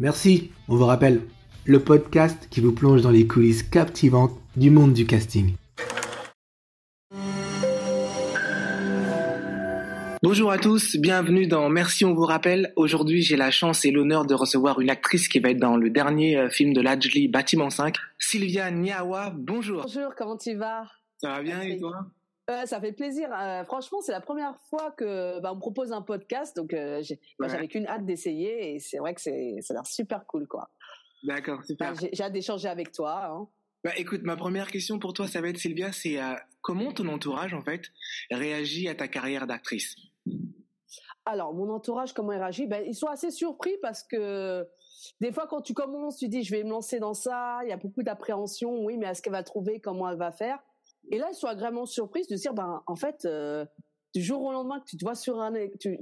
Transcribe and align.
Merci, 0.00 0.52
on 0.68 0.76
vous 0.76 0.86
rappelle, 0.86 1.22
le 1.64 1.80
podcast 1.82 2.46
qui 2.50 2.60
vous 2.60 2.72
plonge 2.72 3.02
dans 3.02 3.10
les 3.10 3.26
coulisses 3.26 3.64
captivantes 3.64 4.30
du 4.54 4.70
monde 4.70 4.92
du 4.92 5.06
casting. 5.06 5.56
Bonjour 10.22 10.52
à 10.52 10.58
tous, 10.58 10.96
bienvenue 10.98 11.48
dans 11.48 11.68
Merci 11.68 12.04
on 12.04 12.14
vous 12.14 12.26
rappelle. 12.26 12.72
Aujourd'hui 12.76 13.22
j'ai 13.22 13.36
la 13.36 13.50
chance 13.50 13.84
et 13.84 13.90
l'honneur 13.90 14.24
de 14.24 14.34
recevoir 14.34 14.80
une 14.80 14.90
actrice 14.90 15.26
qui 15.26 15.40
va 15.40 15.50
être 15.50 15.58
dans 15.58 15.76
le 15.76 15.90
dernier 15.90 16.36
euh, 16.36 16.48
film 16.48 16.72
de 16.72 16.80
Lajli, 16.80 17.26
Bâtiment 17.26 17.70
5, 17.70 17.96
Sylvia 18.20 18.70
Niawa. 18.70 19.32
Bonjour. 19.36 19.82
Bonjour, 19.82 20.14
comment 20.16 20.36
tu 20.36 20.54
vas? 20.54 20.84
Ça 21.20 21.30
va 21.30 21.42
bien 21.42 21.60
et 21.62 21.76
toi? 21.76 22.06
Euh, 22.50 22.66
ça 22.66 22.80
fait 22.80 22.92
plaisir. 22.92 23.28
Euh, 23.32 23.64
franchement, 23.64 24.00
c'est 24.00 24.12
la 24.12 24.20
première 24.20 24.58
fois 24.70 24.90
que 24.92 25.40
bah, 25.40 25.52
on 25.52 25.56
me 25.56 25.60
propose 25.60 25.92
un 25.92 26.02
podcast, 26.02 26.56
donc 26.56 26.72
euh, 26.72 27.02
j'avais 27.40 27.68
qu'une 27.68 27.86
hâte 27.86 28.06
d'essayer 28.06 28.74
et 28.74 28.78
c'est 28.78 28.98
vrai 28.98 29.14
que 29.14 29.20
c'est 29.20 29.56
ça 29.60 29.74
a 29.74 29.76
l'air 29.76 29.86
super 29.86 30.26
cool, 30.26 30.46
quoi. 30.46 30.70
D'accord, 31.24 31.64
super. 31.64 31.94
j'ai 31.94 32.22
hâte 32.22 32.32
d'échanger 32.32 32.68
avec 32.68 32.92
toi. 32.92 33.26
Hein. 33.26 33.48
Bah, 33.84 33.92
écoute, 33.96 34.22
ma 34.22 34.36
première 34.36 34.70
question 34.70 34.98
pour 34.98 35.12
toi, 35.12 35.26
ça 35.26 35.40
va 35.40 35.48
être 35.48 35.58
Sylvia, 35.58 35.92
c'est 35.92 36.18
comment 36.62 36.92
ton 36.92 37.08
entourage 37.08 37.54
en 37.54 37.62
fait 37.62 37.82
réagit 38.30 38.88
à 38.88 38.94
ta 38.94 39.08
carrière 39.08 39.46
d'actrice? 39.46 39.94
Alors, 41.26 41.52
mon 41.52 41.68
entourage, 41.68 42.14
comment 42.14 42.32
il 42.32 42.38
réagit? 42.38 42.66
Ben, 42.66 42.82
Ils 42.86 42.94
sont 42.94 43.08
assez 43.08 43.30
surpris 43.30 43.76
parce 43.82 44.02
que 44.02 44.66
des 45.20 45.30
fois, 45.30 45.46
quand 45.46 45.60
tu 45.60 45.74
commences, 45.74 46.16
tu 46.16 46.28
dis 46.28 46.42
je 46.42 46.50
vais 46.50 46.64
me 46.64 46.70
lancer 46.70 46.98
dans 47.00 47.12
ça, 47.12 47.60
il 47.64 47.68
y 47.68 47.72
a 47.72 47.76
beaucoup 47.76 48.02
d'appréhension. 48.02 48.82
Oui, 48.84 48.96
mais 48.96 49.06
est-ce 49.06 49.20
qu'elle 49.20 49.34
va 49.34 49.42
trouver 49.42 49.78
comment 49.78 50.08
elle 50.10 50.16
va 50.16 50.32
faire? 50.32 50.58
Et 51.10 51.18
là, 51.18 51.28
ils 51.30 51.34
sont 51.34 51.46
agréablement 51.46 51.86
surprises 51.86 52.28
de 52.28 52.36
se 52.36 52.42
dire, 52.42 52.54
ben, 52.54 52.82
en 52.86 52.96
fait, 52.96 53.24
euh, 53.24 53.64
du 54.14 54.22
jour 54.22 54.42
au 54.42 54.52
lendemain 54.52 54.80
que 54.80 54.86
tu 54.86 54.96
te 54.96 55.04
vois 55.04 55.14
sur 55.14 55.40
un, 55.40 55.52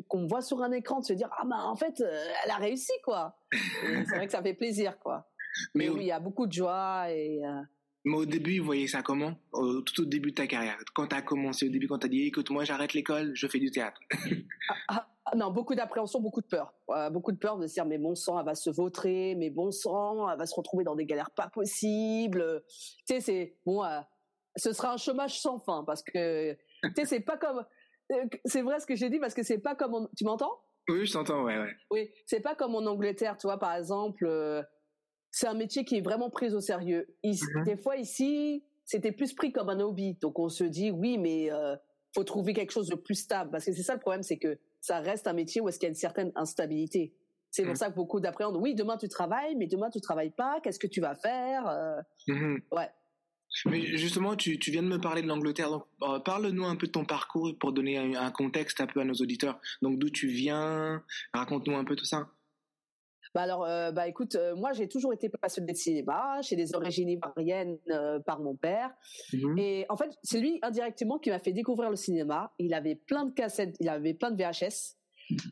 qu'on 0.08 0.26
voit 0.26 0.42
sur 0.42 0.62
un 0.62 0.72
écran, 0.72 1.00
de 1.00 1.04
se 1.04 1.12
dire, 1.12 1.28
ah 1.38 1.44
ben, 1.44 1.58
en 1.58 1.76
fait, 1.76 2.00
euh, 2.00 2.24
elle 2.44 2.50
a 2.50 2.56
réussi, 2.56 2.92
quoi. 3.04 3.36
c'est 3.52 4.16
vrai 4.16 4.26
que 4.26 4.32
ça 4.32 4.42
fait 4.42 4.54
plaisir, 4.54 4.98
quoi. 4.98 5.28
Mais, 5.74 5.88
oui, 5.88 6.00
il 6.02 6.06
y 6.06 6.12
a 6.12 6.20
beaucoup 6.20 6.46
de 6.46 6.52
joie 6.52 7.10
et. 7.10 7.44
Euh, 7.44 7.62
mais 8.04 8.16
au 8.16 8.26
début, 8.26 8.60
vous 8.60 8.66
voyez 8.66 8.86
ça 8.86 9.02
comment? 9.02 9.34
Tout 9.52 10.02
au 10.02 10.04
début 10.04 10.30
de 10.30 10.36
ta 10.36 10.46
carrière, 10.46 10.78
quand 10.94 11.08
tu 11.08 11.16
as 11.16 11.22
commencé, 11.22 11.66
au 11.66 11.70
début, 11.70 11.88
quand 11.88 11.98
tu 11.98 12.06
as 12.06 12.08
dit, 12.08 12.22
écoute, 12.26 12.50
moi, 12.50 12.62
j'arrête 12.62 12.94
l'école, 12.94 13.32
je 13.34 13.48
fais 13.48 13.58
du 13.58 13.70
théâtre. 13.70 14.00
Ah, 14.88 15.08
ah, 15.24 15.34
non, 15.34 15.50
beaucoup 15.50 15.74
d'appréhension, 15.74 16.20
beaucoup 16.20 16.40
de 16.40 16.46
peur. 16.46 16.72
beaucoup 17.10 17.32
de 17.32 17.38
peur 17.38 17.58
de 17.58 17.66
se 17.66 17.74
dire, 17.74 17.84
mais 17.84 17.98
bon 17.98 18.14
sang, 18.14 18.38
elle 18.38 18.46
va 18.46 18.54
se 18.54 18.70
vautrer, 18.70 19.34
mais 19.36 19.50
bon 19.50 19.72
sang, 19.72 20.30
elle 20.30 20.38
va 20.38 20.46
se 20.46 20.54
retrouver 20.54 20.84
dans 20.84 20.94
des 20.94 21.04
galères 21.04 21.32
pas 21.32 21.48
possibles. 21.48 22.62
Tu 22.68 23.14
sais, 23.14 23.20
c'est 23.20 23.56
bon 23.66 23.82
ce 24.56 24.72
sera 24.72 24.92
un 24.92 24.96
chômage 24.96 25.40
sans 25.40 25.58
fin 25.60 25.84
parce 25.84 26.02
que 26.02 26.52
tu 26.52 26.90
sais 26.96 27.04
c'est 27.04 27.20
pas 27.20 27.36
comme 27.36 27.64
euh, 28.12 28.24
c'est 28.44 28.62
vrai 28.62 28.80
ce 28.80 28.86
que 28.86 28.94
j'ai 28.94 29.10
dit 29.10 29.18
parce 29.18 29.34
que 29.34 29.42
c'est 29.42 29.58
pas 29.58 29.74
comme 29.74 30.08
tu 30.16 30.24
m'entends? 30.24 30.60
Oui, 30.88 31.04
je 31.04 31.12
t'entends, 31.12 31.42
ouais, 31.42 31.58
ouais. 31.58 31.74
Oui, 31.90 32.10
c'est 32.26 32.40
pas 32.40 32.54
comme 32.54 32.74
en 32.76 32.86
Angleterre, 32.86 33.36
tu 33.36 33.48
vois, 33.48 33.58
par 33.58 33.74
exemple, 33.74 34.24
euh, 34.24 34.62
c'est 35.32 35.48
un 35.48 35.54
métier 35.54 35.84
qui 35.84 35.96
est 35.96 36.00
vraiment 36.00 36.30
pris 36.30 36.54
au 36.54 36.60
sérieux. 36.60 37.08
Mm-hmm. 37.24 37.64
Des 37.64 37.76
fois 37.76 37.96
ici, 37.96 38.64
c'était 38.84 39.10
plus 39.10 39.34
pris 39.34 39.52
comme 39.52 39.68
un 39.68 39.80
hobby, 39.80 40.14
donc 40.14 40.38
on 40.38 40.48
se 40.48 40.64
dit 40.64 40.90
oui, 40.90 41.18
mais 41.18 41.50
euh, 41.50 41.74
faut 42.14 42.24
trouver 42.24 42.52
quelque 42.52 42.70
chose 42.70 42.88
de 42.88 42.94
plus 42.94 43.16
stable 43.16 43.50
parce 43.50 43.64
que 43.64 43.72
c'est 43.72 43.82
ça 43.82 43.94
le 43.94 44.00
problème, 44.00 44.22
c'est 44.22 44.38
que 44.38 44.58
ça 44.80 45.00
reste 45.00 45.26
un 45.26 45.32
métier 45.32 45.60
où 45.60 45.68
est-ce 45.68 45.78
qu'il 45.78 45.86
y 45.86 45.88
a 45.88 45.90
une 45.90 45.96
certaine 45.96 46.30
instabilité. 46.36 47.12
C'est 47.50 47.64
pour 47.64 47.72
mm. 47.72 47.76
ça 47.76 47.90
que 47.90 47.96
beaucoup 47.96 48.20
d'appréhendent. 48.20 48.58
Oui, 48.60 48.74
demain 48.74 48.96
tu 48.96 49.08
travailles, 49.08 49.56
mais 49.56 49.66
demain 49.66 49.90
tu 49.90 50.00
travailles 50.00 50.30
pas. 50.30 50.60
Qu'est-ce 50.62 50.78
que 50.78 50.86
tu 50.86 51.00
vas 51.00 51.16
faire 51.16 51.66
euh, 51.68 52.00
mm-hmm. 52.28 52.60
Ouais. 52.70 52.88
Mais 53.64 53.96
justement, 53.96 54.36
tu, 54.36 54.58
tu, 54.58 54.70
viens 54.70 54.82
de 54.82 54.88
me 54.88 55.00
parler 55.00 55.22
de 55.22 55.26
l'Angleterre. 55.26 55.70
Donc, 55.70 55.86
euh, 56.02 56.18
parle-nous 56.18 56.64
un 56.64 56.76
peu 56.76 56.86
de 56.86 56.92
ton 56.92 57.04
parcours 57.04 57.56
pour 57.58 57.72
donner 57.72 57.96
un, 57.96 58.30
contexte 58.30 58.80
un 58.80 58.86
peu 58.86 59.00
à 59.00 59.04
nos 59.04 59.14
auditeurs. 59.14 59.58
Donc, 59.82 59.98
d'où 59.98 60.10
tu 60.10 60.28
viens? 60.28 61.02
Raconte-nous 61.32 61.76
un 61.76 61.84
peu 61.84 61.96
tout 61.96 62.04
ça. 62.04 62.28
Bah 63.34 63.42
alors, 63.42 63.64
euh, 63.64 63.92
bah 63.92 64.08
écoute, 64.08 64.34
euh, 64.34 64.56
moi 64.56 64.72
j'ai 64.72 64.88
toujours 64.88 65.12
été 65.12 65.28
passionnée 65.28 65.72
de 65.72 65.76
cinéma. 65.76 66.40
J'ai 66.40 66.56
des 66.56 66.74
origines 66.74 67.10
ivoiriennes 67.10 67.76
par 68.24 68.40
mon 68.40 68.54
père. 68.54 68.90
Mhm. 69.32 69.58
Et 69.58 69.86
en 69.88 69.96
fait, 69.96 70.10
c'est 70.22 70.40
lui 70.40 70.58
indirectement 70.62 71.18
qui 71.18 71.30
m'a 71.30 71.38
fait 71.38 71.52
découvrir 71.52 71.90
le 71.90 71.96
cinéma. 71.96 72.52
Il 72.58 72.72
avait 72.72 72.94
plein 72.94 73.26
de 73.26 73.32
cassettes, 73.32 73.76
il 73.80 73.88
avait 73.88 74.14
plein 74.14 74.30
de 74.30 74.42
VHS. 74.42 74.96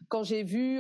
Quand 0.09 0.23
j'ai 0.23 0.45
vu, 0.45 0.79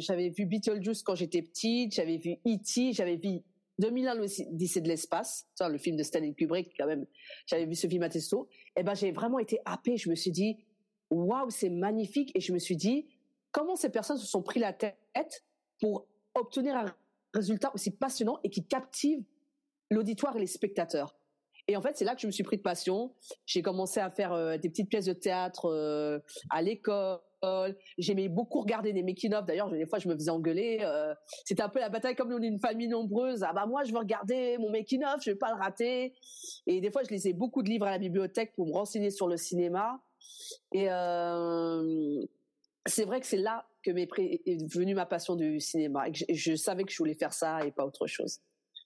j'avais 0.00 0.30
vu 0.30 0.46
Beetlejuice 0.46 1.02
quand 1.02 1.16
j'étais 1.16 1.42
petite, 1.42 1.92
j'avais 1.92 2.18
vu 2.18 2.38
E.T., 2.46 2.92
j'avais 2.92 3.16
vu 3.16 3.42
2001 3.78 4.14
l'Odyssée 4.14 4.80
de 4.80 4.88
l'espace, 4.88 5.48
le 5.60 5.78
film 5.78 5.96
de 5.96 6.02
Stanley 6.02 6.34
Kubrick 6.34 6.72
quand 6.78 6.86
même. 6.86 7.06
J'avais 7.46 7.66
vu 7.66 7.74
ce 7.74 7.86
film 7.86 8.02
à 8.02 8.08
Testo. 8.08 8.48
Et 8.76 8.80
eh 8.80 8.82
ben 8.82 8.94
j'ai 8.94 9.12
vraiment 9.12 9.38
été 9.38 9.58
happée. 9.64 9.96
Je 9.96 10.08
me 10.10 10.14
suis 10.14 10.30
dit 10.30 10.64
waouh 11.10 11.50
c'est 11.50 11.70
magnifique 11.70 12.32
et 12.34 12.40
je 12.40 12.52
me 12.52 12.58
suis 12.58 12.76
dit 12.76 13.06
comment 13.52 13.76
ces 13.76 13.90
personnes 13.90 14.18
se 14.18 14.26
sont 14.26 14.42
pris 14.42 14.60
la 14.60 14.72
tête 14.72 15.44
pour 15.80 16.06
obtenir 16.34 16.76
un 16.76 16.94
résultat 17.32 17.72
aussi 17.74 17.90
passionnant 17.90 18.38
et 18.44 18.50
qui 18.50 18.66
captive 18.66 19.22
l'auditoire 19.90 20.36
et 20.36 20.40
les 20.40 20.46
spectateurs? 20.46 21.16
Et 21.66 21.76
en 21.76 21.82
fait, 21.82 21.96
c'est 21.96 22.04
là 22.04 22.14
que 22.14 22.20
je 22.20 22.26
me 22.26 22.32
suis 22.32 22.42
pris 22.42 22.58
de 22.58 22.62
passion. 22.62 23.14
J'ai 23.46 23.62
commencé 23.62 23.98
à 23.98 24.10
faire 24.10 24.32
euh, 24.32 24.58
des 24.58 24.68
petites 24.68 24.90
pièces 24.90 25.06
de 25.06 25.14
théâtre 25.14 25.66
euh, 25.66 26.18
à 26.50 26.60
l'école. 26.60 27.20
J'aimais 27.98 28.28
beaucoup 28.28 28.60
regarder 28.60 28.92
des 28.92 29.02
making-of. 29.02 29.44
D'ailleurs, 29.46 29.70
des 29.70 29.86
fois, 29.86 29.98
je 29.98 30.08
me 30.08 30.14
faisais 30.14 30.30
engueuler. 30.30 30.78
Euh, 30.82 31.14
c'était 31.44 31.62
un 31.62 31.68
peu 31.68 31.80
la 31.80 31.88
bataille 31.88 32.14
comme 32.14 32.32
on 32.32 32.42
est 32.42 32.46
une 32.46 32.60
famille 32.60 32.88
nombreuse. 32.88 33.42
Ah 33.42 33.52
bah 33.52 33.66
moi, 33.66 33.84
je 33.84 33.92
veux 33.92 33.98
regarder 33.98 34.58
mon 34.58 34.70
making-of, 34.70 35.22
je 35.24 35.30
vais 35.30 35.36
pas 35.36 35.52
le 35.52 35.58
rater. 35.58 36.14
Et 36.66 36.80
des 36.80 36.90
fois, 36.90 37.02
je 37.02 37.10
lisais 37.10 37.32
beaucoup 37.32 37.62
de 37.62 37.68
livres 37.68 37.86
à 37.86 37.90
la 37.90 37.98
bibliothèque 37.98 38.54
pour 38.54 38.66
me 38.66 38.72
renseigner 38.72 39.10
sur 39.10 39.28
le 39.28 39.36
cinéma. 39.36 40.00
Et 40.72 40.86
c'est 42.86 43.04
vrai 43.04 43.20
que 43.20 43.26
c'est 43.26 43.38
là 43.38 43.66
que 43.82 43.90
m'est 43.90 44.08
venue 44.72 44.94
ma 44.94 45.06
passion 45.06 45.36
du 45.36 45.60
cinéma. 45.60 46.04
je, 46.12 46.24
je 46.28 46.54
savais 46.54 46.84
que 46.84 46.92
je 46.92 46.98
voulais 46.98 47.14
faire 47.14 47.32
ça 47.32 47.64
et 47.66 47.70
pas 47.70 47.84
autre 47.84 48.06
chose. 48.06 48.40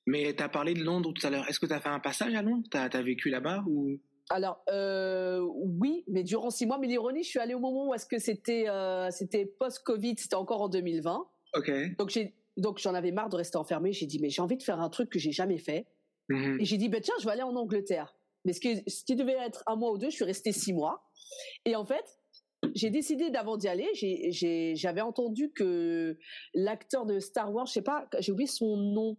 Mais 0.08 0.34
tu 0.34 0.42
as 0.42 0.48
parlé 0.48 0.72
de 0.72 0.82
Londres 0.82 1.12
tout 1.12 1.26
à 1.26 1.30
l'heure. 1.30 1.46
Est-ce 1.48 1.60
que 1.60 1.66
tu 1.66 1.72
as 1.74 1.80
fait 1.80 1.90
un 1.90 2.00
passage 2.00 2.34
à 2.34 2.40
Londres? 2.40 2.66
Tu 2.70 2.78
as, 2.78 3.02
vécu 3.02 3.28
là-bas 3.28 3.62
ou? 3.68 3.98
Alors 4.30 4.62
euh, 4.68 5.40
oui, 5.54 6.04
mais 6.08 6.22
durant 6.22 6.50
six 6.50 6.66
mois. 6.66 6.78
Mais 6.78 6.86
l'ironie, 6.86 7.22
je 7.22 7.28
suis 7.28 7.38
allée 7.38 7.54
au 7.54 7.60
moment 7.60 7.88
où 7.88 7.94
est-ce 7.94 8.06
que 8.06 8.18
c'était 8.18 8.68
euh, 8.68 9.10
c'était 9.10 9.46
post-Covid, 9.46 10.14
c'était 10.18 10.36
encore 10.36 10.62
en 10.62 10.68
2020. 10.68 11.26
Ok. 11.54 11.70
Donc 11.98 12.10
j'ai 12.10 12.34
donc 12.56 12.78
j'en 12.78 12.94
avais 12.94 13.12
marre 13.12 13.28
de 13.28 13.36
rester 13.36 13.56
enfermée. 13.56 13.92
J'ai 13.92 14.06
dit 14.06 14.18
mais 14.20 14.30
j'ai 14.30 14.42
envie 14.42 14.56
de 14.56 14.62
faire 14.62 14.80
un 14.80 14.90
truc 14.90 15.10
que 15.10 15.18
j'ai 15.18 15.32
jamais 15.32 15.58
fait. 15.58 15.86
Mm-hmm. 16.28 16.60
Et 16.60 16.64
j'ai 16.64 16.76
dit 16.76 16.88
ben 16.88 17.00
tiens, 17.00 17.14
je 17.20 17.24
vais 17.24 17.32
aller 17.32 17.42
en 17.42 17.56
Angleterre. 17.56 18.14
Mais 18.44 18.52
ce 18.52 18.60
qui, 18.60 18.82
ce 18.86 19.04
qui 19.04 19.16
devait 19.16 19.36
être 19.36 19.62
un 19.66 19.76
mois 19.76 19.92
ou 19.92 19.98
deux, 19.98 20.10
je 20.10 20.16
suis 20.16 20.24
restée 20.24 20.52
six 20.52 20.72
mois. 20.72 21.02
Et 21.64 21.76
en 21.76 21.84
fait, 21.84 22.04
j'ai 22.74 22.90
décidé 22.90 23.30
d'avant 23.30 23.56
d'y 23.56 23.68
aller. 23.68 23.88
J'avais 24.74 25.00
entendu 25.00 25.52
que 25.52 26.18
l'acteur 26.54 27.06
de 27.06 27.18
Star 27.20 27.52
Wars, 27.52 27.66
je 27.66 27.72
sais 27.72 27.82
pas, 27.82 28.08
j'ai 28.20 28.32
oublié 28.32 28.48
son 28.48 28.76
nom. 28.76 29.16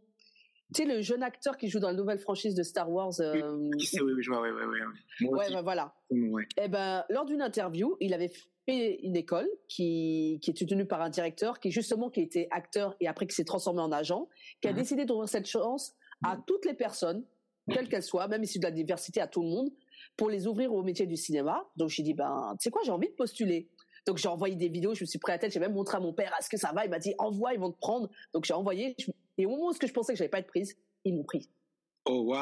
Tu 0.73 0.83
sais, 0.83 0.87
le 0.87 1.01
jeune 1.01 1.23
acteur 1.23 1.57
qui 1.57 1.67
joue 1.67 1.79
dans 1.79 1.87
la 1.87 1.95
nouvelle 1.95 2.19
franchise 2.19 2.53
de 2.53 2.61
Star 2.61 2.91
Wars. 2.91 3.19
Euh... 3.19 3.33
Oui, 3.57 3.69
oui, 4.01 4.13
oui, 4.15 4.23
je 4.23 4.29
vois, 4.29 4.41
oui, 4.41 4.49
oui, 4.51 4.79
oui. 5.21 5.27
Ouais, 5.27 5.49
ben 5.49 5.63
voilà. 5.63 5.95
Ouais. 6.11 6.43
Et 6.57 6.63
eh 6.65 6.67
ben, 6.67 7.03
lors 7.09 7.25
d'une 7.25 7.41
interview, 7.41 7.97
il 7.99 8.13
avait 8.13 8.31
fait 8.65 8.99
une 9.01 9.15
école 9.15 9.47
qui, 9.67 10.39
qui 10.43 10.51
était 10.51 10.65
tenue 10.65 10.85
par 10.85 11.01
un 11.01 11.09
directeur 11.09 11.59
qui, 11.59 11.71
justement, 11.71 12.11
qui 12.11 12.21
était 12.21 12.47
acteur 12.51 12.95
et 12.99 13.07
après 13.07 13.25
qui 13.25 13.35
s'est 13.35 13.45
transformé 13.45 13.81
en 13.81 13.91
agent, 13.91 14.27
qui 14.61 14.67
a 14.67 14.71
mhm. 14.71 14.77
décidé 14.77 15.05
d'ouvrir 15.05 15.27
cette 15.27 15.47
chance 15.47 15.95
à 16.23 16.37
toutes 16.45 16.65
les 16.65 16.75
personnes, 16.75 17.23
quelles 17.71 17.89
qu'elles 17.89 18.03
soient, 18.03 18.27
même 18.27 18.43
issues 18.43 18.59
de 18.59 18.65
la 18.65 18.71
diversité, 18.71 19.21
à 19.21 19.27
tout 19.27 19.41
le 19.41 19.49
monde, 19.49 19.69
pour 20.17 20.29
les 20.29 20.45
ouvrir 20.45 20.73
au 20.73 20.83
métier 20.83 21.07
du 21.07 21.15
cinéma. 21.15 21.67
Donc, 21.77 21.89
j'ai 21.89 22.03
dit, 22.03 22.13
ben, 22.13 22.55
tu 22.59 22.65
sais 22.65 22.69
quoi, 22.69 22.81
j'ai 22.85 22.91
envie 22.91 23.07
de 23.07 23.13
postuler. 23.13 23.69
Donc 24.05 24.17
j'ai 24.17 24.27
envoyé 24.27 24.55
des 24.55 24.69
vidéos, 24.69 24.95
je 24.95 25.03
me 25.03 25.05
suis 25.05 25.19
pris 25.19 25.31
à 25.31 25.35
la 25.35 25.39
tête, 25.39 25.51
j'ai 25.51 25.59
même 25.59 25.73
montré 25.73 25.97
à 25.97 25.99
mon 25.99 26.13
père, 26.13 26.33
est-ce 26.39 26.49
que 26.49 26.57
ça 26.57 26.71
va? 26.73 26.85
Il 26.85 26.89
m'a 26.89 26.99
dit, 26.99 27.13
envoie, 27.17 27.53
ils 27.53 27.59
vont 27.59 27.71
te 27.71 27.77
prendre. 27.77 28.09
Donc 28.33 28.45
j'ai 28.45 28.53
envoyé, 28.53 28.95
et 29.39 29.45
au 29.45 29.49
moment 29.49 29.69
où 29.69 29.73
je 29.73 29.91
pensais 29.91 30.13
que 30.13 30.17
j'allais 30.17 30.29
pas 30.29 30.39
être 30.39 30.47
prise, 30.47 30.77
ils 31.05 31.15
m'ont 31.15 31.23
pris. 31.23 31.49
Oh 32.05 32.35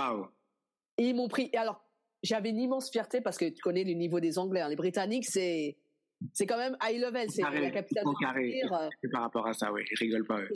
Et 0.97 1.09
ils 1.09 1.15
m'ont 1.15 1.27
pris. 1.27 1.49
Et 1.53 1.57
alors, 1.57 1.85
j'avais 2.23 2.49
une 2.49 2.59
immense 2.59 2.89
fierté 2.89 3.21
parce 3.21 3.37
que 3.37 3.45
tu 3.45 3.61
connais 3.61 3.83
le 3.83 3.93
niveau 3.93 4.19
des 4.19 4.39
Anglais. 4.39 4.61
Hein. 4.61 4.69
Les 4.69 4.75
Britanniques, 4.75 5.25
c'est 5.25 5.77
c'est 6.33 6.47
quand 6.47 6.57
même 6.57 6.75
high 6.81 6.99
level, 6.99 7.29
c'est 7.29 7.43
la 7.43 7.69
capitale 7.69 8.03
carré. 8.19 8.61
Euh. 8.63 8.89
Par 9.11 9.21
rapport 9.21 9.45
à 9.45 9.53
ça, 9.53 9.71
oui, 9.71 9.83
ils 9.91 9.97
rigolent 9.97 10.25
pas. 10.25 10.41
Eux. 10.41 10.49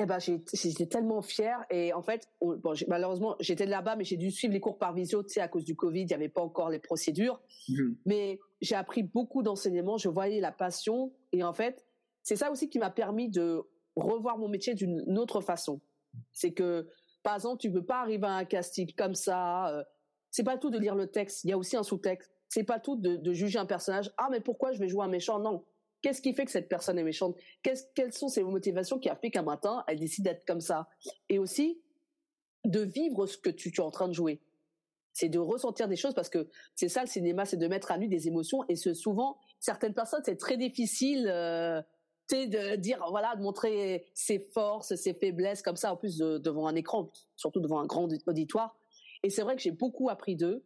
Eh 0.00 0.06
ben, 0.06 0.18
j'étais 0.18 0.86
tellement 0.86 1.22
fière 1.22 1.64
et 1.70 1.92
en 1.92 2.02
fait, 2.02 2.28
bon, 2.40 2.72
malheureusement, 2.88 3.36
j'étais 3.40 3.66
là-bas, 3.66 3.96
mais 3.96 4.04
j'ai 4.04 4.16
dû 4.16 4.30
suivre 4.30 4.54
les 4.54 4.60
cours 4.60 4.78
par 4.78 4.94
visio, 4.94 5.22
tu 5.22 5.30
sais, 5.30 5.40
à 5.40 5.48
cause 5.48 5.64
du 5.64 5.74
Covid, 5.74 6.02
il 6.02 6.06
n'y 6.06 6.14
avait 6.14 6.28
pas 6.28 6.40
encore 6.40 6.70
les 6.70 6.78
procédures. 6.78 7.40
Mhm. 7.68 7.96
Mais 8.06 8.38
j'ai 8.60 8.76
appris 8.76 9.02
beaucoup 9.02 9.42
d'enseignements, 9.42 9.98
je 9.98 10.08
voyais 10.08 10.40
la 10.40 10.52
passion 10.52 11.12
et 11.32 11.42
en 11.42 11.52
fait, 11.52 11.84
c'est 12.22 12.36
ça 12.36 12.50
aussi 12.50 12.68
qui 12.68 12.78
m'a 12.78 12.90
permis 12.90 13.28
de 13.28 13.64
revoir 13.98 14.38
mon 14.38 14.48
métier 14.48 14.74
d'une 14.74 15.18
autre 15.18 15.40
façon. 15.40 15.80
C'est 16.32 16.52
que, 16.52 16.88
par 17.22 17.34
exemple, 17.34 17.60
tu 17.60 17.70
peux 17.70 17.84
pas 17.84 18.00
arriver 18.00 18.26
à 18.26 18.34
un 18.34 18.44
casting 18.44 18.92
comme 18.94 19.14
ça. 19.14 19.68
Euh, 19.68 19.84
c'est 20.30 20.44
pas 20.44 20.58
tout 20.58 20.70
de 20.70 20.78
lire 20.78 20.94
le 20.94 21.06
texte. 21.06 21.44
Il 21.44 21.50
y 21.50 21.52
a 21.52 21.58
aussi 21.58 21.76
un 21.76 21.82
sous-texte. 21.82 22.30
C'est 22.48 22.64
pas 22.64 22.80
tout 22.80 22.96
de, 22.96 23.32
juger 23.32 23.58
un 23.58 23.66
personnage. 23.66 24.10
Ah, 24.16 24.28
mais 24.30 24.40
pourquoi 24.40 24.72
je 24.72 24.78
vais 24.78 24.88
jouer 24.88 25.04
un 25.04 25.08
méchant? 25.08 25.38
Non. 25.38 25.64
Qu'est-ce 26.00 26.22
qui 26.22 26.32
fait 26.32 26.44
que 26.44 26.50
cette 26.50 26.68
personne 26.68 26.98
est 26.98 27.04
méchante? 27.04 27.36
Quelles 27.62 28.12
sont 28.12 28.28
ses 28.28 28.42
motivations 28.44 28.98
qui 28.98 29.08
a 29.08 29.16
fait 29.16 29.30
qu'un 29.30 29.42
matin 29.42 29.84
elle 29.88 29.98
décide 29.98 30.24
d'être 30.24 30.44
comme 30.46 30.60
ça? 30.60 30.88
Et 31.28 31.38
aussi 31.38 31.82
de 32.64 32.80
vivre 32.80 33.26
ce 33.26 33.36
que 33.36 33.50
tu, 33.50 33.70
es 33.70 33.80
en 33.80 33.90
train 33.90 34.08
de 34.08 34.12
jouer. 34.12 34.40
C'est 35.12 35.28
de 35.28 35.38
ressentir 35.38 35.88
des 35.88 35.96
choses 35.96 36.14
parce 36.14 36.28
que 36.28 36.48
c'est 36.74 36.88
ça 36.88 37.00
le 37.00 37.08
cinéma, 37.08 37.44
c'est 37.44 37.56
de 37.56 37.66
mettre 37.66 37.90
à 37.90 37.98
nu 37.98 38.06
des 38.06 38.28
émotions. 38.28 38.64
Et 38.68 38.76
ce, 38.76 38.94
souvent, 38.94 39.38
certaines 39.58 39.94
personnes, 39.94 40.22
c'est 40.24 40.36
très 40.36 40.56
difficile. 40.56 41.28
Euh, 41.28 41.82
de 42.30 42.76
dire 42.76 43.04
voilà 43.10 43.34
de 43.36 43.42
montrer 43.42 44.06
ses 44.14 44.48
forces 44.52 44.94
ses 44.96 45.14
faiblesses 45.14 45.62
comme 45.62 45.76
ça 45.76 45.92
en 45.92 45.96
plus 45.96 46.18
devant 46.18 46.66
un 46.66 46.74
écran 46.74 47.10
surtout 47.36 47.60
devant 47.60 47.80
un 47.80 47.86
grand 47.86 48.08
auditoire. 48.26 48.76
Et 49.22 49.30
c'est 49.30 49.42
vrai 49.42 49.56
que 49.56 49.62
j'ai 49.62 49.72
beaucoup 49.72 50.08
appris 50.10 50.36
d'eux 50.36 50.64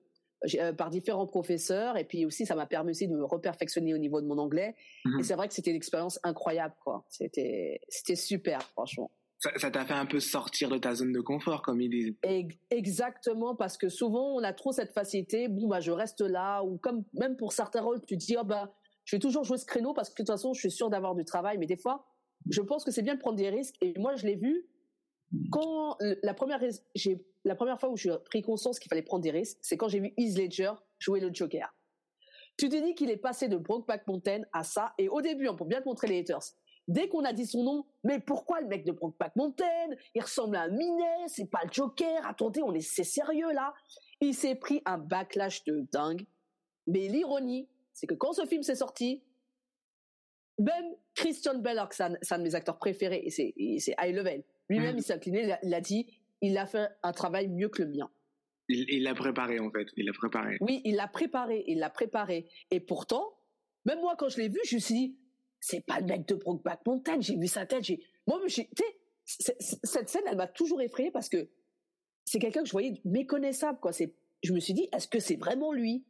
euh, 0.57 0.73
par 0.73 0.91
différents 0.91 1.27
professeurs 1.27 1.97
et 1.97 2.05
puis 2.05 2.27
aussi 2.27 2.47
ça 2.47 2.55
m'a 2.55 2.67
permis 2.67 2.91
aussi 2.91 3.07
de 3.07 3.15
me 3.15 3.25
reperfectionner 3.25 3.95
au 3.95 3.99
niveau 3.99 4.21
de 4.21 4.27
mon 4.27 4.39
anglais. 4.39 4.75
Mmh 5.05 5.21
et 5.21 5.23
c'est 5.23 5.35
vrai 5.35 5.49
que 5.49 5.55
c'était 5.55 5.71
une 5.71 5.77
expérience 5.77 6.19
incroyable 6.25 6.75
quoi. 6.83 7.05
C'était 7.09 7.81
c'était 7.89 8.17
super 8.17 8.61
franchement. 8.63 9.11
Ça 9.59 9.73
t'a 9.73 9.85
fait 9.85 9.95
un 9.95 10.07
peu 10.07 10.21
sortir 10.21 10.69
de 10.69 10.79
ta 10.79 10.95
zone 10.95 11.13
de 11.13 11.21
confort, 11.21 11.63
comme 11.63 11.81
il 11.81 11.91
dit. 11.91 12.17
Exactement, 12.71 13.57
parce 13.57 13.77
que 13.77 13.89
souvent 13.89 14.37
on 14.37 14.43
a 14.45 14.53
trop 14.53 14.71
cette 14.71 14.93
facilité. 14.93 15.49
Bon 15.49 15.67
bah 15.67 15.81
je 15.81 15.91
reste 15.91 16.21
là, 16.21 16.63
ou 16.63 16.79
comme 16.79 17.05
même 17.15 17.37
pour 17.37 17.53
certains 17.53 17.83
rôles, 17.83 18.01
tu 18.07 18.17
te 18.17 18.25
dis 18.25 18.37
oh 18.39 18.45
bah 18.45 18.73
je 19.05 19.17
vais 19.17 19.21
toujours 19.21 19.45
jouer 19.45 19.59
ce 19.59 19.67
créneau 19.67 19.93
parce 19.93 20.09
que 20.09 20.15
de 20.15 20.27
toute 20.27 20.29
façon 20.29 20.55
je 20.55 20.61
suis 20.61 20.71
sûr 20.71 20.91
d'avoir 20.91 21.15
du 21.15 21.25
travail. 21.25 21.59
Mais 21.59 21.67
des 21.67 21.77
fois, 21.77 22.07
je 22.51 22.61
pense 22.61 22.85
que 22.85 22.91
c'est 22.91 23.03
bien 23.03 23.15
de 23.15 23.21
prendre 23.21 23.37
des 23.37 23.51
risques. 23.51 23.77
Et 23.81 23.99
moi 23.99 24.17
je 24.17 24.27
l'ai 24.27 24.37
vu 24.37 24.69
quand 25.51 25.97
la 26.23 26.35
première 26.35 26.61
la 27.45 27.55
première 27.55 27.81
fois 27.81 27.89
où 27.91 27.97
j'ai 27.97 28.15
pris 28.25 28.43
conscience 28.43 28.79
qu'il 28.79 28.89
fallait 28.89 29.03
prendre 29.03 29.23
des 29.23 29.31
risques, 29.31 29.59
c'est 29.63 29.77
quand 29.77 29.89
j'ai 29.89 30.01
vu 30.01 30.13
Heath 30.17 30.39
Ledger 30.39 30.73
jouer 30.99 31.21
le 31.21 31.31
Joker. 31.33 31.75
Tu 32.57 32.69
te 32.69 32.77
dis 32.77 32.95
qu'il 32.95 33.11
est 33.11 33.17
passé 33.17 33.49
de 33.49 33.57
Brokeback 33.57 34.07
Mountain 34.07 34.43
à 34.53 34.63
ça, 34.63 34.95
et 34.99 35.09
au 35.09 35.21
début, 35.21 35.49
hein, 35.49 35.55
pour 35.55 35.67
bien 35.67 35.81
te 35.81 35.89
montrer 35.89 36.07
les 36.07 36.21
haters, 36.21 36.43
dès 36.87 37.09
qu'on 37.09 37.25
a 37.25 37.33
dit 37.33 37.47
son 37.47 37.63
nom, 37.63 37.87
mais 38.05 38.21
pourquoi 38.21 38.61
le 38.61 38.69
mec 38.69 38.85
de 38.85 38.93
Brokeback 38.93 39.35
Mountain? 39.37 39.89
Il 40.15 40.23
ressemble 40.23 40.57
à 40.57 40.63
un 40.63 40.69
Minet, 40.69 41.29
c'est 41.29 41.51
pas 41.51 41.61
le 41.65 41.73
Joker, 41.73 42.27
attendez, 42.27 42.63
on 42.63 42.75
est, 42.75 42.81
c'est 42.81 43.05
sérieux 43.05 43.53
là 43.53 43.75
Il 44.21 44.35
s'est 44.35 44.55
pris 44.55 44.83
un 44.85 44.99
backlash 44.99 45.65
de 45.65 45.87
dingue. 45.93 46.27
Mais 46.87 47.09
l'ironie, 47.09 47.69
c'est 47.93 48.07
que 48.07 48.15
quand 48.15 48.33
ce 48.33 48.47
film 48.47 48.63
s'est 48.63 48.77
sorti, 48.77 49.23
même 50.59 50.95
Christian 51.15 51.59
Bale, 51.59 51.87
c'est 51.91 52.03
un, 52.05 52.39
de 52.39 52.43
mes 52.43 52.55
acteurs 52.55 52.79
préférés, 52.79 53.23
et 53.25 53.31
c'est, 53.31 53.55
c'est 53.79 53.95
high 54.01 54.15
level, 54.15 54.45
lui-même, 54.69 54.95
mm. 54.95 54.99
il 54.99 55.03
s'est 55.03 55.15
incliné, 55.15 55.55
il 55.63 55.75
a 55.75 55.81
dit, 55.81 56.07
il 56.41 56.57
a 56.59 56.67
fait 56.67 56.89
un 57.03 57.13
travail 57.13 57.49
mieux 57.49 57.69
que 57.69 57.83
le 57.83 57.91
mien. 57.91 58.11
Il 58.69 59.03
l'a 59.03 59.15
préparé 59.15 59.59
en 59.59 59.71
fait, 59.71 59.89
il 59.97 60.07
l'a 60.07 60.13
préparé. 60.13 60.57
Oui, 60.61 60.81
il 60.85 60.97
l'a 60.97 61.09
préparé, 61.09 61.65
il 61.67 61.79
l'a 61.79 61.91
préparé. 61.91 62.49
Et 62.71 62.81
pourtant, 62.81 63.25
même 63.85 64.01
moi 64.01 64.15
quand 64.17 64.29
je 64.29 64.39
l'ai 64.39 64.49
vu, 64.49 64.59
je 64.65 64.77
me 64.77 64.81
suis 64.81 64.95
dit, 64.95 65.19
c'est 65.61 65.85
pas 65.85 66.01
le 66.01 66.07
mec 66.07 66.27
de 66.27 66.35
Brokeback 66.35 66.85
Mountain. 66.87 67.21
J'ai 67.21 67.37
vu 67.37 67.47
sa 67.47 67.67
tête, 67.67 67.85
j'ai, 67.85 68.01
moi, 68.27 68.41
tu 68.47 68.51
sais, 68.51 68.67
cette 69.25 70.09
scène, 70.09 70.23
elle 70.27 70.37
m'a 70.37 70.49
toujours 70.49 70.81
effrayé 70.81 71.11
parce 71.11 71.29
que 71.29 71.49
c'est 72.25 72.39
quelqu'un 72.39 72.63
que 72.63 72.67
je 72.67 72.73
voyais 72.73 73.01
méconnaissable, 73.05 73.79
quoi. 73.81 73.93
C'est, 73.93 74.15
je 74.43 74.53
me 74.53 74.61
suis 74.61 74.75
dit, 74.75 74.89
est-ce 74.93 75.09
que 75.09 75.21
c'est 75.21 75.37
vraiment 75.37 75.73
lui? 75.73 76.05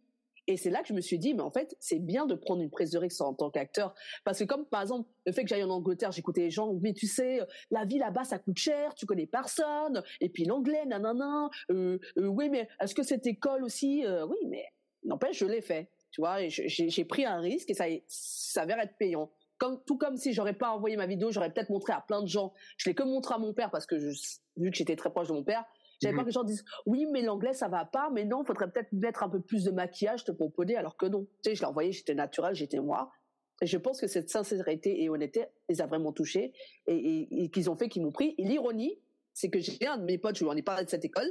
Et 0.52 0.58
c'est 0.58 0.68
là 0.68 0.82
que 0.82 0.88
je 0.88 0.92
me 0.92 1.00
suis 1.00 1.18
dit, 1.18 1.32
mais 1.32 1.40
en 1.40 1.50
fait, 1.50 1.74
c'est 1.80 1.98
bien 1.98 2.26
de 2.26 2.34
prendre 2.34 2.60
une 2.60 2.70
prise 2.70 2.90
de 2.90 2.98
risque 2.98 3.22
en 3.22 3.32
tant 3.32 3.50
qu'acteur. 3.50 3.94
Parce 4.22 4.38
que 4.38 4.44
comme, 4.44 4.66
par 4.66 4.82
exemple, 4.82 5.08
le 5.24 5.32
fait 5.32 5.44
que 5.44 5.48
j'aille 5.48 5.64
en 5.64 5.70
Angleterre, 5.70 6.12
j'écoutais 6.12 6.42
les 6.42 6.50
gens, 6.50 6.74
mais 6.82 6.92
tu 6.92 7.06
sais, 7.06 7.40
la 7.70 7.86
vie 7.86 7.98
là-bas, 7.98 8.24
ça 8.24 8.38
coûte 8.38 8.58
cher, 8.58 8.94
tu 8.94 9.06
connais 9.06 9.26
personne, 9.26 10.02
et 10.20 10.28
puis 10.28 10.44
l'anglais, 10.44 10.84
nanana, 10.84 11.48
euh, 11.70 11.98
euh, 12.18 12.26
oui, 12.26 12.50
mais 12.50 12.68
est-ce 12.80 12.94
que 12.94 13.02
cette 13.02 13.26
école 13.26 13.64
aussi, 13.64 14.04
euh, 14.04 14.26
oui, 14.26 14.36
mais 14.46 14.64
n'empêche, 15.04 15.38
je 15.38 15.46
l'ai 15.46 15.62
fait. 15.62 15.88
Tu 16.10 16.20
vois, 16.20 16.46
j'ai 16.48 17.04
pris 17.06 17.24
un 17.24 17.40
risque 17.40 17.70
et 17.70 17.74
ça, 17.74 17.86
ça 18.06 18.60
s'avère 18.60 18.78
être 18.78 18.98
payant. 18.98 19.30
Comme, 19.56 19.82
tout 19.86 19.96
comme 19.96 20.18
si 20.18 20.34
j'aurais 20.34 20.52
pas 20.52 20.70
envoyé 20.70 20.96
ma 20.96 21.06
vidéo, 21.06 21.30
j'aurais 21.30 21.50
peut-être 21.50 21.70
montré 21.70 21.94
à 21.94 22.02
plein 22.02 22.20
de 22.20 22.26
gens. 22.26 22.52
Je 22.76 22.90
l'ai 22.90 22.94
que 22.94 23.02
montré 23.02 23.34
à 23.34 23.38
mon 23.38 23.54
père 23.54 23.70
parce 23.70 23.86
que 23.86 23.98
je, 23.98 24.10
vu 24.56 24.70
que 24.70 24.76
j'étais 24.76 24.96
très 24.96 25.10
proche 25.10 25.28
de 25.28 25.32
mon 25.32 25.44
père, 25.44 25.64
j'avais 26.02 26.14
pas 26.14 26.22
mhm. 26.22 26.24
que 26.24 26.28
les 26.28 26.32
gens 26.32 26.44
disent 26.44 26.64
oui, 26.84 27.06
mais 27.10 27.22
l'anglais 27.22 27.52
ça 27.52 27.68
va 27.68 27.84
pas, 27.84 28.10
mais 28.10 28.24
non, 28.24 28.44
faudrait 28.44 28.70
peut-être 28.70 28.92
mettre 28.92 29.22
un 29.22 29.28
peu 29.28 29.40
plus 29.40 29.64
de 29.64 29.70
maquillage, 29.70 30.24
te 30.24 30.32
proposer, 30.32 30.76
alors 30.76 30.96
que 30.96 31.06
non. 31.06 31.26
Tu 31.42 31.50
sais, 31.50 31.54
je 31.54 31.60
l'ai 31.60 31.66
envoyé, 31.66 31.92
j'étais 31.92 32.14
naturel, 32.14 32.54
j'étais 32.54 32.80
moi. 32.80 33.12
Et 33.62 33.66
je 33.66 33.78
pense 33.78 34.00
que 34.00 34.08
cette 34.08 34.28
sincérité 34.28 35.02
et 35.02 35.08
honnêteté 35.08 35.44
les 35.68 35.80
a 35.80 35.86
vraiment 35.86 36.12
touchés 36.12 36.52
et, 36.88 37.48
qu'ils 37.50 37.70
ont 37.70 37.76
fait 37.76 37.88
qu'ils 37.88 38.02
m'ont 38.02 38.10
pris. 38.10 38.34
Et 38.36 38.44
l'ironie, 38.44 38.98
c'est 39.34 39.50
que 39.50 39.60
j'ai 39.60 39.86
un 39.86 39.98
de 39.98 40.04
mes 40.04 40.18
potes, 40.18 40.36
je 40.36 40.44
lui 40.44 40.50
en 40.50 40.56
ai 40.56 40.62
parlé 40.62 40.84
de 40.84 40.90
cette 40.90 41.04
école, 41.04 41.30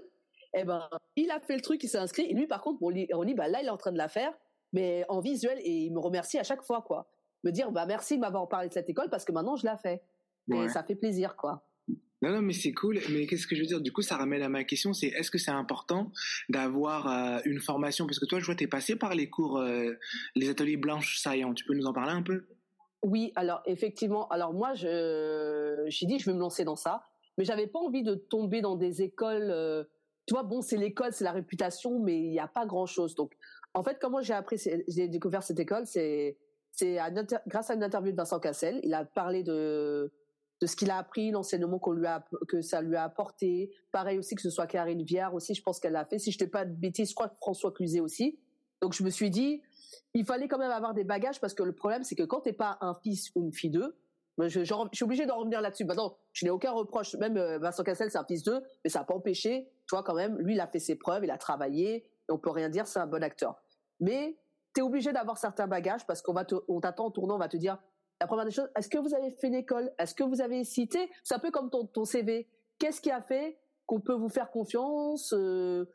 eh 0.54 0.64
ben, 0.64 0.90
il 1.18 1.30
a 1.30 1.42
fait 1.42 1.56
le 1.56 1.62
truc, 1.62 1.84
il 1.84 1.90
s'est 1.90 1.98
inscrit. 1.98 2.24
Et 2.24 2.34
lui, 2.34 2.48
par 2.48 2.62
contre, 2.62 2.80
pour 2.80 2.92
l'ironie, 2.92 3.34
bah, 3.34 3.50
là, 3.50 3.62
il 3.62 3.68
est 3.68 3.72
en 3.72 3.78
train 3.78 3.92
de 3.92 3.98
la 3.98 4.08
faire, 4.08 4.34
mais 4.72 5.04
en 5.10 5.20
visuel 5.20 5.60
et 5.60 5.72
il 5.72 5.94
me 5.94 6.00
remercie 6.00 6.40
à 6.40 6.44
chaque 6.44 6.64
fois, 6.64 6.82
quoi. 6.82 7.10
Me 7.44 7.52
dire, 7.52 7.72
bah, 7.72 7.86
merci 7.86 8.16
de 8.16 8.22
m'avoir 8.22 8.48
parlé 8.48 8.70
de 8.70 8.74
cette 8.74 8.90
école 8.90 9.10
parce 9.10 9.26
que 9.26 9.34
maintenant, 9.34 9.58
je 9.58 9.66
la 9.66 9.78
fais. 9.78 10.02
Et 10.54 10.70
ça 10.70 10.84
fait 10.84 10.96
plaisir, 10.96 11.36
quoi. 11.36 11.66
Non, 12.22 12.32
non, 12.32 12.42
mais 12.42 12.54
c'est 12.54 12.74
cool. 12.74 13.00
Mais 13.10 13.26
qu'est-ce 13.26 13.48
que 13.48 13.56
je 13.56 13.62
veux 13.62 13.68
dire? 13.68 13.82
Du 13.82 13.92
coup, 13.92 14.04
ça 14.04 14.16
ramène 14.16 14.44
à 14.44 14.50
ma 14.50 14.64
question, 14.64 14.94
c'est 14.94 15.08
est-ce 15.08 15.32
que 15.32 15.40
c'est 15.40 15.52
important 15.52 16.12
d'avoir 16.50 17.08
euh, 17.08 17.40
une 17.46 17.60
formation? 17.60 18.06
Parce 18.06 18.20
que 18.20 18.26
toi, 18.26 18.40
je 18.40 18.46
vois, 18.46 18.56
tu 18.56 18.66
es 18.66 18.68
passé 18.68 18.96
par 18.96 19.16
les 19.16 19.30
cours, 19.30 19.58
euh, 19.58 19.94
les 20.36 20.50
ateliers 20.50 20.78
blanches 20.78 21.18
saillants. 21.20 21.54
Tu 21.54 21.66
peux 21.66 21.74
nous 21.74 21.88
en 21.88 21.94
parler 21.94 22.12
un 22.12 22.22
peu? 22.22 22.46
Oui, 23.04 23.32
alors 23.36 23.64
effectivement. 23.66 24.28
Alors 24.28 24.54
moi, 24.54 24.76
je 24.76 25.86
j'ai 25.88 26.06
dit, 26.06 26.20
je 26.20 26.26
vais 26.26 26.36
me 26.36 26.40
lancer 26.40 26.64
dans 26.64 26.76
ça, 26.76 27.04
mais 27.38 27.44
j'avais 27.44 27.66
pas 27.66 27.80
envie 27.80 28.04
de 28.04 28.14
tomber 28.14 28.62
dans 28.62 28.76
des 28.76 29.02
écoles. 29.02 29.50
Euh, 29.50 29.84
tu 30.28 30.36
vois, 30.36 30.44
bon, 30.44 30.62
c'est 30.62 30.78
l'école, 30.78 31.14
c'est 31.14 31.24
la 31.24 31.32
réputation, 31.32 32.00
mais 32.00 32.20
il 32.20 32.30
n'y 32.30 32.40
a 32.40 32.48
pas 32.48 32.68
grand-chose. 32.68 33.16
Donc, 33.16 33.34
en 33.74 33.84
fait, 33.84 33.98
comment 34.00 34.22
j'ai 34.22 34.34
appris, 34.34 34.62
j'ai 34.88 35.08
découvert 35.08 35.42
cette 35.42 35.60
école, 35.60 35.88
c'est 35.88 36.38
c'est 36.72 36.98
grâce 37.48 37.70
à 37.70 37.74
une 37.74 37.84
interview 37.84 38.12
de 38.12 38.18
Vincent 38.18 38.40
Cassel. 38.40 38.80
Il 38.84 38.94
a 38.94 39.04
parlé 39.04 39.44
de 39.44 40.12
de 40.62 40.68
ce 40.68 40.76
qu'il 40.76 40.92
a 40.92 40.98
appris, 40.98 41.32
l'enseignement 41.32 41.80
qu'on 41.80 41.94
lui 41.94 42.06
a, 42.06 42.24
que 42.48 42.62
ça 42.62 42.82
lui 42.82 42.96
a 42.96 43.04
apporté. 43.04 43.72
Pareil 43.92 44.20
aussi 44.20 44.36
que 44.36 44.42
ce 44.42 44.50
soit 44.50 44.68
Karine 44.68 45.04
Viard 45.04 45.34
aussi, 45.34 45.56
je 45.56 45.64
pense 45.64 45.80
qu'elle 45.80 45.94
l'a 45.94 46.06
fait. 46.06 46.20
Si 46.20 46.32
je 46.32 46.44
ne 46.44 46.50
pas 46.50 46.66
de 46.66 46.76
je 46.82 47.14
crois 47.14 47.30
que 47.30 47.36
François 47.38 47.72
Cluzet 47.72 48.00
aussi. 48.00 48.40
Donc 48.82 48.94
je 48.94 49.04
me 49.04 49.10
suis 49.10 49.30
dit, 49.30 49.62
il 50.14 50.26
fallait 50.26 50.48
quand 50.48 50.58
même 50.58 50.72
avoir 50.72 50.94
des 50.94 51.04
bagages 51.04 51.40
parce 51.40 51.54
que 51.54 51.64
le 51.64 51.74
problème 51.74 52.04
c'est 52.04 52.16
que 52.16 52.24
quand 52.24 52.42
t'es 52.42 52.54
pas 52.54 52.78
un 52.82 52.96
fils 53.04 53.32
ou 53.36 53.44
une 53.44 53.54
fille 53.54 53.70
d'eux, 53.70 53.96
je, 54.40 54.64
je, 54.64 54.74
suis 54.94 55.04
obligé 55.04 55.26
d'en 55.26 55.38
revenir 55.38 55.62
là-dessus. 55.62 55.86
Maintenant, 55.86 56.18
je 56.34 56.46
n'ai 56.46 56.52
aucun 56.52 56.72
reproche. 56.72 57.16
Même 57.16 57.38
euh, 57.38 57.60
Vincent 57.60 57.84
Cassel, 57.84 58.10
c'est 58.10 58.18
un 58.18 58.26
fils 58.26 58.44
d'eux, 58.44 58.62
mais 58.84 58.90
ça 58.90 59.00
n'a 59.00 59.06
pas 59.06 59.14
empêché. 59.14 59.70
Tu 59.88 59.96
vois, 59.96 60.04
quand 60.04 60.16
même, 60.16 60.38
lui, 60.40 60.56
il 60.56 60.60
a 60.60 60.68
fait 60.68 60.80
ses 60.80 60.96
preuves, 60.96 61.24
il 61.24 61.32
a 61.32 61.38
travaillé, 61.38 61.96
et 61.96 62.32
on 62.32 62.38
peut 62.38 62.50
rien 62.50 62.70
dire, 62.70 62.88
c'est 62.88 63.00
un 63.00 63.08
bon 63.08 63.24
acteur. 63.24 63.62
Mais 64.00 64.38
tu 64.74 64.82
es 64.82 64.84
obligé 64.84 65.12
d'avoir 65.12 65.38
certains 65.38 65.68
bagages 65.68 66.06
parce 66.08 66.22
qu'on 66.22 66.34
va 66.34 66.46
on 66.68 66.80
t'attend 66.80 67.06
en 67.08 67.12
tournant, 67.12 67.36
on 67.36 67.40
va 67.40 67.50
te 67.50 67.58
dire, 67.58 67.78
la 68.22 68.28
première 68.28 68.46
des 68.46 68.52
choses, 68.52 68.70
est-ce 68.76 68.88
que 68.88 68.98
vous 68.98 69.14
avez 69.14 69.32
fait 69.32 69.48
une 69.48 69.56
école? 69.56 69.92
Est-ce 69.98 70.16
que 70.16 70.24
vous 70.24 70.40
avez 70.40 70.64
cité? 70.64 71.10
C'est 71.24 71.34
un 71.34 71.40
peu 71.40 71.52
comme 71.52 71.70
ton, 71.70 72.06
CV. 72.06 72.48
Qu'est-ce 72.80 73.02
qui 73.02 73.12
a 73.12 73.22
fait 73.22 73.58
qu'on 73.88 74.00
peut 74.00 74.14
vous 74.14 74.30
faire 74.30 74.52
confiance 74.52 75.34
euh, 75.34 75.86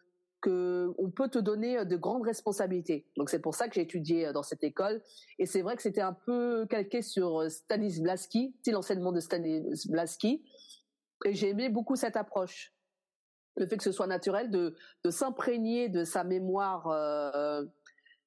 qu'on 0.42 1.10
peut 1.14 1.28
te 1.28 1.38
donner 1.38 1.84
de 1.84 1.96
grandes 1.96 2.24
responsabilités? 2.24 3.06
Donc 3.16 3.30
c'est 3.30 3.38
pour 3.38 3.54
ça 3.54 3.68
que 3.68 3.74
j'ai 3.74 3.82
étudié 3.82 4.26
euh, 4.26 4.32
dans 4.32 4.42
cette 4.42 4.64
école. 4.64 5.00
Et 5.38 5.46
c'est 5.46 5.62
vrai 5.62 5.76
que 5.76 5.82
c'était 5.82 6.00
un 6.00 6.12
peu 6.12 6.66
calqué 6.68 7.00
sur 7.00 7.42
euh, 7.42 7.48
Stanislavski, 7.48 8.56
l'enseignement 8.66 9.12
de 9.12 9.20
Stanislavski. 9.20 10.44
Et 11.24 11.32
j'ai 11.32 11.50
aimé 11.50 11.68
beaucoup 11.68 11.96
cette 11.96 12.16
approche. 12.16 12.74
Le 13.56 13.66
fait 13.66 13.76
que 13.76 13.84
ce 13.84 13.92
soit 13.92 14.06
naturel, 14.06 14.50
de, 14.50 14.74
s'imprégner 15.08 15.88
de 15.88 16.04
sa 16.04 16.24
mémoire, 16.24 16.88
euh, 16.88 17.64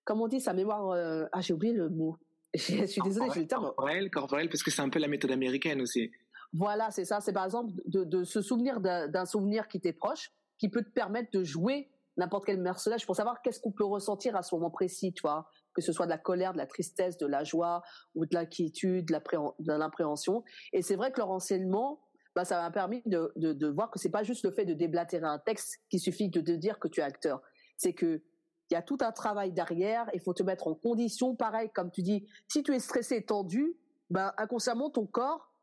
comment 0.03 0.23
on 0.23 0.27
dit, 0.27 0.41
sa 0.41 0.53
mémoire, 0.53 0.89
euh, 0.89 1.25
ah 1.31 1.41
j'ai 1.41 1.53
oublié 1.53 1.73
le 1.73 1.89
mot, 1.89 2.17
je 2.53 2.85
suis 2.85 3.01
désolée, 3.01 3.29
j'ai 3.33 3.41
le 3.41 3.47
terme. 3.47 3.63
Corporel, 3.63 4.09
corporel, 4.09 4.49
parce 4.49 4.63
que 4.63 4.71
c'est 4.71 4.81
un 4.81 4.89
peu 4.89 4.99
la 4.99 5.07
méthode 5.07 5.31
américaine 5.31 5.81
aussi. 5.81 6.11
Voilà, 6.53 6.89
c'est 6.91 7.05
ça. 7.05 7.21
C'est 7.21 7.33
par 7.33 7.45
exemple 7.45 7.71
de, 7.85 8.03
de 8.03 8.23
se 8.23 8.41
souvenir 8.41 8.79
d'un 8.81 9.25
souvenir 9.25 9.67
qui 9.67 9.79
t'est 9.79 9.93
proche, 9.93 10.31
qui 10.57 10.69
peut 10.69 10.83
te 10.83 10.89
permettre 10.89 11.29
de 11.31 11.43
jouer 11.43 11.89
n'importe 12.17 12.45
quel 12.45 12.61
personnage 12.61 13.05
pour 13.05 13.15
savoir 13.15 13.41
qu'est-ce 13.41 13.61
qu'on 13.61 13.71
peut 13.71 13.85
ressentir 13.85 14.35
à 14.35 14.41
ce 14.41 14.53
moment 14.53 14.69
précis, 14.69 15.13
tu 15.13 15.21
vois, 15.21 15.47
que 15.73 15.81
ce 15.81 15.93
soit 15.93 16.05
de 16.05 16.11
la 16.11 16.17
colère, 16.17 16.53
de 16.53 16.57
la 16.57 16.67
tristesse, 16.67 17.17
de 17.17 17.27
la 17.27 17.43
joie 17.43 17.81
ou 18.13 18.25
de 18.25 18.33
l'inquiétude, 18.33 19.05
de 19.05 19.73
l'appréhension. 19.73 20.43
Et 20.73 20.81
c'est 20.81 20.95
vrai 20.95 21.11
que 21.11 21.19
leur 21.19 21.29
enseignement, 21.29 22.01
bah, 22.35 22.45
ça 22.45 22.61
m'a 22.61 22.71
permis 22.71 23.01
de, 23.05 23.31
de, 23.37 23.53
de 23.53 23.67
voir 23.67 23.89
que 23.89 23.99
c'est 23.99 24.09
pas 24.09 24.23
juste 24.23 24.43
le 24.43 24.51
fait 24.51 24.65
de 24.65 24.73
déblatérer 24.73 25.25
un 25.25 25.39
texte 25.39 25.77
qui 25.89 25.99
suffit 25.99 26.29
de, 26.29 26.41
de 26.41 26.55
dire 26.55 26.79
que 26.79 26.87
tu 26.87 26.99
es 26.99 27.03
acteur. 27.03 27.41
C'est 27.77 27.93
que 27.93 28.21
il 28.69 28.73
y 28.73 28.77
a 28.77 28.81
tout 28.81 28.97
un 29.01 29.11
travail 29.11 29.51
derrière. 29.51 30.09
Il 30.13 30.21
faut 30.21 30.33
te 30.33 30.43
mettre 30.43 30.67
en 30.67 30.75
condition. 30.75 31.35
Pareil, 31.35 31.69
comme 31.73 31.91
tu 31.91 32.01
dis, 32.01 32.27
si 32.47 32.63
tu 32.63 32.73
es 32.73 32.79
stressé, 32.79 33.23
tendu, 33.23 33.75
ben 34.09 34.33
inconsciemment 34.37 34.89
ton 34.89 35.05
corps, 35.05 35.53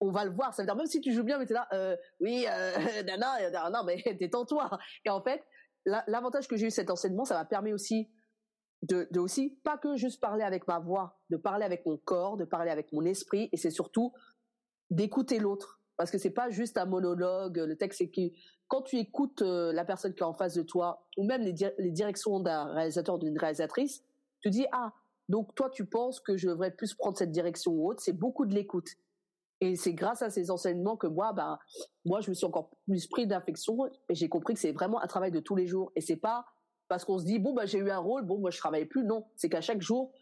on 0.00 0.10
va 0.10 0.24
le 0.24 0.30
voir. 0.30 0.54
Ça 0.54 0.62
veut 0.62 0.66
dire 0.66 0.76
même 0.76 0.86
si 0.86 1.00
tu 1.00 1.12
joues 1.12 1.24
bien, 1.24 1.38
mais 1.38 1.44
es 1.44 1.52
là, 1.52 1.68
euh, 1.72 1.96
oui, 2.20 2.46
euh, 2.48 2.72
non, 3.18 3.34
non, 3.52 3.70
non, 3.70 3.84
mais 3.84 4.02
détends-toi. 4.20 4.70
Et 5.04 5.10
en 5.10 5.22
fait, 5.22 5.44
l'avantage 5.84 6.48
que 6.48 6.56
j'ai 6.56 6.66
eu 6.66 6.70
cet 6.70 6.90
enseignement, 6.90 7.24
ça 7.24 7.34
m'a 7.34 7.44
permis 7.44 7.72
aussi 7.72 8.10
de, 8.82 9.06
de 9.10 9.20
aussi 9.20 9.50
pas 9.62 9.78
que 9.78 9.96
juste 9.96 10.20
parler 10.20 10.44
avec 10.44 10.66
ma 10.66 10.78
voix, 10.78 11.20
de 11.30 11.36
parler 11.36 11.64
avec 11.64 11.86
mon 11.86 11.96
corps, 11.98 12.36
de 12.36 12.44
parler 12.44 12.70
avec 12.70 12.92
mon 12.92 13.04
esprit, 13.04 13.48
et 13.52 13.56
c'est 13.56 13.70
surtout 13.70 14.12
d'écouter 14.90 15.38
l'autre 15.38 15.80
parce 15.96 16.10
que 16.10 16.18
c'est 16.18 16.30
pas 16.30 16.50
juste 16.50 16.78
un 16.78 16.84
monologue. 16.84 17.58
Le 17.58 17.76
texte, 17.76 17.98
c'est 17.98 18.08
que 18.08 18.34
quand 18.72 18.80
tu 18.80 18.96
écoutes 18.96 19.42
euh, 19.42 19.70
la 19.70 19.84
personne 19.84 20.14
qui 20.14 20.20
est 20.20 20.26
en 20.26 20.32
face 20.32 20.54
de 20.54 20.62
toi, 20.62 21.06
ou 21.18 21.24
même 21.24 21.42
les, 21.42 21.52
directions 21.90 22.40
d'un 22.40 22.72
réalisateur 22.72 23.16
ou 23.16 23.18
d'une 23.18 23.38
réalisatrice, 23.38 24.02
tu 24.40 24.48
dis 24.48 24.64
ah 24.72 24.94
donc 25.28 25.54
toi 25.54 25.68
tu 25.68 25.84
penses 25.84 26.20
que 26.20 26.38
je 26.38 26.48
devrais 26.48 26.70
plus 26.70 26.94
prendre 26.94 27.18
cette 27.18 27.32
direction 27.32 27.72
ou 27.72 27.90
autre. 27.90 28.00
C'est 28.02 28.14
beaucoup 28.14 28.46
de 28.46 28.54
l'écoute. 28.54 28.88
Et 29.60 29.76
c'est 29.76 29.92
grâce 29.92 30.22
à 30.22 30.30
ces 30.30 30.50
enseignements 30.50 30.96
que 30.96 31.06
moi, 31.06 31.34
ben, 31.34 31.58
moi, 32.06 32.22
je 32.22 32.30
me 32.30 32.34
suis 32.34 32.46
encore 32.46 32.70
plus 32.86 33.06
pris 33.06 33.26
d'affection 33.26 33.76
et 34.08 34.14
j'ai 34.14 34.30
compris 34.30 34.54
que 34.54 34.60
c'est 34.60 34.72
vraiment 34.72 35.02
un 35.02 35.06
travail 35.06 35.32
de 35.32 35.40
tous 35.40 35.54
les 35.54 35.66
jours. 35.66 35.92
Et 35.94 36.00
c'est 36.00 36.16
pas 36.16 36.46
parce 36.88 37.04
qu'on 37.04 37.18
se 37.18 37.26
dit 37.26 37.38
bon 37.38 37.52
bah 37.52 37.66
j'ai 37.66 37.78
eu 37.78 37.90
un 37.90 37.98
rôle, 37.98 38.22
bon 38.24 38.38
moi 38.38 38.50
je 38.50 38.56
travaille 38.56 38.86
plus. 38.86 39.04
Non, 39.04 39.26
c'est 39.36 39.50
qu'à 39.50 39.60
chaque 39.60 39.82
jour, 39.82 40.12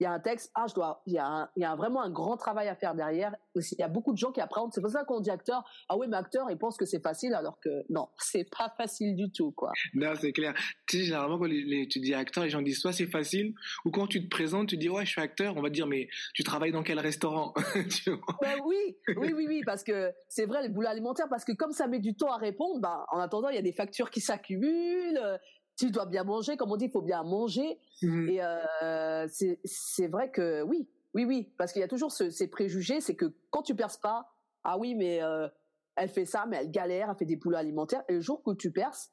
il 0.00 0.04
y 0.04 0.06
a 0.06 0.12
un 0.12 0.18
texte, 0.18 0.50
ah, 0.54 0.66
je 0.68 0.74
dois, 0.74 1.02
il 1.06 1.14
y 1.14 1.18
a, 1.18 1.50
il 1.56 1.62
y 1.62 1.64
a 1.64 1.76
vraiment 1.76 2.02
un 2.02 2.10
grand 2.10 2.36
travail 2.36 2.68
à 2.68 2.74
faire 2.74 2.94
derrière. 2.94 3.34
Il 3.54 3.62
y 3.78 3.82
a 3.82 3.88
beaucoup 3.88 4.12
de 4.12 4.18
gens 4.18 4.32
qui 4.32 4.40
appréhendent. 4.40 4.72
C'est 4.72 4.80
pour 4.80 4.90
ça 4.90 5.04
qu'on 5.04 5.20
dit 5.20 5.30
acteur. 5.30 5.64
Ah 5.88 5.96
oui, 5.96 6.06
mais 6.08 6.16
acteur, 6.16 6.50
ils 6.50 6.58
pensent 6.58 6.76
que 6.76 6.84
c'est 6.84 7.02
facile, 7.02 7.34
alors 7.34 7.60
que 7.60 7.84
non, 7.90 8.08
c'est 8.18 8.48
pas 8.50 8.72
facile 8.76 9.14
du 9.14 9.30
tout, 9.30 9.52
quoi. 9.52 9.72
Non, 9.94 10.12
c'est 10.20 10.32
clair. 10.32 10.54
Tu 10.86 10.98
sais, 10.98 11.04
généralement, 11.04 11.38
quand 11.38 11.48
tu 11.48 12.00
dis 12.00 12.14
acteur, 12.14 12.44
les 12.44 12.50
gens 12.50 12.62
disent 12.62 12.80
soit 12.80 12.92
c'est 12.92 13.06
facile, 13.06 13.54
ou 13.84 13.90
quand 13.90 14.06
tu 14.06 14.24
te 14.24 14.28
présentes, 14.28 14.68
tu 14.68 14.76
dis 14.76 14.88
ouais, 14.88 15.04
je 15.04 15.10
suis 15.10 15.20
acteur, 15.20 15.56
on 15.56 15.62
va 15.62 15.68
te 15.68 15.74
dire, 15.74 15.86
mais 15.86 16.08
tu 16.34 16.42
travailles 16.42 16.72
dans 16.72 16.82
quel 16.82 16.98
restaurant? 16.98 17.54
ben 18.06 18.58
oui, 18.64 18.96
oui, 19.16 19.32
oui, 19.34 19.46
oui, 19.46 19.62
parce 19.64 19.84
que 19.84 20.12
c'est 20.28 20.46
vrai, 20.46 20.66
le 20.66 20.72
boulot 20.72 20.88
alimentaire, 20.88 21.26
parce 21.28 21.44
que 21.44 21.52
comme 21.52 21.72
ça 21.72 21.86
met 21.86 22.00
du 22.00 22.16
temps 22.16 22.32
à 22.32 22.38
répondre, 22.38 22.80
bah, 22.80 23.06
en 23.12 23.18
attendant, 23.18 23.48
il 23.48 23.54
y 23.54 23.58
a 23.58 23.62
des 23.62 23.72
factures 23.72 24.10
qui 24.10 24.20
s'accumulent, 24.20 25.38
tu 25.76 25.90
dois 25.90 26.06
bien 26.06 26.24
manger, 26.24 26.56
comme 26.56 26.70
on 26.70 26.76
dit, 26.76 26.86
il 26.86 26.90
faut 26.90 27.02
bien 27.02 27.22
manger. 27.22 27.78
Mmh. 28.02 28.28
Et 28.28 28.42
euh, 28.42 29.26
c'est 29.28 30.06
vrai 30.08 30.30
que 30.30 30.62
oui, 30.62 30.88
oui, 31.14 31.24
oui, 31.24 31.52
parce 31.58 31.72
qu'il 31.72 31.80
y 31.80 31.84
a 31.84 31.88
toujours 31.88 32.12
ce, 32.12 32.30
ces 32.30 32.48
préjugés, 32.48 33.00
c'est 33.00 33.16
que 33.16 33.32
quand 33.50 33.62
tu 33.62 33.74
perces 33.74 33.98
pas, 33.98 34.28
ah 34.64 34.78
oui, 34.78 34.94
mais 34.94 35.22
euh, 35.22 35.48
elle 35.96 36.08
fait 36.08 36.24
ça, 36.24 36.46
mais 36.48 36.56
elle 36.56 36.70
galère, 36.70 37.08
elle 37.10 37.16
fait 37.16 37.24
des 37.24 37.36
boulots 37.36 37.56
alimentaires. 37.56 38.02
Et 38.08 38.14
le 38.14 38.20
jour 38.20 38.42
que 38.42 38.52
tu 38.54 38.70
perces, 38.70 39.12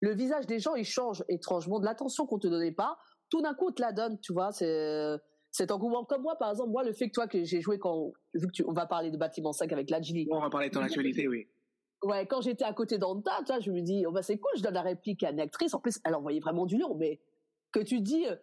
le 0.00 0.14
visage 0.14 0.46
des 0.46 0.58
gens 0.58 0.74
il 0.74 0.84
change 0.84 1.24
étrangement. 1.28 1.78
De 1.78 1.84
l'attention 1.84 2.26
qu'on 2.26 2.38
te 2.38 2.48
donnait 2.48 2.72
pas, 2.72 2.98
tout 3.28 3.42
d'un 3.42 3.54
coup 3.54 3.68
on 3.68 3.72
te 3.72 3.82
la 3.82 3.92
donne, 3.92 4.18
tu 4.20 4.32
vois. 4.32 4.52
C'est 4.52 5.18
cet 5.52 5.72
engouement 5.72 6.04
comme 6.04 6.22
moi, 6.22 6.36
par 6.38 6.50
exemple, 6.50 6.70
moi 6.70 6.84
le 6.84 6.92
fait 6.92 7.08
que 7.08 7.12
toi 7.12 7.26
que 7.26 7.42
j'ai 7.42 7.60
joué 7.60 7.78
quand 7.78 8.12
vu 8.34 8.46
que 8.46 8.52
tu, 8.52 8.64
on 8.66 8.72
va 8.72 8.86
parler 8.86 9.10
de 9.10 9.16
bâtiment 9.16 9.52
5 9.52 9.72
avec 9.72 9.90
l'Adjili. 9.90 10.28
On 10.30 10.40
va 10.40 10.50
parler 10.50 10.68
de 10.68 10.74
ton 10.74 10.80
actualité, 10.80 11.26
oui 11.28 11.48
ouais, 12.02 12.26
quand 12.26 12.40
j'étais 12.40 12.64
à 12.64 12.72
côté 12.72 12.98
d'Anta, 12.98 13.38
tu 13.38 13.52
vois, 13.52 13.60
je 13.60 13.70
me 13.70 13.80
dis, 13.80 14.04
oh 14.06 14.12
bah 14.12 14.22
c'est 14.22 14.38
cool, 14.38 14.52
je 14.56 14.62
donne 14.62 14.74
la 14.74 14.82
réplique 14.82 15.22
à 15.22 15.30
une 15.30 15.40
actrice. 15.40 15.74
En 15.74 15.80
plus, 15.80 16.00
elle 16.04 16.14
envoyait 16.14 16.40
vraiment 16.40 16.66
du 16.66 16.78
long, 16.78 16.94
mais 16.94 17.20
que 17.72 17.80
tu 17.80 18.00
dis 18.00 18.26
euh, 18.26 18.36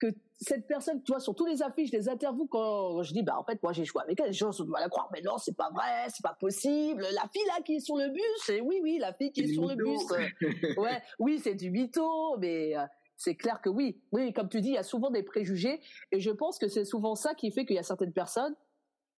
que 0.00 0.08
cette 0.40 0.66
personne, 0.66 1.02
tu 1.02 1.12
vois, 1.12 1.20
sur 1.20 1.34
tous 1.34 1.46
les 1.46 1.62
affiches, 1.62 1.92
les 1.92 2.08
interviews, 2.08 2.46
quand 2.46 3.02
je 3.02 3.12
dis, 3.12 3.22
bah 3.22 3.38
en 3.38 3.44
fait, 3.44 3.62
moi 3.62 3.72
j'ai 3.72 3.84
joué 3.84 4.02
avec 4.02 4.18
elle, 4.20 4.28
les 4.28 4.32
gens 4.32 4.50
doivent 4.50 4.80
la 4.80 4.88
croire, 4.88 5.08
mais 5.12 5.20
non, 5.22 5.38
c'est 5.38 5.56
pas 5.56 5.70
vrai, 5.70 6.08
c'est 6.08 6.22
pas 6.22 6.36
possible. 6.38 7.02
La 7.12 7.28
fille 7.32 7.46
là 7.46 7.62
qui 7.64 7.76
est 7.76 7.80
sur 7.80 7.96
le 7.96 8.08
bus, 8.08 8.48
et 8.48 8.60
oui, 8.60 8.80
oui, 8.82 8.98
la 8.98 9.12
fille 9.12 9.32
qui 9.32 9.42
est, 9.42 9.52
sur 9.52 9.66
le 9.66 9.76
bus, 9.76 10.00
euh, 10.12 10.74
ouais, 10.80 11.02
oui, 11.18 11.40
c'est 11.42 11.54
du 11.54 11.70
mytho, 11.70 12.36
mais 12.38 12.76
euh, 12.76 12.84
c'est 13.16 13.36
clair 13.36 13.60
que 13.60 13.68
oui, 13.68 14.02
oui, 14.12 14.32
comme 14.32 14.48
tu 14.48 14.60
dis, 14.60 14.70
il 14.70 14.74
y 14.74 14.78
a 14.78 14.82
souvent 14.82 15.10
des 15.10 15.22
préjugés, 15.22 15.80
et 16.10 16.20
je 16.20 16.30
pense 16.30 16.58
que 16.58 16.68
c'est 16.68 16.84
souvent 16.84 17.14
ça 17.14 17.34
qui 17.34 17.50
fait 17.52 17.64
qu'il 17.64 17.76
y 17.76 17.78
a 17.78 17.84
certaines 17.84 18.12
personnes, 18.12 18.54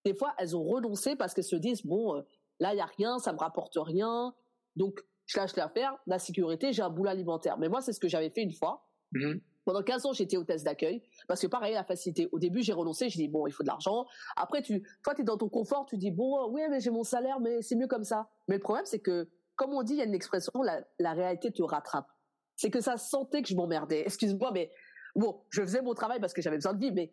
des 0.05 0.15
fois, 0.15 0.35
elles 0.39 0.57
ont 0.57 0.63
renoncé 0.63 1.17
parce 1.17 1.35
qu'elles 1.35 1.43
se 1.43 1.57
disent, 1.57 1.85
bon, 1.85 2.25
Là, 2.61 2.75
il 2.75 2.79
y 2.79 2.81
a 2.81 2.87
rien, 2.87 3.19
ça 3.19 3.33
me 3.33 3.39
rapporte 3.39 3.77
rien. 3.77 4.35
Donc, 4.77 5.01
je 5.27 5.39
lâche 5.39 5.57
l'affaire. 5.57 5.97
La 6.07 6.19
sécurité, 6.19 6.73
j'ai 6.73 6.83
un 6.83 6.91
boulot 6.91 7.11
alimentaire. 7.11 7.59
Mais 7.59 7.69
moi, 7.69 7.81
c'est 7.81 7.93
ce 7.93 8.01
que 8.01 8.09
j'avais 8.09 8.31
fait 8.31 8.43
une 8.43 8.53
fois. 8.53 8.87
Mmh 9.13 9.35
Pendant 9.65 9.83
15 9.83 10.07
ans, 10.07 10.13
j'étais 10.13 10.37
hôtesse 10.37 10.63
d'accueil. 10.63 11.03
Parce 11.27 11.41
que 11.41 11.49
pareil, 11.49 11.75
la 11.75 11.85
facilité. 11.85 12.29
Au 12.33 12.39
début, 12.39 12.63
j'ai 12.63 12.73
renoncé. 12.73 13.09
J'ai 13.09 13.19
dit, 13.19 13.29
bon, 13.29 13.47
il 13.47 13.53
faut 13.53 13.63
de 13.63 13.69
l'argent. 13.69 14.07
Après, 14.37 14.63
tu, 14.63 14.83
toi, 15.03 15.15
tu 15.15 15.23
es 15.23 15.25
dans 15.25 15.37
ton 15.37 15.49
confort. 15.49 15.87
Tu 15.87 15.97
dis, 15.97 16.11
bon, 16.11 16.49
oui, 16.51 16.63
mais 16.71 16.81
j'ai 16.81 16.91
mon 16.91 17.03
salaire, 17.03 17.41
mais 17.41 17.63
c'est 17.63 17.75
mieux 17.75 17.89
comme 17.89 18.05
ça. 18.05 18.29
Mais 18.49 18.57
le 18.57 18.63
problème, 18.63 18.87
c'est 18.87 19.01
que, 19.01 19.29
comme 19.57 19.75
on 19.75 19.83
dit, 19.83 19.95
il 19.95 19.99
y 19.99 20.03
a 20.03 20.05
une 20.05 20.15
expression, 20.15 20.53
la, 20.63 20.83
la 20.99 21.13
réalité 21.13 21.51
te 21.51 21.63
rattrape. 21.63 22.07
C'est 22.55 22.71
que 22.71 22.81
ça 22.81 22.97
sentait 22.97 23.43
que 23.43 23.49
je 23.49 23.57
m'emmerdais. 23.57 24.01
Excuse-moi, 24.07 24.53
mais 24.53 24.71
bon, 25.17 25.43
je 25.51 25.63
faisais 25.63 25.83
mon 25.83 25.95
travail 25.95 26.21
parce 26.21 26.33
que 26.33 26.43
j'avais 26.43 26.57
besoin 26.57 26.75
de 26.75 26.79
vivre, 26.79 26.95
mais 26.95 27.13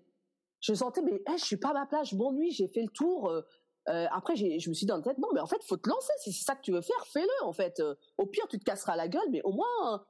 je 0.59 0.73
sentais, 0.73 1.01
mais 1.01 1.21
hey, 1.27 1.37
je 1.37 1.43
suis 1.43 1.57
pas 1.57 1.71
à 1.71 1.73
ma 1.73 1.85
place, 1.85 2.09
je 2.09 2.15
m'ennuie, 2.15 2.51
j'ai 2.51 2.67
fait 2.67 2.81
le 2.81 2.89
tour. 2.89 3.29
Euh, 3.29 3.41
euh, 3.89 4.05
après, 4.11 4.35
je 4.35 4.45
me 4.45 4.73
suis 4.73 4.85
dit 4.85 4.85
dans 4.85 4.97
la 4.97 5.03
tête, 5.03 5.17
non, 5.17 5.27
mais 5.33 5.41
en 5.41 5.47
fait, 5.47 5.61
faut 5.67 5.77
te 5.77 5.89
lancer. 5.89 6.13
Si 6.19 6.31
c'est 6.31 6.45
ça 6.45 6.55
que 6.55 6.61
tu 6.61 6.71
veux 6.71 6.81
faire, 6.81 7.05
fais-le. 7.11 7.45
En 7.45 7.53
fait, 7.53 7.79
euh, 7.79 7.95
au 8.17 8.25
pire, 8.25 8.47
tu 8.47 8.57
te 8.57 8.63
casseras 8.63 8.95
la 8.95 9.07
gueule, 9.07 9.29
mais 9.31 9.41
au 9.43 9.51
moins, 9.51 10.05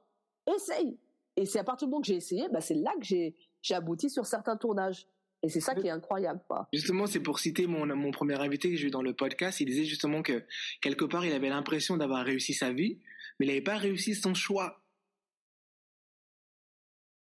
essaye. 0.54 0.98
Et 1.36 1.46
c'est 1.46 1.58
à 1.58 1.64
partir 1.64 1.88
du 1.88 1.90
moment 1.90 2.00
que 2.00 2.06
j'ai 2.06 2.16
essayé, 2.16 2.48
bah, 2.50 2.60
c'est 2.60 2.74
là 2.74 2.92
que 3.00 3.04
j'ai 3.04 3.34
abouti 3.74 4.10
sur 4.10 4.26
certains 4.26 4.56
tournages. 4.56 5.08
Et 5.42 5.48
c'est 5.50 5.60
ça 5.60 5.74
qui 5.74 5.86
est 5.86 5.90
incroyable. 5.90 6.40
Quoi. 6.48 6.68
Justement, 6.72 7.06
c'est 7.06 7.20
pour 7.20 7.38
citer 7.38 7.66
mon, 7.66 7.84
mon 7.94 8.10
premier 8.12 8.40
invité 8.40 8.70
que 8.70 8.76
j'ai 8.76 8.86
eu 8.86 8.90
dans 8.90 9.02
le 9.02 9.12
podcast. 9.12 9.60
Il 9.60 9.66
disait 9.66 9.84
justement 9.84 10.22
que 10.22 10.42
quelque 10.80 11.04
part, 11.04 11.26
il 11.26 11.32
avait 11.34 11.50
l'impression 11.50 11.98
d'avoir 11.98 12.24
réussi 12.24 12.54
sa 12.54 12.72
vie, 12.72 12.98
mais 13.38 13.46
il 13.46 13.48
n'avait 13.48 13.60
pas 13.60 13.76
réussi 13.76 14.14
son 14.14 14.32
choix. 14.32 14.80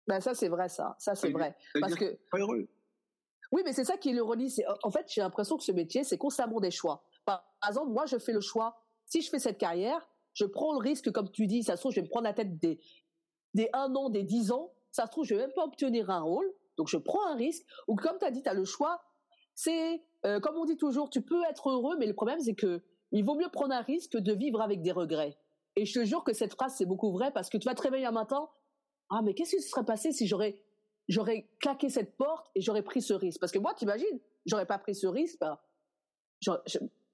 Ben 0.08 0.22
ça, 0.22 0.34
c'est 0.34 0.48
vrai, 0.48 0.70
ça. 0.70 0.96
Ça, 1.00 1.16
c'est 1.16 1.32
vrai. 1.32 1.56
Parce 1.82 1.96
que. 1.96 2.18
Pas 2.32 2.40
heureux. 2.40 2.70
Oui, 3.54 3.62
mais 3.64 3.72
c'est 3.72 3.84
ça 3.84 3.98
qui 3.98 4.12
le 4.14 4.24
relie. 4.24 4.52
En 4.82 4.90
fait, 4.90 5.06
j'ai 5.14 5.22
l'impression 5.22 5.58
que 5.58 5.64
ce 5.64 5.72
métier, 5.72 6.04
c'est 6.04 6.18
constamment 6.18 6.60
des 6.60 6.72
choix. 6.72 7.04
Par 7.24 7.44
exemple, 7.68 7.92
moi, 7.92 8.08
je 8.08 8.18
fais 8.18 8.34
le 8.34 8.42
choix. 8.42 8.82
Si 9.06 9.22
je 9.22 9.30
fais 9.30 9.38
cette 9.38 9.60
carrière, 9.60 10.10
je 10.34 10.46
prends 10.46 10.74
le 10.74 10.80
risque, 10.80 11.12
comme 11.12 11.30
tu 11.30 11.46
dis, 11.46 11.62
ça 11.62 11.76
se 11.76 11.82
trouve, 11.82 11.92
je 11.92 11.98
vais 12.00 12.08
me 12.08 12.10
prendre 12.10 12.24
la 12.24 12.34
tête 12.34 12.58
des, 12.58 12.80
des 13.54 13.70
un 13.74 13.94
an, 13.94 14.10
des 14.10 14.24
dix 14.24 14.52
ans. 14.52 14.74
Ça 14.90 15.06
se 15.06 15.12
trouve, 15.12 15.26
je 15.26 15.36
vais 15.36 15.42
même 15.42 15.54
pas 15.54 15.66
obtenir 15.66 16.10
un 16.10 16.22
rôle. 16.22 16.52
Donc, 16.78 16.88
je 16.88 16.98
prends 16.98 17.24
un 17.28 17.36
risque. 17.36 17.64
Ou 17.88 17.96
comme 17.96 18.18
tu 18.18 18.26
as 18.26 18.32
dit, 18.32 18.42
tu 18.42 18.50
as 18.50 18.56
le 18.56 18.66
choix. 18.66 19.04
C'est, 19.54 20.04
euh, 20.26 20.40
comme 20.40 20.58
on 20.58 20.66
dit 20.66 20.76
toujours, 20.76 21.12
tu 21.12 21.22
peux 21.22 21.44
être 21.48 21.70
heureux, 21.70 21.96
mais 22.00 22.08
le 22.08 22.16
problème, 22.16 22.40
c'est 22.40 22.56
que 22.56 22.82
il 23.12 23.24
vaut 23.24 23.36
mieux 23.36 23.50
prendre 23.50 23.76
un 23.76 23.82
risque 23.82 24.14
que 24.14 24.18
de 24.18 24.34
vivre 24.34 24.62
avec 24.62 24.82
des 24.82 24.92
regrets. 24.92 25.38
Et 25.76 25.86
je 25.86 26.00
te 26.00 26.04
jure 26.06 26.24
que 26.24 26.34
cette 26.34 26.54
phrase, 26.54 26.74
c'est 26.76 26.88
beaucoup 26.88 27.12
vrai 27.12 27.30
parce 27.32 27.52
que 27.52 27.60
tu 27.60 27.66
vas 27.66 27.76
te 27.76 27.84
réveiller 27.84 28.08
un 28.08 28.12
matin. 28.12 28.50
Ah, 29.12 29.22
mais 29.24 29.36
qu'est-ce 29.36 29.58
qui 29.58 29.62
se 29.62 29.70
serait 29.70 29.86
passé 29.86 30.12
si 30.12 30.26
j'aurais 30.26 30.60
j'aurais 31.08 31.48
claqué 31.60 31.90
cette 31.90 32.16
porte 32.18 32.50
et 32.56 32.62
j'aurais 32.62 32.84
pris 32.84 33.02
ce 33.02 33.14
risque. 33.14 33.40
Parce 33.40 33.52
que 33.52 33.60
moi, 33.60 33.74
t'imagines, 33.74 34.20
j'aurais 34.46 34.66
pas 34.66 34.78
pris 34.78 34.96
ce 34.96 35.08
risque, 35.08 35.40
ben, 35.40 35.58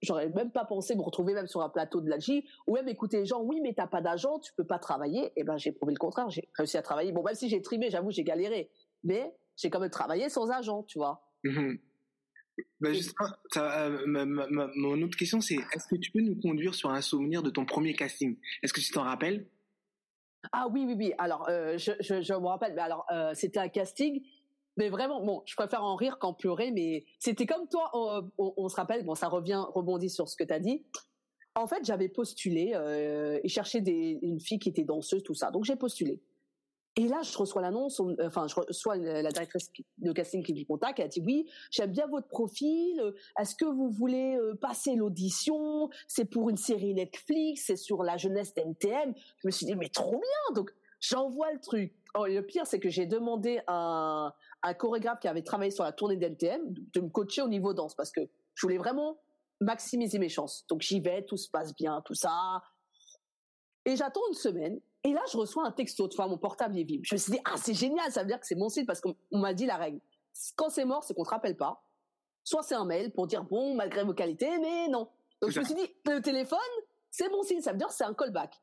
j'aurais 0.01 0.29
même 0.29 0.51
pas 0.51 0.65
pensé 0.65 0.95
me 0.95 1.01
retrouver 1.01 1.33
même 1.33 1.47
sur 1.47 1.61
un 1.61 1.69
plateau 1.69 2.01
de 2.01 2.09
l'Algie 2.09 2.47
ou 2.67 2.75
même 2.75 2.87
écouter 2.87 3.17
les 3.19 3.25
gens, 3.25 3.41
oui, 3.41 3.59
mais 3.61 3.73
t'as 3.73 3.87
pas 3.87 4.01
d'agent, 4.01 4.39
tu 4.39 4.53
peux 4.53 4.65
pas 4.65 4.79
travailler. 4.79 5.25
Et 5.25 5.31
eh 5.37 5.43
ben, 5.43 5.57
j'ai 5.57 5.71
prouvé 5.71 5.93
le 5.93 5.99
contraire, 5.99 6.29
j'ai 6.29 6.47
réussi 6.55 6.77
à 6.77 6.81
travailler. 6.81 7.11
Bon, 7.11 7.23
même 7.23 7.35
si 7.35 7.49
j'ai 7.49 7.61
trimé, 7.61 7.89
j'avoue, 7.89 8.11
j'ai 8.11 8.23
galéré. 8.23 8.69
Mais 9.03 9.35
j'ai 9.55 9.69
quand 9.69 9.79
même 9.79 9.89
travaillé 9.89 10.29
sans 10.29 10.49
agent, 10.49 10.83
tu 10.83 10.99
vois. 10.99 11.21
Mmh 11.43 11.75
justement, 12.81 13.29
euh, 13.57 14.25
mon 14.75 15.01
autre 15.01 15.17
question, 15.17 15.41
c'est 15.41 15.55
est-ce 15.55 15.87
que 15.87 15.95
tu 15.95 16.11
peux 16.11 16.21
nous 16.21 16.35
conduire 16.35 16.75
sur 16.75 16.89
un 16.89 17.01
souvenir 17.01 17.43
de 17.43 17.49
ton 17.49 17.65
premier 17.65 17.93
casting? 17.93 18.37
Est-ce 18.63 18.73
que 18.73 18.81
tu 18.81 18.91
t'en 18.91 19.03
rappelles? 19.03 19.45
Ah 20.51 20.67
oui, 20.71 20.83
oui, 20.87 20.95
oui. 20.97 21.13
Alors, 21.17 21.47
euh, 21.49 21.77
je, 21.77 21.91
je, 21.99 22.33
me 22.33 22.47
rappelle, 22.47 22.73
mais 22.73 22.81
alors, 22.81 23.05
euh, 23.11 23.33
c'était 23.35 23.59
un 23.59 23.69
casting, 23.69 24.23
mais 24.77 24.89
vraiment, 24.89 25.23
bon, 25.23 25.43
je 25.45 25.55
préfère 25.55 25.83
en 25.83 25.95
rire 25.95 26.17
qu'en 26.17 26.33
pleurer, 26.33 26.71
mais 26.71 27.05
c'était 27.19 27.45
comme 27.45 27.67
toi, 27.67 27.91
on, 28.37 28.69
se 28.69 28.75
rappelle, 28.75 29.03
bon, 29.05 29.15
ça 29.15 29.27
revient, 29.27 29.63
rebondit 29.73 30.09
sur 30.09 30.27
ce 30.27 30.35
que 30.35 30.43
tu 30.43 30.53
as 30.53 30.59
dit. 30.59 30.83
En 31.55 31.67
fait, 31.67 31.83
j'avais 31.83 32.09
postulé 32.09 32.71
euh, 32.73 33.39
et 33.43 33.49
cherché 33.49 33.79
une 33.79 34.39
fille 34.39 34.59
qui 34.59 34.69
était 34.69 34.83
danseuse, 34.83 35.23
tout 35.23 35.33
ça. 35.33 35.51
Donc, 35.51 35.65
j'ai 35.65 35.75
postulé. 35.75 36.19
Et 36.99 37.07
là, 37.07 37.21
je 37.21 37.37
reçois 37.37 37.61
l'annonce, 37.61 38.01
enfin, 38.21 38.47
je 38.49 38.55
reçois 38.55 38.97
la 38.97 39.31
directrice 39.31 39.71
de 39.99 40.11
casting 40.11 40.43
qui 40.43 40.53
me 40.53 40.65
contacte, 40.65 40.99
elle 40.99 41.05
a 41.05 41.07
dit 41.07 41.21
oui, 41.21 41.49
j'aime 41.71 41.91
bien 41.91 42.07
votre 42.07 42.27
profil, 42.27 43.01
est-ce 43.39 43.55
que 43.55 43.63
vous 43.63 43.89
voulez 43.89 44.35
euh, 44.35 44.53
passer 44.55 44.95
l'audition? 44.95 45.89
C'est 46.09 46.25
pour 46.25 46.49
une 46.49 46.57
série 46.57 46.93
Netflix, 46.93 47.63
c'est 47.67 47.77
sur 47.77 48.03
la 48.03 48.17
jeunesse 48.17 48.53
d'NTM. 48.53 49.13
Je 49.37 49.47
me 49.47 49.51
suis 49.51 49.65
dit, 49.65 49.77
mais 49.77 49.87
trop 49.87 50.11
bien 50.11 50.55
Donc, 50.55 50.71
j'envoie 50.99 51.53
le 51.53 51.61
truc. 51.61 51.93
Oh, 52.15 52.25
le 52.25 52.41
pire, 52.41 52.67
c'est 52.67 52.81
que 52.81 52.89
j'ai 52.89 53.05
demandé 53.05 53.61
à 53.67 54.35
un, 54.63 54.73
chorégraphe 54.73 55.21
qui 55.21 55.29
avait 55.29 55.41
travaillé 55.41 55.71
sur 55.71 55.85
la 55.85 55.93
tournée 55.93 56.17
d'NTM 56.17 56.59
de 56.67 56.99
me 56.99 57.07
coacher 57.07 57.43
au 57.43 57.47
niveau 57.47 57.73
danse, 57.73 57.95
parce 57.95 58.11
que 58.11 58.27
je 58.55 58.61
voulais 58.65 58.77
vraiment 58.77 59.21
maximiser 59.61 60.19
mes 60.19 60.27
chances. 60.27 60.65
Donc, 60.67 60.81
j'y 60.81 60.99
vais, 60.99 61.23
tout 61.23 61.37
se 61.37 61.49
passe 61.49 61.73
bien, 61.73 62.01
tout 62.01 62.13
ça. 62.13 62.61
Et 63.85 63.95
j'attends 63.95 64.27
une 64.27 64.35
semaine, 64.35 64.81
et 65.03 65.13
là, 65.13 65.21
je 65.31 65.37
reçois 65.37 65.65
un 65.65 65.71
texto, 65.71 66.07
tu 66.09 66.17
vois, 66.17 66.27
mon 66.27 66.37
portable 66.37 66.77
est 66.77 66.83
vide. 66.83 67.01
Je 67.03 67.15
me 67.15 67.17
suis 67.17 67.31
dit, 67.31 67.39
ah, 67.45 67.55
c'est 67.55 67.73
génial, 67.73 68.11
ça 68.11 68.21
veut 68.21 68.27
dire 68.27 68.39
que 68.39 68.45
c'est 68.45 68.55
mon 68.55 68.69
site 68.69 68.85
parce 68.85 68.99
qu'on 68.99 69.15
m'a 69.31 69.53
dit 69.53 69.65
la 69.65 69.77
règle. 69.77 70.01
Quand 70.55 70.69
c'est 70.69 70.85
mort, 70.85 71.03
c'est 71.03 71.13
qu'on 71.13 71.23
te 71.23 71.29
rappelle 71.29 71.55
pas. 71.55 71.83
Soit 72.43 72.63
c'est 72.63 72.75
un 72.75 72.85
mail 72.85 73.11
pour 73.11 73.27
dire, 73.27 73.43
bon, 73.43 73.75
malgré 73.75 74.03
vos 74.03 74.13
qualités, 74.13 74.57
mais 74.59 74.87
non. 74.89 75.09
Donc 75.41 75.51
je 75.51 75.59
me 75.59 75.65
suis 75.65 75.75
dit, 75.75 75.87
le 76.05 76.19
téléphone, 76.21 76.59
c'est 77.11 77.29
mon 77.29 77.43
signe, 77.43 77.61
ça 77.61 77.71
veut 77.71 77.77
dire 77.77 77.87
que 77.87 77.93
c'est 77.93 78.03
un 78.03 78.13
callback. 78.13 78.61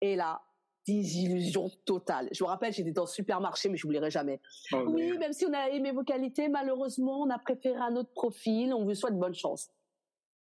Et 0.00 0.16
là, 0.16 0.40
désillusion 0.86 1.70
totale. 1.84 2.28
Je 2.32 2.42
me 2.42 2.48
rappelle, 2.48 2.72
j'étais 2.72 2.92
dans 2.92 3.02
le 3.02 3.08
supermarché, 3.08 3.68
mais 3.68 3.76
je 3.76 3.86
n'oublierai 3.86 4.10
jamais. 4.10 4.40
Oh, 4.72 4.84
oui, 4.88 5.18
même 5.18 5.34
si 5.34 5.44
on 5.44 5.52
a 5.52 5.68
aimé 5.68 5.92
vos 5.92 6.04
qualités, 6.04 6.48
malheureusement, 6.48 7.20
on 7.20 7.30
a 7.30 7.38
préféré 7.38 7.78
un 7.78 7.94
autre 7.96 8.12
profil, 8.12 8.72
on 8.72 8.84
vous 8.84 8.94
souhaite 8.94 9.18
bonne 9.18 9.34
chance. 9.34 9.68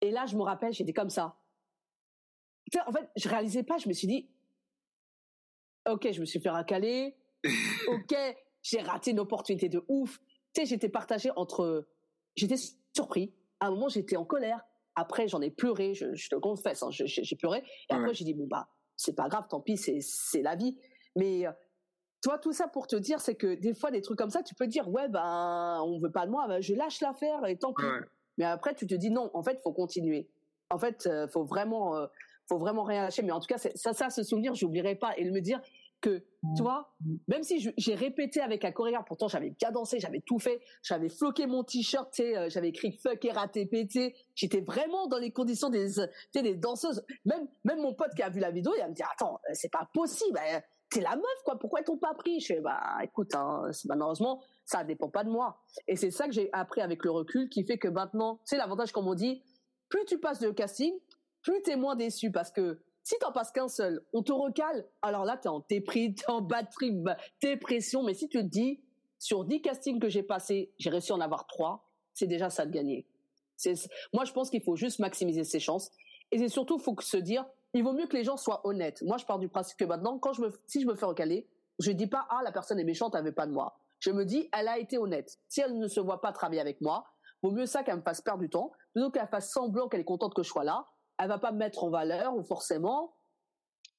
Et 0.01 0.13
là, 0.13 0.27
je 0.27 0.37
me 0.37 0.43
rappelle, 0.43 0.73
j'étais 0.73 0.93
comme 0.93 1.11
ça. 1.11 1.37
en 2.87 2.93
fait, 2.93 3.11
je 3.17 3.29
réalisais 3.29 3.65
pas, 3.65 3.79
je 3.79 3.89
me 3.89 3.93
suis 3.93 4.07
dit, 4.07 4.29
ok, 5.87 6.13
je 6.13 6.21
me 6.21 6.25
suis 6.25 6.41
fait 6.41 6.51
racaler, 6.51 7.15
ok, 7.89 8.15
j'ai 8.63 8.81
raté 8.81 9.13
une 9.13 9.21
opportunité 9.21 9.69
de 9.69 9.85
ouf. 9.89 10.19
Tu 10.53 10.61
sais, 10.61 10.67
j'étais 10.67 10.89
partagée 10.89 11.31
entre, 11.37 11.87
j'étais 12.35 12.57
surpris. 12.95 13.33
À 13.61 13.69
un 13.69 13.71
moment, 13.71 13.89
j'étais 13.89 14.17
en 14.17 14.25
colère. 14.25 14.61
Après, 14.95 15.29
j'en 15.29 15.41
ai 15.41 15.51
pleuré, 15.51 15.95
je, 15.95 16.07
te 16.29 16.35
le 16.35 16.41
confesse, 16.41 16.83
hein, 16.83 16.89
j'ai 16.91 17.37
pleuré. 17.37 17.63
Et 17.91 17.95
après, 17.95 18.15
j'ai 18.15 18.25
dit, 18.25 18.35
bon, 18.35 18.47
bah, 18.47 18.69
c'est 18.97 19.15
pas 19.15 19.29
grave, 19.29 19.45
tant 19.49 19.61
pis, 19.61 19.77
c'est 19.77 20.43
la 20.43 20.57
vie. 20.57 20.79
Mais, 21.17 21.47
euh, 21.47 21.53
toi, 22.23 22.39
tout 22.39 22.53
ça 22.53 22.67
pour 22.67 22.87
te 22.87 22.97
dire, 22.97 23.21
c'est 23.21 23.35
que 23.35 23.55
des 23.55 23.75
fois, 23.75 23.91
des 23.91 24.01
trucs 24.01 24.19
comme 24.19 24.31
ça, 24.31 24.43
tu 24.43 24.55
peux 24.55 24.67
dire, 24.67 24.89
ouais, 24.89 25.09
ben, 25.09 25.81
on 25.85 25.99
veut 25.99 26.11
pas 26.11 26.27
de 26.27 26.31
moi, 26.31 26.49
ben, 26.49 26.63
je 26.63 26.75
lâche 26.75 27.01
l'affaire 27.01 27.47
et 27.47 27.57
tant 27.57 27.73
pis. 27.75 27.85
Mais 28.39 28.45
après, 28.45 28.75
tu 28.75 28.87
te 28.87 28.95
dis, 28.95 29.11
non, 29.11 29.31
en 29.35 29.43
fait, 29.43 29.61
faut 29.63 29.73
continuer. 29.73 30.29
En 30.71 30.79
fait, 30.79 31.07
euh, 31.07 31.29
faut 31.29 31.45
vraiment, 31.45 31.97
euh, 31.97 32.07
faut 32.49 32.59
vraiment 32.59 32.85
rien 32.85 33.03
lâcher. 33.03 33.23
Mais 33.23 33.33
en 33.33 33.41
tout 33.41 33.47
cas, 33.47 33.59
ça, 33.59 33.93
ça, 33.93 34.11
ce 34.11 34.23
souvenir, 34.23 34.55
j'oublierai 34.55 34.95
pas. 34.95 35.17
Et 35.17 35.31
me 35.31 35.41
dire, 35.41 35.61
que, 36.01 36.23
tu 36.57 36.63
vois, 36.63 36.93
même 37.27 37.43
si 37.43 37.73
j'ai 37.77 37.95
répété 37.95 38.41
avec 38.41 38.65
un 38.65 38.73
chorégraphe, 38.73 39.07
pourtant 39.07 39.29
j'avais 39.29 39.51
bien 39.51 39.71
dansé, 39.73 39.99
j'avais 39.99 40.21
tout 40.21 40.39
fait, 40.39 40.61
j'avais 40.83 41.09
floqué 41.09 41.47
mon 41.47 41.65
t-shirt, 41.65 42.13
euh, 42.21 42.49
j'avais 42.49 42.69
écrit 42.69 42.93
fuck 42.93 43.27
RATPT, 43.29 44.15
j'étais 44.35 44.61
vraiment 44.61 45.07
dans 45.09 45.19
les 45.19 45.33
conditions 45.33 45.71
des, 45.71 45.87
des 46.35 46.55
danseuses. 46.55 47.05
Même, 47.25 47.49
même 47.65 47.81
mon 47.81 47.95
pote 47.95 48.15
qui 48.15 48.23
a 48.23 48.29
vu 48.29 48.41
la 48.41 48.51
vidéo, 48.51 48.73
il 48.77 48.81
va 48.81 48.89
me 48.89 48.95
dire, 48.95 49.09
attends, 49.13 49.41
euh, 49.49 49.53
c'est 49.55 49.73
pas 49.73 49.89
possible, 49.93 50.39
euh, 50.39 50.61
t'es 50.91 51.01
la 51.01 51.17
meuf, 51.17 51.43
quoi, 51.45 51.59
pourquoi 51.59 51.81
ils 51.81 51.85
t'ont 51.85 51.99
pas 51.99 52.15
pris? 52.15 52.41
Je 52.41 52.47
fais, 52.47 52.61
bah, 52.61 52.81
écoute, 53.03 53.35
hein, 53.35 53.71
malheureusement, 53.87 54.43
ça 54.65 54.85
dépend 54.85 55.09
pas 55.09 55.25
de 55.25 55.31
moi. 55.31 55.61
Et 55.89 55.97
c'est 55.97 56.11
ça 56.11 56.27
que 56.27 56.33
j'ai 56.33 56.51
appris 56.53 56.81
avec 56.81 57.05
le 57.05 57.11
recul 57.11 57.49
qui 57.49 57.65
fait 57.65 57.79
que 57.79 57.89
maintenant, 57.89 58.41
c'est 58.45 58.57
l'avantage 58.57 58.93
comme 58.93 59.09
on 59.09 59.15
dit, 59.15 59.43
plus 59.89 60.05
tu 60.05 60.19
passes 60.19 60.41
de 60.41 60.51
casting, 60.51 60.93
plus 61.47 61.63
t'es 61.63 61.77
moins 61.77 61.95
déçu 61.95 62.33
parce 62.33 62.51
que 62.51 62.81
si 63.05 63.15
t'en 63.21 63.31
passes 63.31 63.53
qu'un 63.53 63.69
seul, 63.69 64.05
on 64.13 64.23
te 64.25 64.33
recale, 64.33 64.85
alors 65.01 65.25
là, 65.25 65.37
t'es 65.37 65.49
en 65.49 65.65
dépris, 65.69 66.13
t'es 66.13 66.29
en 66.29 66.43
batterie, 66.43 66.93
dépression. 67.41 68.03
Mais 68.03 68.15
si 68.15 68.29
tu 68.29 68.39
te 68.39 68.43
dis, 68.43 68.83
sur 69.21 69.45
10 69.45 69.63
castings 69.63 70.01
que 70.01 70.09
j'ai 70.09 70.25
passés, 70.25 70.73
j'ai 70.79 70.91
réussi 70.91 71.13
à 71.13 71.15
en 71.15 71.21
avoir 71.21 71.47
3, 71.47 71.89
c'est 72.15 72.27
déjà 72.27 72.51
ça 72.51 72.67
de 72.67 72.73
gagner. 72.73 73.07
Moi, 74.13 74.25
je 74.25 74.33
pense 74.33 74.51
qu'il 74.51 74.61
faut 74.61 74.75
juste 74.75 74.99
maximiser 74.99 75.45
ses 75.45 75.61
chances. 75.61 75.93
Et 76.33 76.39
c'est 76.39 76.49
surtout, 76.49 76.79
faut 76.79 76.97
se 77.01 77.17
dire, 77.17 77.47
il 77.75 77.85
vaut 77.85 77.93
mieux 77.93 78.09
que 78.09 78.17
les 78.17 78.25
gens 78.25 78.37
soient 78.37 78.67
honnêtes. 78.67 79.03
Moi, 79.03 79.17
je 79.17 79.25
pars 79.25 79.39
du 79.39 79.49
principe 79.49 79.79
que 79.79 79.85
maintenant, 79.85 80.19
quand 80.19 80.33
je 80.33 80.43
me, 80.43 80.51
si 80.67 80.81
je 80.81 80.87
me 80.87 80.97
fais 80.97 81.07
recaler, 81.07 81.47
je 81.79 81.93
dis 81.93 82.09
pas, 82.09 82.27
ah, 82.29 82.41
la 82.43 82.51
personne 82.51 82.81
est 82.81 82.85
méchante, 82.85 83.15
elle 83.15 83.25
veut 83.25 83.33
pas 83.33 83.47
de 83.47 83.53
moi. 83.53 83.79
Je 84.01 84.11
me 84.11 84.25
dis, 84.25 84.49
elle 84.53 84.67
a 84.67 84.81
été 84.81 84.99
honnête. 84.99 85.39
Si 85.49 85.61
elle 85.61 85.79
ne 85.79 85.87
se 85.87 86.01
voit 86.01 86.21
pas 86.21 86.33
travailler 86.33 86.61
avec 86.61 86.81
moi, 86.81 87.07
vaut 87.41 87.53
mieux 87.53 87.67
ça 87.67 87.85
qu'elle 87.85 87.99
me 87.99 88.03
fasse 88.03 88.21
perdre 88.21 88.41
du 88.41 88.51
temps, 88.51 88.73
plutôt 88.93 89.13
qu'elle 89.13 89.29
fasse 89.29 89.53
semblant 89.53 89.89
qu'elle 89.89 90.01
est 90.01 90.05
contente 90.05 90.35
que 90.35 90.43
je 90.43 90.49
sois 90.49 90.65
là, 90.65 90.87
elle 91.19 91.29
va 91.29 91.39
pas 91.39 91.53
me 91.53 91.59
mettre 91.59 91.85
en 91.85 91.91
valeur 91.91 92.37
ou 92.37 92.43
forcément 92.43 93.17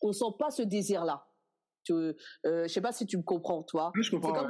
on 0.02 0.12
sent 0.12 0.36
pas 0.38 0.52
ce 0.52 0.62
désir 0.62 1.06
là 1.06 1.28
tu 1.84 1.94
euh, 1.94 2.14
je 2.44 2.68
sais 2.68 2.82
pas 2.82 2.92
si 2.92 3.06
tu 3.06 3.18
me 3.18 3.24
comprends 3.24 3.64
toi. 3.64 3.92
Je 3.96 4.12
comprends 4.12 4.48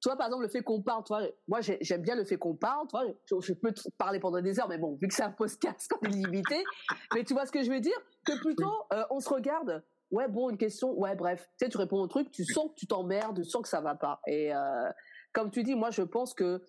toi 0.00 0.16
par 0.16 0.28
exemple 0.28 0.44
le 0.44 0.48
fait 0.48 0.62
qu'on 0.62 0.80
parle 0.80 1.02
toi 1.02 1.22
moi 1.48 1.60
j'aime 1.60 2.02
bien 2.02 2.14
le 2.14 2.24
fait 2.24 2.36
qu'on 2.36 2.54
parle 2.54 2.86
toi 2.86 3.02
je, 3.28 3.52
peux 3.52 3.72
te 3.72 3.82
parler 3.98 4.20
pendant 4.20 4.40
des 4.40 4.60
heures 4.60 4.68
mais 4.68 4.78
bon 4.78 4.96
vu 5.02 5.08
que 5.08 5.14
c'est 5.14 5.24
un 5.24 5.32
podcast 5.32 5.92
on 6.00 6.06
est 6.06 6.12
limité 6.12 6.62
mais 7.14 7.24
tu 7.24 7.32
vois 7.32 7.46
ce 7.46 7.50
que 7.52 7.64
je 7.64 7.70
veux 7.70 7.80
dire? 7.80 7.98
Que 8.24 8.38
plutôt 8.40 8.70
euh, 8.92 9.02
on 9.10 9.18
se 9.18 9.28
regarde 9.28 9.82
ouais 10.12 10.28
bon 10.28 10.50
une 10.50 10.56
question 10.56 10.96
ouais 10.98 11.16
bref. 11.16 11.48
Tu 11.58 11.64
sais 11.64 11.68
tu 11.68 11.78
réponds 11.78 12.00
au 12.00 12.06
truc 12.06 12.30
tu 12.30 12.44
sens 12.44 12.70
que 12.70 12.74
tu 12.76 12.86
t'emmerdes 12.86 13.42
tu 13.42 13.50
sens 13.50 13.62
que 13.62 13.68
ça 13.68 13.80
va 13.80 13.96
pas. 13.96 14.20
Et 14.28 14.54
euh, 14.54 14.88
comme 15.32 15.50
tu 15.50 15.64
dis 15.64 15.74
moi 15.74 15.90
je 15.90 16.02
pense 16.02 16.32
que 16.32 16.62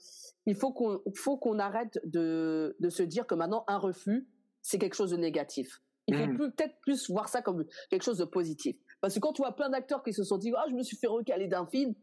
il 0.47 0.55
faut 0.55 0.73
qu'on 0.73 0.99
faut 1.15 1.37
qu'on 1.37 1.59
arrête 1.59 1.99
de 2.05 2.75
de 2.79 2.89
se 2.89 3.03
dire 3.03 3.27
que 3.27 3.35
maintenant 3.35 3.63
un 3.67 3.77
refus 3.77 4.27
c'est 4.61 4.79
quelque 4.79 4.95
chose 4.95 5.11
de 5.11 5.17
négatif. 5.17 5.79
Il 6.07 6.17
faut 6.17 6.25
mmh. 6.25 6.37
peut-être 6.37 6.79
plus 6.81 7.09
voir 7.09 7.29
ça 7.29 7.41
comme 7.41 7.65
quelque 7.89 8.03
chose 8.03 8.17
de 8.17 8.25
positif. 8.25 8.75
Parce 9.01 9.13
que 9.13 9.19
quand 9.19 9.33
tu 9.33 9.41
vois 9.41 9.55
plein 9.55 9.69
d'acteurs 9.69 10.03
qui 10.03 10.13
se 10.13 10.23
sont 10.23 10.37
dit, 10.37 10.51
ah, 10.57 10.65
je 10.69 10.75
me 10.75 10.83
suis 10.83 10.97
fait 10.97 11.07
recaler 11.07 11.47
d'un 11.47 11.67
film, 11.67 11.93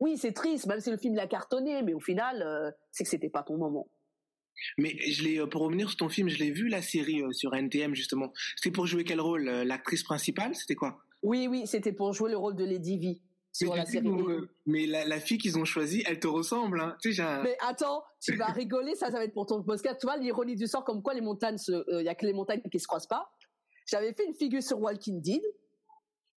oui, 0.00 0.16
c'est 0.16 0.32
triste, 0.32 0.66
même 0.66 0.80
si 0.80 0.90
le 0.90 0.96
film 0.96 1.14
l'a 1.14 1.26
cartonné, 1.26 1.82
mais 1.82 1.92
au 1.92 2.00
final, 2.00 2.42
euh, 2.42 2.70
c'est 2.90 3.04
que 3.04 3.10
c'était 3.10 3.28
pas 3.28 3.42
ton 3.42 3.58
moment. 3.58 3.88
Mais 4.78 4.96
je 4.98 5.22
l'ai, 5.24 5.38
euh, 5.38 5.46
pour 5.46 5.62
revenir 5.62 5.88
sur 5.88 5.98
ton 5.98 6.08
film, 6.08 6.28
je 6.28 6.38
l'ai 6.38 6.50
vu 6.50 6.68
la 6.68 6.82
série 6.82 7.22
euh, 7.22 7.32
sur 7.32 7.54
NTM 7.54 7.94
justement. 7.94 8.32
C'était 8.56 8.72
pour 8.72 8.86
jouer 8.86 9.04
quel 9.04 9.20
rôle 9.20 9.44
L'actrice 9.44 10.02
principale, 10.02 10.54
c'était 10.54 10.74
quoi? 10.74 10.98
Oui, 11.22 11.46
oui, 11.48 11.66
c'était 11.66 11.92
pour 11.92 12.12
jouer 12.14 12.30
le 12.30 12.38
rôle 12.38 12.56
de 12.56 12.64
Lady 12.64 12.98
V 12.98 13.20
sur 13.52 13.74
la 13.74 13.84
série. 13.84 14.08
mais 14.66 14.86
la, 14.86 15.20
fille 15.20 15.38
qu'ils 15.38 15.58
ont 15.58 15.64
choisie, 15.64 16.02
elle 16.06 16.20
te 16.20 16.26
ressemble, 16.26 16.80
hein. 16.80 16.96
Tu 17.00 17.14
sais, 17.14 17.22
Mais 17.42 17.56
attends, 17.60 18.04
tu 18.20 18.36
vas 18.36 18.46
rigoler, 18.46 18.94
ça, 18.94 19.10
ça 19.10 19.18
va 19.18 19.24
être 19.24 19.34
pour 19.34 19.46
ton 19.46 19.62
podcast. 19.62 19.96
Tu 20.00 20.06
vois, 20.06 20.16
l'ironie 20.16 20.56
du 20.56 20.66
sort, 20.66 20.84
comme 20.84 21.02
quoi 21.02 21.14
les 21.14 21.20
montagnes 21.20 21.58
il 21.68 21.74
euh, 21.74 22.02
y 22.02 22.08
a 22.08 22.14
que 22.14 22.26
les 22.26 22.32
montagnes 22.32 22.62
qui 22.70 22.78
se 22.78 22.86
croisent 22.86 23.08
pas. 23.08 23.30
J'avais 23.86 24.12
fait 24.12 24.24
une 24.24 24.34
figure 24.34 24.62
sur 24.62 24.80
Walking 24.80 25.20
Dead 25.20 25.42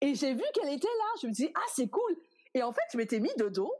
et 0.01 0.15
j'ai 0.15 0.33
vu 0.33 0.43
qu'elle 0.53 0.73
était 0.73 0.87
là. 0.87 1.19
Je 1.21 1.27
me 1.27 1.31
dis, 1.31 1.49
ah, 1.53 1.65
c'est 1.71 1.87
cool. 1.87 2.17
Et 2.55 2.63
en 2.63 2.73
fait, 2.73 2.81
je 2.91 2.97
m'étais 2.97 3.19
mis 3.19 3.33
de 3.37 3.47
dos 3.47 3.71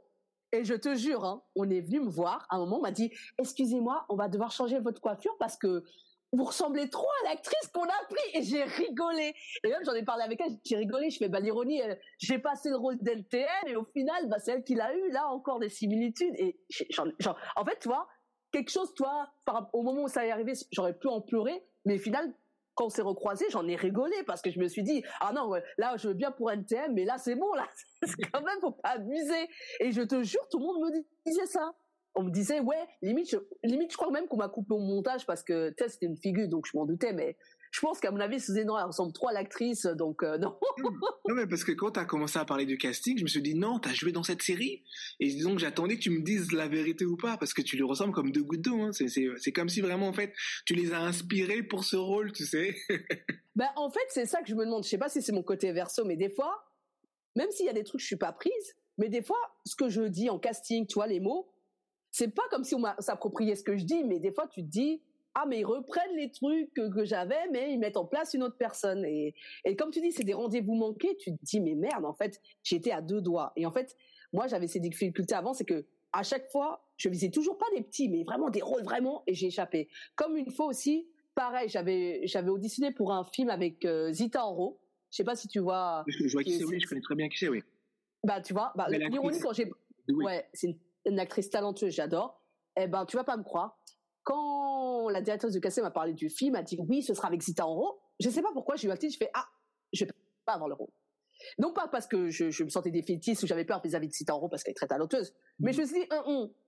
et 0.52 0.64
je 0.64 0.74
te 0.74 0.94
jure, 0.94 1.24
hein, 1.24 1.42
on 1.56 1.68
est 1.68 1.80
venu 1.80 2.00
me 2.00 2.08
voir. 2.08 2.46
À 2.48 2.56
un 2.56 2.58
moment, 2.60 2.78
on 2.78 2.82
m'a 2.82 2.92
dit, 2.92 3.10
excusez-moi, 3.38 4.06
on 4.08 4.16
va 4.16 4.28
devoir 4.28 4.52
changer 4.52 4.78
votre 4.78 5.00
coiffure 5.00 5.36
parce 5.38 5.56
que 5.56 5.82
vous 6.36 6.44
ressemblez 6.44 6.88
trop 6.90 7.08
à 7.22 7.28
l'actrice 7.28 7.68
qu'on 7.72 7.84
a 7.84 8.04
pris. 8.08 8.38
Et 8.38 8.42
j'ai 8.42 8.64
rigolé. 8.64 9.34
Et 9.62 9.68
même 9.68 9.84
j'en 9.84 9.94
ai 9.94 10.04
parlé 10.04 10.24
avec 10.24 10.40
elle 10.40 10.52
j'ai 10.64 10.76
rigolé 10.76 11.10
je 11.10 11.18
fais 11.18 11.28
bah 11.28 11.40
l'ironie 11.40 11.80
j'ai 12.18 12.38
passé 12.38 12.70
le 12.70 12.76
rôle 12.76 12.96
d'LTN 12.98 13.66
et 13.66 13.76
au 13.76 13.84
final 13.84 14.28
bah 14.28 14.38
c'est 14.38 14.52
elle 14.52 14.64
qui 14.64 14.74
l'a 14.74 14.94
eu. 14.94 15.10
Là 15.10 15.28
encore 15.28 15.60
des 15.60 15.68
similitudes. 15.68 16.34
Et 16.38 16.58
en 17.56 17.64
fait 17.64 17.78
tu 17.80 17.88
vois 17.88 18.08
quelque 18.52 18.70
chose 18.70 18.92
toi 18.94 19.28
au 19.72 19.82
moment 19.82 20.02
où 20.04 20.08
ça 20.08 20.26
est 20.26 20.30
arrivé 20.30 20.52
j'aurais 20.72 20.96
pu 20.96 21.08
en 21.08 21.20
pleurer. 21.20 21.64
Mais 21.84 21.96
au 21.96 22.02
final 22.02 22.34
quand 22.74 22.86
on 22.86 22.90
s'est 22.90 23.02
recroisé 23.02 23.46
j'en 23.50 23.68
ai 23.68 23.76
rigolé 23.76 24.16
parce 24.26 24.42
que 24.42 24.50
je 24.50 24.58
me 24.58 24.66
suis 24.66 24.82
dit 24.82 25.04
ah 25.20 25.32
non 25.32 25.52
là 25.78 25.96
je 25.96 26.08
veux 26.08 26.14
bien 26.14 26.32
pour 26.32 26.50
NTM 26.50 26.94
mais 26.94 27.04
là 27.04 27.18
c'est 27.18 27.36
bon 27.36 27.52
là. 27.54 27.68
Quand 28.32 28.42
même 28.42 28.58
faut 28.60 28.72
pas 28.72 28.90
abuser. 28.90 29.48
Et 29.80 29.92
je 29.92 30.02
te 30.02 30.22
jure 30.22 30.46
tout 30.50 30.58
le 30.58 30.64
monde 30.64 30.80
me 30.80 31.04
disait 31.26 31.46
ça 31.46 31.74
on 32.14 32.22
me 32.22 32.30
disait 32.30 32.60
ouais 32.60 32.76
limite 33.02 33.30
je, 33.30 33.36
limite 33.62 33.92
je 33.92 33.96
crois 33.96 34.10
même 34.10 34.26
qu'on 34.28 34.36
m'a 34.36 34.48
coupé 34.48 34.74
au 34.74 34.78
montage 34.78 35.26
parce 35.26 35.42
que 35.42 35.70
tu 35.70 35.84
c'était 35.88 36.06
une 36.06 36.16
figure 36.16 36.48
donc 36.48 36.66
je 36.66 36.76
m'en 36.76 36.86
doutais 36.86 37.12
mais 37.12 37.36
je 37.74 37.80
pense 37.80 37.98
qu'à 37.98 38.12
mon 38.12 38.20
avis 38.20 38.38
non 38.64 38.78
elle 38.78 38.84
ressemble 38.84 39.12
trop 39.12 39.28
à 39.28 39.32
l'actrice 39.32 39.86
donc 39.86 40.22
euh, 40.22 40.38
non. 40.38 40.56
Non 41.28 41.34
mais 41.34 41.46
parce 41.46 41.64
que 41.64 41.72
quand 41.72 41.92
tu 41.92 42.00
as 42.00 42.04
commencé 42.04 42.38
à 42.38 42.44
parler 42.44 42.66
du 42.66 42.78
casting 42.78 43.18
je 43.18 43.24
me 43.24 43.28
suis 43.28 43.42
dit 43.42 43.56
non 43.56 43.80
tu 43.80 43.88
as 43.88 43.94
joué 43.94 44.12
dans 44.12 44.22
cette 44.22 44.42
série. 44.42 44.84
Et 45.18 45.42
donc 45.42 45.58
j'attendais 45.58 45.96
que 45.96 46.02
tu 46.02 46.10
me 46.10 46.22
dises 46.22 46.52
la 46.52 46.68
vérité 46.68 47.04
ou 47.04 47.16
pas 47.16 47.36
parce 47.36 47.52
que 47.52 47.62
tu 47.62 47.76
lui 47.76 47.82
ressembles 47.82 48.12
comme 48.12 48.30
deux 48.30 48.44
gouttes 48.44 48.62
d'eau 48.62 48.80
hein. 48.80 48.92
c'est 48.92 49.08
c'est 49.08 49.52
comme 49.52 49.68
si 49.68 49.80
vraiment 49.80 50.08
en 50.08 50.12
fait 50.12 50.32
tu 50.66 50.74
les 50.74 50.92
as 50.92 51.00
inspirés 51.00 51.64
pour 51.64 51.82
ce 51.84 51.96
rôle 51.96 52.32
tu 52.32 52.46
sais. 52.46 52.76
Ben 53.56 53.68
en 53.76 53.90
fait 53.90 54.06
c'est 54.08 54.26
ça 54.26 54.40
que 54.42 54.48
je 54.48 54.54
me 54.54 54.64
demande. 54.64 54.84
Je 54.84 54.88
sais 54.88 54.98
pas 54.98 55.08
si 55.08 55.22
c'est 55.22 55.32
mon 55.32 55.42
côté 55.42 55.72
verso 55.72 56.04
mais 56.04 56.16
des 56.16 56.30
fois 56.30 56.64
même 57.34 57.50
s'il 57.50 57.66
y 57.66 57.68
a 57.68 57.72
des 57.72 57.84
trucs 57.84 58.00
je 58.00 58.06
suis 58.06 58.16
pas 58.16 58.32
prise 58.32 58.76
mais 58.98 59.08
des 59.08 59.22
fois 59.22 59.38
ce 59.66 59.74
que 59.74 59.88
je 59.88 60.02
dis 60.02 60.30
en 60.30 60.38
casting 60.38 60.86
tu 60.86 60.94
vois 60.94 61.08
les 61.08 61.18
mots 61.18 61.48
c'est 62.14 62.28
pas 62.28 62.44
comme 62.48 62.62
si 62.62 62.76
on 62.76 62.82
s'appropriait 63.00 63.56
ce 63.56 63.64
que 63.64 63.76
je 63.76 63.84
dis, 63.84 64.04
mais 64.04 64.20
des 64.20 64.30
fois 64.30 64.46
tu 64.46 64.62
te 64.62 64.68
dis 64.68 65.02
ah 65.34 65.46
mais 65.48 65.58
ils 65.58 65.64
reprennent 65.64 66.14
les 66.14 66.30
trucs 66.30 66.72
que, 66.72 67.04
j'avais, 67.04 67.48
mais 67.50 67.72
ils 67.72 67.78
mettent 67.78 67.96
en 67.96 68.04
place 68.04 68.34
une 68.34 68.44
autre 68.44 68.56
personne. 68.56 69.04
Et, 69.04 69.34
et 69.64 69.74
comme 69.74 69.90
tu 69.90 70.00
dis, 70.00 70.12
c'est 70.12 70.22
des 70.22 70.32
rendez-vous 70.32 70.74
manqués. 70.74 71.16
Tu 71.16 71.32
te 71.32 71.44
dis 71.44 71.60
mais 71.60 71.74
merde, 71.74 72.04
en 72.04 72.14
fait, 72.14 72.40
j'étais 72.62 72.92
à 72.92 73.02
deux 73.02 73.20
doigts. 73.20 73.52
Et 73.56 73.66
en 73.66 73.72
fait, 73.72 73.96
moi 74.32 74.46
j'avais 74.46 74.68
ces 74.68 74.78
difficultés 74.78 75.34
avant, 75.34 75.54
c'est 75.54 75.64
que 75.64 75.86
à 76.12 76.22
chaque 76.22 76.48
fois, 76.52 76.86
je 76.96 77.08
visais 77.08 77.30
toujours 77.30 77.58
pas 77.58 77.66
des 77.74 77.82
petits, 77.82 78.08
mais 78.08 78.22
vraiment 78.22 78.48
des 78.48 78.62
rôles 78.62 78.84
vraiment, 78.84 79.24
et 79.26 79.34
j'ai 79.34 79.48
échappé. 79.48 79.88
Comme 80.14 80.36
une 80.36 80.52
fois 80.52 80.66
aussi, 80.66 81.08
pareil, 81.34 81.68
j'avais 81.68 82.20
j'avais 82.28 82.50
auditionné 82.50 82.92
pour 82.92 83.12
un 83.12 83.24
film 83.24 83.50
avec 83.50 83.84
euh, 83.84 84.12
Zita 84.12 84.46
Oro. 84.46 84.78
Je 85.10 85.16
sais 85.16 85.24
pas 85.24 85.34
si 85.34 85.48
tu 85.48 85.58
vois. 85.58 86.04
Je, 86.06 86.30
vois 86.30 86.44
qui 86.44 86.58
c'est, 86.58 86.64
oui, 86.64 86.78
je 86.78 86.86
connais 86.86 87.00
très 87.00 87.16
bien 87.16 87.28
qui 87.28 87.38
c'est, 87.38 87.48
oui. 87.48 87.64
Bah 88.22 88.40
tu 88.40 88.52
vois, 88.52 88.72
bah, 88.76 88.86
l'ironie 88.88 89.40
quand 89.40 89.52
j'ai, 89.52 89.68
ouais, 90.08 90.46
c'est 90.52 90.76
une 91.06 91.18
actrice 91.18 91.50
talentueuse, 91.50 91.92
j'adore. 91.92 92.40
Eh 92.76 92.86
ben, 92.86 93.04
tu 93.06 93.16
vas 93.16 93.24
pas 93.24 93.36
me 93.36 93.42
croire. 93.42 93.78
Quand 94.22 95.08
la 95.10 95.20
directrice 95.20 95.52
de 95.52 95.58
Cassé 95.58 95.82
m'a 95.82 95.90
parlé 95.90 96.14
du 96.14 96.30
film, 96.30 96.54
elle 96.54 96.60
a 96.60 96.64
dit 96.64 96.78
oui, 96.88 97.02
ce 97.02 97.14
sera 97.14 97.28
avec 97.28 97.42
Zita 97.42 97.66
Oro. 97.66 98.00
Je 98.20 98.30
sais 98.30 98.42
pas 98.42 98.52
pourquoi, 98.52 98.76
j'ai 98.76 98.88
eu 98.88 98.90
un 98.90 98.96
titre, 98.96 99.12
je 99.12 99.18
fais 99.18 99.30
ah, 99.34 99.46
je 99.92 100.04
vais 100.04 100.10
pas 100.44 100.54
avoir 100.54 100.68
le 100.68 100.74
rôle. 100.74 100.90
Non 101.58 101.72
pas 101.72 101.88
parce 101.88 102.06
que 102.06 102.30
je, 102.30 102.62
me 102.62 102.68
sentais 102.68 102.90
défaitiste 102.90 103.42
ou 103.42 103.46
j'avais 103.46 103.64
peur 103.64 103.80
vis-à-vis 103.82 104.08
de 104.08 104.12
Zita 104.12 104.34
Oro 104.34 104.48
parce 104.48 104.62
qu'elle 104.62 104.72
est 104.72 104.76
très 104.76 104.86
talentueuse, 104.86 105.34
mais 105.58 105.72
je 105.72 105.80
me 105.80 105.86
suis 105.86 106.00
dit, 106.00 106.08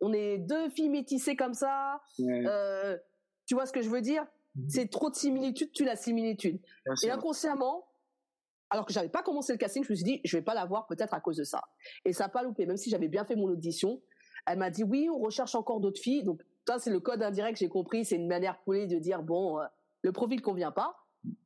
on 0.01 0.12
est 0.12 0.38
deux 0.38 0.68
filles 0.70 0.90
métissées 0.90 1.37
comme 1.37 1.55
ça. 1.55 2.01
Euh, 2.20 2.99
tu 3.46 3.55
vois 3.55 3.66
ce 3.66 3.72
que 3.72 3.81
je 3.81 3.88
veux 3.88 4.01
dire? 4.01 4.27
Mhm. 4.57 4.68
C'est 4.68 4.90
trop 4.90 5.11
de 5.11 5.14
similitudes, 5.14 5.72
tu 5.72 5.85
la 5.85 5.96
similitude. 5.96 6.61
Et 7.05 7.11
inconsciemment, 7.11 7.87
alors 8.70 8.85
que 8.85 8.92
j'avais 8.92 9.09
pas 9.09 9.22
commencé 9.22 9.53
le 9.53 9.59
casting, 9.59 9.85
je 9.85 9.90
me 9.90 9.94
suis 9.94 10.05
dit, 10.05 10.20
je 10.25 10.37
vais 10.37 10.42
pas 10.42 10.55
l'avoir 10.55 10.87
peut-être 10.87 11.14
à 11.14 11.20
cause 11.20 11.37
de 11.37 11.44
ça. 11.44 11.62
Et 12.05 12.12
ça 12.12 12.25
n'a 12.25 12.29
pas 12.29 12.42
loupé, 12.42 12.66
même 12.66 12.77
si 12.77 12.90
j'avais 12.90 13.09
bien 13.09 13.25
fait 13.25 13.37
mon 13.37 13.49
audition. 13.49 14.03
Elle 14.46 14.59
m'a 14.59 14.70
dit 14.70 14.85
oui, 14.85 15.09
on 15.12 15.18
recherche 15.18 15.54
encore 15.54 15.80
d'autres 15.80 16.00
filles. 16.00 16.24
Donc 16.24 16.42
ça, 16.66 16.78
c'est 16.78 16.90
le 16.90 17.00
code 17.00 17.22
indirect, 17.22 17.59
j'ai 17.59 17.68
compris. 17.68 18.04
C'est 18.04 18.16
une 18.16 18.28
manière 18.28 18.59
polie 18.62 18.87
de 18.87 18.98
dire 18.98 19.22
bon, 19.22 19.61
euh, 19.61 19.64
le 20.02 20.12
profil 20.12 20.40
convient 20.42 20.72
pas. 20.72 20.96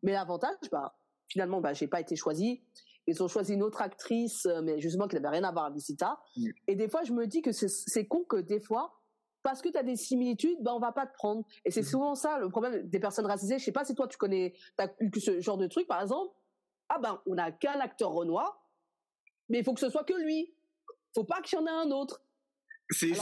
Mais 0.03 0.13
l'avantage, 0.13 0.57
bah, 0.71 0.95
finalement, 1.29 1.61
bah, 1.61 1.73
j'ai 1.73 1.87
pas 1.87 2.01
été 2.01 2.17
choisie. 2.17 2.63
Ils 3.07 3.23
ont 3.23 3.29
choisi 3.29 3.55
une 3.55 3.63
autre 3.63 3.81
actrice, 3.81 4.47
euh, 4.47 4.61
mais 4.63 4.79
justement 4.79 5.09
qui 5.09 5.17
n'avait 5.17 5.29
rien 5.29 5.45
à 5.45 5.53
voir 5.53 5.65
avec 5.67 5.77
Visita. 5.77 6.21
Et 6.67 6.77
des 6.77 6.89
fois, 6.89 7.03
je 7.03 7.13
me 7.13 7.27
dis 7.27 7.43
que 7.43 7.53
c'est 7.53 8.07
con 8.07 8.25
que 8.25 8.37
des 8.37 8.61
fois, 8.61 9.01
parce 9.43 9.63
que 9.63 9.69
tu 9.69 9.79
as 9.79 9.83
des 9.83 9.97
similitudes, 9.97 10.59
bah, 10.61 10.75
on 10.75 10.79
va 10.79 10.93
pas 10.93 11.07
te 11.07 11.15
prendre. 11.15 11.45
Et 11.65 11.71
c'est 11.71 11.81
mmh. 11.81 11.85
souvent 11.85 12.15
ça 12.15 12.39
le 12.39 12.51
problème 12.51 12.89
des 12.89 13.01
personnes 13.01 13.27
racisées. 13.27 13.59
Je 13.59 13.65
sais 13.65 13.73
pas 13.73 13.85
si 13.85 13.95
toi 13.95 14.07
tu 14.07 14.19
connais, 14.19 14.55
as 14.79 14.89
eu 15.01 15.11
ce 15.19 15.41
genre 15.41 15.57
de 15.57 15.67
truc, 15.67 15.87
par 15.87 16.03
exemple. 16.03 16.35
Ah 16.89 16.99
ben, 16.99 17.21
on 17.27 17.37
n'a 17.37 17.53
qu'un 17.53 17.81
acteur 17.81 18.11
renoir, 18.11 18.67
mais 19.49 19.61
il 19.61 19.65
faut 19.65 19.73
que 19.73 19.81
ce 19.81 19.89
soit 19.89 20.05
que 20.05 20.15
lui. 20.15 20.53
Faut 21.15 21.25
pas 21.25 21.41
qu'il 21.41 21.59
y 21.59 21.63
en 21.63 21.67
ait 21.67 21.71
un 21.71 21.91
autre. 21.91 22.23
C'est, 22.91 23.15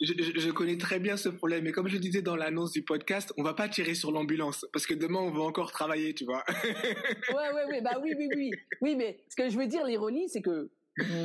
je, 0.00 0.12
je, 0.40 0.50
connais 0.50 0.76
très 0.76 0.98
bien 0.98 1.16
ce 1.16 1.28
problème, 1.28 1.64
mais 1.64 1.72
comme 1.72 1.88
je 1.88 1.96
disais 1.96 2.22
dans 2.22 2.34
l'annonce 2.34 2.72
du 2.72 2.82
podcast, 2.82 3.32
on 3.36 3.42
va 3.42 3.54
pas 3.54 3.68
tirer 3.68 3.94
sur 3.94 4.10
l'ambulance. 4.10 4.66
Parce 4.72 4.86
que 4.86 4.94
demain 4.94 5.20
on 5.20 5.30
va 5.30 5.42
encore 5.42 5.70
travailler, 5.70 6.14
tu 6.14 6.24
vois. 6.24 6.42
ouais, 6.64 7.52
ouais, 7.54 7.64
ouais, 7.70 7.80
bah 7.80 7.98
oui, 8.02 8.12
oui, 8.18 8.28
oui, 8.34 8.50
oui, 8.80 8.96
mais 8.96 9.20
ce 9.28 9.36
que 9.36 9.48
je 9.48 9.56
veux 9.56 9.68
dire, 9.68 9.84
l'ironie, 9.84 10.28
c'est 10.28 10.42
que 10.42 10.70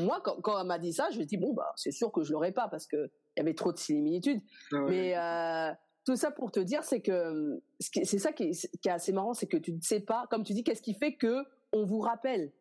moi, 0.03 0.21
quand, 0.23 0.39
quand 0.41 0.59
elle 0.59 0.67
m'a 0.67 0.77
dit 0.77 0.93
ça, 0.93 1.09
je 1.11 1.19
me 1.19 1.25
dis 1.25 1.37
bon 1.37 1.53
bah 1.53 1.71
c'est 1.75 1.91
sûr 1.91 2.11
que 2.11 2.23
je 2.23 2.31
l'aurais 2.31 2.51
pas 2.51 2.67
parce 2.69 2.87
que 2.87 3.09
il 3.35 3.39
y 3.39 3.41
avait 3.41 3.53
trop 3.53 3.71
de 3.71 3.77
similitudes. 3.77 4.41
Ah 4.71 4.85
mais 4.87 5.17
euh, 5.17 5.71
tout 6.05 6.15
ça 6.15 6.31
pour 6.31 6.51
te 6.51 6.59
dire, 6.59 6.83
c'est 6.83 7.01
que 7.01 7.61
c'est 7.79 8.19
ça 8.19 8.31
qui 8.31 8.43
est, 8.43 8.77
qui 8.81 8.87
est 8.87 8.91
assez 8.91 9.11
marrant, 9.11 9.33
c'est 9.33 9.47
que 9.47 9.57
tu 9.57 9.73
ne 9.73 9.81
sais 9.81 9.99
pas, 9.99 10.27
comme 10.29 10.43
tu 10.43 10.53
dis, 10.53 10.63
qu'est-ce 10.63 10.81
qui 10.81 10.93
fait 10.93 11.15
que 11.15 11.43
on 11.71 11.85
vous 11.85 11.99
rappelle. 11.99 12.51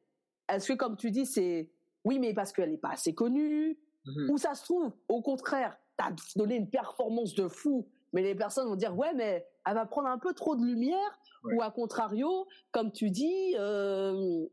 Est-ce 0.50 0.72
que 0.72 0.78
comme 0.78 0.96
tu 0.96 1.10
dis, 1.10 1.26
c'est 1.26 1.70
oui, 2.04 2.18
mais 2.18 2.32
parce 2.34 2.52
qu'elle 2.52 2.70
n'est 2.70 2.78
pas 2.78 2.92
assez 2.92 3.14
connue, 3.14 3.78
mmh 4.08 4.30
ou 4.30 4.38
ça 4.38 4.54
se 4.54 4.64
trouve, 4.64 4.92
au 5.08 5.22
contraire, 5.22 5.76
tu 5.98 6.04
as 6.04 6.12
donné 6.36 6.56
une 6.56 6.70
performance 6.70 7.34
de 7.34 7.48
fou, 7.48 7.88
mais 8.12 8.22
les 8.22 8.34
personnes 8.34 8.68
vont 8.68 8.76
dire 8.76 8.96
ouais, 8.96 9.14
mais 9.14 9.46
elle 9.66 9.74
va 9.74 9.86
prendre 9.86 10.08
un 10.08 10.18
peu 10.18 10.32
trop 10.34 10.56
de 10.56 10.64
lumière, 10.64 11.18
ou 11.44 11.62
à 11.62 11.70
contrario, 11.70 12.46
comme 12.72 12.92
tu 12.92 13.10
dis, 13.10 13.54
euh, 13.58 14.46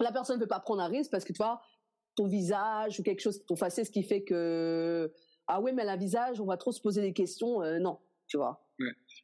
la 0.00 0.12
personne 0.12 0.36
ne 0.36 0.42
peut 0.42 0.48
pas 0.48 0.60
prendre 0.60 0.82
un 0.82 0.88
risque 0.88 1.10
parce 1.10 1.24
que 1.24 1.32
tu 1.32 1.38
vois, 1.38 1.60
ton 2.14 2.26
visage 2.26 3.00
ou 3.00 3.02
quelque 3.02 3.20
chose, 3.20 3.44
ton 3.46 3.56
faciès, 3.56 3.86
ce 3.86 3.90
qui 3.90 4.02
fait 4.02 4.22
que 4.22 5.12
ah 5.48 5.60
ouais, 5.60 5.72
mais 5.72 5.82
elle 5.82 5.88
a 5.88 5.92
un 5.92 5.96
visage, 5.96 6.40
on 6.40 6.46
va 6.46 6.56
trop 6.56 6.72
se 6.72 6.80
poser 6.80 7.02
des 7.02 7.12
questions. 7.12 7.62
Euh, 7.62 7.78
non, 7.78 7.98
tu 8.26 8.36
vois. 8.36 8.65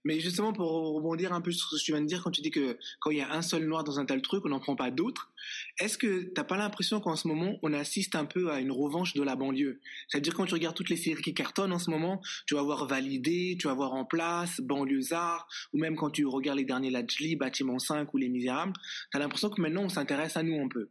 Mais 0.05 0.19
justement, 0.19 0.53
pour 0.53 0.69
rebondir 0.95 1.33
un 1.33 1.41
peu 1.41 1.53
sur 1.53 1.69
ce 1.69 1.77
que 1.77 1.85
tu 1.85 1.93
viens 1.93 2.01
de 2.01 2.07
dire, 2.07 2.23
quand 2.23 2.31
tu 2.31 2.41
dis 2.41 2.51
que 2.51 2.77
quand 3.01 3.11
il 3.11 3.19
y 3.19 3.21
a 3.21 3.33
un 3.33 3.43
seul 3.43 3.67
noir 3.67 3.85
dans 3.85 4.01
un 4.01 4.05
tel 4.05 4.21
truc, 4.23 4.45
on 4.45 4.49
n'en 4.49 4.59
prend 4.59 4.75
pas 4.75 4.91
d'autres, 4.91 5.33
est-ce 5.79 5.97
que 5.97 6.23
t'as 6.23 6.45
pas 6.45 6.57
l'impression 6.57 7.01
qu'en 7.01 7.15
ce 7.15 7.29
moment, 7.29 7.57
on 7.62 7.73
assiste 7.73 8.15
un 8.17 8.25
peu 8.25 8.51
à 8.51 8.61
une 8.61 8.73
revanche 8.73 9.15
de 9.15 9.23
la 9.23 9.37
banlieue? 9.37 9.81
C'est-à-dire 10.09 10.35
quand 10.35 10.47
tu 10.47 10.55
regardes 10.55 10.75
toutes 10.75 10.91
les 10.91 10.97
séries 10.97 11.23
qui 11.23 11.35
cartonnent 11.35 11.73
en 11.73 11.79
ce 11.79 11.91
moment, 11.91 12.21
tu 12.47 12.55
vas 12.55 12.62
voir 12.62 12.87
Validé, 12.87 13.57
tu 13.61 13.69
vas 13.69 13.75
voir 13.75 13.93
En 13.93 14.05
Place, 14.05 14.61
Banlieusard, 14.61 15.47
ou 15.73 15.79
même 15.79 15.97
quand 15.97 16.11
tu 16.11 16.27
regardes 16.27 16.59
les 16.59 16.65
derniers 16.65 16.91
Lajli, 16.91 17.37
Bâtiment 17.37 17.79
5 17.79 18.12
ou 18.12 18.17
Les 18.17 18.29
Misérables, 18.29 18.73
t'as 19.12 19.19
l'impression 19.19 19.51
que 19.51 19.61
maintenant 19.61 19.85
on 19.85 19.88
s'intéresse 19.88 20.37
à 20.37 20.43
nous 20.43 20.61
un 20.61 20.69
peu. 20.69 20.88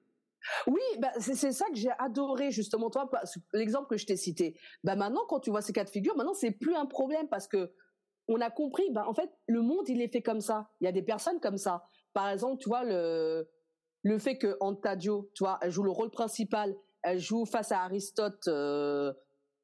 Oui, 0.67 0.81
bah 0.99 1.11
c'est 1.19 1.51
ça 1.51 1.65
que 1.67 1.75
j'ai 1.75 1.91
adoré 1.99 2.51
justement 2.51 2.89
toi, 2.89 3.09
l'exemple 3.53 3.87
que 3.87 3.97
je 3.97 4.05
t'ai 4.05 4.17
cité. 4.17 4.55
Bah 4.83 4.95
maintenant, 4.95 5.21
quand 5.27 5.39
tu 5.39 5.51
vois 5.51 5.61
ces 5.61 5.73
cas 5.73 5.83
de 5.83 5.89
figure, 5.89 6.15
maintenant 6.15 6.33
c'est 6.33 6.51
plus 6.51 6.73
un 6.73 6.85
problème 6.85 7.27
parce 7.29 7.47
que 7.47 7.71
on 8.27 8.39
a 8.41 8.49
compris, 8.49 8.89
ben, 8.91 9.03
en 9.05 9.13
fait, 9.13 9.29
le 9.47 9.61
monde, 9.61 9.87
il 9.89 10.01
est 10.01 10.11
fait 10.11 10.21
comme 10.21 10.41
ça. 10.41 10.69
Il 10.79 10.85
y 10.85 10.87
a 10.87 10.91
des 10.91 11.01
personnes 11.01 11.39
comme 11.39 11.57
ça. 11.57 11.85
Par 12.13 12.29
exemple, 12.29 12.61
tu 12.61 12.69
vois, 12.69 12.83
le, 12.83 13.49
le 14.03 14.19
fait 14.19 14.37
que 14.37 14.57
Antadio, 14.59 15.29
tu 15.33 15.43
vois, 15.43 15.59
elle 15.61 15.71
joue 15.71 15.83
le 15.83 15.91
rôle 15.91 16.11
principal, 16.11 16.75
elle 17.03 17.19
joue 17.19 17.45
face 17.45 17.71
à 17.71 17.81
Aristote, 17.83 18.47
euh, 18.47 19.13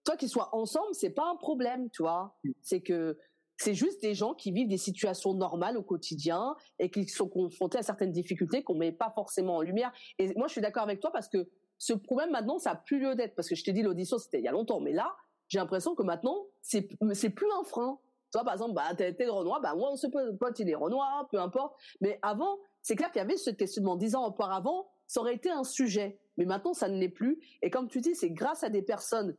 toi 0.03 0.15
qu'ils 0.15 0.29
soient 0.29 0.55
ensemble, 0.55 0.93
c'est 0.93 1.09
pas 1.09 1.29
un 1.29 1.35
problème, 1.35 1.89
tu 1.91 2.01
vois. 2.01 2.37
C'est 2.61 2.81
que 2.81 3.17
c'est 3.57 3.73
juste 3.73 4.01
des 4.01 4.13
gens 4.13 4.33
qui 4.33 4.51
vivent 4.51 4.67
des 4.67 4.77
situations 4.77 5.33
normales 5.33 5.77
au 5.77 5.83
quotidien 5.83 6.55
et 6.79 6.89
qui 6.89 7.07
sont 7.07 7.27
confrontés 7.27 7.79
à 7.79 7.83
certaines 7.83 8.11
difficultés 8.11 8.63
qu'on 8.63 8.75
met 8.75 8.91
pas 8.91 9.11
forcément 9.13 9.57
en 9.57 9.61
lumière. 9.61 9.91
Et 10.19 10.33
moi, 10.35 10.47
je 10.47 10.53
suis 10.53 10.61
d'accord 10.61 10.83
avec 10.83 10.99
toi 10.99 11.11
parce 11.11 11.27
que 11.27 11.49
ce 11.79 11.93
problème 11.93 12.31
maintenant, 12.31 12.59
ça 12.59 12.71
a 12.71 12.75
plus 12.75 12.99
lieu 12.99 13.15
d'être 13.15 13.35
parce 13.35 13.49
que 13.49 13.55
je 13.55 13.63
t'ai 13.63 13.73
dit 13.73 13.81
l'audition, 13.81 14.17
c'était 14.17 14.39
il 14.39 14.45
y 14.45 14.47
a 14.47 14.51
longtemps, 14.51 14.79
mais 14.79 14.93
là, 14.93 15.15
j'ai 15.47 15.59
l'impression 15.59 15.95
que 15.95 16.03
maintenant, 16.03 16.45
c'est 16.61 16.87
c'est 17.13 17.29
plus 17.29 17.47
un 17.59 17.63
frein. 17.63 17.99
Toi, 18.31 18.43
par 18.43 18.53
exemple, 18.53 18.73
bah, 18.73 18.93
t'es, 18.95 19.13
de 19.13 19.29
Renoir, 19.29 19.61
bah, 19.61 19.73
moi, 19.75 19.91
on 19.91 19.95
se 19.95 20.07
pas 20.07 20.51
il 20.57 20.69
est 20.69 20.75
Renoir, 20.75 21.27
peu 21.29 21.39
importe. 21.39 21.75
Mais 22.01 22.19
avant, 22.21 22.57
c'est 22.81 22.95
clair 22.95 23.11
qu'il 23.11 23.19
y 23.19 23.23
avait 23.23 23.37
ce 23.37 23.49
questionnement. 23.49 23.95
Dix 23.95 24.15
ans 24.15 24.25
auparavant, 24.25 24.87
ça 25.07 25.21
aurait 25.21 25.35
été 25.35 25.49
un 25.49 25.63
sujet. 25.63 26.19
Mais 26.37 26.45
maintenant, 26.45 26.73
ça 26.73 26.89
ne 26.89 26.99
l'est 26.99 27.09
plus. 27.09 27.39
Et 27.61 27.69
comme 27.69 27.87
tu 27.87 28.01
dis, 28.01 28.15
c'est 28.15 28.29
grâce 28.29 28.63
à 28.63 28.69
des 28.69 28.81
personnes 28.81 29.35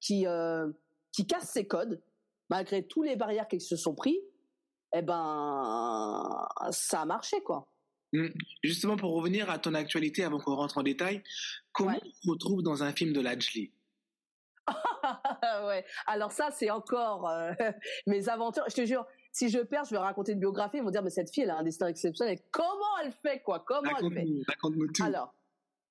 qui, 0.00 0.26
euh, 0.26 0.70
qui 1.12 1.26
cassent 1.26 1.50
ces 1.52 1.66
codes, 1.66 2.00
malgré 2.48 2.86
tous 2.86 3.02
les 3.02 3.16
barrières 3.16 3.48
qu'ils 3.48 3.60
se 3.60 3.76
sont 3.76 3.94
pris, 3.94 4.18
eh 4.94 5.02
ben, 5.02 6.48
ça 6.70 7.02
a 7.02 7.04
marché, 7.04 7.42
quoi. 7.42 7.68
Mmh. 8.12 8.28
Justement, 8.62 8.96
pour 8.96 9.12
revenir 9.14 9.50
à 9.50 9.58
ton 9.58 9.74
actualité 9.74 10.24
avant 10.24 10.38
qu'on 10.38 10.54
rentre 10.54 10.78
en 10.78 10.82
détail, 10.82 11.22
comment 11.72 11.98
on 12.02 12.10
se 12.10 12.30
retrouve 12.30 12.62
dans 12.62 12.82
un 12.82 12.92
film 12.92 13.12
de 13.12 13.20
Lajli 13.20 13.70
ouais. 15.66 15.84
Alors 16.06 16.32
ça, 16.32 16.50
c'est 16.52 16.70
encore 16.70 17.28
euh, 17.28 17.52
mes 18.06 18.28
aventures. 18.28 18.64
Je 18.68 18.74
te 18.74 18.84
jure, 18.84 19.06
si 19.32 19.48
je 19.48 19.58
perds, 19.60 19.84
je 19.84 19.90
vais 19.90 19.98
raconter 19.98 20.32
une 20.32 20.40
biographie. 20.40 20.78
Ils 20.78 20.82
vont 20.82 20.90
dire, 20.90 21.02
mais 21.02 21.10
cette 21.10 21.32
fille, 21.32 21.44
elle 21.44 21.50
a 21.50 21.56
un 21.56 21.62
destin 21.62 21.86
exceptionnel. 21.86 22.38
Comment 22.50 22.98
elle 23.04 23.12
fait, 23.12 23.40
quoi? 23.40 23.64
Comment 23.66 23.90
elle 24.00 24.12
fait? 24.12 24.26
tout. 24.94 25.04
Alors, 25.04 25.34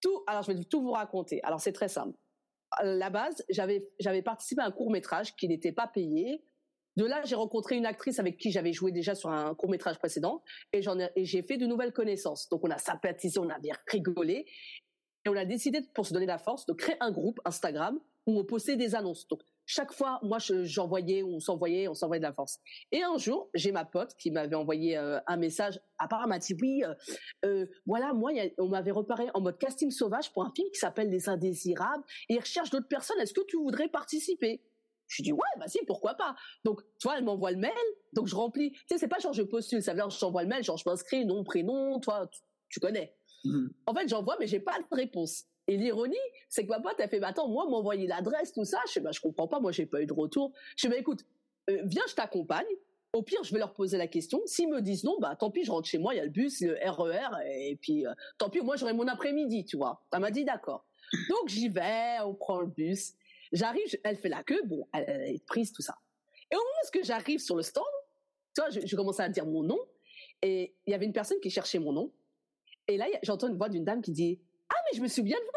tout. 0.02 0.24
Alors, 0.28 0.44
je 0.44 0.52
vais 0.52 0.64
tout 0.64 0.82
vous 0.82 0.92
raconter. 0.92 1.42
Alors, 1.44 1.62
c'est 1.62 1.74
très 1.74 1.88
simple. 1.88 2.18
À 2.72 2.84
la 2.84 3.10
base, 3.10 3.46
j'avais 3.50 3.88
j'avais 4.00 4.22
participé 4.22 4.62
à 4.62 4.66
un 4.66 4.72
court 4.72 4.92
métrage 4.92 5.36
qui 5.36 5.48
n'était 5.48 5.72
pas 5.72 5.88
payé. 5.88 6.44
De 6.98 7.06
là, 7.06 7.22
j'ai 7.24 7.36
rencontré 7.36 7.78
une 7.78 7.86
actrice 7.86 8.18
avec 8.18 8.38
qui 8.38 8.52
j'avais 8.52 8.74
joué 8.74 8.92
déjà 8.92 9.14
sur 9.14 9.30
un 9.30 9.54
court 9.54 9.70
métrage 9.70 10.00
précédent, 10.00 10.44
et 10.74 10.82
j'en 10.82 11.00
ai, 11.00 11.10
et 11.16 11.26
j'ai 11.26 11.44
fait 11.44 11.58
de 11.58 11.68
nouvelles 11.68 11.94
connaissances. 11.94 12.50
Donc, 12.50 12.62
on 12.64 12.72
a 12.72 12.80
sympathisé, 12.80 13.40
on 13.40 13.50
a 13.50 13.60
bien 13.60 13.76
rigolé, 13.88 14.48
et 15.28 15.30
on 15.30 15.36
a 15.36 15.44
décidé, 15.44 15.82
pour 15.94 16.06
se 16.06 16.14
donner 16.14 16.26
la 16.26 16.38
force, 16.38 16.66
de 16.66 16.74
créer 16.74 16.96
un 17.02 17.12
groupe 17.12 17.42
Instagram 17.44 18.00
où 18.26 18.40
on 18.40 18.46
postait 18.46 18.78
des 18.78 18.96
annonces. 18.96 19.28
Donc 19.28 19.42
chaque 19.66 19.92
fois, 19.92 20.20
moi, 20.24 20.38
j'envoyais, 20.40 21.24
on 21.24 21.42
s'envoyait, 21.42 21.90
on 21.90 21.94
s'envoyait 21.94 22.22
de 22.22 22.26
la 22.26 22.32
force. 22.32 22.60
Et 22.94 23.04
un 23.04 23.18
jour, 23.18 23.50
j'ai 23.54 23.74
ma 23.74 23.84
pote 23.84 24.16
qui 24.16 24.32
m'avait 24.32 24.56
envoyé 24.56 24.98
euh, 24.98 25.20
un 25.28 25.36
message. 25.36 25.78
Apparemment, 26.00 26.36
elle 26.36 26.40
m'a 26.40 26.40
dit 26.40 26.56
oui, 26.62 26.84
euh, 26.86 26.94
euh, 27.44 27.66
voilà, 27.86 28.14
moi, 28.14 28.32
on 28.60 28.70
m'avait 28.70 28.92
reparé 28.92 29.28
en 29.34 29.42
mode 29.42 29.58
casting 29.58 29.92
sauvage 29.92 30.32
pour 30.32 30.46
un 30.46 30.52
film 30.56 30.70
qui 30.72 30.80
s'appelle 30.80 31.10
Les 31.10 31.28
Indésirables 31.28 32.04
et 32.30 32.36
ils 32.36 32.40
recherchent 32.40 32.70
d'autres 32.70 32.88
personnes. 32.88 33.20
Est-ce 33.20 33.34
que 33.34 33.46
tu 33.46 33.58
voudrais 33.58 33.90
participer? 33.90 34.62
Je 35.08 35.22
dis 35.22 35.34
ouais, 35.34 35.40
bah 35.58 35.68
si, 35.68 35.80
pourquoi 35.86 36.14
pas? 36.14 36.36
Donc, 36.64 36.82
toi, 37.00 37.16
elle 37.18 37.26
m'envoie 37.26 37.52
le 37.52 37.58
mail, 37.58 37.72
donc 38.14 38.28
je 38.28 38.36
remplis. 38.36 38.72
Tu 38.72 38.80
sais, 38.90 38.98
c'est 38.98 39.08
pas 39.08 39.20
genre 39.20 39.34
je 39.34 39.44
postule, 39.44 39.82
ça 39.82 39.92
veut 39.92 39.98
dire 39.98 40.10
je 40.10 40.20
t'envoie 40.20 40.44
le 40.44 40.50
mail, 40.50 40.64
genre 40.64 40.78
je 40.78 40.88
m'inscris, 40.88 41.26
nom, 41.26 41.44
prénom, 41.44 42.00
toi, 42.00 42.30
tu, 42.70 42.80
connais. 42.80 43.17
Mmh. 43.44 43.68
En 43.86 43.94
fait, 43.94 44.08
j'envoie, 44.08 44.38
mais 44.40 44.48
j'ai 44.48 44.60
pas 44.60 44.78
de 44.80 44.96
réponse. 44.96 45.46
Et 45.68 45.76
l'ironie, 45.76 46.16
c'est 46.48 46.64
que 46.64 46.70
ma 46.70 46.80
pote 46.80 47.00
a 47.00 47.08
fait, 47.08 47.20
bah, 47.20 47.28
attends, 47.28 47.50
moi, 47.50 47.66
m'envoyer 47.70 48.08
l'adresse, 48.08 48.54
tout 48.54 48.64
ça. 48.64 48.80
Je 48.88 48.94
sais, 48.94 49.00
bah, 49.02 49.12
je 49.12 49.20
comprends 49.20 49.48
pas, 49.48 49.60
moi, 49.60 49.72
j'ai 49.72 49.86
pas 49.86 50.02
eu 50.02 50.06
de 50.06 50.14
retour. 50.14 50.54
Je 50.76 50.84
sais, 50.84 50.90
bah, 50.90 50.98
écoute, 50.98 51.26
euh, 51.70 51.82
viens, 51.84 52.04
je 52.08 52.16
t'accompagne. 52.16 52.66
Au 53.14 53.22
pire, 53.22 53.44
je 53.44 53.52
vais 53.52 53.60
leur 53.60 53.74
poser 53.74 53.98
la 53.98 54.08
question. 54.08 54.42
S'ils 54.46 54.70
me 54.70 54.82
disent 54.82 55.04
non, 55.04 55.18
bah, 55.20 55.36
tant 55.36 55.50
pis, 55.50 55.64
je 55.64 55.72
rentre 55.72 55.88
chez 55.88 55.98
moi, 55.98 56.14
il 56.14 56.18
y 56.18 56.20
a 56.20 56.24
le 56.24 56.30
bus, 56.30 56.62
le 56.62 56.78
RER, 56.86 57.16
e 57.16 57.72
et 57.72 57.76
puis, 57.76 58.06
euh, 58.06 58.14
tant 58.38 58.50
pis, 58.50 58.62
moi, 58.62 58.76
j'aurai 58.76 58.94
mon 58.94 59.08
après-midi, 59.08 59.66
tu 59.66 59.78
vois. 59.78 60.02
Elle 60.14 60.20
m'a 60.20 60.32
dit 60.32 60.46
d'accord. 60.46 60.86
Donc, 61.30 61.48
j'y 61.48 61.70
vais, 61.70 62.18
on 62.24 62.34
prend 62.34 62.62
le 62.62 62.68
bus. 62.68 63.14
J'arrive, 63.52 63.98
elle 64.04 64.18
fait 64.18 64.30
la 64.30 64.44
queue, 64.44 64.62
bon, 64.66 64.88
elle, 64.94 65.36
est 65.36 65.46
prise, 65.46 65.72
tout 65.72 65.82
ça. 65.82 65.98
Et 66.52 66.56
au 66.56 66.60
moment 66.60 66.70
où 66.96 67.00
j'arrive 67.04 67.40
sur 67.40 67.56
le 67.56 67.64
stand, 67.64 67.86
tu 68.54 68.62
vois, 68.62 68.70
je, 68.70 68.86
je 68.86 68.96
commençais 68.96 69.24
à 69.24 69.30
dire 69.30 69.46
mon 69.46 69.64
nom, 69.64 69.80
et 70.42 70.76
il 70.86 70.92
y 70.92 70.94
avait 70.94 71.06
une 71.06 71.14
personne 71.14 71.40
qui 71.40 71.50
cherchait 71.50 71.80
mon 71.80 71.94
nom. 71.94 72.12
Et 72.88 72.98
là, 72.98 73.06
j'entends 73.24 73.48
une 73.48 73.58
voix 73.58 73.70
d'une 73.70 73.84
dame 73.84 74.02
qui 74.02 74.12
dit 74.12 74.40
ah, 74.70 74.76
mais 74.86 74.98
je 74.98 75.02
me 75.02 75.08
souviens 75.08 75.38
de 75.38 75.44
vous. 75.44 75.52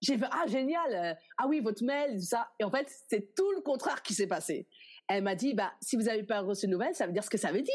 J'ai 0.00 0.16
fait, 0.16 0.26
ah, 0.30 0.46
génial. 0.46 1.18
Ah 1.38 1.46
oui, 1.48 1.60
votre 1.60 1.84
mail, 1.84 2.20
ça. 2.20 2.48
Et 2.60 2.64
en 2.64 2.70
fait, 2.70 2.86
c'est 3.08 3.34
tout 3.34 3.50
le 3.52 3.60
contraire 3.62 4.02
qui 4.02 4.14
s'est 4.14 4.28
passé. 4.28 4.68
Elle 5.08 5.24
m'a 5.24 5.34
dit, 5.34 5.54
bah, 5.54 5.72
si 5.80 5.96
vous 5.96 6.02
n'avez 6.02 6.22
pas 6.22 6.40
reçu 6.40 6.66
de 6.66 6.72
nouvelles, 6.72 6.94
ça 6.94 7.06
veut 7.06 7.12
dire 7.12 7.24
ce 7.24 7.30
que 7.30 7.38
ça 7.38 7.50
veut 7.50 7.62
dire. 7.62 7.74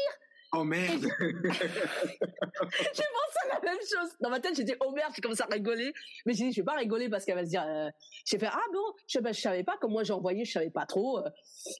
Oh 0.56 0.62
merde 0.62 1.04
J'ai 1.20 1.40
pensé 1.50 3.40
à 3.50 3.54
la 3.54 3.60
même 3.60 3.78
chose. 3.80 4.16
Dans 4.20 4.30
ma 4.30 4.38
tête, 4.38 4.54
j'ai 4.54 4.62
dit 4.62 4.74
oh 4.80 4.92
merde, 4.92 5.12
j'ai 5.14 5.20
commencé 5.20 5.42
à 5.42 5.46
rigoler. 5.46 5.92
Mais 6.26 6.32
j'ai 6.32 6.44
dit 6.44 6.52
je 6.52 6.60
vais 6.60 6.64
pas 6.64 6.76
rigoler 6.76 7.08
parce 7.08 7.24
qu'elle 7.24 7.34
va 7.34 7.44
se 7.44 7.48
dire. 7.48 7.64
Euh... 7.66 7.90
J'ai 8.24 8.38
fait 8.38 8.46
ah 8.46 8.60
bon, 8.72 8.84
je, 9.08 9.18
ben, 9.18 9.34
je 9.34 9.40
savais 9.40 9.64
pas 9.64 9.76
comme 9.78 9.90
moi 9.90 10.04
j'ai 10.04 10.12
envoyé, 10.12 10.44
je 10.44 10.52
savais 10.52 10.70
pas 10.70 10.86
trop. 10.86 11.18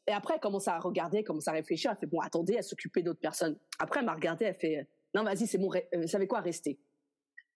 Et 0.09 0.13
après, 0.13 0.35
elle 0.35 0.41
commence 0.41 0.67
à 0.67 0.77
regarder, 0.81 1.19
elle 1.19 1.25
commence 1.25 1.47
à 1.47 1.53
réfléchir. 1.53 1.93
Elle 1.93 1.99
fait 1.99 2.07
bon, 2.07 2.19
attendez, 2.19 2.55
elle 2.57 2.65
s'occupait 2.65 3.03
d'autres 3.03 3.21
personnes. 3.21 3.57
Après, 3.79 4.01
elle 4.01 4.07
m'a 4.07 4.15
regardé, 4.15 4.47
elle 4.47 4.57
fait 4.57 4.89
non 5.15 5.23
vas-y, 5.23 5.47
c'est 5.47 5.59
bon, 5.59 5.71
vous 5.93 6.09
savez 6.09 6.27
quoi, 6.27 6.41
restez. 6.41 6.81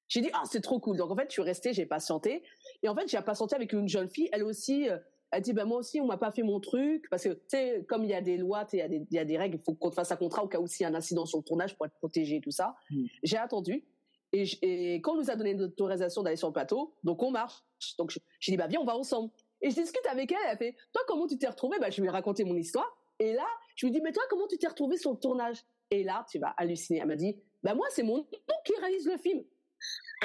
J'ai 0.08 0.20
dit, 0.20 0.30
ah, 0.32 0.42
c'est 0.44 0.60
trop 0.60 0.80
cool. 0.80 0.96
Donc, 0.96 1.10
en 1.10 1.16
fait, 1.16 1.26
je 1.28 1.32
suis 1.32 1.42
restée, 1.42 1.72
j'ai 1.72 1.86
patienté. 1.86 2.42
Et 2.82 2.88
en 2.88 2.94
fait, 2.94 3.08
j'ai 3.08 3.20
patienté 3.20 3.54
avec 3.54 3.72
une 3.72 3.88
jeune 3.88 4.08
fille. 4.08 4.28
Elle 4.32 4.42
aussi, 4.42 4.88
euh, 4.88 4.98
elle 5.30 5.42
dit, 5.42 5.52
ben, 5.52 5.66
moi 5.66 5.78
aussi, 5.78 6.00
on 6.00 6.06
m'a 6.06 6.16
pas 6.16 6.32
fait 6.32 6.42
mon 6.42 6.60
truc. 6.60 7.08
Parce 7.10 7.24
que, 7.24 7.30
tu 7.30 7.40
sais, 7.48 7.84
comme 7.88 8.04
il 8.04 8.10
y 8.10 8.14
a 8.14 8.22
des 8.22 8.38
lois, 8.38 8.66
il 8.72 8.78
y, 8.78 8.82
a 8.82 8.88
des, 8.88 9.06
y 9.10 9.18
a 9.18 9.24
des 9.24 9.36
règles, 9.36 9.56
il 9.56 9.64
faut 9.64 9.74
qu'on 9.74 9.90
te 9.90 9.94
fasse 9.94 10.10
un 10.10 10.16
contrat 10.16 10.42
au 10.42 10.48
cas 10.48 10.58
où 10.58 10.66
s'il 10.66 10.84
y 10.84 10.86
a 10.86 10.88
un 10.88 10.94
incident 10.94 11.26
sur 11.26 11.38
le 11.38 11.44
tournage 11.44 11.76
pour 11.76 11.86
être 11.86 11.94
protégé 11.94 12.36
et 12.36 12.40
tout 12.40 12.50
ça. 12.50 12.74
Mmh. 12.90 13.04
J'ai 13.22 13.36
attendu. 13.36 13.84
Et, 14.32 14.44
et, 14.62 14.94
quand 15.00 15.12
on 15.12 15.16
nous 15.16 15.30
a 15.30 15.36
donné 15.36 15.54
l'autorisation 15.54 16.22
d'aller 16.22 16.36
sur 16.36 16.48
le 16.48 16.52
plateau, 16.52 16.94
donc 17.02 17.22
on 17.22 17.30
marche. 17.30 17.62
Donc, 17.98 18.18
j'ai 18.40 18.52
dit, 18.52 18.56
bah, 18.56 18.66
viens, 18.66 18.80
on 18.80 18.84
va 18.84 18.96
ensemble. 18.96 19.30
Et 19.60 19.70
je 19.70 19.74
discute 19.74 20.06
avec 20.06 20.32
elle. 20.32 20.38
Elle 20.50 20.58
fait, 20.58 20.76
toi, 20.92 21.02
comment 21.06 21.26
tu 21.26 21.36
t'es 21.38 21.48
retrouvée? 21.48 21.78
Bah, 21.80 21.90
je 21.90 22.00
lui 22.00 22.08
ai 22.08 22.10
raconté 22.10 22.44
mon 22.44 22.56
histoire. 22.56 22.96
Et 23.18 23.32
là, 23.32 23.46
je 23.76 23.86
lui 23.86 23.92
dis, 23.92 24.00
mais 24.00 24.12
toi, 24.12 24.22
comment 24.30 24.46
tu 24.46 24.58
t'es 24.58 24.68
retrouvée 24.68 24.96
sur 24.96 25.12
le 25.12 25.18
tournage? 25.18 25.64
Et 25.90 26.04
là, 26.04 26.24
tu 26.30 26.38
vas 26.38 26.54
halluciner. 26.56 27.00
Elle 27.00 27.08
m'a 27.08 27.16
dit, 27.16 27.36
bah, 27.62 27.74
moi, 27.74 27.86
c'est 27.90 28.02
mon 28.02 28.18
nom 28.18 28.56
qui 28.64 28.72
réalise 28.80 29.06
le 29.06 29.16
film. 29.16 29.42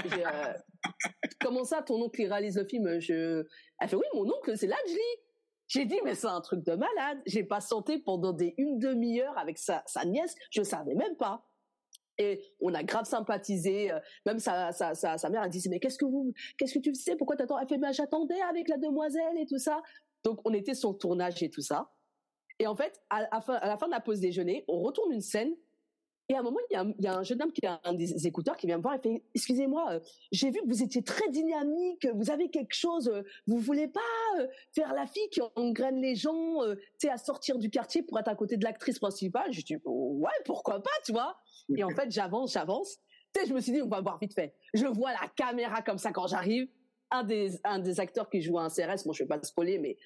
Euh, 0.05 0.53
comment 1.39 1.63
ça, 1.63 1.81
ton 1.81 2.01
oncle 2.01 2.21
il 2.21 2.27
réalise 2.27 2.57
le 2.57 2.65
film? 2.65 2.99
Je... 2.99 3.45
Elle 3.79 3.89
fait 3.89 3.95
oui, 3.95 4.05
mon 4.13 4.25
oncle 4.25 4.57
c'est 4.57 4.67
Lajli. 4.67 4.99
J'ai 5.67 5.85
dit 5.85 5.99
mais 6.03 6.15
c'est 6.15 6.27
un 6.27 6.41
truc 6.41 6.63
de 6.63 6.73
malade. 6.73 7.21
J'ai 7.25 7.43
patienté 7.43 7.99
pendant 7.99 8.35
une 8.57 8.79
demi-heure 8.79 9.37
avec 9.37 9.57
sa, 9.57 9.83
sa 9.85 10.05
nièce, 10.05 10.35
je 10.51 10.63
savais 10.63 10.95
même 10.95 11.15
pas. 11.15 11.45
Et 12.19 12.43
on 12.59 12.73
a 12.73 12.83
grave 12.83 13.05
sympathisé. 13.05 13.91
Euh, 13.91 13.99
même 14.25 14.39
sa, 14.39 14.71
sa, 14.71 14.93
sa, 14.93 15.29
mère 15.29 15.41
a 15.41 15.49
dit 15.49 15.63
mais 15.69 15.79
qu'est-ce 15.79 15.97
que 15.97 16.05
vous, 16.05 16.33
qu'est-ce 16.57 16.75
que 16.75 16.79
tu 16.79 16.93
sais? 16.93 17.15
Pourquoi 17.15 17.35
t'attends? 17.35 17.59
Elle 17.59 17.67
fait 17.67 17.77
ben 17.77 17.91
j'attendais 17.91 18.41
avec 18.41 18.67
la 18.69 18.77
demoiselle 18.77 19.37
et 19.37 19.45
tout 19.45 19.59
ça. 19.59 19.81
Donc 20.23 20.39
on 20.45 20.53
était 20.53 20.75
sur 20.75 20.91
le 20.91 20.97
tournage 20.97 21.41
et 21.41 21.49
tout 21.49 21.61
ça. 21.61 21.91
Et 22.59 22.67
en 22.67 22.75
fait, 22.75 23.01
à 23.09 23.21
la 23.21 23.77
fin 23.77 23.87
de 23.87 23.91
la 23.91 23.99
pause 23.99 24.19
déjeuner, 24.19 24.63
on 24.67 24.81
retourne 24.81 25.11
une 25.11 25.21
scène 25.21 25.55
et 26.33 26.35
à 26.35 26.39
un 26.39 26.43
moment, 26.43 26.57
il 26.71 26.73
y 26.73 26.77
a, 26.77 26.85
il 26.97 27.05
y 27.05 27.07
a 27.07 27.15
un 27.15 27.23
jeune 27.23 27.41
homme 27.43 27.51
qui 27.51 27.65
a 27.65 27.79
un 27.83 27.93
des 27.93 28.25
écouteurs 28.25 28.57
qui 28.57 28.65
vient 28.65 28.77
me 28.77 28.81
voir 28.81 28.95
et 28.95 28.99
fait 28.99 29.23
Excusez-moi, 29.35 29.93
euh, 29.93 29.99
j'ai 30.31 30.49
vu 30.49 30.59
que 30.61 30.67
vous 30.67 30.81
étiez 30.81 31.03
très 31.03 31.29
dynamique, 31.29 32.07
vous 32.15 32.31
avez 32.31 32.49
quelque 32.49 32.73
chose, 32.73 33.07
euh, 33.07 33.21
vous 33.45 33.59
voulez 33.59 33.87
pas 33.87 34.01
euh, 34.39 34.47
faire 34.73 34.93
la 34.93 35.05
fille 35.05 35.29
qui 35.29 35.41
engraine 35.55 36.01
les 36.01 36.15
gens, 36.15 36.57
tu 36.73 37.07
sais, 37.07 37.09
à 37.09 37.17
sortir 37.17 37.59
du 37.59 37.69
quartier 37.69 38.01
pour 38.01 38.17
être 38.19 38.29
à 38.29 38.35
côté 38.35 38.57
de 38.57 38.63
l'actrice 38.63 38.97
principale? 38.97 39.53
Je 39.53 39.61
dis 39.61 39.77
Ouais, 39.85 40.31
pourquoi 40.45 40.81
pas, 40.81 40.89
tu 41.05 41.11
vois? 41.11 41.37
Et 41.77 41.83
en 41.83 41.89
fait, 41.89 42.09
j'avance, 42.09 42.53
j'avance. 42.53 42.97
Tu 43.33 43.41
sais, 43.41 43.47
je 43.47 43.53
me 43.53 43.59
suis 43.59 43.71
dit, 43.71 43.81
on 43.81 43.87
va 43.87 44.01
voir 44.01 44.17
vite 44.19 44.33
fait. 44.33 44.55
Je 44.73 44.85
vois 44.85 45.11
la 45.11 45.27
caméra 45.35 45.81
comme 45.81 45.97
ça 45.97 46.11
quand 46.11 46.27
j'arrive. 46.27 46.67
Un 47.11 47.23
des, 47.23 47.59
un 47.63 47.77
des 47.77 47.99
acteurs 47.99 48.27
qui 48.27 48.41
joue 48.41 48.57
un 48.57 48.69
CRS, 48.69 49.05
moi 49.05 49.13
je 49.13 49.23
vais 49.23 49.27
pas 49.27 49.41
spoiler, 49.43 49.77
mais. 49.77 49.97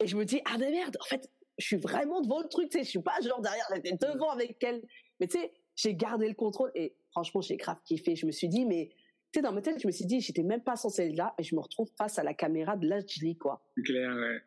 Et 0.00 0.06
je 0.06 0.16
me 0.16 0.24
dis, 0.24 0.40
ah 0.46 0.56
mais 0.58 0.70
merde, 0.70 0.96
en 0.98 1.04
fait, 1.04 1.30
je 1.58 1.66
suis 1.66 1.76
vraiment 1.76 2.20
devant 2.20 2.40
le 2.40 2.48
truc, 2.48 2.70
tu 2.70 2.78
sais, 2.78 2.84
je 2.84 2.90
suis 2.90 3.02
pas 3.02 3.20
genre 3.20 3.40
derrière, 3.40 3.66
j'étais 3.74 3.96
devant 3.96 4.30
avec 4.30 4.62
elle. 4.62 4.82
Mais 5.20 5.26
tu 5.26 5.38
sais, 5.38 5.52
j'ai 5.76 5.94
gardé 5.94 6.28
le 6.28 6.34
contrôle 6.34 6.70
et 6.74 6.96
franchement, 7.10 7.40
j'ai 7.40 7.56
grave 7.56 7.78
kiffé. 7.84 8.16
Je 8.16 8.26
me 8.26 8.32
suis 8.32 8.48
dit, 8.48 8.64
mais 8.64 8.90
tu 9.32 9.38
sais, 9.38 9.42
dans 9.42 9.52
ma 9.52 9.60
tête, 9.60 9.80
je 9.80 9.86
me 9.86 9.92
suis 9.92 10.06
dit, 10.06 10.20
j'étais 10.20 10.42
même 10.42 10.62
pas 10.62 10.76
censé 10.76 11.02
être 11.02 11.16
là 11.16 11.34
et 11.38 11.42
je 11.42 11.54
me 11.54 11.60
retrouve 11.60 11.90
face 11.96 12.18
à 12.18 12.22
la 12.22 12.34
caméra 12.34 12.76
de 12.76 12.86
l'HD, 12.86 13.38
quoi. 13.38 13.62
C'est 13.76 13.82
clair, 13.82 14.14
ouais. 14.14 14.40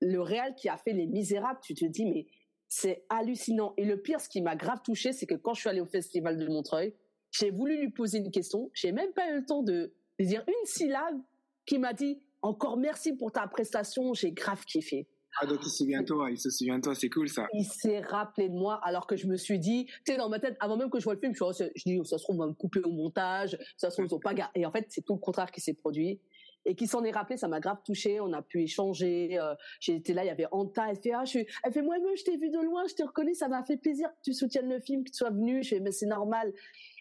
Le 0.00 0.20
réal 0.20 0.54
qui 0.54 0.68
a 0.68 0.76
fait 0.76 0.92
Les 0.92 1.06
Misérables, 1.06 1.60
tu 1.62 1.74
te 1.74 1.84
dis, 1.84 2.04
mais 2.06 2.26
c'est 2.68 3.04
hallucinant. 3.08 3.74
Et 3.76 3.84
le 3.84 4.00
pire, 4.00 4.20
ce 4.20 4.28
qui 4.28 4.40
m'a 4.40 4.56
grave 4.56 4.80
touché, 4.82 5.12
c'est 5.12 5.26
que 5.26 5.34
quand 5.34 5.54
je 5.54 5.60
suis 5.60 5.68
allée 5.68 5.80
au 5.80 5.86
festival 5.86 6.36
de 6.36 6.46
Montreuil, 6.46 6.94
j'ai 7.30 7.50
voulu 7.50 7.78
lui 7.78 7.90
poser 7.90 8.18
une 8.18 8.30
question. 8.30 8.70
J'ai 8.74 8.92
même 8.92 9.12
pas 9.12 9.30
eu 9.30 9.36
le 9.36 9.44
temps 9.44 9.62
de, 9.62 9.92
dire 10.18 10.44
une 10.46 10.66
syllabe 10.66 11.20
qui 11.66 11.78
m'a 11.78 11.92
dit 11.92 12.20
encore 12.42 12.76
merci 12.76 13.12
pour 13.12 13.32
ta 13.32 13.46
prestation. 13.46 14.12
J'ai 14.14 14.32
grave 14.32 14.64
kiffé. 14.64 15.06
Ah, 15.40 15.46
donc 15.46 15.60
il 15.62 15.70
se 15.70 15.78
souvient 15.78 16.00
de 16.00 16.06
toi, 16.06 16.30
il 16.30 16.38
se 16.38 16.50
souvient 16.50 16.78
de 16.78 16.82
toi, 16.82 16.94
c'est 16.94 17.08
cool 17.08 17.28
ça. 17.28 17.46
Il 17.52 17.64
s'est 17.64 18.00
rappelé 18.00 18.48
de 18.48 18.54
moi 18.54 18.80
alors 18.82 19.06
que 19.06 19.16
je 19.16 19.26
me 19.26 19.36
suis 19.36 19.58
dit, 19.58 19.86
tu 19.86 20.12
sais, 20.12 20.16
dans 20.16 20.28
ma 20.28 20.38
tête, 20.38 20.56
avant 20.60 20.76
même 20.76 20.90
que 20.90 20.98
je 20.98 21.04
vois 21.04 21.14
le 21.14 21.20
film, 21.20 21.34
je, 21.34 21.64
je 21.74 21.82
dis, 21.84 21.98
oh, 21.98 22.04
ça 22.04 22.18
se 22.18 22.24
trouve, 22.24 22.36
on 22.36 22.40
va 22.40 22.46
me 22.46 22.52
couper 22.54 22.80
au 22.80 22.90
montage, 22.90 23.58
ça 23.76 23.90
se 23.90 23.96
trouve, 23.96 24.06
ils 24.10 24.14
ont 24.14 24.20
pas. 24.20 24.34
Et 24.54 24.64
en 24.66 24.70
fait, 24.70 24.86
c'est 24.88 25.02
tout 25.02 25.14
le 25.14 25.18
contraire 25.18 25.50
qui 25.50 25.60
s'est 25.60 25.74
produit. 25.74 26.20
Et 26.66 26.74
qui 26.74 26.86
s'en 26.86 27.04
est 27.04 27.10
rappelé, 27.10 27.36
ça 27.36 27.46
m'a 27.46 27.60
grave 27.60 27.76
touché. 27.84 28.20
On 28.20 28.32
a 28.32 28.40
pu 28.40 28.62
échanger. 28.62 29.38
Euh, 29.38 29.54
J'étais 29.80 30.14
là, 30.14 30.24
il 30.24 30.28
y 30.28 30.30
avait 30.30 30.46
Anta. 30.50 30.86
Elle 30.88 30.96
fait, 30.96 31.12
ah, 31.12 31.26
je 31.26 31.40
elle 31.62 31.72
fait, 31.72 31.82
moi, 31.82 31.98
moi, 31.98 32.12
je 32.16 32.24
t'ai 32.24 32.38
vu 32.38 32.48
de 32.48 32.58
loin, 32.58 32.84
je 32.88 32.94
t'ai 32.94 33.02
reconnu, 33.02 33.34
ça 33.34 33.48
m'a 33.48 33.62
fait 33.64 33.76
plaisir 33.76 34.08
que 34.08 34.22
tu 34.24 34.32
soutiennes 34.32 34.70
le 34.70 34.80
film, 34.80 35.04
que 35.04 35.10
tu 35.10 35.16
sois 35.16 35.28
venu. 35.28 35.62
Je 35.62 35.68
fais, 35.68 35.80
mais 35.80 35.92
c'est 35.92 36.06
normal. 36.06 36.54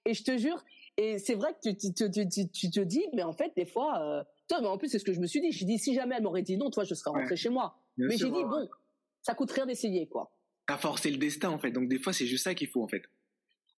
Et 0.06 0.14
je 0.14 0.24
te 0.26 0.38
jure, 0.38 0.62
et 0.98 1.18
c'est 1.18 1.36
vrai 1.36 1.54
que 1.54 1.70
tu, 1.70 1.78
tu, 1.78 2.12
tu, 2.12 2.50
tu, 2.50 2.70
te 2.70 2.80
dis, 2.82 3.06
mais 3.14 3.24
en 3.24 3.34
fait, 3.34 3.54
des 3.56 3.66
fois, 3.66 4.02
euh, 4.02 4.24
toi, 4.48 4.60
mais 4.62 4.68
en 4.68 4.78
plus, 4.78 4.90
c'est 4.90 5.00
ce 5.00 5.06
que 5.06 5.14
je 5.14 5.20
me 5.20 5.28
suis 5.28 5.42
dit. 5.42 5.52
J'ai 5.52 5.66
dit, 5.66 5.80
si 5.80 5.94
jamais 5.94 6.16
elle 6.18 6.24
m'aurait 6.24 6.44
dit 6.44 6.58
non, 6.58 6.70
toi, 6.70 6.84
je 6.84 6.94
serais 6.94 7.12
rentré 7.12 7.36
chez 7.36 7.50
moi. 7.50 7.80
Mais 7.98 8.18
j'ai 8.18 8.30
dit, 8.30 8.44
bon, 8.44 8.68
ça 9.22 9.34
coûte 9.34 9.52
rien 9.52 9.66
d'essayer, 9.66 10.08
quoi. 10.08 10.32
T'as 10.68 10.78
forcé 10.78 11.12
le 11.12 11.18
destin, 11.18 11.50
en 11.50 11.58
fait. 11.58 11.72
Donc, 11.72 11.90
des 11.90 12.00
fois, 12.00 12.14
c'est 12.14 12.26
juste 12.26 12.44
ça 12.44 12.54
qu'il 12.54 12.68
faut, 12.68 12.84
en 12.84 12.88
fait. 12.88 13.04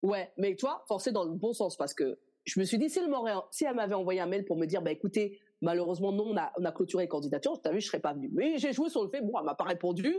Ouais, 0.01 0.31
mais 0.37 0.55
toi, 0.55 0.83
forcer 0.87 1.11
dans 1.11 1.23
le 1.23 1.31
bon 1.31 1.53
sens, 1.53 1.77
parce 1.77 1.93
que 1.93 2.19
je 2.43 2.59
me 2.59 2.65
suis 2.65 2.77
dit, 2.77 2.89
si 2.89 2.99
elle 2.99 3.09
m'aurait, 3.09 3.33
si 3.51 3.65
elle 3.65 3.75
m'avait 3.75 3.95
envoyé 3.95 4.19
un 4.19 4.27
mail 4.27 4.45
pour 4.45 4.57
me 4.57 4.65
dire, 4.65 4.81
bah, 4.81 4.91
écoutez, 4.91 5.39
malheureusement, 5.61 6.11
non, 6.11 6.25
on 6.27 6.37
a, 6.37 6.51
on 6.59 6.65
a 6.65 6.71
clôturé 6.71 7.05
les 7.05 7.09
candidatures, 7.09 7.59
t'as 7.61 7.71
vu, 7.71 7.81
je 7.81 7.87
serais 7.87 7.99
pas 7.99 8.13
venu. 8.13 8.29
Mais 8.33 8.57
j'ai 8.57 8.71
joué 8.71 8.89
sur 8.89 9.03
le 9.03 9.09
fait, 9.09 9.21
bon, 9.21 9.33
elle 9.39 9.45
m'a 9.45 9.55
pas 9.55 9.63
répondu, 9.63 10.15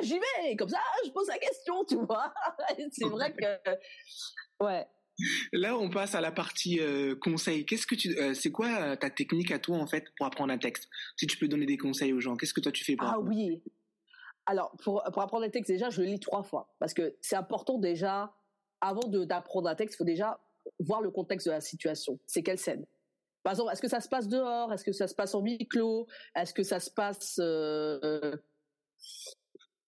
j'y 0.00 0.18
vais, 0.18 0.56
comme 0.56 0.68
ça, 0.68 0.78
je 1.04 1.10
pose 1.10 1.28
la 1.28 1.38
question, 1.38 1.84
tu 1.84 1.96
vois. 1.96 2.32
c'est 2.90 3.06
vrai 3.06 3.32
que, 3.32 4.64
ouais. 4.64 4.86
Là, 5.52 5.76
on 5.76 5.90
passe 5.90 6.14
à 6.14 6.20
la 6.20 6.32
partie 6.32 6.80
euh, 6.80 7.14
conseil. 7.14 7.64
Qu'est-ce 7.64 7.86
que 7.86 7.94
tu, 7.94 8.18
euh, 8.18 8.34
c'est 8.34 8.50
quoi 8.50 8.96
ta 8.96 9.10
technique 9.10 9.50
à 9.52 9.58
toi 9.58 9.78
en 9.78 9.86
fait 9.86 10.06
pour 10.16 10.26
apprendre 10.26 10.52
un 10.52 10.58
texte? 10.58 10.88
Si 11.16 11.26
tu 11.26 11.38
peux 11.38 11.48
donner 11.48 11.66
des 11.66 11.78
conseils 11.78 12.12
aux 12.12 12.20
gens, 12.20 12.36
qu'est-ce 12.36 12.54
que 12.54 12.60
toi 12.60 12.72
tu 12.72 12.84
fais 12.84 12.96
pour 12.96 13.06
Ah 13.06 13.20
oui, 13.20 13.62
alors, 14.46 14.72
pour, 14.82 15.02
pour 15.12 15.22
apprendre 15.22 15.44
un 15.44 15.50
texte, 15.50 15.70
déjà, 15.70 15.90
je 15.90 16.02
le 16.02 16.08
lis 16.08 16.20
trois 16.20 16.42
fois. 16.42 16.74
Parce 16.78 16.92
que 16.92 17.16
c'est 17.20 17.36
important 17.36 17.78
déjà, 17.78 18.34
avant 18.80 19.08
d'apprendre 19.08 19.68
un 19.68 19.74
texte, 19.74 19.96
il 19.96 19.98
faut 19.98 20.04
déjà 20.04 20.38
voir 20.78 21.00
le 21.00 21.10
contexte 21.10 21.46
de 21.46 21.52
la 21.52 21.60
situation. 21.60 22.18
C'est 22.26 22.42
quelle 22.42 22.58
scène? 22.58 22.84
Par 23.42 23.52
exemple, 23.52 23.72
est-ce 23.72 23.82
que 23.82 23.88
ça 23.88 24.00
se 24.00 24.08
passe 24.08 24.28
dehors? 24.28 24.72
Est-ce 24.72 24.84
que 24.84 24.92
ça 24.92 25.08
se 25.08 25.14
passe 25.14 25.34
en 25.34 25.40
huis 25.40 25.66
clos 25.68 26.06
Est-ce 26.34 26.54
que 26.54 26.62
ça 26.62 26.80
se 26.80 26.90
passe 26.90 27.36
euh, 27.40 28.36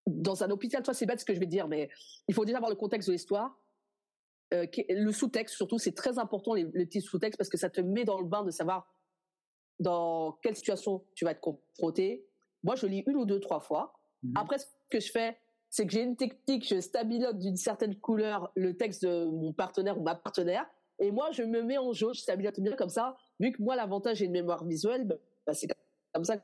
dans 0.07 0.43
un 0.43 0.51
hôpital? 0.51 0.83
Toi, 0.83 0.95
c'est 0.95 1.07
bête 1.07 1.21
ce 1.21 1.25
que 1.25 1.35
je 1.35 1.41
vais 1.41 1.47
dire, 1.47 1.69
mais 1.69 1.91
il 2.29 2.35
faut 2.35 2.45
déjà 2.45 2.59
voir 2.59 2.71
le 2.71 2.77
contexte 2.77 3.09
de 3.09 3.13
l'histoire. 3.13 3.59
Euh, 4.55 4.67
le 4.89 5.13
sous-texte, 5.13 5.57
surtout, 5.57 5.79
c'est 5.79 5.95
très 5.95 6.19
important, 6.19 6.55
les, 6.55 6.65
les 6.75 6.87
petits 6.87 7.01
sous-textes, 7.01 7.37
parce 7.37 7.51
que 7.51 7.59
ça 7.59 7.71
te 7.71 7.81
met 7.81 8.05
dans 8.05 8.21
le 8.21 8.27
bain 8.27 8.45
de 8.45 8.51
savoir 8.51 8.89
dans 9.81 10.33
quelle 10.43 10.57
situation 10.57 11.05
tu 11.15 11.25
vas 11.25 11.33
être 11.33 11.41
confronté. 11.41 12.27
Moi, 12.63 12.77
je 12.77 12.87
lis 12.87 13.03
une 13.07 13.17
ou 13.17 13.25
deux, 13.25 13.41
trois 13.41 13.61
fois. 13.61 13.99
Mhm. 14.23 14.33
Après, 14.37 14.59
ce 14.59 14.67
que 14.89 15.01
je 15.01 15.11
fais, 15.11 15.37
c'est 15.69 15.87
que 15.87 15.93
j'ai 15.93 16.03
une 16.03 16.17
technique, 16.17 16.67
je 16.67 16.81
stabilise 16.81 17.29
d'une 17.35 17.57
certaine 17.57 17.97
couleur 17.97 18.51
le 18.55 18.77
texte 18.77 19.05
de 19.05 19.25
mon 19.25 19.53
partenaire 19.53 19.99
ou 19.99 20.03
ma 20.03 20.15
partenaire, 20.15 20.67
et 20.99 21.11
moi, 21.11 21.31
je 21.33 21.43
me 21.43 21.63
mets 21.63 21.79
en 21.79 21.93
jauge, 21.93 22.17
je 22.17 22.23
stabilise 22.23 22.53
bien 22.59 22.75
comme 22.75 22.89
ça. 22.89 23.17
Vu 23.39 23.53
que 23.53 23.63
moi, 23.63 23.77
l'avantage, 23.77 24.19
j'ai 24.19 24.27
une 24.27 24.33
mémoire 24.33 24.65
visuelle, 24.65 25.05
bah, 25.05 25.17
bah 25.47 25.53
c'est 25.53 25.69
comme 26.15 26.25
ça. 26.25 26.37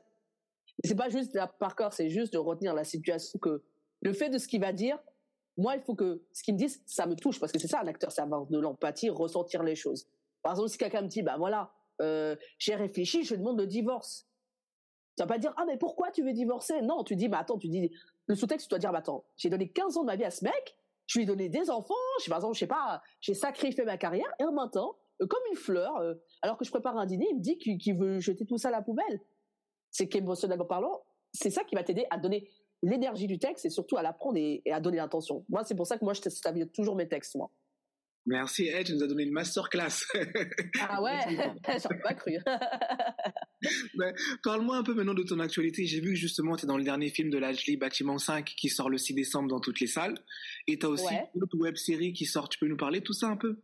C'est 0.83 0.95
pas 0.95 1.09
juste 1.09 1.33
la 1.33 1.47
par 1.47 1.75
cœur, 1.75 1.93
c'est 1.93 2.09
juste 2.09 2.33
de 2.33 2.37
retenir 2.37 2.73
la 2.73 2.83
situation 2.83 3.39
que 3.39 3.63
le 4.01 4.13
fait 4.13 4.29
de 4.29 4.37
ce 4.37 4.47
qu'il 4.47 4.61
va 4.61 4.73
dire, 4.73 4.99
moi, 5.57 5.75
il 5.75 5.81
faut 5.81 5.95
que 5.95 6.23
ce 6.31 6.43
qu'il 6.43 6.55
me 6.55 6.59
dise, 6.59 6.81
ça 6.85 7.05
me 7.05 7.15
touche, 7.15 7.39
parce 7.39 7.51
que 7.51 7.59
c'est 7.59 7.67
ça, 7.67 7.81
un 7.81 7.87
acteur, 7.87 8.11
c'est 8.11 8.21
avoir 8.21 8.45
de 8.45 8.59
l'empathie, 8.59 9.09
ressentir 9.09 9.63
les 9.63 9.75
choses. 9.75 10.07
Par 10.41 10.53
exemple, 10.53 10.69
si 10.69 10.77
quelqu'un 10.77 11.01
me 11.01 11.07
dit, 11.07 11.21
bah 11.21 11.35
voilà, 11.37 11.71
euh, 12.01 12.35
j'ai 12.57 12.75
réfléchi, 12.75 13.23
je 13.23 13.35
demande 13.35 13.59
le 13.59 13.67
divorce. 13.67 14.27
Tu 15.15 15.21
vas 15.23 15.27
pas 15.27 15.37
dire, 15.37 15.53
ah, 15.57 15.65
mais 15.67 15.77
pourquoi 15.77 16.11
tu 16.11 16.23
veux 16.23 16.33
divorcer? 16.33 16.81
Non, 16.81 17.03
tu 17.03 17.15
dis, 17.15 17.27
bah 17.27 17.39
attends, 17.39 17.59
tu 17.59 17.67
dis, 17.67 17.91
le 18.25 18.35
sous-texte, 18.35 18.67
tu 18.67 18.69
dois 18.69 18.79
dire, 18.79 18.91
bah 18.91 18.99
attends, 18.99 19.25
j'ai 19.37 19.49
donné 19.49 19.69
15 19.69 19.97
ans 19.97 20.01
de 20.01 20.07
ma 20.07 20.15
vie 20.15 20.23
à 20.23 20.31
ce 20.31 20.43
mec, 20.43 20.75
je 21.05 21.19
lui 21.19 21.23
ai 21.23 21.27
donné 21.27 21.49
des 21.49 21.69
enfants, 21.69 21.93
je, 22.23 22.29
par 22.29 22.39
exemple, 22.39 22.55
je 22.55 22.59
sais 22.59 22.67
pas, 22.67 23.01
j'ai 23.21 23.35
sacrifié 23.35 23.83
ma 23.85 23.97
carrière, 23.97 24.27
et 24.39 24.43
en 24.43 24.51
même 24.51 24.69
temps, 24.71 24.97
euh, 25.21 25.27
comme 25.27 25.41
une 25.51 25.57
fleur, 25.57 25.97
euh, 25.97 26.15
alors 26.41 26.57
que 26.57 26.65
je 26.65 26.71
prépare 26.71 26.97
un 26.97 27.05
dîner, 27.05 27.27
il 27.29 27.37
me 27.37 27.41
dit 27.41 27.57
qu'il 27.57 27.97
veut 27.97 28.19
jeter 28.19 28.45
tout 28.45 28.57
ça 28.57 28.69
à 28.69 28.71
la 28.71 28.81
poubelle. 28.81 29.21
C'est 29.91 30.07
qu'émotionnellement 30.07 30.65
parlant, 30.65 31.03
c'est 31.31 31.49
ça 31.49 31.63
qui 31.63 31.75
va 31.75 31.83
t'aider 31.83 32.05
à 32.09 32.17
donner 32.17 32.49
l'énergie 32.83 33.27
du 33.27 33.39
texte 33.39 33.65
et 33.65 33.69
surtout 33.69 33.97
à 33.97 34.03
l'apprendre 34.03 34.37
et, 34.37 34.61
à 34.71 34.79
donner 34.79 34.97
l'intention. 34.97 35.45
Moi, 35.49 35.63
c'est 35.63 35.75
pour 35.75 35.87
ça 35.87 35.97
que 35.97 36.03
moi, 36.05 36.13
je 36.13 36.29
stabilise 36.29 36.69
toujours 36.71 36.95
mes 36.95 37.07
textes, 37.07 37.35
moi. 37.35 37.49
Merci, 38.25 38.67
Ed, 38.67 38.85
tu 38.85 38.93
nous 38.93 39.03
as 39.03 39.07
donné 39.07 39.23
une 39.23 39.33
masterclass. 39.33 40.05
ah 40.79 41.01
ouais, 41.01 41.19
j'en 41.83 41.89
ai 41.89 41.99
pas 41.99 42.13
cru. 42.13 42.37
Parle-moi 44.43 44.77
un 44.77 44.83
peu 44.83 44.93
maintenant 44.93 45.13
de 45.13 45.23
ton 45.23 45.39
actualité. 45.39 45.85
J'ai 45.85 45.99
vu 45.99 46.11
que 46.11 46.15
justement, 46.15 46.55
tu 46.55 46.63
es 46.63 46.67
dans 46.67 46.77
le 46.77 46.85
dernier 46.85 47.09
film 47.09 47.29
de 47.29 47.37
l'Ajli, 47.37 47.75
Bâtiment 47.75 48.17
5, 48.17 48.45
qui 48.45 48.69
sort 48.69 48.89
le 48.89 48.97
6 48.97 49.13
décembre 49.13 49.49
dans 49.49 49.59
toutes 49.59 49.81
les 49.81 49.87
salles. 49.87 50.17
Et 50.67 50.79
tu 50.79 50.85
as 50.85 50.89
aussi 50.89 51.13
une 51.35 51.43
autre 51.43 51.57
web 51.57 51.75
série 51.75 52.13
qui 52.13 52.25
sort. 52.25 52.47
Tu 52.47 52.59
peux 52.59 52.67
nous 52.67 52.77
parler 52.77 53.01
de 53.01 53.03
tout 53.03 53.13
ça 53.13 53.27
un 53.27 53.35
peu? 53.35 53.57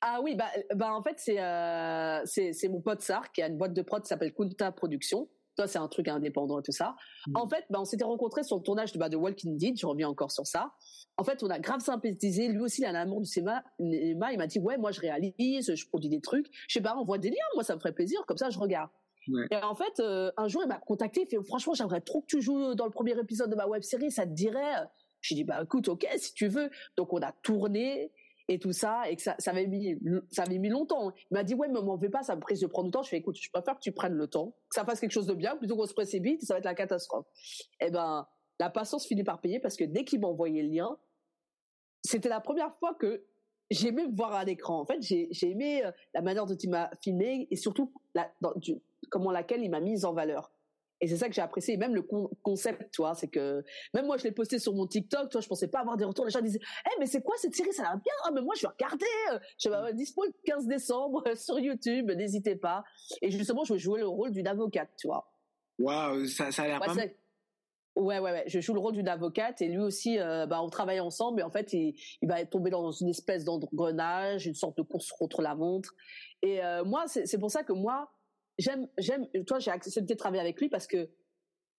Ah 0.00 0.20
oui, 0.20 0.34
bah, 0.34 0.50
bah 0.74 0.92
en 0.92 1.02
fait, 1.02 1.14
c'est 1.18 1.40
euh, 1.40 2.22
c'est 2.24 2.68
mon 2.68 2.80
pote 2.80 3.02
Sar 3.02 3.30
qui 3.30 3.40
a 3.40 3.46
une 3.46 3.56
boîte 3.56 3.72
de 3.72 3.82
prod 3.82 4.02
qui 4.02 4.08
s'appelle 4.08 4.34
Kunta 4.34 4.72
Productions. 4.72 5.28
Toi, 5.56 5.66
c'est 5.66 5.78
un 5.78 5.88
truc 5.88 6.08
indépendant 6.08 6.58
et 6.60 6.62
tout 6.62 6.72
ça. 6.72 6.96
Mm. 7.26 7.36
En 7.36 7.48
fait, 7.48 7.64
bah, 7.70 7.78
on 7.80 7.84
s'était 7.84 8.04
rencontrés 8.04 8.42
sur 8.42 8.56
le 8.56 8.62
tournage 8.62 8.92
de, 8.92 8.98
bah, 8.98 9.08
de 9.08 9.16
Walking 9.16 9.56
Dead. 9.56 9.78
Je 9.78 9.86
reviens 9.86 10.08
encore 10.08 10.30
sur 10.30 10.46
ça. 10.46 10.72
En 11.16 11.24
fait, 11.24 11.42
on 11.42 11.50
a 11.50 11.58
grave 11.58 11.80
sympathisé. 11.80 12.48
Lui 12.48 12.60
aussi, 12.60 12.80
il 12.80 12.84
a 12.86 12.90
un 12.90 12.94
amour 12.94 13.20
du 13.20 13.26
cinéma. 13.26 13.62
Il 13.78 14.16
m'a 14.16 14.46
dit, 14.46 14.58
ouais, 14.58 14.78
moi, 14.78 14.92
je 14.92 15.00
réalise, 15.00 15.74
je 15.74 15.88
produis 15.88 16.08
des 16.08 16.20
trucs. 16.20 16.46
Je 16.68 16.74
sais 16.74 16.80
pas, 16.80 16.96
on 16.96 17.04
voit 17.04 17.18
des 17.18 17.30
liens. 17.30 17.36
Moi, 17.54 17.64
ça 17.64 17.74
me 17.74 17.80
ferait 17.80 17.92
plaisir. 17.92 18.24
Comme 18.26 18.38
ça, 18.38 18.50
je 18.50 18.58
regarde. 18.58 18.90
Et 19.50 19.56
en 19.56 19.74
fait, 19.74 20.00
euh, 20.00 20.32
un 20.36 20.48
jour, 20.48 20.62
il 20.64 20.68
m'a 20.68 20.78
contacté. 20.78 21.22
Il 21.22 21.28
fait, 21.28 21.42
franchement, 21.44 21.74
j'aimerais 21.74 22.00
trop 22.00 22.22
que 22.22 22.26
tu 22.26 22.40
joues 22.40 22.74
dans 22.74 22.86
le 22.86 22.90
premier 22.90 23.18
épisode 23.18 23.50
de 23.50 23.56
ma 23.56 23.66
web 23.66 23.82
série. 23.82 24.10
Ça 24.10 24.26
te 24.26 24.32
dirait? 24.32 24.74
J'ai 25.20 25.34
dit, 25.34 25.44
bah, 25.44 25.60
écoute, 25.62 25.88
ok, 25.88 26.08
si 26.16 26.34
tu 26.34 26.48
veux. 26.48 26.70
Donc, 26.96 27.12
on 27.12 27.20
a 27.20 27.32
tourné 27.42 28.10
et 28.52 28.58
tout 28.58 28.72
ça, 28.72 29.08
et 29.08 29.16
que 29.16 29.22
ça, 29.22 29.36
avait 29.46 29.66
mis, 29.66 29.96
ça 30.30 30.42
avait 30.42 30.58
mis 30.58 30.68
longtemps. 30.68 31.12
Il 31.30 31.34
m'a 31.34 31.44
dit, 31.44 31.54
ouais, 31.54 31.68
mais 31.68 31.80
m'en 31.80 31.98
fais 31.98 32.08
pas, 32.08 32.22
ça 32.22 32.36
me 32.36 32.40
prise 32.40 32.60
de 32.60 32.66
prendre 32.66 32.88
du 32.88 32.92
temps. 32.92 33.02
Je 33.02 33.08
fais, 33.08 33.18
écoute, 33.18 33.36
je 33.40 33.50
préfère 33.50 33.74
que 33.74 33.80
tu 33.80 33.92
prennes 33.92 34.14
le 34.14 34.26
temps, 34.26 34.50
que 34.68 34.74
ça 34.74 34.84
fasse 34.84 35.00
quelque 35.00 35.12
chose 35.12 35.26
de 35.26 35.34
bien, 35.34 35.56
plutôt 35.56 35.76
qu'on 35.76 35.86
se 35.86 35.94
précipite, 35.94 36.42
ça 36.42 36.54
va 36.54 36.58
être 36.58 36.64
la 36.64 36.74
catastrophe. 36.74 37.26
Eh 37.80 37.90
ben, 37.90 38.26
la 38.58 38.70
patience 38.70 39.06
finit 39.06 39.24
par 39.24 39.40
payer 39.40 39.60
parce 39.60 39.76
que 39.76 39.84
dès 39.84 40.04
qu'il 40.04 40.20
m'a 40.20 40.28
envoyé 40.28 40.62
le 40.62 40.68
lien, 40.68 40.96
c'était 42.04 42.28
la 42.28 42.40
première 42.40 42.74
fois 42.76 42.94
que 42.94 43.24
j'aimais 43.70 44.06
me 44.06 44.14
voir 44.14 44.32
à 44.32 44.44
l'écran. 44.44 44.80
En 44.80 44.86
fait, 44.86 45.00
j'ai 45.00 45.30
aimé 45.42 45.84
euh, 45.84 45.90
la 46.14 46.22
manière 46.22 46.46
dont 46.46 46.56
il 46.56 46.70
m'a 46.70 46.90
filmé 47.02 47.48
et 47.50 47.56
surtout 47.56 47.92
comment 49.10 49.30
laquelle 49.30 49.62
il 49.62 49.70
m'a 49.70 49.80
mise 49.80 50.04
en 50.04 50.12
valeur. 50.12 50.52
Et 51.02 51.08
c'est 51.08 51.16
ça 51.16 51.28
que 51.28 51.34
j'ai 51.34 51.42
apprécié, 51.42 51.76
même 51.76 51.96
le 51.96 52.02
concept, 52.42 52.92
tu 52.92 53.02
vois, 53.02 53.14
c'est 53.14 53.26
que 53.26 53.64
même 53.92 54.06
moi 54.06 54.16
je 54.18 54.22
l'ai 54.22 54.30
posté 54.30 54.60
sur 54.60 54.72
mon 54.72 54.86
TikTok, 54.86 55.28
tu 55.28 55.32
vois, 55.32 55.40
je 55.40 55.48
pensais 55.48 55.66
pas 55.66 55.80
avoir 55.80 55.96
des 55.96 56.04
retours. 56.04 56.24
Les 56.24 56.30
gens 56.30 56.40
disaient, 56.40 56.60
eh 56.86 57.00
mais 57.00 57.06
c'est 57.06 57.22
quoi 57.22 57.34
cette 57.38 57.56
série, 57.56 57.72
ça 57.72 57.82
a 57.82 57.86
l'air 57.86 57.96
bien. 57.96 58.14
Ah 58.24 58.30
mais 58.32 58.40
moi 58.40 58.54
je 58.56 58.62
vais 58.62 58.68
regarder. 58.68 59.04
Je 59.58 59.68
vais 59.68 59.94
dispo 59.94 60.24
le 60.24 60.32
15 60.44 60.66
décembre 60.66 61.24
sur 61.36 61.58
YouTube, 61.58 62.12
n'hésitez 62.12 62.54
pas. 62.54 62.84
Et 63.20 63.32
justement, 63.32 63.64
je 63.64 63.74
vais 63.74 63.80
jouer 63.80 63.98
le 63.98 64.06
rôle 64.06 64.30
d'une 64.30 64.46
avocate, 64.46 64.90
tu 64.96 65.08
vois. 65.08 65.28
Waouh, 65.80 66.26
ça, 66.26 66.52
ça 66.52 66.62
a 66.62 66.68
l'air 66.68 66.80
pas 66.80 66.94
mal. 66.94 67.12
Ouais, 67.94 68.18
ouais, 68.20 68.32
ouais. 68.32 68.44
Je 68.46 68.60
joue 68.60 68.72
le 68.72 68.80
rôle 68.80 68.94
d'une 68.94 69.08
avocate 69.08 69.60
et 69.60 69.68
lui 69.68 69.78
aussi, 69.78 70.18
euh, 70.18 70.46
bah, 70.46 70.62
on 70.62 70.70
travaille 70.70 71.00
ensemble. 71.00 71.40
Et 71.40 71.42
en 71.42 71.50
fait, 71.50 71.72
il, 71.72 71.94
il 72.22 72.28
va 72.28 72.44
tomber 72.46 72.70
dans 72.70 72.90
une 72.90 73.08
espèce 73.08 73.44
d'engrenage, 73.44 74.46
une 74.46 74.54
sorte 74.54 74.78
de 74.78 74.82
course 74.82 75.10
contre 75.12 75.42
la 75.42 75.54
montre. 75.54 75.94
Et 76.40 76.64
euh, 76.64 76.84
moi, 76.84 77.04
c'est 77.06 77.38
pour 77.38 77.50
ça 77.50 77.64
que 77.64 77.72
moi, 77.72 78.10
j'aime, 78.58 78.88
j'aime, 78.98 79.26
toi, 79.46 79.58
j'ai 79.58 79.70
accepté 79.70 80.14
de 80.14 80.18
travailler 80.18 80.42
avec 80.42 80.60
lui 80.60 80.68
parce 80.68 80.86
que 80.86 81.10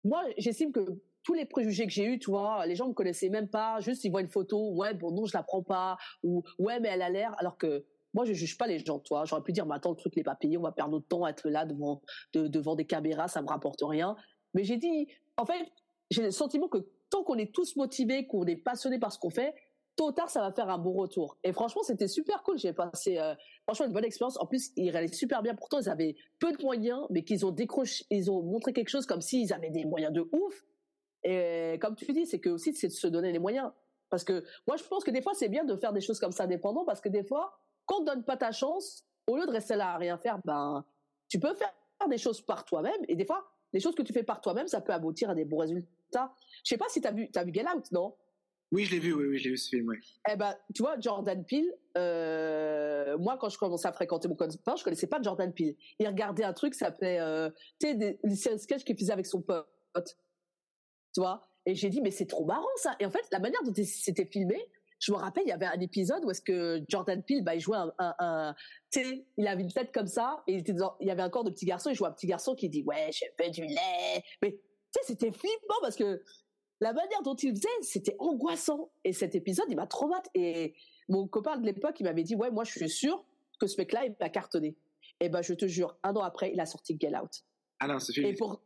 moi, 0.03 0.23
j'estime 0.37 0.71
que 0.71 1.01
tous 1.23 1.33
les 1.33 1.45
préjugés 1.45 1.85
que 1.85 1.93
j'ai 1.93 2.05
eus, 2.05 2.19
tu 2.19 2.29
vois, 2.29 2.65
les 2.65 2.75
gens 2.75 2.87
me 2.87 2.93
connaissaient 2.93 3.29
même 3.29 3.47
pas, 3.47 3.79
juste 3.79 4.03
ils 4.03 4.11
voient 4.11 4.21
une 4.21 4.29
photo, 4.29 4.73
ouais, 4.73 4.93
bon, 4.93 5.11
non, 5.11 5.25
je 5.25 5.35
la 5.35 5.43
prends 5.43 5.63
pas, 5.63 5.97
ou 6.21 6.43
ouais, 6.59 6.79
mais 6.79 6.89
elle 6.89 7.01
a 7.01 7.09
l'air, 7.09 7.33
alors 7.39 7.57
que 7.57 7.85
moi, 8.13 8.25
je 8.25 8.33
juge 8.33 8.57
pas 8.57 8.67
les 8.67 8.79
gens, 8.79 8.99
toi. 8.99 9.25
J'aurais 9.25 9.41
pu 9.41 9.53
dire, 9.53 9.65
mais 9.65 9.75
attends, 9.75 9.89
le 9.89 9.95
truc 9.95 10.15
n'est 10.15 10.23
pas 10.23 10.35
payé, 10.35 10.57
on 10.57 10.61
va 10.61 10.71
perdre 10.71 10.91
notre 10.91 11.07
temps 11.07 11.23
à 11.23 11.31
être 11.31 11.49
là 11.49 11.65
devant, 11.65 12.01
devant 12.33 12.75
des 12.75 12.85
caméras, 12.85 13.27
ça 13.27 13.41
me 13.41 13.47
rapporte 13.47 13.79
rien. 13.81 14.15
Mais 14.53 14.63
j'ai 14.63 14.77
dit, 14.77 15.07
en 15.37 15.45
fait, 15.45 15.71
j'ai 16.11 16.21
le 16.21 16.31
sentiment 16.31 16.67
que 16.67 16.77
tant 17.09 17.23
qu'on 17.23 17.37
est 17.37 17.53
tous 17.53 17.75
motivés, 17.75 18.27
qu'on 18.27 18.45
est 18.45 18.55
passionné 18.55 18.99
par 18.99 19.11
ce 19.11 19.17
qu'on 19.17 19.31
fait, 19.31 19.55
tôt 19.95 20.07
ou 20.07 20.11
tard, 20.11 20.29
ça 20.29 20.41
va 20.41 20.51
faire 20.51 20.69
un 20.69 20.77
bon 20.77 20.93
retour. 20.93 21.37
Et 21.43 21.53
franchement, 21.53 21.83
c'était 21.83 22.07
super 22.07 22.43
cool. 22.43 22.57
J'ai 22.57 22.73
passé, 22.73 23.19
euh, 23.19 23.35
franchement, 23.63 23.85
une 23.87 23.93
bonne 23.93 24.05
expérience. 24.05 24.39
En 24.39 24.45
plus, 24.45 24.71
ils 24.75 24.89
réalisent 24.89 25.17
super 25.17 25.41
bien. 25.41 25.55
Pourtant, 25.55 25.79
ils 25.79 25.89
avaient 25.89 26.15
peu 26.39 26.51
de 26.51 26.61
moyens, 26.63 27.05
mais 27.09 27.23
qu'ils 27.23 27.45
ont 27.45 27.51
décroché, 27.51 28.05
ils 28.09 28.31
ont 28.31 28.41
montré 28.41 28.73
quelque 28.73 28.89
chose 28.89 29.05
comme 29.05 29.21
s'ils 29.21 29.53
avaient 29.53 29.69
des 29.69 29.85
moyens 29.85 30.13
de 30.13 30.27
ouf. 30.31 30.65
Et 31.23 31.77
comme 31.81 31.95
tu 31.95 32.11
dis, 32.11 32.25
c'est 32.25 32.39
que 32.39 32.49
aussi, 32.49 32.73
c'est 32.73 32.87
de 32.87 32.93
se 32.93 33.07
donner 33.07 33.31
les 33.31 33.39
moyens. 33.39 33.71
Parce 34.09 34.23
que 34.23 34.43
moi, 34.67 34.77
je 34.77 34.83
pense 34.83 35.03
que 35.03 35.11
des 35.11 35.21
fois, 35.21 35.33
c'est 35.33 35.49
bien 35.49 35.63
de 35.63 35.75
faire 35.75 35.93
des 35.93 36.01
choses 36.01 36.19
comme 36.19 36.31
ça 36.31 36.43
indépendant, 36.43 36.85
parce 36.85 37.01
que 37.01 37.09
des 37.09 37.23
fois, 37.23 37.57
quand 37.85 38.01
on 38.01 38.03
donne 38.03 38.23
pas 38.23 38.37
ta 38.37 38.51
chance, 38.51 39.05
au 39.27 39.37
lieu 39.37 39.45
de 39.45 39.51
rester 39.51 39.75
là 39.75 39.93
à 39.93 39.97
rien 39.97 40.17
faire, 40.17 40.39
ben, 40.43 40.85
tu 41.29 41.39
peux 41.39 41.53
faire 41.55 41.73
des 42.09 42.17
choses 42.17 42.41
par 42.41 42.65
toi-même. 42.65 43.01
Et 43.07 43.15
des 43.15 43.25
fois, 43.25 43.45
les 43.71 43.79
choses 43.79 43.95
que 43.95 44.01
tu 44.01 44.13
fais 44.13 44.23
par 44.23 44.41
toi-même, 44.41 44.67
ça 44.67 44.81
peut 44.81 44.93
aboutir 44.93 45.29
à 45.29 45.35
des 45.35 45.45
bons 45.45 45.57
résultats. 45.57 46.33
Je 46.63 46.69
sais 46.69 46.77
pas 46.77 46.85
si 46.89 47.01
tu 47.01 47.07
as 47.07 47.11
vu, 47.11 47.29
as 47.33 47.43
vu 47.43 47.53
Get 47.53 47.65
Out, 47.67 47.91
non? 47.91 48.15
Oui, 48.73 48.85
je 48.85 48.91
l'ai 48.91 48.99
vu, 48.99 49.13
oui, 49.13 49.25
oui, 49.27 49.37
je 49.37 49.49
vu 49.49 49.57
ce 49.57 49.69
film, 49.69 49.87
oui. 49.89 49.97
Eh 50.27 50.35
ben, 50.35 50.55
tu 50.73 50.81
vois, 50.81 50.99
Jordan 50.99 51.45
Peele, 51.45 51.71
euh, 51.95 53.15
moi, 53.19 53.37
quand 53.39 53.49
je 53.49 53.57
commençais 53.59 53.87
à 53.87 53.93
fréquenter 53.93 54.27
mon 54.27 54.35
copain, 54.35 54.75
je 54.75 54.83
connaissais 54.83 55.05
pas 55.05 55.21
Jordan 55.21 55.53
Peele. 55.53 55.75
Il 55.99 56.07
regardait 56.07 56.43
un 56.43 56.53
truc, 56.53 56.73
ça 56.73 56.87
s'appelait, 56.87 57.19
euh, 57.19 57.51
tu 57.79 57.87
sais, 57.87 58.19
c'est 58.35 58.53
un 58.53 58.57
sketch 58.57 58.83
qu'il 58.83 58.97
faisait 58.97 59.13
avec 59.13 59.27
son 59.27 59.43
pote. 59.43 60.17
Tu 61.13 61.21
vois? 61.21 61.47
Et 61.67 61.75
j'ai 61.75 61.89
dit, 61.89 62.01
mais 62.01 62.09
c'est 62.09 62.25
trop 62.25 62.45
marrant, 62.45 62.65
ça. 62.77 62.95
Et 62.99 63.05
en 63.05 63.11
fait, 63.11 63.23
la 63.31 63.37
manière 63.37 63.61
dont 63.63 63.73
c'était 63.75 64.25
filmé, 64.25 64.59
je 64.99 65.11
me 65.11 65.17
rappelle, 65.17 65.43
il 65.45 65.49
y 65.49 65.53
avait 65.53 65.67
un 65.67 65.79
épisode 65.79 66.25
où 66.25 66.31
est-ce 66.31 66.41
que 66.41 66.81
Jordan 66.89 67.21
Peele, 67.21 67.43
bah, 67.43 67.53
il 67.53 67.59
jouait 67.59 67.77
un, 67.99 68.55
tu 68.89 69.03
sais, 69.03 69.27
il 69.37 69.47
avait 69.47 69.61
une 69.61 69.71
tête 69.71 69.91
comme 69.91 70.07
ça, 70.07 70.43
et 70.47 70.53
il, 70.53 70.59
était 70.61 70.73
il 70.99 71.07
y 71.07 71.11
avait 71.11 71.21
un 71.21 71.29
corps 71.29 71.43
de 71.43 71.51
petit 71.51 71.65
garçon, 71.65 71.91
il 71.91 71.95
jouait 71.95 72.07
un 72.07 72.13
petit 72.13 72.25
garçon 72.25 72.55
qui 72.55 72.69
dit, 72.69 72.83
ouais, 72.83 73.11
j'ai 73.11 73.27
fait 73.37 73.51
du 73.51 73.65
lait. 73.65 74.23
Mais, 74.41 74.51
tu 74.51 74.57
sais, 74.93 75.13
c'était 75.13 75.31
flippant 75.31 75.75
parce 75.81 75.95
que 75.95 76.23
la 76.83 76.91
manière 76.91 77.21
dont 77.23 77.35
il 77.35 77.55
faisait, 77.55 77.67
c'était 77.81 78.15
angoissant. 78.19 78.91
Et 79.05 79.13
cet 79.13 79.35
épisode, 79.35 79.65
il 79.69 79.77
m'a 79.77 79.83
hâte. 79.83 80.29
Et 80.35 80.75
mon 81.07 81.27
copain 81.27 81.57
de 81.57 81.65
l'époque, 81.65 81.95
il 81.99 82.03
m'avait 82.03 82.23
dit, 82.23 82.35
ouais, 82.35 82.51
moi, 82.51 82.65
je 82.65 82.71
suis 82.71 82.89
sûr 82.89 83.25
que 83.59 83.67
ce 83.67 83.77
mec-là, 83.79 84.05
il 84.05 84.13
va 84.19 84.29
cartonner. 84.29 84.75
Et 85.21 85.29
ben, 85.29 85.41
je 85.41 85.53
te 85.53 85.65
jure, 85.65 85.97
un 86.03 86.13
an 86.15 86.21
après, 86.21 86.51
il 86.51 86.59
a 86.59 86.65
sorti 86.65 86.97
Get 86.99 87.17
Out. 87.17 87.45
Ah 87.79 87.87
non, 87.87 87.99
c'est 87.99 88.17
Et 88.19 88.33
pour, 88.33 88.61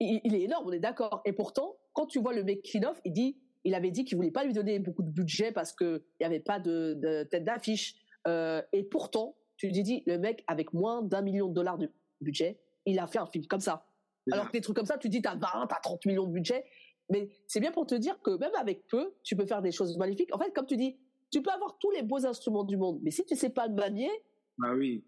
il, 0.00 0.34
est 0.34 0.42
énorme, 0.42 0.68
on 0.68 0.72
est 0.72 0.80
d'accord. 0.80 1.20
Et 1.26 1.34
pourtant, 1.34 1.76
quand 1.92 2.06
tu 2.06 2.20
vois 2.20 2.32
le 2.32 2.42
mec 2.42 2.66
off, 2.88 3.00
il 3.04 3.12
dit, 3.12 3.36
il 3.64 3.74
avait 3.74 3.90
dit 3.90 4.04
qu'il 4.04 4.16
voulait 4.16 4.30
pas 4.30 4.44
lui 4.44 4.54
donner 4.54 4.78
beaucoup 4.78 5.02
de 5.02 5.10
budget 5.10 5.52
parce 5.52 5.72
que 5.72 6.04
il 6.18 6.22
y 6.22 6.26
avait 6.26 6.40
pas 6.40 6.58
de, 6.58 7.26
tête 7.30 7.44
d'affiche. 7.44 7.96
Euh, 8.26 8.62
et 8.72 8.82
pourtant, 8.82 9.36
tu 9.58 9.66
lui 9.66 9.82
dis, 9.82 10.02
le 10.06 10.18
mec, 10.18 10.42
avec 10.46 10.72
moins 10.72 11.02
d'un 11.02 11.20
million 11.20 11.48
de 11.48 11.54
dollars 11.54 11.76
de 11.76 11.92
budget, 12.22 12.58
il 12.86 12.98
a 12.98 13.06
fait 13.06 13.18
un 13.18 13.26
film 13.26 13.46
comme 13.46 13.60
ça. 13.60 13.86
Alors 14.32 14.48
que 14.48 14.52
des 14.52 14.60
trucs 14.60 14.76
comme 14.76 14.86
ça, 14.86 14.98
tu 14.98 15.08
dis, 15.08 15.22
t'as 15.22 15.36
20, 15.36 15.66
t'as 15.68 15.80
30 15.80 16.06
millions 16.06 16.26
de 16.26 16.32
budget. 16.32 16.64
Mais 17.10 17.28
c'est 17.46 17.60
bien 17.60 17.72
pour 17.72 17.86
te 17.86 17.94
dire 17.94 18.20
que 18.22 18.36
même 18.38 18.54
avec 18.58 18.86
peu, 18.88 19.14
tu 19.22 19.36
peux 19.36 19.46
faire 19.46 19.62
des 19.62 19.72
choses 19.72 19.96
magnifiques. 19.96 20.34
En 20.34 20.38
fait, 20.38 20.52
comme 20.52 20.66
tu 20.66 20.76
dis, 20.76 20.96
tu 21.30 21.42
peux 21.42 21.50
avoir 21.50 21.78
tous 21.78 21.90
les 21.90 22.02
beaux 22.02 22.26
instruments 22.26 22.64
du 22.64 22.76
monde, 22.76 23.00
mais 23.02 23.10
si 23.10 23.24
tu 23.24 23.36
sais 23.36 23.50
pas 23.50 23.66
le 23.66 23.74
manier, 23.74 24.10
bah 24.58 24.72
oui. 24.74 25.04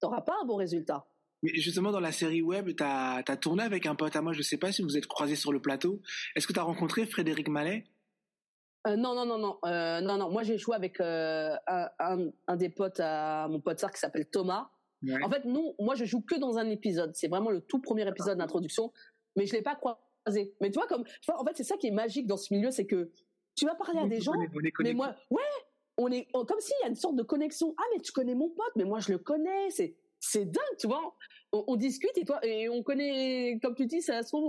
t'auras 0.00 0.22
pas 0.22 0.34
un 0.42 0.46
bon 0.46 0.56
résultat. 0.56 1.06
Mais 1.42 1.50
justement, 1.54 1.92
dans 1.92 2.00
la 2.00 2.12
série 2.12 2.42
web, 2.42 2.74
tu 2.74 2.82
as, 2.82 3.22
tourné 3.40 3.62
avec 3.62 3.86
un 3.86 3.94
pote 3.94 4.16
à 4.16 4.22
moi, 4.22 4.32
je 4.32 4.42
sais 4.42 4.56
pas 4.56 4.72
si 4.72 4.82
vous 4.82 4.96
êtes 4.96 5.06
croisés 5.06 5.36
sur 5.36 5.52
le 5.52 5.60
plateau. 5.60 6.00
Est-ce 6.34 6.46
que 6.46 6.52
tu 6.52 6.58
as 6.58 6.62
rencontré 6.62 7.06
Frédéric 7.06 7.48
Mallet? 7.48 7.84
Euh, 8.86 8.96
non, 8.96 9.14
non, 9.14 9.26
non, 9.26 9.38
non, 9.38 9.58
euh, 9.64 10.00
non, 10.00 10.16
non. 10.16 10.30
Moi, 10.30 10.44
j'ai 10.44 10.58
joué 10.58 10.76
avec 10.76 11.00
euh, 11.00 11.54
un, 11.68 12.30
un, 12.46 12.56
des 12.56 12.68
potes 12.68 13.00
à 13.00 13.48
mon 13.48 13.60
pote 13.60 13.78
sœur 13.78 13.90
qui 13.90 13.98
s'appelle 13.98 14.26
Thomas. 14.26 14.70
En 15.22 15.30
fait, 15.30 15.44
nous, 15.44 15.74
moi, 15.78 15.94
je 15.94 16.04
joue 16.04 16.20
que 16.20 16.36
dans 16.36 16.58
un 16.58 16.68
épisode. 16.68 17.14
C'est 17.14 17.28
vraiment 17.28 17.50
le 17.50 17.60
tout 17.60 17.80
premier 17.80 18.08
épisode 18.08 18.38
d'introduction, 18.38 18.92
mais 19.36 19.46
je 19.46 19.52
l'ai 19.52 19.62
pas 19.62 19.76
croisé 19.76 19.98
mais 20.60 20.70
tu 20.70 20.78
vois, 20.78 20.86
comme, 20.86 21.04
en 21.28 21.44
fait, 21.44 21.52
c'est 21.56 21.64
ça 21.64 21.76
qui 21.76 21.86
est 21.86 21.92
magique 21.92 22.26
dans 22.26 22.36
ce 22.36 22.52
milieu, 22.52 22.70
c'est 22.70 22.86
que 22.86 23.10
tu 23.54 23.64
vas 23.64 23.74
parler 23.74 24.00
à 24.00 24.06
des 24.06 24.20
gens, 24.20 24.34
mais 24.80 24.92
moi, 24.92 25.14
ouais, 25.30 25.42
on 25.96 26.10
est 26.10 26.28
comme 26.32 26.60
s'il 26.60 26.76
y 26.82 26.84
a 26.84 26.88
une 26.88 26.94
sorte 26.94 27.16
de 27.16 27.22
connexion. 27.22 27.74
Ah, 27.78 27.82
mais 27.94 28.00
tu 28.00 28.12
connais 28.12 28.34
mon 28.34 28.50
pote, 28.50 28.72
mais 28.76 28.84
moi 28.84 29.00
je 29.00 29.12
le 29.12 29.18
connais. 29.18 29.70
C'est 29.70 29.96
c'est 30.20 30.44
dingue, 30.44 30.76
tu 30.78 30.86
vois. 30.86 31.14
On, 31.52 31.76
discute 31.76 32.16
et 32.16 32.24
toi 32.24 32.44
et 32.44 32.68
on 32.68 32.82
connaît, 32.82 33.58
comme 33.62 33.74
tu 33.74 33.86
dis, 33.86 34.02
ça 34.02 34.22
se 34.22 34.28
trouve, 34.28 34.44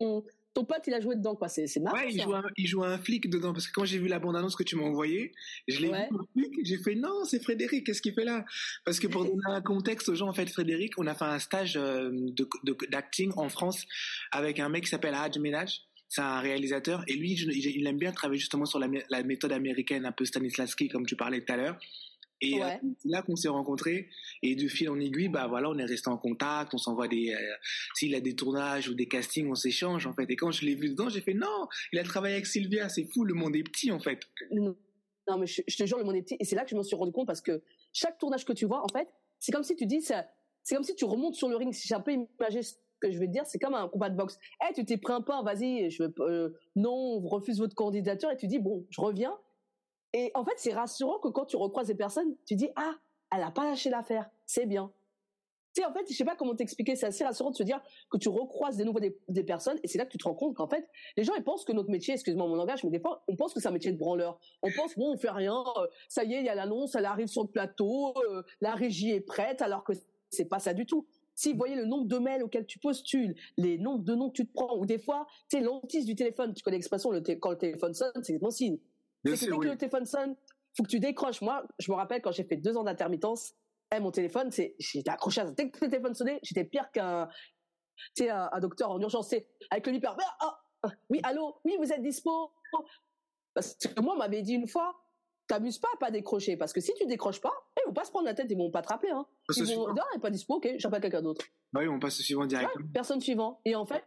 on, 0.00 0.24
ton 0.58 0.64
pote, 0.64 0.82
il 0.88 0.94
a 0.94 1.00
joué 1.00 1.14
dedans, 1.14 1.36
quoi. 1.36 1.48
C'est, 1.48 1.68
c'est 1.68 1.78
marrant. 1.78 1.96
Ouais, 1.96 2.12
il 2.12 2.20
joue, 2.20 2.34
un, 2.34 2.42
il 2.56 2.66
joue 2.66 2.82
un 2.82 2.98
flic 2.98 3.30
dedans, 3.30 3.52
parce 3.52 3.68
que 3.68 3.72
quand 3.72 3.84
j'ai 3.84 3.98
vu 3.98 4.08
la 4.08 4.18
bande-annonce 4.18 4.56
que 4.56 4.64
tu 4.64 4.74
m'as 4.74 4.82
envoyée, 4.82 5.32
je 5.68 5.80
l'ai 5.80 5.88
vu, 6.34 6.50
j'ai 6.64 6.78
fait, 6.78 6.96
non, 6.96 7.24
c'est 7.24 7.40
Frédéric, 7.40 7.86
qu'est-ce 7.86 8.02
qu'il 8.02 8.12
fait 8.12 8.24
là? 8.24 8.44
Parce 8.84 8.98
que 8.98 9.06
pour 9.06 9.24
donner 9.24 9.40
un 9.46 9.60
contexte 9.60 10.08
aux 10.08 10.16
gens, 10.16 10.28
en 10.28 10.32
fait, 10.32 10.48
Frédéric, 10.50 10.98
on 10.98 11.06
a 11.06 11.14
fait 11.14 11.26
un 11.26 11.38
stage 11.38 11.76
euh, 11.76 12.10
de, 12.12 12.48
d'acting 12.90 13.32
en 13.36 13.48
France 13.48 13.84
avec 14.32 14.58
un 14.58 14.68
mec 14.68 14.84
qui 14.84 14.90
s'appelle 14.90 15.14
Hadj 15.14 15.38
Ménage. 15.38 15.82
C'est 16.08 16.22
un 16.22 16.40
réalisateur, 16.40 17.04
et 17.06 17.12
lui, 17.12 17.34
il 17.34 17.86
aime 17.86 17.98
bien 17.98 18.12
travailler 18.12 18.40
justement 18.40 18.64
sur 18.64 18.78
la, 18.78 18.88
la 19.10 19.22
méthode 19.22 19.52
américaine, 19.52 20.06
un 20.06 20.12
peu 20.12 20.24
Stanislavski, 20.24 20.88
comme 20.88 21.06
tu 21.06 21.16
parlais 21.16 21.44
tout 21.44 21.52
à 21.52 21.56
l'heure. 21.56 21.78
Et 22.40 22.62
euh, 22.62 22.68
c'est 22.98 23.08
là 23.08 23.22
qu'on 23.22 23.36
s'est 23.36 23.48
rencontrés. 23.48 24.08
Et 24.42 24.54
de 24.54 24.68
fil 24.68 24.88
en 24.88 24.98
aiguille, 24.98 25.28
bah 25.28 25.46
voilà, 25.48 25.68
on 25.70 25.78
est 25.78 25.84
resté 25.84 26.08
en 26.08 26.18
contact, 26.18 26.74
on 26.74 26.78
s'envoie 26.78 27.08
des, 27.08 27.32
euh, 27.32 27.54
s'il 27.94 28.14
a 28.14 28.20
des 28.20 28.34
tournages 28.34 28.88
ou 28.88 28.94
des 28.94 29.08
castings, 29.08 29.50
on 29.50 29.54
s'échange 29.54 30.06
en 30.06 30.12
fait. 30.12 30.30
Et 30.30 30.36
quand 30.36 30.50
je 30.50 30.64
l'ai 30.64 30.74
vu 30.74 30.90
dedans, 30.90 31.08
j'ai 31.08 31.20
fait 31.20 31.34
non, 31.34 31.68
il 31.92 31.98
a 31.98 32.04
travaillé 32.04 32.34
avec 32.34 32.46
Sylvia, 32.46 32.88
c'est 32.88 33.04
fou, 33.04 33.24
le 33.24 33.34
monde 33.34 33.56
est 33.56 33.64
petit 33.64 33.90
en 33.90 33.98
fait. 33.98 34.20
Non, 34.52 35.36
mais 35.38 35.46
je, 35.46 35.62
te 35.62 35.84
jure, 35.84 35.98
le 35.98 36.04
monde 36.04 36.16
est 36.16 36.22
petit. 36.22 36.36
Et 36.40 36.44
c'est 36.44 36.56
là 36.56 36.64
que 36.64 36.70
je 36.70 36.76
m'en 36.76 36.82
suis 36.82 36.96
rendu 36.96 37.12
compte 37.12 37.26
parce 37.26 37.42
que 37.42 37.62
chaque 37.92 38.18
tournage 38.18 38.44
que 38.44 38.52
tu 38.52 38.66
vois, 38.66 38.82
en 38.82 38.88
fait, 38.88 39.08
c'est 39.38 39.52
comme 39.52 39.64
si 39.64 39.76
tu 39.76 39.86
dis, 39.86 40.00
c'est 40.00 40.74
comme 40.74 40.84
si 40.84 40.94
tu 40.94 41.04
remontes 41.04 41.34
sur 41.34 41.48
le 41.48 41.56
ring. 41.56 41.72
Si 41.72 41.86
j'ai 41.86 41.94
un 41.94 42.00
peu 42.00 42.12
imagé 42.12 42.62
ce 42.62 42.74
que 43.00 43.10
je 43.10 43.18
te 43.18 43.24
dire, 43.24 43.44
c'est 43.46 43.58
comme 43.58 43.74
un 43.74 43.88
combat 43.88 44.10
de 44.10 44.16
boxe. 44.16 44.38
Eh, 44.68 44.72
tu 44.74 44.84
t'es 44.84 44.96
pris 44.96 45.12
un 45.12 45.20
pas, 45.20 45.42
vas-y, 45.42 45.90
je 45.90 46.04
veux, 46.04 46.14
euh, 46.20 46.50
non, 46.76 47.20
on 47.22 47.28
refuse 47.28 47.58
votre 47.58 47.74
candidature 47.74 48.30
et 48.30 48.36
tu 48.36 48.46
dis 48.46 48.58
bon, 48.58 48.86
je 48.90 49.00
reviens 49.00 49.36
et 50.12 50.30
en 50.34 50.44
fait, 50.44 50.54
c'est 50.56 50.72
rassurant 50.72 51.18
que 51.18 51.28
quand 51.28 51.44
tu 51.44 51.56
recroises 51.56 51.88
des 51.88 51.94
personnes, 51.94 52.34
tu 52.46 52.56
dis 52.56 52.68
ah, 52.76 52.94
elle 53.34 53.42
a 53.42 53.50
pas 53.50 53.64
lâché 53.64 53.90
l'affaire, 53.90 54.28
c'est 54.46 54.66
bien. 54.66 54.92
Tu 55.74 55.82
sais, 55.82 55.86
en 55.86 55.92
fait, 55.92 56.06
je 56.08 56.14
sais 56.14 56.24
pas 56.24 56.34
comment 56.34 56.54
t'expliquer, 56.54 56.96
c'est 56.96 57.06
assez 57.06 57.24
rassurant 57.24 57.50
de 57.50 57.56
se 57.56 57.62
dire 57.62 57.80
que 58.10 58.16
tu 58.16 58.30
recroises 58.30 58.78
des 58.78 58.84
nouveaux 58.84 59.00
des, 59.00 59.44
personnes 59.44 59.78
et 59.82 59.88
c'est 59.88 59.98
là 59.98 60.06
que 60.06 60.10
tu 60.10 60.18
te 60.18 60.24
rends 60.24 60.34
compte 60.34 60.56
qu'en 60.56 60.66
fait, 60.66 60.88
les 61.16 61.24
gens 61.24 61.34
ils 61.36 61.44
pensent 61.44 61.64
que 61.64 61.72
notre 61.72 61.90
métier, 61.90 62.14
excuse-moi 62.14 62.46
mon 62.46 62.56
langage, 62.56 62.82
mais 62.84 62.90
des 62.90 63.00
fois, 63.00 63.22
on 63.28 63.36
pense 63.36 63.52
que 63.52 63.60
c'est 63.60 63.68
un 63.68 63.72
métier 63.72 63.92
de 63.92 63.98
branleur. 63.98 64.40
On 64.62 64.70
pense 64.72 64.96
bon, 64.96 65.12
on 65.12 65.18
fait 65.18 65.30
rien, 65.30 65.62
euh, 65.76 65.86
ça 66.08 66.24
y 66.24 66.34
est, 66.34 66.40
il 66.40 66.46
y 66.46 66.48
a 66.48 66.54
l'annonce, 66.54 66.94
elle 66.94 67.04
arrive 67.04 67.28
sur 67.28 67.42
le 67.42 67.48
plateau, 67.48 68.14
euh, 68.30 68.42
la 68.62 68.74
régie 68.74 69.10
est 69.10 69.20
prête, 69.20 69.60
alors 69.60 69.84
que 69.84 69.92
c'est 70.30 70.46
pas 70.46 70.58
ça 70.58 70.72
du 70.72 70.86
tout. 70.86 71.06
Si 71.34 71.52
vous 71.52 71.58
voyez 71.58 71.76
le 71.76 71.84
nombre 71.84 72.08
de 72.08 72.18
mails 72.18 72.42
auxquels 72.42 72.66
tu 72.66 72.78
postules, 72.78 73.36
les 73.56 73.78
nombres 73.78 74.02
de 74.02 74.14
noms 74.14 74.30
que 74.30 74.36
tu 74.36 74.46
te 74.46 74.52
prends, 74.52 74.76
ou 74.76 74.86
des 74.86 74.98
fois, 74.98 75.26
tu 75.48 75.58
sais, 75.58 75.62
l'antise 75.62 76.06
du 76.06 76.16
téléphone, 76.16 76.54
tu 76.54 76.62
connais 76.62 76.78
l'expression, 76.78 77.10
le 77.10 77.20
quand 77.20 77.50
le 77.50 77.58
téléphone 77.58 77.94
sonne, 77.94 78.10
c'est 78.22 78.38
bon 78.38 78.50
signe. 78.50 78.78
C'est 79.36 79.46
que 79.46 79.52
dès 79.52 79.58
que 79.58 79.64
le 79.64 79.76
téléphone 79.76 80.06
sonne, 80.06 80.36
faut 80.76 80.82
que 80.82 80.88
tu 80.88 81.00
décroches. 81.00 81.40
Moi, 81.40 81.64
je 81.78 81.90
me 81.90 81.96
rappelle 81.96 82.22
quand 82.22 82.32
j'ai 82.32 82.44
fait 82.44 82.56
deux 82.56 82.76
ans 82.76 82.84
d'intermittence, 82.84 83.54
eh, 83.94 84.00
mon 84.00 84.10
téléphone, 84.10 84.50
c'est, 84.50 84.74
j'étais 84.78 85.10
accroché 85.10 85.40
à 85.40 85.50
Dès 85.50 85.70
que 85.70 85.84
le 85.84 85.90
téléphone 85.90 86.14
sonnait, 86.14 86.38
j'étais 86.42 86.64
pire 86.64 86.90
qu'un, 86.92 87.28
tu 88.14 88.24
sais, 88.24 88.30
un, 88.30 88.60
docteur 88.60 88.90
en 88.90 89.00
urgence, 89.00 89.34
avec 89.70 89.86
le 89.86 89.94
hyper, 89.94 90.16
ah, 90.40 90.60
ah, 90.82 90.90
oui, 91.08 91.20
allô, 91.22 91.56
oui, 91.64 91.76
vous 91.78 91.92
êtes 91.92 92.02
dispo. 92.02 92.52
Parce 93.54 93.74
que 93.74 94.00
moi, 94.00 94.14
on 94.14 94.18
m'avait 94.18 94.42
dit 94.42 94.54
une 94.54 94.68
fois, 94.68 94.94
t'amuses 95.46 95.78
pas 95.78 95.88
à 95.94 95.96
pas 95.96 96.10
décrocher, 96.10 96.56
parce 96.56 96.72
que 96.72 96.80
si 96.80 96.92
tu 96.94 97.06
décroches 97.06 97.40
pas, 97.40 97.52
eh, 97.76 97.80
ils 97.84 97.88
vont 97.88 97.94
pas 97.94 98.04
se 98.04 98.10
prendre 98.10 98.26
la 98.26 98.34
tête, 98.34 98.46
ils 98.50 98.58
vont 98.58 98.70
pas 98.70 98.82
te 98.82 98.88
rappeler, 98.88 99.10
hein. 99.10 99.26
Ils 99.56 99.74
vont 99.74 99.92
dire, 99.92 100.04
ah, 100.14 100.18
pas 100.18 100.30
dispo, 100.30 100.56
ok, 100.56 100.68
j'appelle 100.76 101.00
quelqu'un 101.00 101.22
d'autre. 101.22 101.46
Bah 101.72 101.80
oui, 101.80 101.88
on 101.88 101.98
passe 101.98 102.20
au 102.20 102.22
suivant 102.22 102.46
directement. 102.46 102.86
personne 102.92 103.20
suivant. 103.20 103.60
Et 103.64 103.74
en 103.74 103.86
fait, 103.86 104.04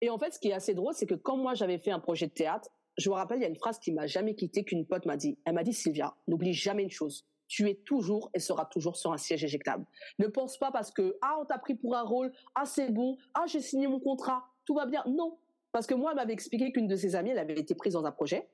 et 0.00 0.10
en 0.10 0.18
fait, 0.18 0.32
ce 0.32 0.38
qui 0.38 0.48
est 0.48 0.54
assez 0.54 0.74
drôle, 0.74 0.94
c'est 0.94 1.06
que 1.06 1.14
quand 1.14 1.36
moi 1.36 1.54
j'avais 1.54 1.78
fait 1.78 1.90
un 1.90 1.98
projet 1.98 2.28
de 2.28 2.32
théâtre, 2.32 2.68
je 2.98 3.08
me 3.08 3.14
rappelle, 3.14 3.38
il 3.38 3.42
y 3.42 3.46
a 3.46 3.48
une 3.48 3.56
phrase 3.56 3.78
qui 3.78 3.92
m'a 3.92 4.06
jamais 4.06 4.34
quitté 4.34 4.64
qu'une 4.64 4.84
pote 4.84 5.06
m'a 5.06 5.16
dit. 5.16 5.38
Elle 5.44 5.54
m'a 5.54 5.62
dit, 5.62 5.72
Sylvia, 5.72 6.14
n'oublie 6.26 6.52
jamais 6.52 6.82
une 6.82 6.90
chose. 6.90 7.24
Tu 7.46 7.68
es 7.70 7.76
toujours 7.76 8.30
et 8.34 8.40
seras 8.40 8.66
toujours 8.66 8.96
sur 8.96 9.12
un 9.12 9.16
siège 9.16 9.42
éjectable. 9.44 9.86
Ne 10.18 10.26
pense 10.26 10.58
pas 10.58 10.70
parce 10.70 10.90
que, 10.90 11.16
ah, 11.22 11.38
on 11.40 11.44
t'a 11.44 11.58
pris 11.58 11.74
pour 11.74 11.96
un 11.96 12.02
rôle, 12.02 12.32
ah, 12.54 12.66
c'est 12.66 12.90
bon, 12.90 13.16
ah, 13.34 13.44
j'ai 13.46 13.60
signé 13.60 13.86
mon 13.86 14.00
contrat, 14.00 14.44
tout 14.64 14.74
va 14.74 14.84
bien. 14.84 15.02
Non. 15.06 15.38
Parce 15.72 15.86
que 15.86 15.94
moi, 15.94 16.10
elle 16.10 16.16
m'avait 16.16 16.32
expliqué 16.32 16.72
qu'une 16.72 16.88
de 16.88 16.96
ses 16.96 17.14
amies, 17.14 17.30
elle 17.30 17.38
avait 17.38 17.58
été 17.58 17.74
prise 17.74 17.92
dans 17.92 18.04
un 18.04 18.12
projet. 18.12 18.48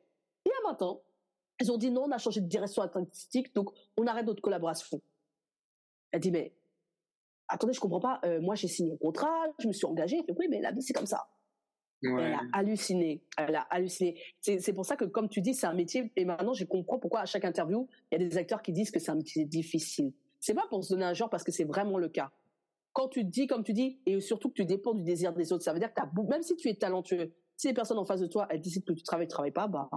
Et 0.45 0.51
à 0.51 0.71
20 0.71 0.83
ans, 0.83 1.03
elles 1.59 1.73
ont 1.73 1.79
dit 1.79 1.91
non, 1.91 2.05
on 2.05 2.11
a 2.11 2.19
changé 2.19 2.41
de 2.41 2.47
direction 2.47 2.83
artistique, 2.83 3.55
donc 3.55 3.71
on 3.97 4.07
arrête 4.07 4.27
notre 4.27 4.43
collaboration. 4.43 5.01
Elle 6.13 6.21
dit, 6.21 6.31
mais, 6.31 6.53
attendez, 7.49 7.73
je 7.73 7.81
comprends 7.81 8.01
pas, 8.01 8.21
euh, 8.25 8.41
moi 8.41 8.55
j'ai 8.55 8.69
signé 8.69 8.93
un 8.93 8.97
contrat, 8.97 9.47
je 9.59 9.69
me 9.69 9.73
suis 9.73 9.87
engagée. 9.87 10.19
Elle 10.19 10.27
fait, 10.27 10.39
oui, 10.39 10.49
mais 10.51 10.61
la 10.61 10.71
vie 10.71 10.83
c'est 10.83 10.93
comme 10.93 11.07
ça. 11.07 11.27
Elle 12.05 12.35
a 12.35 12.41
halluciné. 12.53 13.23
Elle 13.37 13.57
a 13.57 13.63
halluciné. 13.71 14.21
C'est 14.41 14.73
pour 14.73 14.87
ça 14.87 14.97
que, 14.97 15.05
comme 15.05 15.29
tu 15.29 15.41
dis, 15.41 15.55
c'est 15.55 15.67
un 15.67 15.75
métier. 15.75 16.13
Et 16.17 16.25
maintenant, 16.25 16.55
je 16.55 16.65
comprends 16.65 16.99
pourquoi 16.99 17.21
à 17.21 17.27
chaque 17.27 17.45
interview, 17.45 17.89
il 18.13 18.21
y 18.21 18.25
a 18.25 18.29
des 18.29 18.37
acteurs 18.37 18.63
qui 18.63 18.73
disent 18.73 18.91
que 18.91 19.01
c'est 19.01 19.11
un 19.11 19.17
métier 19.17 19.45
difficile. 19.45 20.13
C'est 20.41 20.55
pas 20.55 20.67
pour 20.69 20.85
se 20.85 20.93
donner 20.93 21.07
un 21.07 21.15
genre, 21.15 21.31
parce 21.31 21.45
que 21.45 21.53
c'est 21.53 21.65
vraiment 21.65 21.99
le 21.99 22.09
cas. 22.09 22.31
Quand 22.93 23.09
tu 23.09 23.25
dis, 23.25 23.47
comme 23.47 23.65
tu 23.65 23.73
dis, 23.73 23.99
et 24.07 24.21
surtout 24.21 24.51
que 24.51 24.55
tu 24.55 24.65
dépends 24.65 24.95
du 24.95 25.03
désir 25.03 25.33
des 25.33 25.53
autres, 25.53 25.65
ça 25.65 25.73
veut 25.73 25.81
dire 25.81 25.93
que 25.93 26.01
même 26.31 26.43
si 26.43 26.55
tu 26.57 26.69
es 26.69 26.75
talentueux, 26.75 27.33
si 27.57 27.69
les 27.69 27.75
personnes 27.75 27.99
en 27.99 28.05
face 28.05 28.21
de 28.21 28.27
toi, 28.27 28.47
elles 28.51 28.61
décident 28.61 28.85
que 28.87 28.93
tu 28.93 29.03
travailles, 29.03 29.27
tu 29.27 29.33
travailles 29.33 29.53
pas, 29.53 29.67
bah, 29.67 29.89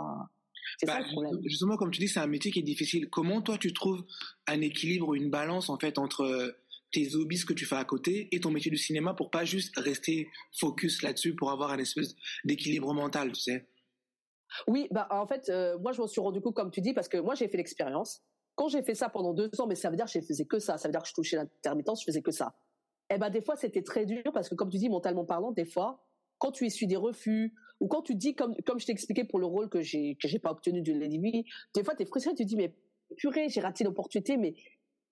c'est 0.77 0.85
ça 0.85 0.99
le 0.99 1.03
bah, 1.03 1.09
problème. 1.11 1.39
Justement, 1.43 1.77
comme 1.77 1.91
tu 1.91 1.99
dis, 1.99 2.07
c'est 2.07 2.19
un 2.19 2.27
métier 2.27 2.51
qui 2.51 2.59
est 2.59 2.63
difficile. 2.63 3.09
Comment 3.09 3.41
toi, 3.41 3.57
tu 3.57 3.73
trouves 3.73 4.03
un 4.47 4.61
équilibre, 4.61 5.13
une 5.13 5.29
balance, 5.29 5.69
en 5.69 5.77
fait, 5.77 5.97
entre 5.97 6.55
tes 6.91 7.15
hobbies 7.15 7.43
que 7.45 7.53
tu 7.53 7.65
fais 7.65 7.75
à 7.75 7.85
côté 7.85 8.29
et 8.31 8.39
ton 8.39 8.51
métier 8.51 8.71
du 8.71 8.77
cinéma 8.77 9.13
pour 9.13 9.29
pas 9.29 9.45
juste 9.45 9.77
rester 9.77 10.29
focus 10.59 11.01
là-dessus 11.01 11.35
pour 11.35 11.51
avoir 11.51 11.71
un 11.71 11.77
espèce 11.77 12.15
d'équilibre 12.45 12.93
mental, 12.93 13.31
tu 13.31 13.41
sais. 13.41 13.67
Oui, 14.67 14.87
bah 14.91 15.07
en 15.11 15.27
fait, 15.27 15.49
euh, 15.49 15.77
moi 15.79 15.91
je 15.91 16.01
m'en 16.01 16.07
suis 16.07 16.21
rendu 16.21 16.41
compte 16.41 16.55
comme 16.55 16.71
tu 16.71 16.81
dis 16.81 16.93
parce 16.93 17.09
que 17.09 17.17
moi 17.17 17.35
j'ai 17.35 17.47
fait 17.47 17.57
l'expérience. 17.57 18.21
Quand 18.55 18.69
j'ai 18.69 18.81
fait 18.81 18.95
ça 18.95 19.09
pendant 19.09 19.33
deux 19.33 19.49
ans, 19.59 19.67
mais 19.67 19.75
ça 19.75 19.89
veut 19.89 19.95
dire 19.95 20.05
que 20.05 20.11
je 20.11 20.19
faisais 20.19 20.45
que 20.45 20.59
ça, 20.59 20.77
ça 20.77 20.87
veut 20.87 20.91
dire 20.91 21.01
que 21.01 21.09
je 21.09 21.13
touchais 21.13 21.35
l'intermittence, 21.35 22.01
je 22.01 22.05
faisais 22.05 22.21
que 22.21 22.31
ça. 22.31 22.55
Eh 23.09 23.17
ben 23.17 23.29
des 23.29 23.41
fois 23.41 23.55
c'était 23.55 23.83
très 23.83 24.05
dur 24.05 24.23
parce 24.33 24.49
que 24.49 24.55
comme 24.55 24.69
tu 24.69 24.77
dis 24.77 24.89
mentalement 24.89 25.25
parlant, 25.25 25.51
des 25.51 25.65
fois 25.65 26.03
quand 26.39 26.51
tu 26.51 26.65
essuies 26.65 26.87
des 26.87 26.95
refus 26.95 27.53
ou 27.79 27.87
quand 27.87 28.01
tu 28.01 28.15
dis 28.15 28.35
comme 28.35 28.55
comme 28.65 28.79
je 28.79 28.85
t'ai 28.85 28.91
expliqué 28.91 29.23
pour 29.23 29.39
le 29.39 29.45
rôle 29.45 29.69
que 29.69 29.81
j'ai 29.81 30.15
que 30.15 30.27
j'ai 30.27 30.39
pas 30.39 30.51
obtenu 30.51 30.81
de 30.81 30.93
l'ennemi, 30.93 31.45
des 31.73 31.83
fois 31.83 31.95
tu 31.95 32.03
es 32.03 32.05
frustré, 32.05 32.33
tu 32.33 32.43
te 32.43 32.47
dis 32.47 32.55
mais 32.55 32.73
purée, 33.17 33.47
j'ai 33.49 33.61
raté 33.61 33.83
l'opportunité 33.83 34.37
mais 34.37 34.55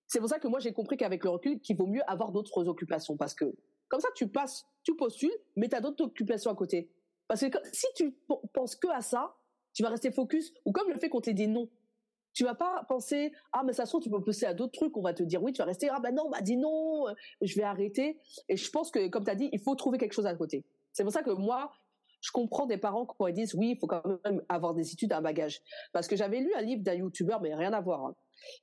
c'est 0.06 0.20
pour 0.20 0.28
ça 0.28 0.38
que 0.38 0.48
moi 0.48 0.60
j'ai 0.60 0.72
compris 0.72 0.96
qu'avec 0.96 1.24
le 1.24 1.30
recul 1.30 1.60
qu'il 1.60 1.76
vaut 1.76 1.86
mieux 1.86 2.02
avoir 2.06 2.32
d'autres 2.32 2.66
occupations 2.68 3.16
parce 3.16 3.34
que 3.34 3.44
comme 3.88 4.00
ça 4.00 4.08
tu 4.14 4.28
passes, 4.28 4.66
tu 4.82 4.94
postules 4.96 5.32
mais 5.56 5.68
tu 5.68 5.76
as 5.76 5.80
d'autres 5.80 6.04
occupations 6.04 6.50
à 6.50 6.54
côté. 6.54 6.90
Parce 7.28 7.40
que 7.40 7.58
si 7.72 7.86
tu 7.96 8.16
penses 8.52 8.76
que 8.76 8.88
à 8.88 9.00
ça, 9.00 9.34
tu 9.72 9.82
vas 9.82 9.88
rester 9.88 10.10
focus 10.12 10.52
ou 10.64 10.72
comme 10.72 10.88
le 10.90 10.98
fait 10.98 11.08
qu'on 11.08 11.20
t'ait 11.20 11.34
dit 11.34 11.48
non. 11.48 11.68
Tu 12.32 12.44
vas 12.44 12.54
pas 12.54 12.84
penser 12.88 13.32
ah 13.52 13.62
mais 13.64 13.72
ça 13.72 13.86
se 13.86 13.90
trouve 13.90 14.02
tu 14.02 14.10
peux 14.10 14.22
pousser 14.22 14.46
à 14.46 14.54
d'autres 14.54 14.72
trucs, 14.72 14.96
on 14.96 15.02
va 15.02 15.14
te 15.14 15.22
dire 15.22 15.42
oui, 15.42 15.52
tu 15.52 15.58
vas 15.58 15.64
rester 15.64 15.88
ah 15.88 16.00
ben 16.00 16.14
non, 16.14 16.24
on 16.26 16.30
m'a 16.30 16.42
dit 16.42 16.56
non, 16.56 17.06
je 17.40 17.54
vais 17.56 17.62
arrêter 17.62 18.20
et 18.48 18.56
je 18.56 18.70
pense 18.70 18.90
que 18.90 19.08
comme 19.08 19.24
tu 19.24 19.30
as 19.30 19.34
dit, 19.34 19.48
il 19.52 19.60
faut 19.60 19.74
trouver 19.74 19.98
quelque 19.98 20.12
chose 20.12 20.26
à 20.26 20.34
côté. 20.34 20.64
C'est 20.92 21.02
pour 21.02 21.12
ça 21.12 21.22
que 21.22 21.30
moi, 21.30 21.72
je 22.20 22.30
comprends 22.32 22.66
des 22.66 22.78
parents 22.78 23.06
qui 23.06 23.32
disent 23.32 23.54
oui, 23.54 23.72
il 23.72 23.78
faut 23.78 23.86
quand 23.86 24.02
même 24.24 24.42
avoir 24.48 24.74
des 24.74 24.92
études, 24.92 25.12
un 25.12 25.20
bagage. 25.20 25.60
Parce 25.92 26.08
que 26.08 26.16
j'avais 26.16 26.40
lu 26.40 26.52
un 26.54 26.62
livre 26.62 26.82
d'un 26.82 26.94
youtubeur, 26.94 27.40
mais 27.40 27.54
rien 27.54 27.72
à 27.72 27.80
voir. 27.80 28.06
Hein. 28.06 28.16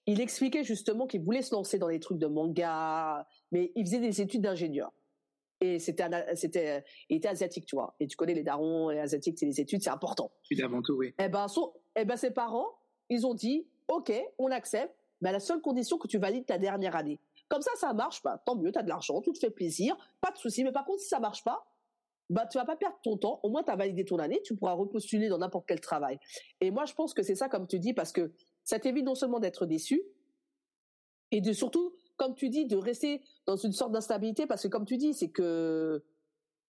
Il 0.05 0.21
expliquait 0.21 0.63
justement 0.63 1.07
qu'il 1.07 1.21
voulait 1.21 1.41
se 1.41 1.53
lancer 1.53 1.77
dans 1.77 1.87
les 1.87 1.99
trucs 1.99 2.17
de 2.17 2.27
manga, 2.27 3.27
mais 3.51 3.71
il 3.75 3.85
faisait 3.85 3.99
des 3.99 4.21
études 4.21 4.41
d'ingénieur. 4.41 4.91
Et 5.61 5.79
c'était, 5.79 6.05
c'était, 6.35 6.83
il 7.09 7.17
était 7.17 7.29
asiatique, 7.29 7.65
tu 7.65 7.75
vois. 7.75 7.95
Et 7.99 8.07
tu 8.07 8.17
connais 8.17 8.33
les 8.33 8.43
darons, 8.43 8.89
les 8.89 8.99
asiatiques, 8.99 9.39
c'est 9.39 9.45
les 9.45 9.61
études, 9.61 9.81
c'est 9.81 9.89
important. 9.89 10.31
Évidemment, 10.51 10.81
tout, 10.81 10.95
oui. 10.95 11.13
Eh 11.19 11.29
ben, 11.29 11.45
eh 11.95 12.05
ben, 12.05 12.17
ses 12.17 12.31
parents, 12.31 12.67
ils 13.09 13.25
ont 13.25 13.33
dit, 13.33 13.65
OK, 13.87 14.11
on 14.37 14.51
accepte, 14.51 14.93
mais 15.21 15.29
à 15.29 15.31
la 15.31 15.39
seule 15.39 15.61
condition 15.61 15.97
que 15.97 16.07
tu 16.07 16.17
valides 16.17 16.45
ta 16.45 16.57
dernière 16.57 16.95
année. 16.95 17.19
Comme 17.47 17.61
ça, 17.61 17.71
ça 17.75 17.93
marche 17.93 18.21
pas. 18.21 18.39
Tant 18.39 18.55
mieux, 18.55 18.71
tu 18.71 18.79
as 18.79 18.83
de 18.83 18.89
l'argent, 18.89 19.21
tout 19.21 19.31
te 19.31 19.39
fait 19.39 19.51
plaisir, 19.51 19.95
pas 20.19 20.31
de 20.31 20.37
souci. 20.37 20.63
Mais 20.63 20.71
par 20.71 20.85
contre, 20.85 21.01
si 21.01 21.07
ça 21.07 21.19
marche 21.19 21.43
pas, 21.43 21.65
bah 22.29 22.47
tu 22.47 22.57
vas 22.57 22.65
pas 22.65 22.75
perdre 22.75 22.97
ton 23.03 23.17
temps. 23.17 23.39
Au 23.43 23.49
moins, 23.49 23.63
tu 23.63 23.71
as 23.71 23.75
validé 23.75 24.05
ton 24.05 24.17
année, 24.17 24.41
tu 24.43 24.55
pourras 24.55 24.73
repostuler 24.73 25.29
dans 25.29 25.37
n'importe 25.37 25.65
quel 25.67 25.79
travail. 25.79 26.19
Et 26.61 26.71
moi, 26.71 26.85
je 26.85 26.93
pense 26.93 27.13
que 27.13 27.21
c'est 27.21 27.35
ça, 27.35 27.47
comme 27.49 27.67
tu 27.67 27.79
dis, 27.79 27.93
parce 27.93 28.11
que 28.11 28.31
ça 28.63 28.79
t'évite 28.79 29.05
non 29.05 29.15
seulement 29.15 29.39
d'être 29.39 29.65
déçu, 29.65 30.01
et 31.31 31.41
de 31.41 31.51
surtout, 31.51 31.95
comme 32.15 32.35
tu 32.35 32.49
dis, 32.49 32.65
de 32.65 32.77
rester 32.77 33.21
dans 33.45 33.55
une 33.55 33.73
sorte 33.73 33.91
d'instabilité, 33.91 34.45
parce 34.45 34.63
que 34.63 34.67
comme 34.67 34.85
tu 34.85 34.97
dis, 34.97 35.13
c'est 35.13 35.29
que 35.29 36.03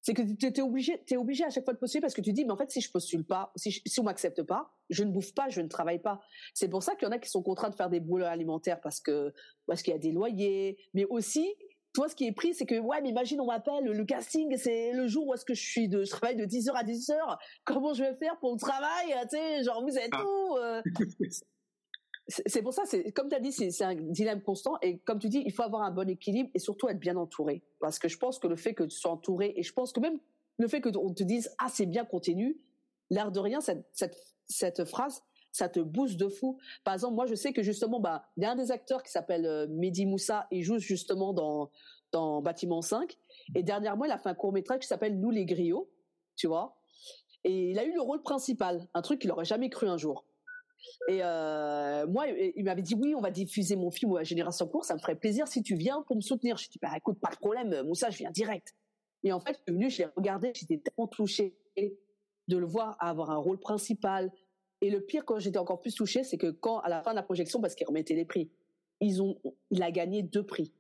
c'est 0.02 0.14
que 0.14 0.22
tu 0.22 0.48
es 0.48 0.62
obligé, 0.62 1.02
es 1.10 1.16
obligé 1.16 1.46
à 1.46 1.50
chaque 1.50 1.64
fois 1.64 1.74
de 1.74 1.80
postuler 1.80 2.02
parce 2.02 2.14
que 2.14 2.20
tu 2.20 2.34
dis, 2.34 2.44
mais 2.44 2.52
en 2.52 2.58
fait, 2.58 2.70
si 2.70 2.82
je 2.82 2.92
postule 2.92 3.24
pas, 3.24 3.54
si, 3.56 3.72
si 3.86 4.00
on 4.02 4.04
m'accepte 4.04 4.44
pas, 4.44 4.74
je 4.90 5.06
ne 5.06 5.12
bouffe 5.12 5.34
pas, 5.34 5.48
je 5.48 5.62
ne 5.62 5.70
travaille 5.70 6.00
pas. 6.00 6.20
C'est 6.54 6.68
pour 6.68 6.84
ça 6.84 6.96
qu'il 6.96 7.08
y 7.08 7.10
en 7.10 7.14
a 7.14 7.20
qui 7.20 7.30
sont 7.30 7.42
contraints 7.42 7.70
de 7.70 7.76
faire 7.76 7.90
des 7.90 8.02
boulots 8.02 8.26
alimentaires 8.26 8.82
parce 8.82 9.00
que 9.00 9.34
parce 9.66 9.82
qu'il 9.82 9.94
y 9.94 9.96
a 9.96 10.00
des 10.00 10.12
loyers, 10.12 10.78
mais 10.94 11.06
aussi 11.06 11.56
toi, 11.94 12.10
ce 12.10 12.16
qui 12.16 12.26
est 12.26 12.32
pris, 12.32 12.54
c'est 12.54 12.66
que, 12.66 12.80
ouais, 12.80 13.02
mais 13.02 13.10
imagine, 13.10 13.40
on 13.40 13.46
m'appelle, 13.46 13.86
le 13.86 14.04
casting, 14.06 14.58
c'est 14.58 14.94
le 14.94 15.08
jour 15.08 15.28
où 15.28 15.34
est-ce 15.36 15.46
que 15.46 15.54
je 15.54 15.62
suis 15.62 15.88
de, 15.88 16.04
je 16.04 16.10
travaille 16.10 16.36
de 16.36 16.46
10h 16.46 16.72
à 16.74 16.84
10h. 16.84 17.38
Comment 17.66 17.94
je 17.94 18.04
vais 18.04 18.16
faire 18.16 18.38
pour 18.40 18.52
le 18.52 18.60
travail? 18.60 19.14
Tu 19.30 19.38
sais, 19.38 19.64
genre, 19.64 19.84
vous 19.84 19.96
êtes 19.96 20.10
ah. 20.12 20.26
où? 20.26 20.58
Euh? 20.58 20.82
c'est 22.28 22.62
pour 22.62 22.74
ça, 22.74 22.84
comme 23.14 23.28
tu 23.28 23.36
as 23.36 23.40
dit, 23.40 23.52
c'est 23.52 23.84
un 23.84 23.96
dilemme 23.96 24.42
constant. 24.42 24.78
Et 24.82 24.98
comme 25.00 25.20
tu 25.20 25.28
dis, 25.28 25.44
il 25.46 25.52
faut 25.52 25.64
avoir 25.64 25.82
un 25.82 25.92
bon 25.92 26.10
équilibre 26.10 26.50
et 26.54 26.60
surtout 26.60 26.88
être 26.88 27.00
bien 27.00 27.18
entouré. 27.18 27.64
Parce 27.80 28.00
que 28.00 28.08
je 28.08 28.18
pense 28.18 28.40
que 28.40 28.48
le 28.48 28.56
fait 28.56 28.74
que 28.74 28.84
tu 28.84 28.98
sois 28.98 29.12
entouré, 29.12 29.54
et 29.58 29.64
je 29.64 29.74
pense 29.74 29.92
que 29.92 30.00
même 30.00 30.20
le 30.58 30.68
fait 30.68 30.80
qu'on 30.80 31.14
te 31.14 31.24
dise, 31.24 31.54
ah, 31.60 31.68
c'est 31.70 31.86
bien, 31.86 32.06
continue, 32.06 32.58
l'air 33.10 33.32
de 33.32 33.40
rien, 33.40 33.60
cette, 33.60 33.86
cette, 34.48 34.86
phrase, 34.86 35.22
ça 35.52 35.68
te 35.68 35.82
booste 35.82 36.18
de 36.18 36.30
fou. 36.30 36.58
Par 36.84 36.94
exemple, 36.94 37.16
moi, 37.16 37.26
je 37.26 37.36
sais 37.36 37.52
que 37.52 37.62
justement, 37.62 38.00
bah, 38.00 38.26
il 38.38 38.44
y 38.44 38.46
a 38.46 38.52
un 38.52 38.56
des 38.56 38.72
acteurs 38.72 39.04
qui 39.04 39.12
s'appelle 39.12 39.46
euh, 39.46 39.68
Mehdi 39.68 40.06
Moussa, 40.06 40.48
il 40.50 40.64
joue 40.64 40.80
justement 40.80 41.34
dans, 41.34 41.72
dans 42.12 42.42
Bâtiment 42.42 42.82
5. 42.82 43.18
Et 43.56 43.64
dernièrement, 43.64 44.06
il 44.06 44.12
a 44.12 44.18
fait 44.18 44.30
un 44.30 44.34
court 44.34 44.54
métrage 44.54 44.80
qui 44.80 44.88
s'appelle 44.88 45.20
Nous 45.20 45.32
les 45.32 45.46
griots, 45.46 45.90
tu 46.38 46.48
vois. 46.48 46.78
Et 47.44 47.72
il 47.72 47.80
a 47.80 47.84
eu 47.84 47.94
le 47.94 48.02
rôle 48.02 48.22
principal, 48.22 48.88
un 48.94 49.02
truc 49.02 49.20
qu'il 49.20 49.32
aurait 49.32 49.44
jamais 49.44 49.70
cru 49.70 49.88
un 49.88 49.98
jour. 49.98 50.24
Et 51.08 51.20
euh, 51.22 52.08
moi, 52.08 52.28
il 52.28 52.64
m'avait 52.64 52.82
dit 52.82 52.96
oui, 52.96 53.16
on 53.16 53.22
va 53.22 53.32
diffuser 53.32 53.76
mon 53.76 53.92
film 53.92 54.16
à 54.16 54.24
Génération 54.24 54.68
Court, 54.68 54.86
ça 54.86 54.96
me 54.96 55.00
ferait 55.00 55.16
plaisir 55.16 55.48
si 55.48 55.64
tu 55.64 55.76
viens 55.76 56.04
pour 56.08 56.16
me 56.16 56.22
soutenir. 56.22 56.58
Je 56.58 56.70
dis 56.70 56.80
bah 56.82 56.92
écoute, 56.96 57.20
pas 57.20 57.32
de 57.32 57.38
problème, 57.38 57.84
Moussa, 57.84 58.10
je 58.10 58.18
viens 58.18 58.32
direct. 58.32 58.74
Et 59.24 59.32
en 59.32 59.40
fait, 59.40 59.54
je 59.54 59.62
suis 59.64 59.74
venu, 59.74 59.90
je 59.90 60.00
l'ai 60.00 60.10
regardé, 60.18 60.52
j'étais 60.54 60.78
tellement 60.78 61.08
touchée 61.08 61.56
de 62.48 62.58
le 62.58 62.66
voir 62.66 62.98
avoir 63.00 63.32
un 63.32 63.38
rôle 63.38 63.58
principal, 63.58 64.32
et 64.84 64.90
le 64.90 65.00
pire, 65.00 65.24
quand 65.24 65.40
j'étais 65.40 65.60
encore 65.60 65.80
plus 65.80 65.96
touchée, 65.96 66.26
c'est 66.26 66.38
que 66.38 66.52
quand, 66.52 66.80
à 66.80 66.90
la 66.90 67.02
fin 67.02 67.12
de 67.12 67.16
la 67.16 67.24
projection, 67.24 67.62
parce 67.62 67.74
qu'ils 67.74 67.88
remettaient 67.88 68.16
les 68.16 68.26
prix, 68.26 68.52
ils 69.00 69.22
ont, 69.22 69.40
il 69.72 69.82
a 69.82 69.92
gagné 69.92 70.24
deux 70.24 70.46
prix. 70.46 70.74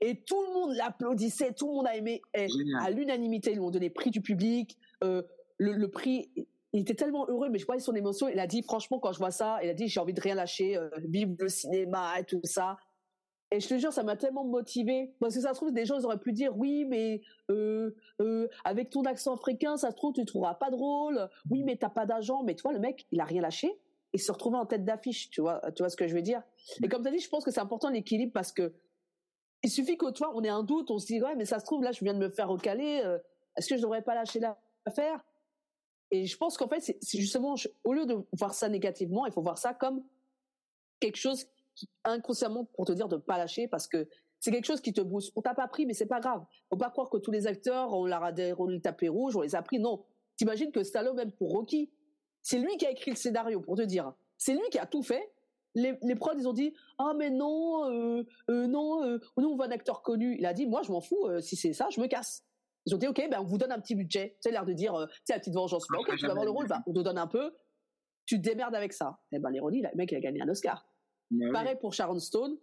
Et 0.00 0.22
tout 0.22 0.40
le 0.40 0.54
monde 0.54 0.76
l'applaudissait, 0.76 1.52
tout 1.52 1.66
le 1.66 1.74
monde 1.74 1.88
a 1.88 1.96
aimé. 1.96 2.22
Et 2.32 2.46
à 2.78 2.90
l'unanimité, 2.90 3.50
ils 3.50 3.54
lui 3.54 3.60
ont 3.60 3.72
donné 3.72 3.90
prix 3.90 4.12
du 4.12 4.20
public. 4.20 4.78
Euh, 5.02 5.22
le, 5.58 5.88
prix, 5.88 6.30
il 6.72 6.82
était 6.82 6.94
tellement 6.94 7.26
heureux, 7.28 7.48
mais 7.48 7.58
je 7.58 7.66
voyais 7.66 7.80
son 7.80 7.94
émotion. 7.94 8.28
Il 8.28 8.38
a 8.38 8.46
dit, 8.46 8.62
franchement, 8.62 8.98
quand 8.98 9.12
je 9.12 9.18
vois 9.18 9.30
ça, 9.30 9.58
il 9.62 9.68
a 9.68 9.74
dit, 9.74 9.88
j'ai 9.88 10.00
envie 10.00 10.14
de 10.14 10.20
rien 10.20 10.34
lâcher, 10.34 10.76
euh, 10.76 10.88
vivre 10.98 11.34
le 11.38 11.48
cinéma 11.48 12.18
et 12.20 12.24
tout 12.24 12.40
ça. 12.44 12.76
Et 13.52 13.58
je 13.58 13.68
te 13.68 13.78
jure, 13.78 13.92
ça 13.92 14.04
m'a 14.04 14.16
tellement 14.16 14.44
motivé 14.44 15.12
parce 15.18 15.34
que 15.34 15.40
ça 15.40 15.50
se 15.50 15.54
trouve 15.54 15.72
des 15.72 15.84
gens 15.84 15.98
ils 15.98 16.06
auraient 16.06 16.20
pu 16.20 16.32
dire 16.32 16.56
oui, 16.56 16.84
mais 16.84 17.20
euh, 17.50 17.90
euh, 18.20 18.46
avec 18.64 18.90
ton 18.90 19.02
accent 19.02 19.34
africain, 19.34 19.76
ça 19.76 19.90
se 19.90 19.96
trouve 19.96 20.12
tu 20.12 20.24
trouveras 20.24 20.54
pas 20.54 20.70
drôle. 20.70 21.28
Oui, 21.50 21.64
mais 21.64 21.76
t'as 21.76 21.90
pas 21.90 22.06
d'argent. 22.06 22.44
Mais 22.44 22.54
tu 22.54 22.62
vois, 22.62 22.72
le 22.72 22.78
mec, 22.78 23.06
il 23.10 23.20
a 23.20 23.24
rien 23.24 23.42
lâché 23.42 23.76
et 24.12 24.18
se 24.18 24.30
retrouvait 24.30 24.58
en 24.58 24.66
tête 24.66 24.84
d'affiche. 24.84 25.30
Tu 25.30 25.40
vois, 25.40 25.60
tu 25.74 25.82
vois 25.82 25.90
ce 25.90 25.96
que 25.96 26.06
je 26.06 26.14
veux 26.14 26.22
dire 26.22 26.42
Et 26.80 26.88
comme 26.88 27.02
tu 27.02 27.08
as 27.08 27.12
dit, 27.12 27.18
je 27.18 27.28
pense 27.28 27.44
que 27.44 27.50
c'est 27.50 27.60
important 27.60 27.90
l'équilibre 27.90 28.32
parce 28.32 28.52
que 28.52 28.72
il 29.62 29.70
suffit 29.70 29.96
que 29.96 30.10
toi, 30.10 30.32
on 30.34 30.42
ait 30.42 30.48
un 30.48 30.62
doute, 30.62 30.90
on 30.90 30.98
se 30.98 31.06
dit 31.06 31.20
ouais, 31.20 31.34
mais 31.34 31.44
ça 31.44 31.58
se 31.58 31.64
trouve 31.64 31.82
là, 31.82 31.90
je 31.90 32.04
viens 32.04 32.14
de 32.14 32.18
me 32.18 32.30
faire 32.30 32.48
recaler. 32.48 33.02
Euh, 33.04 33.18
est-ce 33.56 33.68
que 33.68 33.76
je 33.76 33.82
devrais 33.82 34.02
pas 34.02 34.14
lâcher 34.14 34.38
l'affaire? 34.38 35.24
Et 36.10 36.26
je 36.26 36.36
pense 36.36 36.56
qu'en 36.56 36.68
fait, 36.68 36.80
c'est 36.80 37.18
justement 37.18 37.54
au 37.84 37.92
lieu 37.92 38.06
de 38.06 38.16
voir 38.32 38.54
ça 38.54 38.68
négativement, 38.68 39.26
il 39.26 39.32
faut 39.32 39.42
voir 39.42 39.58
ça 39.58 39.74
comme 39.74 40.02
quelque 40.98 41.16
chose 41.16 41.46
inconsciemment 42.04 42.64
pour 42.64 42.84
te 42.84 42.92
dire 42.92 43.08
de 43.08 43.16
pas 43.16 43.38
lâcher 43.38 43.68
parce 43.68 43.86
que 43.86 44.08
c'est 44.40 44.50
quelque 44.50 44.66
chose 44.66 44.80
qui 44.80 44.92
te 44.92 45.00
booste. 45.00 45.32
On 45.36 45.42
t'a 45.42 45.54
pas 45.54 45.68
pris, 45.68 45.86
mais 45.86 45.94
c'est 45.94 46.06
pas 46.06 46.20
grave. 46.20 46.44
Faut 46.70 46.76
pas 46.76 46.90
croire 46.90 47.10
que 47.10 47.18
tous 47.18 47.30
les 47.30 47.46
acteurs, 47.46 47.92
on 47.92 48.06
leur 48.06 48.24
a 48.24 48.32
déroulé 48.32 48.76
le 48.76 48.80
tapis 48.80 49.08
rouge, 49.08 49.36
on 49.36 49.42
les 49.42 49.54
a 49.54 49.62
pris. 49.62 49.78
Non. 49.78 50.04
T'imagines 50.36 50.72
que 50.72 50.82
Stallone, 50.82 51.16
même 51.16 51.32
pour 51.32 51.50
Rocky, 51.50 51.90
c'est 52.42 52.58
lui 52.58 52.76
qui 52.78 52.86
a 52.86 52.90
écrit 52.90 53.10
le 53.10 53.16
scénario, 53.16 53.60
pour 53.60 53.76
te 53.76 53.82
dire. 53.82 54.14
C'est 54.38 54.54
lui 54.54 54.68
qui 54.70 54.78
a 54.78 54.86
tout 54.86 55.02
fait. 55.02 55.30
Les, 55.74 55.96
les 56.02 56.14
prods, 56.14 56.32
ils 56.36 56.48
ont 56.48 56.54
dit, 56.54 56.74
ah, 56.98 57.12
mais 57.16 57.30
non, 57.30 57.84
euh, 57.84 58.24
euh, 58.50 58.66
non, 58.66 59.04
euh, 59.04 59.20
nous, 59.36 59.48
on 59.50 59.56
veut 59.56 59.64
un 59.64 59.70
acteur 59.70 60.02
connu. 60.02 60.36
Il 60.38 60.46
a 60.46 60.54
dit, 60.54 60.66
moi, 60.66 60.82
je 60.82 60.90
m'en 60.90 61.02
fous, 61.02 61.28
si 61.40 61.56
c'est 61.56 61.74
ça, 61.74 61.88
je 61.90 62.00
me 62.00 62.06
casse. 62.06 62.44
Ils 62.86 62.94
ont 62.94 62.98
dit, 62.98 63.06
ok, 63.06 63.28
ben, 63.30 63.40
on 63.40 63.44
vous 63.44 63.58
donne 63.58 63.72
un 63.72 63.80
petit 63.80 63.94
budget. 63.94 64.36
Tu 64.36 64.48
sais, 64.48 64.50
l'air 64.50 64.64
de 64.64 64.72
dire, 64.72 64.94
c'est 65.24 65.34
la 65.34 65.38
petite 65.38 65.54
vengeance. 65.54 65.86
ok, 65.90 66.16
tu 66.16 66.26
vas 66.26 66.32
avoir 66.32 66.44
le 66.44 66.50
rôle, 66.50 66.66
bah, 66.66 66.82
on 66.86 66.92
te 66.92 67.00
donne 67.00 67.18
un 67.18 67.26
peu. 67.26 67.54
Tu 68.26 68.40
te 68.40 68.48
démerdes 68.48 68.74
avec 68.74 68.92
ça. 68.92 69.18
Et 69.32 69.36
eh 69.36 69.38
ben, 69.38 69.50
l'ironie, 69.50 69.82
le 69.82 69.88
mec, 69.94 70.12
il 70.12 70.16
a 70.16 70.20
gagné 70.20 70.40
un 70.42 70.48
Oscar. 70.48 70.86
Pareil 71.52 71.76
pour 71.80 71.92
Sharon 71.92 72.18
Stone. 72.18 72.56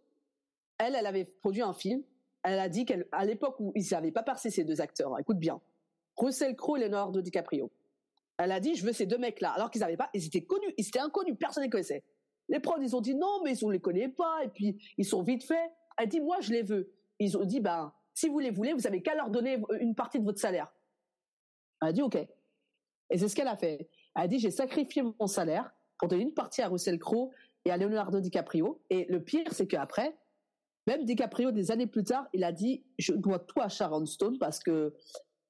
Elle, 0.78 0.96
elle 0.96 1.06
avait 1.06 1.26
produit 1.26 1.62
un 1.62 1.74
film. 1.74 2.04
Elle 2.44 2.60
a 2.60 2.70
dit 2.70 2.86
qu'à 2.86 3.26
l'époque 3.26 3.60
où 3.60 3.72
ils 3.76 3.86
n'avaient 3.92 4.12
pas 4.12 4.24
passé 4.24 4.50
ces 4.50 4.64
deux 4.64 4.80
acteurs, 4.80 5.14
hein, 5.14 5.18
écoute 5.20 5.38
bien, 5.38 5.60
Russell 6.18 6.56
Crowe 6.56 6.78
et 6.78 6.82
Leonardo 6.82 7.22
DiCaprio. 7.22 7.72
Elle 8.38 8.52
a 8.52 8.60
dit, 8.60 8.76
je 8.76 8.86
veux 8.86 8.94
ces 8.94 9.06
deux 9.06 9.18
mecs-là, 9.18 9.52
alors 9.52 9.72
qu'ils 9.72 9.82
n'avaient 9.82 9.98
pas, 9.98 10.10
ils 10.14 10.26
étaient 10.26 10.46
connus, 10.46 10.74
ils 10.78 10.88
étaient 10.88 11.00
inconnus, 11.00 11.36
personne 11.40 11.64
ne 11.64 11.68
les 11.68 11.72
connaissait. 11.72 12.04
Les 12.50 12.60
prods, 12.60 12.80
ils 12.82 12.96
ont 12.96 13.02
dit 13.02 13.16
non, 13.16 13.42
mais 13.44 13.58
ils 13.58 13.68
ne 13.68 13.74
les 13.74 13.80
connaît 13.80 14.08
pas, 14.08 14.44
et 14.44 14.48
puis 14.48 14.78
ils 14.98 15.06
sont 15.06 15.24
vite 15.24 15.44
faits. 15.44 15.72
Elle 15.98 16.08
dit, 16.08 16.22
moi, 16.22 16.40
je 16.40 16.52
les 16.52 16.62
veux. 16.62 16.94
Ils 17.20 17.38
ont 17.38 17.44
dit, 17.44 17.60
ben, 17.60 17.92
si 18.18 18.30
vous 18.30 18.40
les 18.40 18.50
voulez, 18.50 18.74
vous 18.74 18.88
avez 18.88 19.04
qu'à 19.04 19.14
leur 19.14 19.30
donner 19.30 19.62
une 19.80 19.94
partie 19.94 20.20
de 20.20 20.26
votre 20.26 20.40
salaire. 20.40 20.74
Elle 21.84 21.90
a 21.90 21.94
dit, 21.94 22.02
ok. 22.02 22.16
Et 22.16 23.18
c'est 23.20 23.28
ce 23.28 23.36
qu'elle 23.36 23.48
a 23.48 23.56
fait. 23.56 23.92
Elle 24.16 24.24
a 24.24 24.28
dit, 24.28 24.40
j'ai 24.40 24.50
sacrifié 24.50 25.04
mon 25.04 25.28
salaire 25.28 25.72
pour 26.00 26.08
donner 26.08 26.24
une 26.24 26.34
partie 26.34 26.64
à 26.64 26.68
Russell 26.68 26.98
Crowe 26.98 27.30
et 27.64 27.70
à 27.70 27.78
Leonardo 27.78 28.20
DiCaprio. 28.20 28.82
Et 28.90 29.06
le 29.08 29.24
pire, 29.24 29.54
c'est 29.54 29.68
qu'après, 29.68 30.18
même 30.88 31.06
DiCaprio, 31.06 31.52
des 31.52 31.70
années 31.70 31.86
plus 31.86 32.04
tard, 32.04 32.28
il 32.34 32.44
a 32.44 32.52
dit 32.52 32.84
Je 32.98 33.14
dois 33.14 33.38
tout 33.38 33.62
à 33.62 33.70
Sharon 33.70 34.08
Stone 34.08 34.40
parce 34.40 34.58
que 34.58 34.96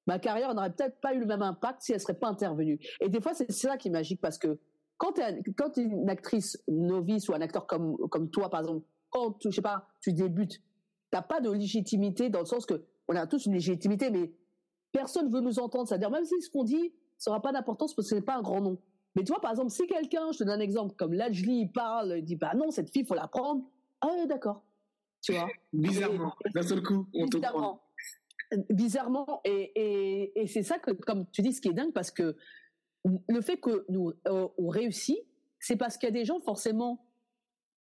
ma 0.05 0.19
carrière 0.19 0.53
n'aurait 0.53 0.73
peut-être 0.73 0.99
pas 0.99 1.13
eu 1.13 1.19
le 1.19 1.25
même 1.25 1.43
impact 1.43 1.83
si 1.83 1.93
elle 1.93 2.01
serait 2.01 2.19
pas 2.19 2.27
intervenue. 2.27 2.79
Et 2.99 3.07
des 3.07 3.21
fois, 3.21 3.33
c'est 3.33 3.49
ça 3.49 3.77
qui 3.77 3.87
est 3.87 3.91
magique 3.91 4.19
parce 4.19 4.37
que 4.37 4.59
quand 4.97 5.13
tu 5.13 5.81
une 5.81 6.09
actrice 6.09 6.61
novice 6.67 7.29
ou 7.29 7.33
un 7.33 7.39
acteur 7.39 7.65
comme, 7.65 8.29
toi, 8.29 8.49
par 8.49 8.59
exemple, 8.59 8.85
quand 9.09 9.37
je 9.41 9.51
sais 9.51 9.61
pas, 9.61 9.87
tu 10.01 10.11
débutes, 10.11 10.61
t'as 11.09 11.21
pas 11.21 11.41
de 11.41 11.51
légitimité 11.51 12.29
dans 12.29 12.39
le 12.39 12.45
sens 12.45 12.65
que 12.65 12.83
on 13.07 13.15
a 13.15 13.25
tous 13.27 13.45
une 13.45 13.53
légitimité, 13.53 14.09
mais 14.09 14.31
personne 14.91 15.31
veut 15.31 15.41
nous 15.41 15.59
entendre. 15.59 15.87
C'est-à-dire, 15.87 16.11
même 16.11 16.25
si 16.25 16.41
ce 16.41 16.49
qu'on 16.49 16.63
dit, 16.63 16.93
ça 17.17 17.31
n'aura 17.31 17.41
pas 17.41 17.51
d'importance 17.51 17.93
parce 17.93 18.07
que 18.07 18.09
ce 18.09 18.15
n'est 18.15 18.25
pas 18.25 18.35
un 18.35 18.41
grand 18.41 18.61
nom. 18.61 18.77
Mais 19.15 19.23
tu 19.23 19.31
vois, 19.31 19.41
par 19.41 19.51
exemple, 19.51 19.71
si 19.71 19.87
quelqu'un, 19.87 20.31
je 20.31 20.39
te 20.39 20.43
donne 20.43 20.59
un 20.59 20.63
exemple, 20.63 20.95
comme 20.95 21.13
Lajli, 21.13 21.61
il 21.61 21.71
parle, 21.71 22.15
il 22.17 22.23
dit, 22.23 22.35
bah 22.35 22.53
non, 22.55 22.69
cette 22.69 22.91
fille, 22.91 23.05
faut 23.05 23.15
la 23.15 23.27
prendre. 23.27 23.63
Ah 24.01 24.07
ouais, 24.07 24.27
d'accord. 24.27 24.63
Tu 25.21 25.33
vois. 25.33 25.47
Bizarrement, 25.73 26.33
d'un 26.53 26.61
seul 26.61 26.83
coup, 26.83 27.07
on 27.13 27.27
te 27.27 27.37
prend. 27.37 27.81
Bizarrement, 28.69 29.41
et, 29.43 29.71
et, 29.75 30.41
et 30.41 30.47
c'est 30.47 30.63
ça 30.63 30.79
que, 30.79 30.91
comme 30.91 31.25
tu 31.31 31.41
dis, 31.41 31.53
ce 31.53 31.61
qui 31.61 31.69
est 31.69 31.73
dingue, 31.73 31.93
parce 31.93 32.11
que 32.11 32.35
le 33.27 33.41
fait 33.41 33.57
que 33.57 33.85
nous 33.89 34.13
euh, 34.27 34.47
on 34.57 34.67
réussit, 34.67 35.19
c'est 35.59 35.75
parce 35.75 35.97
qu'il 35.97 36.07
y 36.07 36.11
a 36.11 36.13
des 36.13 36.25
gens 36.25 36.39
forcément 36.39 37.05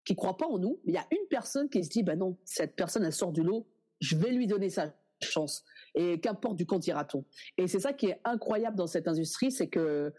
qui 0.06 0.14
croient 0.14 0.36
pas 0.36 0.46
en 0.46 0.58
nous, 0.58 0.80
mais 0.84 0.92
il 0.92 0.94
y 0.94 0.98
a 0.98 1.06
une 1.10 1.26
personne 1.28 1.68
qui 1.68 1.84
se 1.84 1.90
dit, 1.90 2.02
ben 2.02 2.16
non, 2.16 2.38
cette 2.44 2.76
personne 2.76 3.04
elle 3.04 3.12
sort 3.12 3.32
du 3.32 3.42
lot, 3.42 3.66
je 4.00 4.16
vais 4.16 4.30
lui 4.30 4.46
donner 4.46 4.70
sa 4.70 4.94
chance. 5.20 5.64
Et 5.94 6.20
qu'importe 6.20 6.56
du 6.56 6.64
compte 6.64 6.86
ira-t-on. 6.86 7.24
Et 7.58 7.66
c'est 7.66 7.80
ça 7.80 7.92
qui 7.92 8.06
est 8.06 8.20
incroyable 8.24 8.76
dans 8.76 8.86
cette 8.86 9.08
industrie, 9.08 9.50
c'est 9.50 9.68
que 9.68 10.14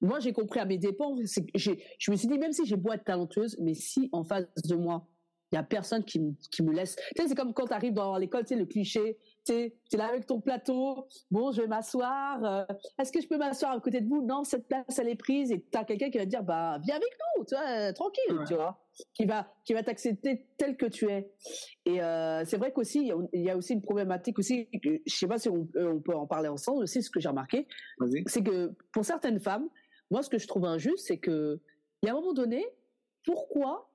moi 0.00 0.18
j'ai 0.18 0.32
compris 0.32 0.60
à 0.60 0.64
mes 0.64 0.78
dépens, 0.78 1.14
je 1.54 2.10
me 2.10 2.16
suis 2.16 2.28
dit 2.28 2.38
même 2.38 2.52
si 2.52 2.64
j'ai 2.64 2.76
beau 2.76 2.92
être 2.92 3.04
talentueuse, 3.04 3.56
mais 3.60 3.74
si 3.74 4.08
en 4.12 4.24
face 4.24 4.46
de 4.64 4.74
moi 4.74 5.06
il 5.50 5.54
y 5.54 5.58
a 5.58 5.62
personne 5.62 6.04
qui, 6.04 6.20
qui 6.50 6.62
me 6.62 6.72
laisse. 6.72 6.96
Tu 6.96 7.22
sais, 7.22 7.28
c'est 7.28 7.34
comme 7.34 7.54
quand 7.54 7.66
tu 7.66 7.72
arrives 7.72 7.94
dans 7.94 8.16
l'école, 8.18 8.42
tu 8.42 8.48
sais, 8.48 8.56
le 8.56 8.66
cliché, 8.66 9.18
tu 9.46 9.52
es 9.52 9.72
là 9.96 10.08
avec 10.08 10.26
ton 10.26 10.40
plateau, 10.40 11.06
bon, 11.30 11.52
je 11.52 11.62
vais 11.62 11.66
m'asseoir, 11.66 12.44
euh, 12.44 12.74
est-ce 12.98 13.10
que 13.10 13.20
je 13.20 13.26
peux 13.26 13.38
m'asseoir 13.38 13.72
à 13.72 13.80
côté 13.80 14.00
de 14.00 14.08
vous? 14.08 14.22
Non, 14.22 14.44
cette 14.44 14.68
place, 14.68 14.98
elle 14.98 15.08
est 15.08 15.16
prise, 15.16 15.50
et 15.50 15.64
tu 15.70 15.78
as 15.78 15.84
quelqu'un 15.84 16.10
qui 16.10 16.18
va 16.18 16.24
te 16.24 16.30
dire, 16.30 16.42
bah, 16.42 16.78
viens 16.84 16.96
avec 16.96 17.08
nous, 17.36 17.44
tu 17.44 17.54
vois, 17.54 17.92
tranquille, 17.94 18.44
tu 18.46 18.54
vois, 18.54 18.78
qui 19.14 19.24
va, 19.24 19.52
qui 19.64 19.74
va 19.74 19.82
t'accepter 19.82 20.46
tel 20.56 20.76
que 20.76 20.86
tu 20.86 21.06
es. 21.06 21.30
Et 21.84 22.02
euh, 22.02 22.44
c'est 22.44 22.56
vrai 22.56 22.72
qu'aussi, 22.72 23.10
il 23.32 23.42
y 23.42 23.50
a 23.50 23.56
aussi 23.56 23.74
une 23.74 23.82
problématique 23.82 24.38
aussi, 24.38 24.68
je 24.82 24.98
sais 25.06 25.26
pas 25.26 25.38
si 25.38 25.48
on, 25.48 25.68
on 25.76 26.00
peut 26.00 26.14
en 26.14 26.26
parler 26.26 26.48
ensemble 26.48 26.82
aussi, 26.82 27.02
ce 27.02 27.10
que 27.10 27.20
j'ai 27.20 27.28
remarqué, 27.28 27.66
c'est 28.26 28.42
que 28.42 28.72
pour 28.92 29.04
certaines 29.04 29.40
femmes, 29.40 29.68
moi, 30.10 30.22
ce 30.22 30.30
que 30.30 30.38
je 30.38 30.46
trouve 30.46 30.64
injuste, 30.64 31.06
c'est 31.06 31.18
que, 31.18 31.60
il 32.02 32.06
y 32.06 32.08
a 32.08 32.12
un 32.12 32.16
moment 32.16 32.32
donné, 32.32 32.64
pourquoi 33.24 33.90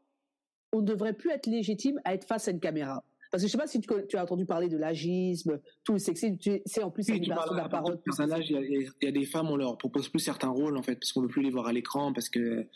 on 0.72 0.82
ne 0.82 0.86
devrait 0.86 1.14
plus 1.14 1.32
être 1.32 1.48
légitime 1.48 2.00
à 2.04 2.14
être 2.14 2.26
face 2.26 2.48
à 2.48 2.52
une 2.52 2.60
caméra? 2.60 3.04
Parce 3.32 3.42
que 3.42 3.48
je 3.48 3.52
sais 3.52 3.58
pas 3.58 3.66
si 3.66 3.82
tu, 3.82 4.16
as 4.16 4.22
entendu 4.22 4.46
parler 4.46 4.70
de 4.70 4.78
l'agisme, 4.78 5.60
tout 5.84 5.94
le 5.94 5.98
sexisme, 5.98 6.38
c'est 6.68 6.84
en 6.84 6.92
plus 6.92 7.10
une 7.10 7.16
libération 7.16 7.56
de 7.56 7.58
la 7.58 7.68
parole. 7.68 8.00
Personnage, 8.02 8.52
il 8.52 8.92
y, 9.02 9.08
a, 9.08 9.12
des 9.12 9.26
femmes, 9.26 9.50
on 9.50 9.56
leur 9.56 9.76
propose 9.76 10.08
plus 10.08 10.20
certains 10.20 10.50
rôles 10.50 10.78
en 10.78 10.84
fait, 10.84 10.94
parce 10.98 11.12
qu'on 11.12 11.22
veut 11.22 11.28
plus 11.28 11.42
les 11.42 11.50
voir 11.50 11.66
à 11.66 11.74
l'écran, 11.74 12.14
parce 12.14 12.30
que 12.30 12.68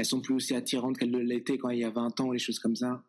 elles 0.00 0.06
sont 0.06 0.20
plus 0.20 0.34
aussi 0.34 0.54
attirantes 0.54 0.96
qu'elles 0.96 1.10
l'étaient 1.10 1.58
quand 1.58 1.68
il 1.70 1.80
y 1.80 1.84
a 1.84 1.90
20 1.90 2.20
ans, 2.20 2.32
les 2.32 2.38
choses 2.38 2.58
comme 2.58 2.76
ça. 2.76 3.02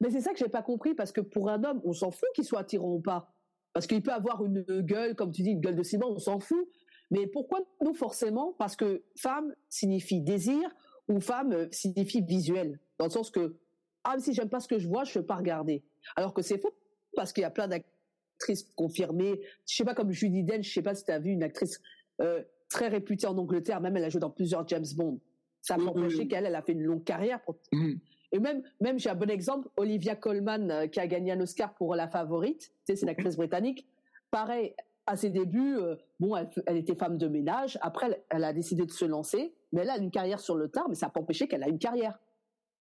Mais 0.00 0.10
c'est 0.10 0.20
ça 0.20 0.32
que 0.32 0.38
j'ai 0.38 0.48
pas 0.48 0.62
compris, 0.62 0.94
parce 0.94 1.12
que 1.12 1.20
pour 1.20 1.48
un 1.48 1.64
homme, 1.64 1.80
on 1.84 1.92
s'en 1.92 2.10
fout 2.10 2.28
qu'il 2.34 2.44
soit 2.44 2.60
attirant 2.60 2.94
ou 2.94 3.00
pas. 3.00 3.32
Parce 3.72 3.86
qu'il 3.86 4.02
peut 4.02 4.12
avoir 4.12 4.44
une 4.44 4.62
gueule, 4.82 5.14
comme 5.14 5.32
tu 5.32 5.42
dis, 5.42 5.50
une 5.50 5.60
gueule 5.60 5.76
de 5.76 5.82
ciment, 5.82 6.10
on 6.10 6.18
s'en 6.18 6.40
fout. 6.40 6.68
Mais 7.10 7.26
pourquoi 7.26 7.60
nous 7.82 7.94
forcément? 7.94 8.54
Parce 8.58 8.76
que 8.76 9.02
femme 9.16 9.54
signifie 9.68 10.20
désir 10.20 10.60
ou 11.08 11.20
femme 11.20 11.68
signifie 11.70 12.22
visuel 12.22 12.80
dans 12.98 13.06
le 13.06 13.10
sens 13.10 13.30
que 13.30 13.56
ah 14.04 14.16
si 14.18 14.34
j'aime 14.34 14.48
pas 14.48 14.60
ce 14.60 14.68
que 14.68 14.78
je 14.78 14.86
vois, 14.86 15.04
je 15.04 15.18
peux 15.18 15.24
pas 15.24 15.36
regarder. 15.36 15.82
Alors 16.16 16.34
que 16.34 16.42
c'est 16.42 16.58
faux 16.58 16.74
parce 17.14 17.32
qu'il 17.32 17.42
y 17.42 17.46
a 17.46 17.50
plein 17.50 17.68
d'actrices 17.68 18.64
confirmées. 18.74 19.40
Je 19.66 19.76
sais 19.76 19.84
pas 19.84 19.94
comme 19.94 20.12
Judy 20.12 20.44
Dench, 20.44 20.66
je 20.66 20.72
sais 20.72 20.82
pas 20.82 20.94
si 20.94 21.04
tu 21.04 21.12
as 21.12 21.18
vu 21.18 21.30
une 21.30 21.42
actrice 21.42 21.80
euh, 22.20 22.42
très 22.68 22.88
réputée 22.88 23.26
en 23.26 23.36
Angleterre, 23.38 23.80
même 23.80 23.96
elle 23.96 24.04
a 24.04 24.08
joué 24.08 24.20
dans 24.20 24.30
plusieurs 24.30 24.66
James 24.68 24.84
Bond. 24.96 25.20
Ça 25.64 25.76
m'a 25.78 25.90
empêché 25.90 26.28
qu'elle 26.28 26.46
elle 26.46 26.54
a 26.54 26.62
fait 26.62 26.72
une 26.72 26.82
longue 26.82 27.04
carrière. 27.04 27.40
Mm-hmm. 27.72 27.98
Et 28.32 28.38
même 28.38 28.62
même 28.80 28.98
j'ai 28.98 29.08
un 29.08 29.14
bon 29.14 29.30
exemple, 29.30 29.68
Olivia 29.76 30.14
Colman 30.14 30.70
euh, 30.70 30.86
qui 30.86 31.00
a 31.00 31.06
gagné 31.06 31.32
un 31.32 31.40
Oscar 31.40 31.74
pour 31.74 31.94
La 31.94 32.08
Favorite, 32.08 32.72
c'est 32.84 33.00
une 33.00 33.08
actrice 33.08 33.36
britannique. 33.36 33.86
Pareil, 34.30 34.74
à 35.06 35.16
ses 35.16 35.30
débuts, 35.30 35.76
euh, 35.76 35.96
bon, 36.20 36.36
elle, 36.36 36.50
elle, 36.66 36.76
était 36.76 36.94
femme 36.94 37.16
de 37.16 37.28
ménage. 37.28 37.78
Après, 37.80 38.06
elle, 38.06 38.22
elle, 38.30 38.44
a 38.44 38.52
décidé 38.52 38.84
de 38.84 38.90
se 38.90 39.04
lancer, 39.04 39.54
mais 39.72 39.82
elle 39.82 39.90
a 39.90 39.98
une 39.98 40.10
carrière 40.10 40.40
sur 40.40 40.56
le 40.56 40.68
tard, 40.68 40.88
mais 40.88 40.94
ça 40.94 41.06
n'a 41.06 41.10
pas 41.10 41.20
empêché 41.20 41.48
qu'elle 41.48 41.62
a 41.62 41.68
une 41.68 41.78
carrière. 41.78 42.18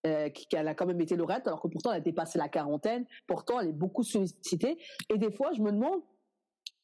Euh, 0.06 0.30
qu'elle 0.50 0.68
a 0.68 0.76
quand 0.76 0.86
même 0.86 1.00
été 1.00 1.16
lauréate, 1.16 1.48
alors 1.48 1.62
que 1.62 1.70
pourtant 1.70 1.92
elle 1.92 2.00
a 2.00 2.02
dépassé 2.02 2.38
la 2.38 2.50
quarantaine. 2.50 3.06
Pourtant, 3.26 3.62
elle 3.62 3.70
est 3.70 3.72
beaucoup 3.72 4.04
sollicitée. 4.04 4.78
Et 5.10 5.18
des 5.18 5.32
fois, 5.32 5.54
je 5.54 5.62
me 5.62 5.72
demande, 5.72 6.02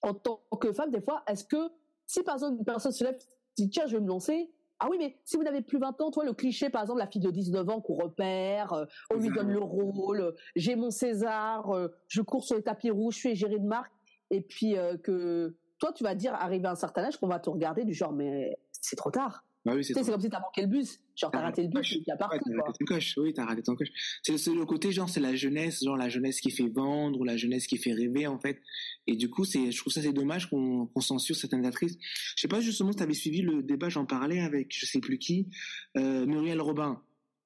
en 0.01 0.13
tant 0.13 0.41
que 0.57 0.71
femme, 0.71 0.89
des 0.89 1.01
fois, 1.01 1.21
est-ce 1.27 1.43
que 1.43 1.69
si 2.05 2.23
par 2.23 2.35
exemple 2.35 2.59
une 2.59 2.65
personne 2.65 2.93
se 2.93 3.03
lève, 3.03 3.17
dit 3.57 3.69
tiens, 3.69 3.85
je 3.87 3.97
vais 3.97 4.01
me 4.01 4.07
lancer. 4.07 4.49
Ah 4.79 4.87
oui, 4.89 4.97
mais 4.99 5.17
si 5.25 5.35
vous 5.35 5.43
n'avez 5.43 5.61
plus 5.61 5.77
20 5.77 5.99
ans, 6.01 6.11
toi, 6.11 6.23
le 6.23 6.33
cliché, 6.33 6.69
par 6.69 6.81
exemple, 6.81 6.99
la 6.99 7.07
fille 7.07 7.21
de 7.21 7.31
19 7.31 7.69
ans 7.69 7.81
qu'on 7.81 7.95
repère, 7.95 8.73
euh, 8.73 8.85
on 9.13 9.17
lui 9.17 9.29
donne 9.29 9.51
le 9.51 9.59
rôle, 9.59 10.21
euh, 10.21 10.31
j'ai 10.55 10.75
mon 10.75 10.89
César, 10.89 11.71
je 12.07 12.21
cours 12.21 12.43
sur 12.43 12.55
les 12.55 12.63
tapis 12.63 12.89
rouges, 12.89 13.15
je 13.15 13.19
suis 13.19 13.29
égérie 13.29 13.59
de 13.59 13.67
marque, 13.67 13.91
et 14.29 14.41
puis 14.41 14.75
que 15.03 15.55
toi, 15.79 15.91
tu 15.91 16.03
vas 16.03 16.15
dire, 16.15 16.33
arrivé 16.33 16.67
à 16.67 16.71
un 16.71 16.75
certain 16.75 17.03
âge, 17.03 17.17
qu'on 17.17 17.27
va 17.27 17.39
te 17.39 17.49
regarder 17.49 17.83
du 17.83 17.93
genre, 17.93 18.11
mais 18.11 18.57
c'est 18.71 18.95
trop 18.95 19.11
tard. 19.11 19.43
Bah 19.65 19.73
oui, 19.75 19.83
c'est 19.83 19.93
comme 19.93 20.21
si 20.21 20.29
t'as 20.29 20.39
manqué 20.39 20.61
le 20.61 20.67
bus. 20.67 20.99
Genre, 21.15 21.31
t'as 21.31 21.41
raté 21.41 21.63
le 21.63 21.67
bus, 21.67 21.91
il 21.91 22.03
y 22.07 22.11
a 22.11 22.15
partout. 22.15 22.37
Ouais, 22.47 22.53
t'as 22.55 22.63
raté 22.63 22.77
ton 22.79 22.85
coche. 22.85 23.17
Oui, 23.17 23.33
t'as 23.33 23.45
raté 23.45 23.61
ton 23.61 23.75
coche. 23.75 23.89
C'est 24.23 24.33
le, 24.53 24.65
côté, 24.65 24.91
genre, 24.93 25.09
c'est 25.09 25.19
la 25.19 25.35
jeunesse, 25.35 25.83
genre, 25.83 25.97
la 25.97 26.07
jeunesse 26.07 26.39
qui 26.39 26.49
fait 26.49 26.69
vendre 26.69 27.19
ou 27.19 27.25
la 27.25 27.35
jeunesse 27.35 27.67
qui 27.67 27.77
fait 27.77 27.91
rêver, 27.91 28.25
en 28.25 28.39
fait. 28.39 28.61
Et 29.05 29.17
du 29.17 29.29
coup, 29.29 29.43
c'est, 29.43 29.71
je 29.71 29.77
trouve 29.77 29.91
ça, 29.91 30.01
c'est 30.01 30.13
dommage 30.13 30.49
qu'on, 30.49 30.87
qu'on 30.87 31.01
censure 31.01 31.35
certaines 31.35 31.65
actrices. 31.65 31.97
Je 32.35 32.41
sais 32.41 32.47
pas 32.47 32.61
justement 32.61 32.93
si 32.93 32.99
t'avais 32.99 33.13
suivi 33.13 33.41
le 33.41 33.61
débat, 33.61 33.89
j'en 33.89 34.05
parlais 34.05 34.39
avec, 34.39 34.73
je 34.73 34.85
sais 34.85 34.99
plus 35.01 35.17
qui, 35.19 35.49
euh, 35.97 36.25
Muriel 36.25 36.61
Robin, 36.61 37.01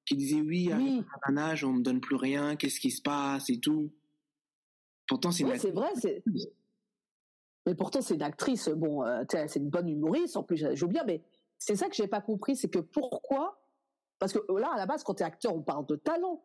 qui 0.05 0.15
disait, 0.15 0.41
oui, 0.41 0.71
à 0.71 0.77
un 1.23 1.37
âge, 1.37 1.63
on 1.63 1.73
me 1.73 1.81
donne 1.81 1.99
plus 1.99 2.15
rien, 2.15 2.55
qu'est-ce 2.55 2.79
qui 2.79 2.91
se 2.91 3.01
passe 3.01 3.49
et 3.49 3.59
tout. 3.59 3.91
Pourtant, 5.07 5.31
c'est 5.31 5.45
ouais, 5.45 5.57
c'est 5.57 5.71
vrai, 5.71 5.89
c'est, 5.95 6.23
mais 7.65 7.75
pourtant, 7.75 8.01
c'est 8.01 8.15
une 8.15 8.23
actrice, 8.23 8.69
bon, 8.69 9.03
euh, 9.03 9.23
c'est 9.29 9.55
une 9.55 9.69
bonne 9.69 9.87
humoriste, 9.87 10.35
en 10.37 10.43
plus, 10.43 10.65
joue 10.75 10.87
bien, 10.87 11.03
mais 11.05 11.21
c'est 11.65 11.77
ça 11.77 11.87
que 11.87 11.95
j'ai 11.95 12.07
pas 12.07 12.19
compris, 12.19 12.57
c'est 12.57 12.69
que 12.69 12.79
pourquoi 12.79 13.57
Parce 14.19 14.33
que 14.33 14.39
là, 14.59 14.71
à 14.73 14.77
la 14.77 14.85
base, 14.85 15.01
quand 15.03 15.13
tu 15.13 15.23
es 15.23 15.25
acteur, 15.25 15.55
on 15.55 15.61
parle 15.61 15.85
de 15.85 15.95
talent. 15.95 16.43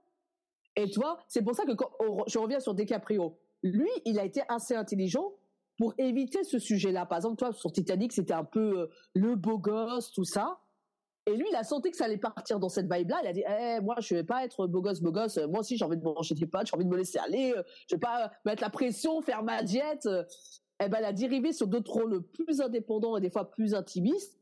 Et 0.77 0.89
tu 0.89 1.01
vois, 1.01 1.19
c'est 1.27 1.43
pour 1.43 1.57
ça 1.57 1.65
que 1.65 1.73
quand 1.73 1.91
je 2.29 2.39
reviens 2.39 2.61
sur 2.61 2.73
DiCaprio, 2.73 3.37
lui, 3.65 3.91
il 4.05 4.21
a 4.21 4.25
été 4.25 4.43
assez 4.49 4.77
intelligent 4.77 5.33
pour 5.77 5.93
éviter 5.99 6.45
ce 6.45 6.61
sujet-là. 6.61 7.05
Par 7.05 7.19
exemple, 7.19 7.37
toi, 7.37 7.53
sur 7.53 7.73
Titanic, 7.73 8.13
c'était 8.13 8.33
un 8.33 8.45
peu 8.45 8.79
euh, 8.79 8.87
le 9.15 9.35
beau 9.35 9.59
gosse, 9.59 10.13
tout 10.13 10.25
ça. 10.25 10.61
Et 11.27 11.37
lui, 11.37 11.47
il 11.51 11.57
a 11.57 11.65
senti 11.65 11.91
que 11.91 11.97
ça 11.97 12.05
allait 12.05 12.17
partir 12.17 12.61
dans 12.61 12.69
cette 12.69 12.91
vibe-là. 12.93 13.19
Il 13.25 13.27
a 13.27 13.33
dit, 13.33 13.45
eh, 13.45 13.81
moi, 13.81 13.97
je 13.99 14.15
vais 14.15 14.25
pas 14.25 14.45
être 14.45 14.69
beau 14.69 14.83
gosse, 14.83 15.01
beau 15.01 15.11
gosse. 15.11 15.37
Moi 15.37 15.61
aussi, 15.61 15.77
j'ai 15.77 15.85
envie 15.85 15.97
de 15.97 16.05
manger 16.05 16.37
des 16.37 16.47
pâtes, 16.47 16.69
j'ai 16.69 16.77
envie 16.77 16.85
de 16.85 16.91
me 16.91 16.97
laisser 16.97 17.19
aller. 17.19 17.55
Euh, 17.57 17.65
je 17.91 17.97
vais 17.97 18.01
pas 18.01 18.31
mettre 18.45 18.63
la 18.63 18.71
pression, 18.71 19.21
faire 19.21 19.43
ma 19.43 19.65
diète. 19.65 20.09
Eh 20.81 20.89
ben, 20.89 20.99
elle 20.99 21.07
a 21.07 21.13
dérivé 21.13 21.53
sur 21.53 21.67
d'autres 21.67 21.93
rôles 21.93 22.23
plus 22.23 22.61
indépendants 22.61 23.17
et 23.17 23.21
des 23.21 23.31
fois 23.31 23.51
plus 23.51 23.75
intimistes 23.75 24.38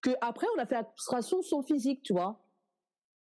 que 0.00 0.10
après 0.20 0.46
on 0.56 0.60
a 0.60 0.66
fait 0.66 0.76
abstraction 0.76 1.38
de 1.38 1.44
son 1.44 1.62
physique, 1.62 2.02
tu 2.02 2.12
vois. 2.12 2.42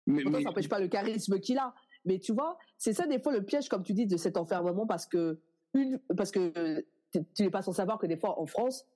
Mais, 0.07 0.23
ça 0.25 0.41
n'empêche 0.41 0.69
pas 0.69 0.81
le 0.81 0.89
charisme 0.89 1.39
qu'il 1.41 1.59
a. 1.59 1.75
Mais 2.05 2.19
tu 2.19 2.33
vois, 2.33 2.59
c'est 2.79 2.93
ça 2.93 3.07
des 3.07 3.21
fois 3.21 3.33
le 3.33 3.45
piège, 3.45 3.69
comme 3.69 3.83
tu 3.83 3.93
dis, 3.93 4.07
de 4.07 4.17
cet 4.17 4.37
enfermement 4.37 4.87
parce 4.87 5.07
que 5.07 5.39
une, 5.75 6.01
parce 6.17 6.31
que 6.31 6.85
tu 7.13 7.43
n'es 7.43 7.51
pas 7.51 7.63
sans 7.63 7.73
savoir 7.73 7.99
que 7.99 8.07
des 8.07 8.17
fois 8.17 8.41
en 8.41 8.47
France, 8.47 8.87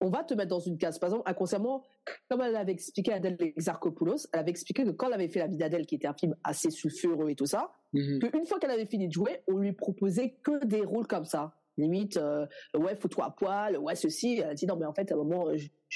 on 0.00 0.10
va 0.10 0.22
te 0.22 0.34
mettre 0.34 0.50
dans 0.50 0.60
une 0.60 0.78
case. 0.78 0.98
Par 0.98 1.08
exemple, 1.08 1.28
inconsciemment, 1.28 1.82
comme 2.28 2.40
elle 2.42 2.56
avait 2.56 2.72
expliqué 2.72 3.12
Adèle 3.12 3.36
Exarchopoulos, 3.40 4.28
elle 4.32 4.40
avait 4.40 4.50
expliqué 4.50 4.84
que 4.84 4.90
quand 4.90 5.08
elle 5.08 5.14
avait 5.14 5.28
fait 5.28 5.40
La 5.40 5.48
vie 5.48 5.56
d'Adèle, 5.56 5.86
qui 5.86 5.96
était 5.96 6.06
un 6.06 6.14
film 6.14 6.36
assez 6.44 6.70
sulfureux 6.70 7.30
et 7.30 7.34
tout 7.34 7.46
ça, 7.46 7.72
mmh 7.92 8.18
qu'une 8.18 8.46
fois 8.46 8.58
qu'elle 8.58 8.70
avait 8.70 8.86
fini 8.86 9.08
de 9.08 9.12
jouer, 9.12 9.40
on 9.48 9.56
lui 9.56 9.72
proposait 9.72 10.36
que 10.42 10.64
des 10.64 10.82
rôles 10.82 11.06
comme 11.06 11.24
ça. 11.24 11.54
Limite, 11.78 12.16
euh, 12.16 12.46
ouais, 12.76 12.96
fous-toi 12.96 13.26
à 13.26 13.30
poil, 13.30 13.76
ouais, 13.78 13.94
ceci. 13.94 14.40
Elle 14.44 14.54
dit 14.54 14.66
non, 14.66 14.76
mais 14.76 14.86
en 14.86 14.92
fait, 14.92 15.10
à 15.12 15.14
un 15.14 15.18
moment, 15.18 15.46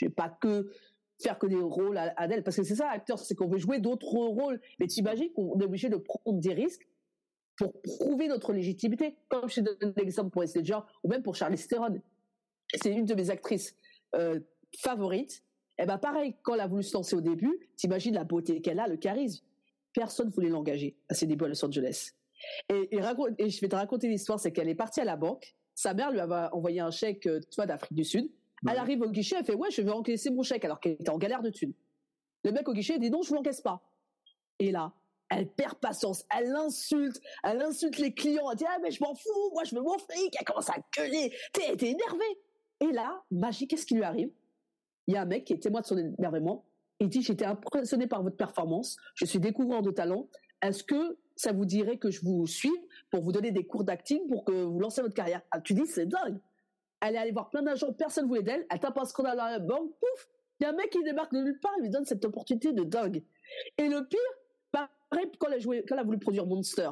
vais 0.01 0.09
pas 0.09 0.29
que 0.29 0.71
faire 1.23 1.39
que 1.39 1.47
des 1.47 1.57
rôles 1.57 1.97
à, 1.97 2.13
Adèle, 2.17 2.43
parce 2.43 2.57
que 2.57 2.63
c'est 2.63 2.77
ça, 2.77 2.91
acteur, 2.91 3.19
c'est 3.19 3.35
qu'on 3.35 3.49
veut 3.49 3.59
jouer 3.59 3.79
d'autres 3.79 4.13
rôles. 4.13 4.61
Mais 4.79 4.87
t'imagines 4.87 5.33
qu'on 5.33 5.59
est 5.59 5.65
obligé 5.65 5.89
de 5.89 5.97
prendre 5.97 6.41
des 6.41 6.55
risques 6.55 6.87
pour 7.57 7.73
prouver 7.83 8.29
notre 8.29 8.53
légitimité. 8.53 9.17
Comme 9.29 9.49
je 9.49 9.61
te 9.61 9.61
donne 9.61 9.93
l'exemple 9.97 10.31
pour 10.31 10.43
Esther 10.43 10.87
ou 11.03 11.09
même 11.09 11.23
pour 11.23 11.35
Charlie 11.35 11.57
Theron. 11.57 12.01
C'est 12.75 12.91
une 12.91 13.05
de 13.05 13.15
mes 13.15 13.31
actrices 13.31 13.77
euh, 14.15 14.41
favorites. 14.79 15.45
Et 15.79 15.85
eh 15.85 15.87
ben 15.87 15.99
pareil, 15.99 16.35
quand 16.43 16.55
elle 16.55 16.61
a 16.61 16.67
voulu 16.67 16.83
se 16.83 16.95
lancer 16.95 17.17
au 17.17 17.21
début, 17.21 17.59
t'imagines 17.77 18.15
la 18.15 18.25
beauté 18.25 18.61
qu'elle 18.61 18.79
a, 18.79 18.87
le 18.87 18.97
charisme. 18.97 19.45
Personne 19.95 20.29
voulait 20.29 20.51
l'engager 20.51 20.97
à 21.09 21.15
ses 21.15 21.27
débuts 21.27 21.47
à 21.47 21.49
Los 21.49 21.65
Angeles. 21.65 22.13
Et, 22.69 22.95
et 22.95 23.51
je 23.51 23.61
vais 23.61 23.69
te 23.69 23.77
raconter 23.77 24.09
l'histoire, 24.09 24.39
c'est 24.39 24.53
qu'elle 24.53 24.69
est 24.69 24.75
partie 24.75 25.01
à 25.01 25.05
la 25.05 25.17
banque. 25.17 25.55
Sa 25.75 25.95
mère 25.95 26.11
lui 26.11 26.21
avait 26.21 26.49
envoyé 26.53 26.81
un 26.81 26.91
chèque, 26.91 27.27
euh, 27.27 27.41
tu 27.41 27.57
vois, 27.57 27.67
d'Afrique 27.67 27.95
du 27.95 28.05
Sud. 28.05 28.31
Elle 28.69 28.79
arrive 28.79 29.03
au 29.03 29.11
guichet, 29.11 29.37
elle 29.39 29.45
fait 29.45 29.55
ouais, 29.55 29.71
je 29.71 29.83
veux 29.83 29.93
encaisser 29.93 30.31
mon 30.31 30.43
chèque 30.43 30.65
alors 30.65 30.81
qu'elle 30.81 30.93
était 30.93 31.11
en 31.11 31.19
galère 31.19 31.43
de 31.43 31.51
thunes. 31.51 31.75
Le 32.45 32.53
mec 32.53 32.69
au 32.69 32.73
guichet 32.73 32.99
dit 32.99 33.11
non, 33.11 33.23
je 33.23 33.35
l'encaisse 33.35 33.61
pas. 33.61 33.83
Et 34.59 34.71
là, 34.71 34.93
elle 35.29 35.49
perd 35.49 35.77
patience, 35.77 36.25
elle 36.37 36.55
insulte, 36.55 37.21
elle 37.43 37.61
insulte 37.63 37.99
les 37.99 38.15
clients, 38.15 38.51
elle 38.51 38.59
dit 38.59 38.65
ah 38.69 38.79
mais 38.83 38.91
je 38.91 39.03
m'en 39.03 39.15
fous, 39.15 39.51
moi 39.53 39.65
je 39.65 39.75
veux 39.75 39.83
mon 39.83 39.99
fric, 39.99 40.37
elle 40.39 40.45
commence 40.45 40.71
à 40.71 40.77
gueuler, 40.97 41.33
t'es 41.53 41.77
t'es 41.77 41.91
énervé. 41.91 42.25
Et 42.81 42.93
là, 42.93 43.23
magie, 43.31 43.67
qu'est-ce 43.67 43.87
qui 43.87 43.95
lui 43.95 44.03
arrive? 44.03 44.31
Il 45.07 45.15
y 45.15 45.17
a 45.17 45.23
un 45.23 45.27
mec 45.27 45.45
qui 45.45 45.53
est 45.55 45.59
témoin 45.59 45.81
de 45.81 45.87
son 45.87 45.97
énervement. 45.97 46.65
Il 47.01 47.09
dit 47.09 47.23
j'étais 47.23 47.45
impressionné 47.45 48.07
par 48.07 48.23
votre 48.23 48.37
performance, 48.37 48.97
je 49.15 49.25
suis 49.25 49.41
découvrant 49.41 49.83
de 49.83 49.91
talent. 49.91 50.29
Est-ce 50.61 50.85
que 50.85 51.19
ça 51.35 51.53
vous 51.53 51.65
dirait 51.65 51.97
que 51.97 52.11
je 52.11 52.21
vous 52.23 52.47
suive 52.47 52.71
pour 53.11 53.23
vous 53.23 53.33
donner 53.33 53.51
des 53.51 53.67
cours 53.67 53.83
d'acting 53.83 54.29
pour 54.29 54.45
que 54.45 54.53
vous 54.53 54.79
lancez 54.79 55.03
votre 55.03 55.15
carrière? 55.15 55.43
Ah, 55.51 55.61
Tu 55.61 55.75
dis 55.75 55.87
c'est 55.87 56.07
dingue 56.07 56.39
elle 57.03 57.17
est 57.17 57.19
allée 57.19 57.33
voir 57.33 57.51
plein 57.51 57.63
d'agents, 57.63 57.93
personne 57.93 58.27
voulait 58.27 58.43
d'elle, 58.43 58.67
elle 58.71 58.79
tape 58.79 58.97
un 58.97 59.05
scandale 59.05 59.39
à 59.41 59.51
la 59.51 59.59
banque, 59.59 59.91
pouf, 60.01 60.29
il 60.61 60.65
y 60.65 60.67
a 60.67 60.71
un 60.71 60.73
mec 60.73 60.91
qui 60.91 61.03
débarque 61.03 61.33
de 61.33 61.41
nulle 61.41 61.59
part, 61.59 61.73
il 61.79 61.83
lui 61.83 61.91
donne 61.91 62.05
cette 62.05 62.25
opportunité 62.25 62.73
de 62.73 62.85
dingue. 62.85 63.25
Et 63.77 63.89
le 63.89 64.07
pire, 64.07 64.21
pareil, 64.71 65.27
quand 65.39 65.49
elle 65.49 65.55
a, 65.55 65.59
joué, 65.59 65.85
a 65.91 66.03
voulu 66.05 66.19
produire 66.19 66.47
Monster, 66.47 66.91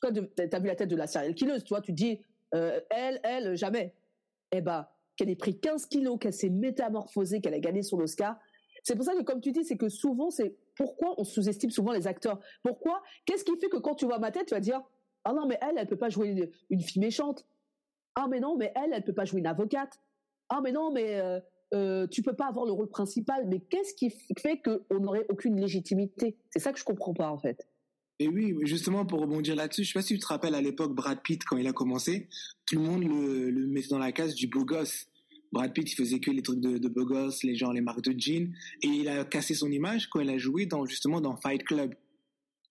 quand 0.00 0.12
tu 0.12 0.20
as 0.20 0.58
vu 0.58 0.66
la 0.66 0.74
tête 0.74 0.88
de 0.88 0.96
la 0.96 1.06
serial 1.06 1.34
killeuse, 1.34 1.62
tu 1.62 1.68
vois, 1.68 1.82
tu 1.82 1.92
dis, 1.92 2.22
euh, 2.54 2.80
elle, 2.88 3.20
elle, 3.22 3.56
jamais. 3.56 3.94
Eh 4.52 4.62
ben, 4.62 4.88
qu'elle 5.16 5.28
ait 5.28 5.36
pris 5.36 5.60
15 5.60 5.86
kilos, 5.86 6.18
qu'elle 6.18 6.32
s'est 6.32 6.48
métamorphosée, 6.48 7.42
qu'elle 7.42 7.54
a 7.54 7.60
gagné 7.60 7.82
son 7.82 8.00
Oscar, 8.00 8.38
C'est 8.82 8.96
pour 8.96 9.04
ça 9.04 9.12
que, 9.14 9.22
comme 9.22 9.42
tu 9.42 9.52
dis, 9.52 9.64
c'est 9.64 9.76
que 9.76 9.90
souvent, 9.90 10.30
c'est 10.30 10.56
pourquoi 10.74 11.14
on 11.20 11.24
sous-estime 11.24 11.70
souvent 11.70 11.92
les 11.92 12.06
acteurs. 12.06 12.40
Pourquoi? 12.62 13.02
Qu'est-ce 13.26 13.44
qui 13.44 13.54
fait 13.58 13.68
que 13.68 13.76
quand 13.76 13.94
tu 13.94 14.06
vois 14.06 14.18
ma 14.18 14.30
tête, 14.30 14.46
tu 14.46 14.54
vas 14.54 14.60
dire 14.60 14.80
ah 15.24 15.34
non 15.34 15.46
mais 15.46 15.58
elle, 15.60 15.76
elle 15.76 15.86
peut 15.86 15.98
pas 15.98 16.08
jouer 16.08 16.50
une, 16.70 16.80
fille 16.80 17.00
méchante. 17.00 17.46
Ah 18.22 18.28
mais 18.28 18.38
non, 18.38 18.54
mais 18.58 18.70
elle, 18.76 18.92
elle 18.92 19.02
peut 19.02 19.14
pas 19.14 19.24
jouer 19.24 19.40
une 19.40 19.46
avocate. 19.46 19.98
Ah 20.50 20.60
mais 20.62 20.72
non, 20.72 20.92
mais 20.92 21.18
euh, 21.18 21.40
euh, 21.72 22.06
tu 22.06 22.22
peux 22.22 22.34
pas 22.36 22.48
avoir 22.48 22.66
le 22.66 22.72
rôle 22.72 22.90
principal. 22.90 23.46
Mais 23.48 23.60
qu'est-ce 23.60 23.94
qui 23.94 24.14
fait 24.38 24.60
qu'on 24.60 25.00
n'aurait 25.00 25.24
aucune 25.30 25.58
légitimité? 25.58 26.36
C'est 26.50 26.58
ça 26.58 26.70
que 26.74 26.78
je 26.78 26.84
comprends 26.84 27.14
pas 27.14 27.30
en 27.30 27.38
fait. 27.38 27.66
Et 28.18 28.28
oui, 28.28 28.54
justement, 28.64 29.06
pour 29.06 29.20
rebondir 29.20 29.56
là-dessus, 29.56 29.84
je 29.84 29.92
sais 29.92 29.98
pas 29.98 30.02
si 30.02 30.12
tu 30.12 30.20
te 30.20 30.26
rappelles 30.26 30.54
à 30.54 30.60
l'époque 30.60 30.94
Brad 30.94 31.22
Pitt, 31.22 31.42
quand 31.44 31.56
il 31.56 31.66
a 31.66 31.72
commencé, 31.72 32.28
tout 32.66 32.76
le 32.76 32.82
monde 32.82 33.04
le, 33.04 33.66
mettait 33.66 33.88
dans 33.88 33.98
la 33.98 34.12
case 34.12 34.34
du 34.34 34.46
beau 34.48 34.66
gosse. 34.66 35.06
Brad 35.52 35.72
Pitt, 35.72 35.90
il 35.90 35.96
faisait 35.96 36.20
que 36.20 36.30
les 36.30 36.42
trucs 36.42 36.60
de, 36.60 36.76
de 36.76 36.88
beau 36.88 37.06
gosse, 37.06 37.42
les 37.42 37.54
gens, 37.54 37.72
les 37.72 37.80
marques 37.80 38.02
de 38.02 38.14
jeans, 38.20 38.52
et 38.82 38.88
il 38.88 39.08
a 39.08 39.24
cassé 39.24 39.54
son 39.54 39.70
image 39.70 40.10
quand 40.10 40.20
il 40.20 40.28
a 40.28 40.36
joué 40.36 40.66
dans, 40.66 40.84
justement, 40.84 41.22
dans 41.22 41.36
Fight 41.36 41.64
Club. 41.64 41.94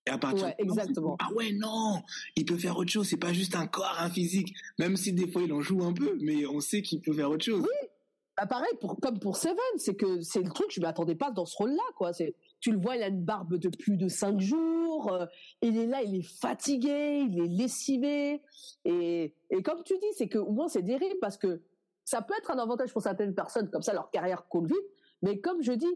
Et 0.10 0.12
à 0.12 0.18
partir 0.18 0.48
ouais, 0.48 0.56
exactement. 0.58 1.16
ah 1.20 1.32
ouais, 1.36 1.52
non, 1.52 2.02
il 2.36 2.44
peut 2.44 2.58
faire 2.58 2.76
autre 2.78 2.90
chose, 2.90 3.08
c'est 3.08 3.18
pas 3.18 3.32
juste 3.32 3.56
un 3.56 3.68
corps, 3.68 3.96
un 4.00 4.10
physique, 4.10 4.56
même 4.80 4.98
si 4.98 5.14
des 5.14 5.28
fois 5.28 5.44
il 5.44 5.54
en 5.54 5.62
joue 5.62 5.84
un 5.84 5.94
peu, 5.94 6.18
mais 6.20 6.48
on 6.48 6.60
sait 6.60 6.82
qu'il 6.82 7.00
peut 7.00 7.14
faire 7.14 7.30
autre 7.30 7.46
chose. 7.46 7.62
Oui, 7.62 7.88
bah 8.36 8.48
pareil, 8.48 8.72
pour, 8.82 9.00
comme 9.00 9.20
pour 9.20 9.38
Seven, 9.38 9.56
c'est 9.78 9.94
que 9.94 10.22
c'est 10.22 10.42
le 10.42 10.50
truc, 10.50 10.72
je 10.72 10.82
m'attendais 10.82 11.14
pas 11.14 11.30
dans 11.30 11.46
ce 11.46 11.56
rôle-là, 11.58 11.84
quoi. 11.96 12.12
C'est, 12.12 12.34
tu 12.60 12.72
le 12.72 12.80
vois, 12.80 12.96
il 12.96 13.04
a 13.04 13.08
une 13.08 13.24
barbe 13.24 13.56
de 13.56 13.70
plus 13.70 13.98
de 13.98 14.08
cinq 14.08 14.40
jours, 14.40 15.14
euh, 15.14 15.28
il 15.62 15.78
est 15.78 15.86
là, 15.86 16.02
il 16.02 16.16
est 16.16 16.40
fatigué, 16.40 17.28
il 17.30 17.40
est 17.40 17.48
lessivé, 17.48 18.42
et, 18.86 19.36
et 19.52 19.62
comme 19.62 19.84
tu 19.84 19.94
dis, 20.00 20.14
c'est 20.18 20.28
que 20.28 20.40
au 20.40 20.52
moins 20.52 20.70
c'est 20.70 20.82
dérive 20.82 21.20
parce 21.22 21.38
que 21.38 21.62
ça 22.04 22.24
peut 22.24 22.34
être 22.40 22.50
un 22.50 22.58
avantage 22.58 22.92
pour 22.94 23.04
certaines 23.04 23.36
personnes, 23.36 23.70
comme 23.70 23.84
ça 23.84 23.94
leur 23.94 24.10
carrière 24.10 24.48
coule 24.48 24.66
vite, 24.66 24.78
mais 25.22 25.40
comme 25.40 25.62
je 25.62 25.74
dis, 25.74 25.96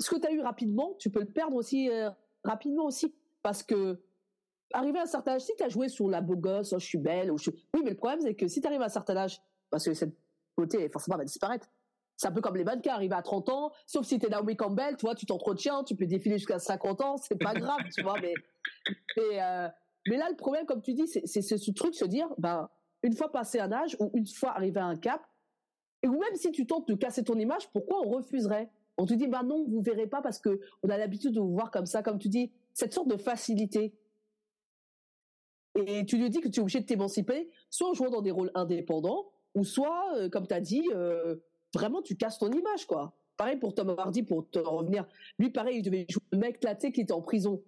ce 0.00 0.10
que 0.10 0.16
tu 0.16 0.26
as 0.26 0.32
eu 0.32 0.40
rapidement, 0.40 0.96
tu 0.98 1.10
peux 1.10 1.20
le 1.20 1.26
perdre 1.26 1.54
aussi 1.54 1.88
euh, 1.90 2.10
rapidement 2.44 2.86
aussi, 2.86 3.14
parce 3.42 3.62
que 3.62 4.00
arrivé 4.72 4.98
à 4.98 5.02
un 5.02 5.06
certain 5.06 5.32
âge, 5.32 5.42
si 5.42 5.52
tu 5.56 5.64
as 5.64 5.68
joué 5.68 5.88
sur 5.88 6.08
la 6.08 6.20
beau 6.20 6.36
gosse, 6.36 6.72
oh, 6.72 6.78
je 6.78 6.84
suis 6.84 6.98
belle, 6.98 7.30
oui, 7.30 7.40
mais 7.82 7.90
le 7.90 7.96
problème 7.96 8.20
c'est 8.20 8.34
que 8.34 8.48
si 8.48 8.60
tu 8.60 8.66
arrives 8.66 8.82
à 8.82 8.86
un 8.86 8.90
certain 8.90 9.16
âge, 9.16 9.40
parce 9.70 9.84
que 9.84 9.94
cette 9.94 10.14
beauté 10.56 10.88
forcément 10.88 11.16
va 11.16 11.24
disparaître. 11.24 11.68
C'est 12.16 12.26
un 12.26 12.32
peu 12.32 12.40
comme 12.40 12.56
les 12.56 12.64
mannequins 12.64 12.94
arrivés 12.94 13.14
à 13.14 13.22
30 13.22 13.48
ans, 13.48 13.72
sauf 13.86 14.04
si 14.04 14.18
t'es 14.18 14.28
Naomi 14.28 14.56
Campbell, 14.56 14.96
tu 14.96 15.06
vois, 15.06 15.14
tu 15.14 15.24
t'entretiens, 15.24 15.84
tu 15.84 15.94
peux 15.94 16.06
défiler 16.06 16.38
jusqu'à 16.38 16.58
50 16.58 17.00
ans, 17.00 17.16
c'est 17.16 17.38
pas 17.38 17.54
grave, 17.54 17.78
tu 17.94 18.02
vois, 18.02 18.18
mais, 18.20 18.34
mais, 19.16 19.40
euh, 19.40 19.68
là, 20.16 20.28
le 20.28 20.36
problème, 20.36 20.66
comme 20.66 20.82
tu 20.82 20.94
dis, 20.94 21.06
c'est 21.06 21.42
ce 21.42 21.70
truc, 21.70 21.94
se 21.94 22.04
dire, 22.04 22.26
ben, 22.36 22.68
une 23.04 23.14
fois 23.14 23.30
passé 23.30 23.60
un 23.60 23.70
âge, 23.70 23.96
ou 24.00 24.10
une 24.14 24.26
fois 24.26 24.50
arrivé 24.50 24.80
à 24.80 24.86
un 24.86 24.96
cap, 24.96 25.22
ou 26.04 26.10
même 26.10 26.34
si 26.34 26.50
tu 26.50 26.66
tentes 26.66 26.88
de 26.88 26.94
casser 26.94 27.22
ton 27.22 27.38
image, 27.38 27.70
pourquoi 27.70 28.00
on 28.04 28.10
refuserait? 28.10 28.68
On 28.96 29.06
te 29.06 29.14
dit, 29.14 29.28
bah 29.28 29.44
non, 29.44 29.64
vous 29.68 29.80
verrez 29.80 30.08
pas 30.08 30.20
parce 30.20 30.40
que 30.40 30.60
on 30.82 30.88
a 30.88 30.98
l'habitude 30.98 31.32
de 31.32 31.40
vous 31.40 31.52
voir 31.52 31.70
comme 31.70 31.86
ça, 31.86 32.02
comme 32.02 32.18
tu 32.18 32.28
dis, 32.28 32.50
cette 32.78 32.94
sorte 32.94 33.08
de 33.08 33.16
facilité. 33.16 33.92
Et 35.74 36.06
tu 36.06 36.16
lui 36.16 36.30
dis 36.30 36.40
que 36.40 36.46
tu 36.46 36.60
es 36.60 36.62
obligé 36.62 36.78
de 36.78 36.86
t'émanciper, 36.86 37.50
soit 37.70 37.90
en 37.90 37.94
jouant 37.94 38.10
dans 38.10 38.22
des 38.22 38.30
rôles 38.30 38.52
indépendants, 38.54 39.32
ou 39.56 39.64
soit, 39.64 40.16
euh, 40.16 40.28
comme 40.28 40.46
tu 40.46 40.54
as 40.54 40.60
dit, 40.60 40.88
euh, 40.94 41.34
vraiment 41.74 42.02
tu 42.02 42.16
casses 42.16 42.38
ton 42.38 42.52
image, 42.52 42.86
quoi. 42.86 43.16
Pareil 43.36 43.56
pour 43.56 43.74
Tom 43.74 43.96
Hardy, 43.98 44.22
pour 44.22 44.48
te 44.48 44.60
revenir. 44.60 45.06
Lui, 45.40 45.50
pareil, 45.50 45.78
il 45.78 45.82
devait 45.82 46.06
jouer 46.08 46.22
le 46.30 46.38
mec 46.38 46.62
là, 46.62 46.76
qui 46.76 46.86
était 47.00 47.12
en 47.12 47.20
prison. 47.20 47.60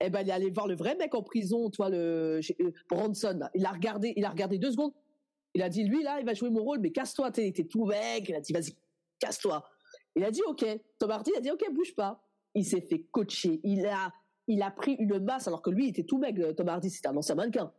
Eh 0.00 0.10
ben, 0.10 0.22
il 0.22 0.30
est 0.30 0.32
allé 0.32 0.50
voir 0.50 0.66
le 0.66 0.74
vrai 0.74 0.96
mec 0.96 1.14
en 1.14 1.22
prison, 1.22 1.70
toi, 1.70 1.88
le 1.88 2.40
euh, 2.60 2.72
Bronson. 2.90 3.38
Il 3.54 3.64
a 3.66 3.70
regardé, 3.70 4.14
il 4.16 4.24
a 4.24 4.30
regardé 4.30 4.58
deux 4.58 4.72
secondes. 4.72 4.92
Il 5.54 5.62
a 5.62 5.68
dit, 5.68 5.84
lui 5.84 6.02
là, 6.02 6.18
il 6.18 6.26
va 6.26 6.34
jouer 6.34 6.50
mon 6.50 6.64
rôle, 6.64 6.80
mais 6.80 6.90
casse-toi. 6.90 7.30
T'es, 7.30 7.52
tout 7.70 7.84
mec. 7.84 8.28
Il 8.28 8.34
a 8.34 8.40
dit, 8.40 8.52
vas-y, 8.52 8.74
casse-toi. 9.20 9.64
Il 10.16 10.24
a 10.24 10.32
dit, 10.32 10.42
ok. 10.44 10.64
Tom 10.98 11.10
Hardy 11.12 11.30
a 11.36 11.40
dit, 11.40 11.52
ok, 11.52 11.72
bouge 11.72 11.94
pas. 11.94 12.20
Il 12.54 12.64
s'est 12.64 12.80
fait 12.80 13.02
coacher. 13.12 13.60
Il 13.62 13.86
a, 13.86 14.12
il 14.46 14.62
a 14.62 14.70
pris 14.70 14.92
une 14.94 15.18
masse 15.18 15.48
alors 15.48 15.62
que 15.62 15.70
lui, 15.70 15.86
il 15.86 15.88
était 15.90 16.04
tout 16.04 16.18
mec. 16.18 16.36
Tom 16.56 16.68
Hardy, 16.68 16.90
c'était 16.90 17.08
un 17.08 17.16
ancien 17.16 17.34
mannequin. 17.34 17.72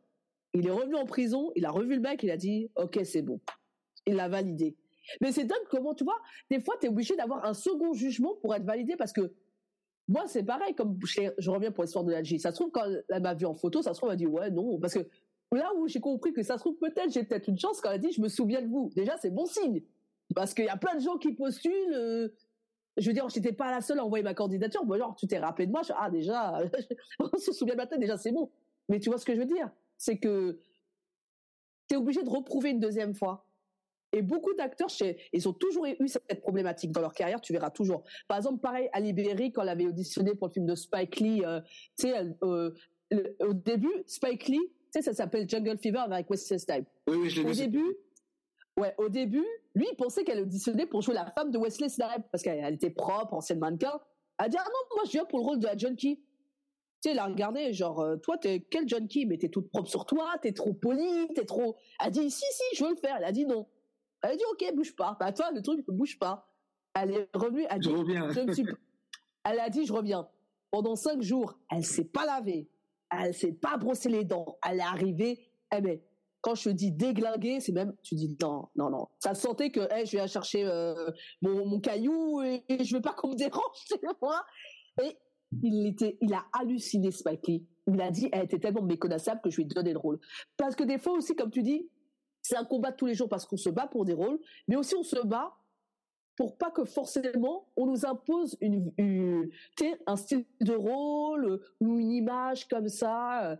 Il 0.53 0.67
est 0.67 0.71
revenu 0.71 0.95
en 0.95 1.05
prison, 1.05 1.51
il 1.55 1.65
a 1.65 1.71
revu 1.71 1.95
le 1.95 2.01
mec, 2.01 2.23
il 2.23 2.31
a 2.31 2.37
dit 2.37 2.71
OK, 2.75 2.99
c'est 3.03 3.21
bon. 3.21 3.39
Il 4.05 4.15
l'a 4.15 4.29
validé. 4.29 4.75
Mais 5.21 5.31
c'est 5.31 5.45
dingue 5.45 5.57
comment, 5.69 5.93
tu 5.93 6.03
vois, 6.03 6.19
des 6.49 6.59
fois, 6.59 6.75
tu 6.79 6.87
es 6.87 6.89
obligé 6.89 7.15
d'avoir 7.15 7.45
un 7.45 7.53
second 7.53 7.93
jugement 7.93 8.35
pour 8.41 8.53
être 8.55 8.63
validé 8.63 8.95
parce 8.97 9.13
que 9.13 9.33
moi, 10.07 10.23
c'est 10.27 10.43
pareil, 10.43 10.73
comme 10.73 10.97
je, 11.03 11.49
reviens 11.49 11.71
pour 11.71 11.83
l'histoire 11.83 12.05
de 12.05 12.11
l'Algérie. 12.11 12.39
Ça 12.39 12.51
se 12.51 12.55
trouve, 12.55 12.71
quand 12.71 12.85
elle 13.09 13.21
m'a 13.21 13.33
vu 13.33 13.45
en 13.45 13.53
photo, 13.53 13.81
ça 13.81 13.93
se 13.93 13.99
trouve, 13.99 14.09
elle 14.09 14.13
m'a 14.13 14.17
dit 14.17 14.25
ouais, 14.25 14.49
non. 14.51 14.79
Parce 14.79 14.93
que 14.93 15.07
là 15.51 15.71
où 15.77 15.87
j'ai 15.87 15.99
compris 15.99 16.33
que 16.33 16.43
ça 16.43 16.55
se 16.55 16.59
trouve, 16.61 16.77
peut-être, 16.77 17.11
j'ai 17.11 17.23
peut-être 17.23 17.47
une 17.47 17.59
chance 17.59 17.81
quand 17.81 17.89
elle 17.89 17.95
a 17.95 17.99
dit 17.99 18.11
je 18.11 18.21
me 18.21 18.29
souviens 18.29 18.61
de 18.61 18.67
vous. 18.67 18.89
Déjà, 18.95 19.17
c'est 19.17 19.31
bon 19.31 19.45
signe. 19.45 19.83
Parce 20.35 20.53
qu'il 20.53 20.65
y 20.65 20.69
a 20.69 20.77
plein 20.77 20.95
de 20.95 21.01
gens 21.01 21.17
qui 21.17 21.33
postulent. 21.33 21.93
Euh, 21.93 22.29
je 22.97 23.07
veux 23.07 23.13
dire, 23.13 23.29
j'étais 23.29 23.53
pas 23.53 23.71
la 23.71 23.81
seule 23.81 23.99
à 23.99 24.05
envoyer 24.05 24.23
ma 24.23 24.33
candidature. 24.33 24.83
Bon, 24.85 24.97
genre, 24.97 25.15
tu 25.15 25.27
t'es 25.27 25.39
rappelé 25.39 25.67
de 25.67 25.71
moi. 25.71 25.81
ah, 25.95 26.09
déjà, 26.09 26.61
on 27.19 27.37
se 27.37 27.51
souvient 27.51 27.75
de 27.75 27.79
ma 27.79 27.87
tête, 27.87 27.99
déjà, 27.99 28.17
c'est 28.17 28.31
bon. 28.31 28.49
Mais 28.89 28.99
tu 28.99 29.09
vois 29.09 29.17
ce 29.17 29.25
que 29.25 29.33
je 29.33 29.39
veux 29.39 29.45
dire? 29.45 29.69
C'est 29.97 30.17
que 30.17 30.59
tu 31.87 31.95
es 31.95 31.97
obligé 31.97 32.23
de 32.23 32.29
reprouver 32.29 32.71
une 32.71 32.79
deuxième 32.79 33.13
fois. 33.13 33.45
Et 34.13 34.21
beaucoup 34.21 34.53
d'acteurs, 34.53 34.87
ils 35.33 35.49
ont 35.49 35.53
toujours 35.53 35.85
eu 35.85 36.07
cette 36.07 36.41
problématique 36.41 36.91
dans 36.91 37.01
leur 37.01 37.13
carrière, 37.13 37.41
tu 37.41 37.51
verras 37.51 37.69
toujours. 37.69 38.03
Par 38.27 38.37
exemple, 38.37 38.61
pareil, 38.61 38.89
Ali 38.93 39.11
Berry, 39.11 39.51
quand 39.51 39.63
elle 39.63 39.69
avait 39.69 39.85
auditionné 39.85 40.33
pour 40.33 40.47
le 40.47 40.53
film 40.53 40.65
de 40.65 40.75
Spike 40.75 41.19
Lee, 41.19 41.43
euh, 41.45 41.59
tu 41.99 42.07
sais, 42.07 42.35
euh, 42.41 42.71
au 43.41 43.53
début, 43.53 43.91
Spike 44.05 44.47
Lee, 44.47 44.61
tu 44.61 44.73
sais, 44.91 45.01
ça 45.01 45.13
s'appelle 45.13 45.47
Jungle 45.47 45.77
Fever 45.77 45.99
avec 45.99 46.29
Wesley 46.29 46.57
Snipes. 46.57 46.87
Oui, 47.07 47.17
oui, 47.17 47.29
je 47.29 47.41
l'ai 47.41 47.49
Au 47.49 47.53
début, 47.53 47.97
ouais, 48.77 48.93
au 48.97 49.09
début, 49.09 49.45
lui, 49.75 49.87
il 49.91 49.95
pensait 49.95 50.23
qu'elle 50.23 50.41
auditionnait 50.41 50.85
pour 50.85 51.01
jouer 51.01 51.13
la 51.15 51.25
femme 51.31 51.51
de 51.51 51.57
Wesley 51.57 51.89
Snipes, 51.89 52.25
parce 52.31 52.43
qu'elle 52.43 52.73
était 52.73 52.89
propre, 52.89 53.33
ancienne 53.33 53.59
mannequin. 53.59 53.99
Elle 54.39 54.45
a 54.45 54.49
dit, 54.49 54.57
ah 54.59 54.65
non, 54.65 54.95
moi, 54.95 55.03
je 55.05 55.11
viens 55.11 55.25
pour 55.25 55.39
le 55.39 55.45
rôle 55.45 55.59
de 55.59 55.65
la 55.65 55.77
junkie 55.77 56.21
tu 57.01 57.09
sais, 57.09 57.15
il 57.15 57.19
a 57.19 57.25
regardé, 57.25 57.73
genre, 57.73 57.99
euh, 57.99 58.17
toi, 58.17 58.39
t'es 58.39 58.59
quel 58.59 58.89
junkie? 58.89 59.27
Mais 59.27 59.37
t'es 59.37 59.49
toute 59.49 59.69
propre 59.69 59.87
sur 59.87 60.05
toi, 60.05 60.33
t'es 60.41 60.51
trop 60.51 60.73
poli, 60.73 61.27
t'es 61.35 61.45
trop. 61.45 61.75
Elle 61.99 62.07
a 62.07 62.09
dit, 62.09 62.31
si, 62.31 62.45
si, 62.51 62.75
je 62.75 62.83
veux 62.83 62.89
le 62.89 62.95
faire. 62.95 63.17
Elle 63.17 63.25
a 63.25 63.31
dit 63.31 63.45
non. 63.45 63.67
Elle 64.23 64.31
a 64.31 64.35
dit, 64.35 64.43
ok, 64.51 64.75
bouge 64.75 64.95
pas. 64.95 65.15
Bah, 65.19 65.31
toi, 65.31 65.51
le 65.51 65.61
truc, 65.61 65.85
bouge 65.87 66.17
pas. 66.17 66.49
Elle 66.95 67.11
est 67.11 67.29
revenue, 67.35 67.65
elle 67.69 67.75
a 67.75 67.79
dit, 67.79 67.89
je 67.89 67.95
reviens. 67.95 68.29
Elle 69.43 69.59
a 69.59 69.69
dit, 69.69 69.85
je 69.85 69.93
reviens. 69.93 70.27
Pendant 70.71 70.95
cinq 70.95 71.21
jours, 71.21 71.59
elle 71.71 71.85
s'est 71.85 72.03
pas 72.03 72.25
lavée. 72.25 72.67
Elle 73.11 73.33
s'est 73.35 73.53
pas 73.53 73.77
brossé 73.77 74.09
les 74.09 74.23
dents. 74.23 74.57
Elle 74.67 74.79
est 74.79 74.83
arrivée, 74.83 75.51
eh 75.75 75.81
ben, 75.81 75.99
quand 76.47 76.55
je 76.55 76.69
dis 76.69 76.93
déglinguer, 76.93 77.59
c'est 77.59 77.73
même, 77.73 77.93
tu 78.03 78.15
dis 78.15 78.37
non, 78.41 78.69
non, 78.77 78.89
non. 78.89 79.09
Ça 79.19 79.35
sentait 79.35 79.69
que, 79.69 79.81
je 80.05 80.17
vais 80.17 80.27
chercher 80.29 80.63
euh, 80.63 81.11
mon, 81.41 81.81
caillou 81.81 82.41
et, 82.41 82.63
je 82.69 82.95
veux 82.95 83.01
pas 83.01 83.11
qu'on 83.11 83.31
me 83.31 83.35
dérange. 83.35 83.61
Et 85.03 85.17
il 85.61 85.87
était, 85.87 86.17
il 86.21 86.33
a 86.33 86.45
halluciné 86.57 87.11
Spike 87.11 87.45
Lee. 87.47 87.67
Il 87.87 87.99
a 87.99 88.11
dit, 88.11 88.29
elle 88.31 88.45
était 88.45 88.59
tellement 88.59 88.81
méconnaissable 88.81 89.41
que 89.43 89.49
je 89.49 89.57
lui 89.57 89.63
ai 89.63 89.67
donné 89.67 89.91
le 89.91 89.99
rôle. 89.99 90.21
Parce 90.55 90.73
que 90.73 90.85
des 90.85 90.97
fois 90.97 91.13
aussi, 91.17 91.35
comme 91.35 91.51
tu 91.51 91.63
dis, 91.63 91.89
c'est 92.41 92.55
un 92.55 92.63
combat 92.63 92.91
de 92.91 92.95
tous 92.95 93.07
les 93.07 93.13
jours 93.13 93.27
parce 93.27 93.45
qu'on 93.45 93.57
se 93.57 93.69
bat 93.69 93.87
pour 93.87 94.05
des 94.05 94.13
rôles, 94.13 94.39
mais 94.69 94.77
aussi 94.77 94.95
on 94.95 95.03
se 95.03 95.19
bat 95.27 95.53
pour 96.37 96.57
pas 96.57 96.71
que 96.71 96.85
forcément 96.85 97.67
on 97.75 97.87
nous 97.87 98.05
impose 98.05 98.55
une, 98.61 99.49
un 100.05 100.15
style 100.15 100.45
de 100.61 100.75
rôle 100.75 101.59
ou 101.81 101.99
une 101.99 102.11
image 102.11 102.69
comme 102.69 102.87
ça. 102.87 103.57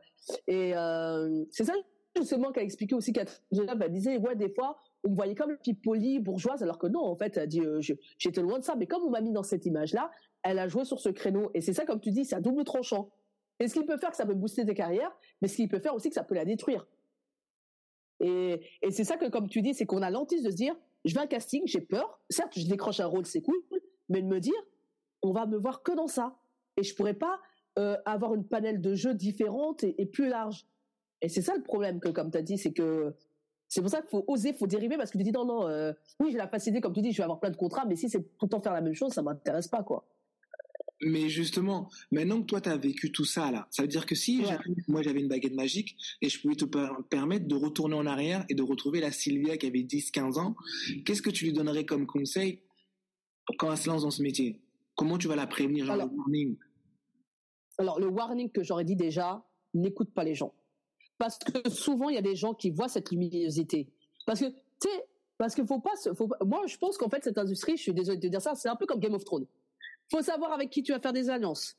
Et 0.48 0.74
euh, 0.74 1.44
c'est 1.52 1.66
ça 1.66 1.74
justement 2.18 2.52
qu'a 2.52 2.62
expliqué 2.62 2.96
aussi 2.96 3.14
Catherine. 3.14 3.40
Elle 3.52 3.92
disait 3.92 4.18
ouais 4.18 4.36
des 4.36 4.50
fois 4.50 4.78
on 5.04 5.12
me 5.12 5.16
voyait 5.16 5.36
comme 5.36 5.52
une 5.52 5.58
fille 5.64 5.74
polie 5.74 6.20
bourgeoise 6.20 6.64
alors 6.64 6.78
que 6.78 6.88
non 6.88 7.02
en 7.02 7.16
fait 7.16 7.38
elle 7.38 7.48
dit 7.48 7.62
euh, 7.62 7.80
j'étais 8.18 8.42
loin 8.42 8.60
de 8.60 8.64
ça 8.64 8.76
mais 8.76 8.88
comme 8.88 9.04
on 9.04 9.10
m'a 9.10 9.22
mis 9.22 9.32
dans 9.32 9.44
cette 9.44 9.66
image 9.66 9.94
là 9.94 10.12
elle 10.44 10.60
a 10.60 10.68
joué 10.68 10.86
sur 10.86 11.00
ce 11.00 11.10
créneau. 11.10 11.52
Et 11.54 11.62
c'est 11.62 11.74
ça, 11.74 11.86
comme 11.86 12.00
tu 12.00 12.12
dis, 12.12 12.26
c'est 12.26 12.36
à 12.36 12.42
double 12.42 12.64
tranchant. 12.64 13.10
Et 13.60 13.68
ce 13.68 13.74
qu'il 13.74 13.86
peut 13.86 13.98
faire, 13.98 14.12
que 14.12 14.18
ça 14.18 14.26
peut 14.26 14.34
booster 14.34 14.66
tes 14.66 14.74
carrières, 14.74 15.16
mais 15.42 15.48
ce 15.48 15.56
qu'il 15.56 15.68
peut 15.68 15.80
faire 15.80 15.96
aussi, 15.96 16.10
que 16.10 16.16
ça 16.16 16.24
peut 16.24 16.36
la 16.36 16.46
détruire. 16.46 16.88
Et, 18.20 18.62
c'est 18.90 19.04
ça 19.04 19.18
que, 19.18 19.30
comme 19.30 19.50
tu 19.50 19.62
dis, 19.62 19.74
c'est 19.74 19.86
qu'on 19.86 20.02
a 20.02 20.10
l'antise 20.10 20.44
de 20.44 20.50
se 20.50 20.56
dire, 20.56 20.76
je 21.06 21.14
vais 21.14 21.22
un 21.22 21.28
casting, 21.28 21.64
j'ai 21.66 21.82
peur. 21.82 22.20
Certes, 22.30 22.58
je 22.58 22.68
décroche 22.68 23.00
un 23.00 23.06
rôle, 23.06 23.26
c'est 23.26 23.42
cool, 23.42 23.58
mais 24.10 24.22
de 24.22 24.28
me 24.28 24.40
dire, 24.40 24.56
on 25.22 25.32
va 25.32 25.46
me 25.46 25.58
voir 25.58 25.84
que 25.84 25.92
dans 25.92 26.08
ça. 26.08 26.38
Et 26.78 26.84
je 26.84 26.96
pourrais 26.96 27.14
pas 27.14 27.40
euh, 27.78 27.98
avoir 28.06 28.34
une 28.34 28.48
panel 28.48 28.82
de 28.82 28.96
jeux 28.96 29.14
différente 29.14 29.84
et, 29.84 30.06
plus 30.06 30.30
large. 30.30 30.66
Et 31.22 31.30
c'est 31.30 31.42
ça 31.42 31.56
le 31.56 31.64
problème 31.64 32.00
que, 32.00 32.10
comme 32.10 32.32
tu 32.32 32.38
as 32.38 32.42
dit, 32.42 32.58
c'est 32.58 32.74
que 32.74 33.14
c'est 33.68 33.82
pour 33.82 33.90
ça 33.90 34.02
qu'il 34.02 34.10
faut 34.10 34.24
oser, 34.28 34.50
il 34.50 34.56
faut 34.56 34.68
dériver 34.68 34.98
parce 34.98 35.12
que 35.12 35.18
tu 35.18 35.24
dis 35.24 35.32
non, 35.32 35.46
non, 35.46 35.68
euh, 35.68 35.92
oui, 36.20 36.32
j'ai 36.32 36.38
la 36.38 36.48
facilité, 36.48 36.82
comme 36.82 36.94
tu 36.94 37.02
dis, 37.02 37.12
je 37.12 37.18
vais 37.18 37.24
avoir 37.24 37.40
plein 37.40 37.50
de 37.50 37.58
contrats, 37.58 37.86
mais 37.86 37.96
si 37.96 38.10
c'est 38.10 38.22
tout 38.38 38.46
le 38.46 38.50
temps 38.50 38.62
faire 38.62 38.74
la 38.74 38.82
même 38.82 38.94
chose, 38.94 39.12
ça 39.12 39.22
m'intéresse 39.22 39.68
pas, 39.68 39.84
quoi. 39.84 40.06
Mais 41.02 41.30
justement, 41.30 41.90
maintenant 42.12 42.42
que 42.42 42.48
toi, 42.48 42.62
tu 42.62 42.70
as 42.70 42.78
vécu 42.78 43.12
tout 43.12 43.26
ça, 43.26 43.52
là, 43.52 43.68
ça 43.70 43.84
veut 43.84 43.88
dire 43.88 44.06
que 44.06 44.16
si 44.16 44.42
moi 44.88 45.04
j'avais 45.04 45.20
une 45.20 45.28
baguette 45.28 45.54
magique 45.54 45.96
et 46.22 46.30
je 46.30 46.42
pouvais 46.42 46.56
te 46.56 46.66
permettre 46.66 47.48
de 47.48 47.56
retourner 47.56 47.96
en 47.96 48.08
arrière 48.08 48.46
et 48.50 48.56
de 48.56 48.64
retrouver 48.64 49.00
la 49.00 49.12
Sylvia 49.12 49.58
qui 49.58 49.68
avait 49.68 49.84
10-15 49.84 50.40
ans, 50.40 50.56
qu'est-ce 51.06 51.22
que 51.22 51.30
tu 51.30 51.46
lui 51.46 51.54
donnerais 51.54 51.86
comme 51.86 52.08
conseil 52.08 52.62
quand 53.60 53.72
elle 53.72 53.78
se 53.78 53.88
lance 53.88 54.02
dans 54.04 54.12
ce 54.12 54.24
métier? 54.24 54.60
Comment 54.96 55.20
tu 55.20 55.28
vas 55.28 55.36
la 55.36 55.46
prévenir, 55.46 55.86
genre 55.86 55.94
alors, 55.94 56.08
le 56.08 56.16
warning? 56.16 56.58
Alors, 57.78 58.00
le 58.00 58.08
warning 58.08 58.50
que 58.50 58.64
j'aurais 58.64 58.86
dit 58.86 58.96
déjà, 58.96 59.46
n'écoute 59.76 60.12
pas 60.16 60.24
les 60.24 60.34
gens. 60.34 60.56
Parce 61.18 61.40
que 61.40 61.70
souvent, 61.70 62.10
il 62.10 62.16
y 62.16 62.20
a 62.20 62.22
des 62.22 62.36
gens 62.36 62.54
qui 62.54 62.70
voient 62.70 62.90
cette 62.90 63.12
luminosité. 63.12 63.88
Parce 64.26 64.40
que, 64.40 64.46
tu 64.46 64.90
sais, 64.90 65.06
parce 65.38 65.56
qu'il 65.56 65.66
faut 65.66 65.80
pas, 65.80 65.94
moi, 66.46 66.64
je 66.68 66.78
pense 66.78 66.98
qu'en 66.98 67.10
fait, 67.10 67.24
cette 67.24 67.38
industrie, 67.38 67.78
je 67.78 67.84
suis 67.84 67.94
désolé 67.94 68.18
de 68.18 68.28
dire 68.28 68.42
ça, 68.42 68.56
c'est 68.56 68.70
un 68.70 68.76
peu 68.76 68.86
comme 68.86 69.00
Game 69.00 69.14
of 69.14 69.24
Thrones 69.24 69.48
faut 70.10 70.22
savoir 70.22 70.54
avec 70.54 70.70
qui 70.70 70.84
tu 70.84 70.92
vas 70.92 71.00
faire 71.00 71.14
des 71.14 71.30
alliances. 71.30 71.78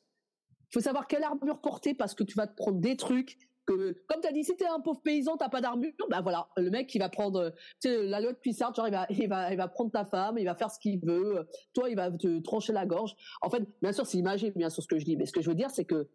Faut 0.72 0.80
savoir 0.80 1.06
quelle 1.06 1.22
armure 1.22 1.60
porter 1.60 1.94
parce 1.94 2.14
que 2.14 2.24
tu 2.24 2.34
vas 2.34 2.46
te 2.46 2.54
prendre 2.54 2.78
des 2.78 2.96
trucs 2.96 3.38
que, 3.66 3.92
comme 4.06 4.20
tu 4.20 4.28
as 4.28 4.32
dit, 4.32 4.44
si 4.44 4.56
tu 4.56 4.64
es 4.64 4.66
un 4.66 4.80
pauvre 4.80 5.00
paysan, 5.02 5.36
t'as 5.36 5.48
pas 5.50 5.60
d'armure, 5.60 5.92
bah 6.08 6.20
voilà, 6.22 6.48
le 6.56 6.70
mec 6.70 6.94
il 6.94 7.00
va 7.00 7.10
prendre, 7.10 7.52
tu 7.80 7.88
sais, 7.88 8.02
la 8.02 8.20
loi 8.20 8.32
de 8.32 8.38
puissance, 8.38 8.74
genre 8.74 8.88
il 8.88 8.92
va, 8.92 9.06
il 9.10 9.28
va, 9.28 9.52
il 9.52 9.56
va 9.58 9.68
prendre 9.68 9.90
ta 9.90 10.06
femme, 10.06 10.38
il 10.38 10.46
va 10.46 10.54
faire 10.54 10.70
ce 10.70 10.78
qu'il 10.78 10.98
veut, 11.00 11.46
toi 11.74 11.90
il 11.90 11.96
va 11.96 12.10
te 12.10 12.40
trancher 12.40 12.72
la 12.72 12.86
gorge. 12.86 13.14
En 13.42 13.50
fait, 13.50 13.62
bien 13.82 13.92
sûr, 13.92 14.06
c'est 14.06 14.16
imagé, 14.16 14.50
bien 14.52 14.70
sûr 14.70 14.82
ce 14.82 14.88
que 14.88 14.98
je 14.98 15.04
dis, 15.04 15.16
mais 15.16 15.26
ce 15.26 15.32
que 15.32 15.42
je 15.42 15.50
veux 15.50 15.54
dire, 15.54 15.70
c'est 15.70 15.84
que 15.84 16.08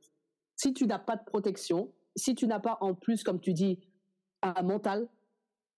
si 0.55 0.73
tu 0.73 0.87
n'as 0.87 0.99
pas 0.99 1.15
de 1.15 1.23
protection, 1.25 1.91
si 2.15 2.35
tu 2.35 2.47
n'as 2.47 2.59
pas 2.59 2.77
en 2.81 2.93
plus, 2.93 3.23
comme 3.23 3.39
tu 3.39 3.53
dis, 3.53 3.79
un 4.41 4.61
mental, 4.61 5.09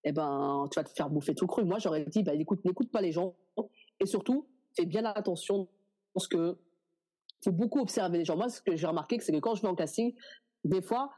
eh 0.03 0.11
ben, 0.11 0.67
tu 0.71 0.79
vas 0.79 0.83
te 0.83 0.89
faire 0.89 1.09
bouffer 1.09 1.35
tout 1.35 1.47
cru. 1.47 1.63
Moi, 1.63 1.79
j'aurais 1.79 2.05
dit, 2.05 2.23
bah, 2.23 2.33
écoute, 2.33 2.63
n'écoute 2.65 2.91
pas 2.91 3.01
les 3.01 3.11
gens, 3.11 3.35
et 3.99 4.05
surtout, 4.05 4.47
fais 4.75 4.85
bien 4.85 5.05
attention, 5.05 5.67
parce 6.13 6.27
que 6.27 6.57
faut 7.43 7.51
beaucoup 7.51 7.79
observer 7.79 8.17
les 8.17 8.25
gens. 8.25 8.35
Moi, 8.35 8.49
ce 8.49 8.61
que 8.61 8.75
j'ai 8.75 8.87
remarqué, 8.87 9.19
c'est 9.19 9.31
que 9.31 9.39
quand 9.39 9.55
je 9.55 9.61
vais 9.61 9.67
en 9.67 9.75
casting, 9.75 10.15
des 10.63 10.81
fois, 10.81 11.11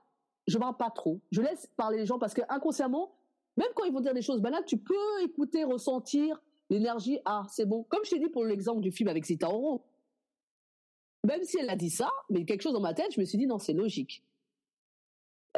je 0.45 0.57
parle 0.57 0.77
pas 0.77 0.89
trop. 0.89 1.21
Je 1.31 1.41
laisse 1.41 1.67
parler 1.77 1.97
les 1.97 2.05
gens 2.05 2.19
parce 2.19 2.33
que 2.33 2.41
inconsciemment, 2.49 3.13
même 3.55 3.67
quand 3.75 3.85
ils 3.85 3.93
vont 3.93 4.01
dire 4.01 4.13
des 4.13 4.21
choses 4.21 4.41
banales, 4.41 4.65
tu 4.65 4.77
peux 4.77 4.93
écouter, 5.23 5.63
ressentir 5.63 6.41
l'énergie. 6.69 7.19
Ah, 7.25 7.45
c'est 7.49 7.65
bon. 7.65 7.83
Comme 7.83 8.03
je 8.03 8.11
t'ai 8.11 8.19
dit 8.19 8.29
pour 8.29 8.45
l'exemple 8.45 8.81
du 8.81 8.91
film 8.91 9.09
avec 9.09 9.25
Zita 9.25 9.49
Oro. 9.49 9.85
Même 11.23 11.43
si 11.43 11.57
elle 11.59 11.69
a 11.69 11.75
dit 11.75 11.89
ça, 11.89 12.09
mais 12.29 12.45
quelque 12.45 12.61
chose 12.61 12.73
dans 12.73 12.81
ma 12.81 12.93
tête, 12.93 13.13
je 13.13 13.19
me 13.19 13.25
suis 13.25 13.37
dit 13.37 13.47
non, 13.47 13.59
c'est 13.59 13.73
logique. 13.73 14.23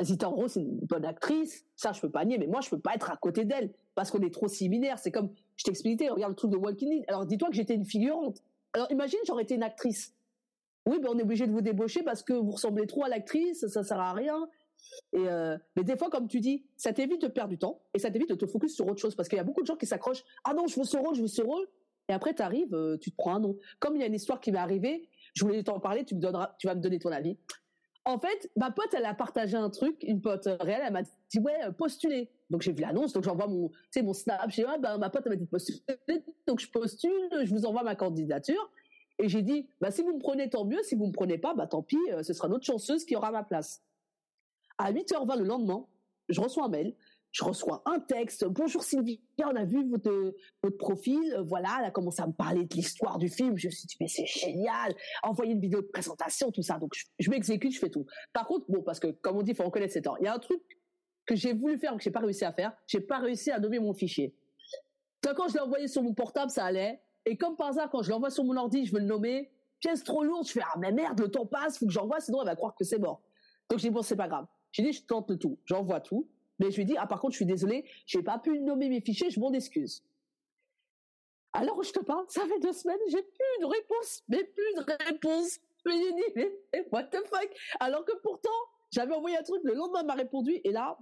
Zita 0.02 0.30
Oro, 0.30 0.47
c'est 0.47 0.62
une 0.62 0.80
bonne 0.80 1.06
actrice. 1.06 1.66
Ça, 1.76 1.91
je 1.91 2.02
peux 2.02 2.10
pas 2.10 2.26
nier, 2.26 2.38
mais 2.38 2.47
moi, 2.47 2.62
je 2.62 2.70
peux 2.70 2.80
pas 2.80 2.95
être 2.95 3.12
à 3.12 3.18
côté 3.18 3.45
d'elle 3.45 3.72
parce 3.95 4.12
qu'on 4.12 4.22
est 4.22 4.34
trop 4.34 4.47
similaires. 4.47 5.00
C'est 5.00 5.12
comme, 5.12 5.30
je 5.56 5.64
t'expliquais, 5.64 6.10
regarde 6.10 6.32
le 6.32 6.36
truc 6.36 6.52
de 6.52 6.58
Walking 6.58 6.89
Dead. 6.89 7.06
Alors, 7.08 7.26
dis-toi 7.26 7.50
que 7.50 7.56
j'étais 7.56 7.76
une 7.76 7.86
figurante. 7.86 8.41
Alors, 8.74 8.91
imagine, 8.91 9.20
j'aurais 9.26 9.43
été 9.43 9.56
une 9.56 9.64
actrice. 9.64 10.14
Oui, 10.86 11.00
ben, 11.00 11.10
on 11.12 11.18
est 11.18 11.24
obligé 11.24 11.45
de 11.45 11.52
vous 11.52 11.62
débaucher 11.62 12.04
parce 12.04 12.24
que 12.24 12.34
vous 12.34 12.52
ressemblez 12.52 12.88
trop 12.88 13.04
à 13.04 13.10
l'actrice, 13.10 13.68
ça 13.68 13.84
sert 13.84 14.00
à 14.00 14.14
rien. 14.14 14.47
Et 15.14 15.28
euh, 15.28 15.58
mais 15.76 15.84
des 15.84 15.97
fois, 15.97 16.10
comme 16.10 16.28
tu 16.28 16.39
dis, 16.39 16.66
ça 16.78 16.93
t'évite 16.93 17.22
de 17.22 17.28
perdre 17.28 17.50
du 17.50 17.58
temps 17.58 17.82
et 17.93 18.00
ça 18.00 18.10
t'évite 18.10 18.30
de 18.30 18.36
te 18.36 18.45
focus 18.45 18.76
sur 18.76 18.88
autre 18.88 19.02
chose 19.02 19.16
parce 19.16 19.28
qu'il 19.28 19.38
y 19.38 19.39
a 19.41 19.43
beaucoup 19.43 19.62
de 19.62 19.68
gens 19.68 19.76
qui 19.76 19.86
s'accrochent. 19.86 20.24
Ah 20.43 20.54
non, 20.54 20.68
je 20.68 20.80
veux 20.80 20.86
ce 20.86 20.97
rôle, 20.97 21.16
je 21.16 21.22
veux 21.22 21.28
ce 21.28 21.41
rôle. 21.41 21.68
Et 22.08 22.14
après, 22.14 22.34
tu 22.34 22.41
arrives, 22.41 22.74
euh, 22.74 22.97
tu 22.97 23.12
te 23.12 23.16
prends 23.16 23.36
un 23.36 23.39
nom. 23.39 23.58
Comme 23.80 23.95
il 23.95 24.00
y 24.00 24.04
a 24.04 24.08
une 24.08 24.16
histoire 24.16 24.39
qui 24.39 24.52
m'est 24.52 24.58
arrivée, 24.60 25.08
je 25.36 25.45
voulais 25.45 25.62
t'en 25.64 25.80
parler, 25.80 26.06
tu 26.06 26.16
me 26.16 26.20
donneras, 26.20 26.56
tu 26.58 26.68
vas 26.68 26.76
me 26.76 26.82
donner 26.82 26.97
ton 26.97 27.12
avis. 27.12 27.38
En 28.10 28.18
fait, 28.18 28.49
ma 28.55 28.72
pote, 28.72 28.91
elle 28.93 29.05
a 29.05 29.14
partagé 29.14 29.55
un 29.55 29.70
truc, 29.70 30.01
une 30.01 30.20
pote 30.20 30.49
réelle, 30.62 30.82
elle 30.84 30.93
m'a 30.93 31.03
dit 31.03 31.39
ouais, 31.39 31.64
euh, 31.64 31.72
postuler. 31.72 32.32
Donc 32.49 32.64
j'ai 32.64 32.72
vu 32.72 32.82
l'annonce, 32.82 33.14
donc 33.14 33.24
j'envoie 33.24 33.45
mon, 33.45 33.70
tu 33.70 33.76
sais, 33.91 34.01
mon 34.01 34.14
snap. 34.14 34.49
J'ai 34.49 34.66
ah, 34.66 34.80
ben, 34.80 34.97
ma 34.97 35.12
pote 35.12 35.22
elle 35.28 35.34
m'a 35.34 35.36
dit 35.36 35.45
postuler, 35.45 35.80
donc 36.47 36.60
je 36.60 36.68
postule, 36.72 37.30
je 37.43 37.53
vous 37.53 37.68
envoie 37.68 37.84
ma 37.84 37.93
candidature. 37.93 38.72
Et 39.20 39.30
j'ai 39.30 39.43
dit, 39.43 39.70
bah, 39.80 39.91
si 39.91 40.01
vous 40.01 40.16
me 40.16 40.20
prenez, 40.20 40.49
tant 40.49 40.66
mieux. 40.66 40.82
Si 40.82 40.95
vous 40.95 41.05
me 41.05 41.12
prenez 41.12 41.38
pas, 41.38 41.53
bah, 41.53 41.68
tant 41.68 41.84
pis, 41.84 41.99
ce 42.24 42.34
sera 42.34 42.47
notre 42.47 42.66
chanceuse 42.66 43.05
qui 43.05 43.16
aura 43.16 43.30
ma 43.30 43.43
place. 43.43 43.84
À 44.80 44.91
8h20 44.91 45.38
le 45.38 45.45
lendemain, 45.45 45.86
je 46.30 46.41
reçois 46.41 46.66
un 46.66 46.70
mail, 46.70 46.95
je 47.32 47.44
reçois 47.44 47.82
un 47.86 48.00
texte. 48.00 48.46
Bonjour 48.46 48.84
Sylvie, 48.84 49.22
on 49.44 49.56
a 49.56 49.64
vu 49.64 49.88
votre, 49.90 50.34
votre 50.64 50.78
profil. 50.78 51.34
Euh, 51.34 51.44
voilà, 51.44 51.70
elle 51.80 51.86
a 51.86 51.92
commencé 51.92 52.22
à 52.22 52.28
me 52.28 52.34
parler 52.34 52.66
de 52.66 52.76
l'histoire 52.76 53.18
du 53.18 53.30
film. 53.30 53.58
Je 53.58 53.68
me 53.68 53.72
suis 53.72 53.86
dit, 53.86 53.96
mais 54.00 54.08
c'est 54.08 54.26
génial. 54.26 54.96
Envoyer 55.24 55.54
une 55.54 55.62
vidéo 55.62 55.82
de 55.82 55.88
présentation, 55.88 56.52
tout 56.52 56.64
ça. 56.64 56.80
Donc, 56.80 56.94
je, 57.20 57.30
m'exécute, 57.30 57.72
je 57.72 57.80
fais 57.80 57.90
tout. 57.90 58.06
Par 58.34 58.48
contre, 58.48 58.66
bon, 58.70 58.82
parce 58.82 59.00
que, 59.00 59.08
comme 59.08 59.38
on 59.38 59.44
dit, 59.44 59.52
il 59.52 59.56
faut 59.56 59.64
reconnaître 59.64 59.94
ses 59.94 60.02
temps. 60.02 60.16
Il 60.18 60.26
y 60.26 60.28
a 60.28 60.34
un 60.34 60.40
truc 60.40 60.62
que 61.26 61.36
j'ai 61.36 61.54
voulu 61.54 61.78
faire, 61.78 61.96
que 61.96 62.02
j'ai 62.02 62.12
pas 62.12 62.20
réussi 62.22 62.46
à 62.46 62.52
faire. 62.52 62.74
J'ai 62.88 63.02
pas 63.02 63.20
réussi 63.20 63.52
à 63.52 63.60
nommer 63.60 63.80
mon 63.80 63.94
fichier. 63.94 64.36
quand 65.22 65.48
je 65.48 65.54
l'ai 65.54 65.60
envoyé 65.60 65.88
sur 65.88 66.02
mon 66.02 66.14
portable, 66.14 66.50
ça 66.50 66.66
allait. 66.66 67.00
Et 67.26 67.38
comme 67.38 67.56
par 67.56 67.68
hasard, 67.68 67.90
quand 67.92 68.02
je 68.02 68.10
l'envoie 68.10 68.32
sur 68.32 68.44
mon 68.44 68.58
ordi, 68.58 68.86
je 68.86 68.94
veux 68.94 69.00
le 69.00 69.06
nommer. 69.06 69.52
Pièce 69.80 70.04
trop 70.04 70.24
lourde. 70.24 70.48
Je 70.48 70.54
fais, 70.54 70.62
ah, 70.64 70.78
mais 70.80 70.92
merde, 70.92 71.20
le 71.20 71.30
temps 71.30 71.46
passe, 71.46 71.78
faut 71.78 71.86
que 71.86 71.92
j'envoie, 71.92 72.20
sinon 72.20 72.42
elle 72.42 72.48
va 72.48 72.56
croire 72.56 72.76
que 72.76 72.84
c'est 72.84 72.98
mort. 72.98 73.22
Donc, 73.70 73.78
j'ai 73.78 73.90
dit, 73.90 73.94
bon, 73.94 74.02
c'est 74.02 74.16
pas 74.16 74.28
grave. 74.28 74.48
J'ai 74.72 74.82
dit, 74.82 74.94
je 74.94 75.04
tente 75.04 75.30
le 75.30 75.38
tout. 75.38 75.60
J'envoie 75.66 76.02
tout. 76.02 76.28
Mais 76.60 76.72
je 76.72 76.78
lui 76.78 76.86
dis, 76.86 76.95
ah, 76.97 77.07
par 77.07 77.20
contre, 77.20 77.34
je 77.34 77.38
suis 77.38 77.45
désolé, 77.45 77.86
j'ai 78.05 78.22
pas 78.22 78.38
pu 78.38 78.60
nommer 78.60 78.89
mes 78.89 79.01
fichiers, 79.01 79.30
je 79.30 79.39
m'en 79.39 79.51
excuse. 79.53 80.03
Alors, 81.53 81.82
je 81.82 81.91
te 81.91 81.99
parle, 81.99 82.26
ça 82.28 82.41
fait 82.41 82.60
deux 82.60 82.74
semaines, 82.74 82.99
j'ai 83.07 83.22
plus 83.22 83.62
de 83.62 83.66
réponse, 83.66 84.24
mais 84.28 84.43
plus 84.43 84.74
de 84.76 85.05
réponse. 85.07 85.60
Mais 85.86 85.93
j'ai 85.93 86.14
dit, 86.14 86.49
mais 86.74 86.86
what 86.91 87.05
the 87.05 87.18
fuck? 87.28 87.49
Alors 87.80 88.05
que 88.05 88.12
pourtant, 88.22 88.49
j'avais 88.91 89.14
envoyé 89.14 89.38
un 89.38 89.43
truc, 89.43 89.62
le 89.64 89.74
lendemain, 89.74 90.03
m'a 90.03 90.14
répondu, 90.14 90.60
et 90.64 90.72
là, 90.72 90.97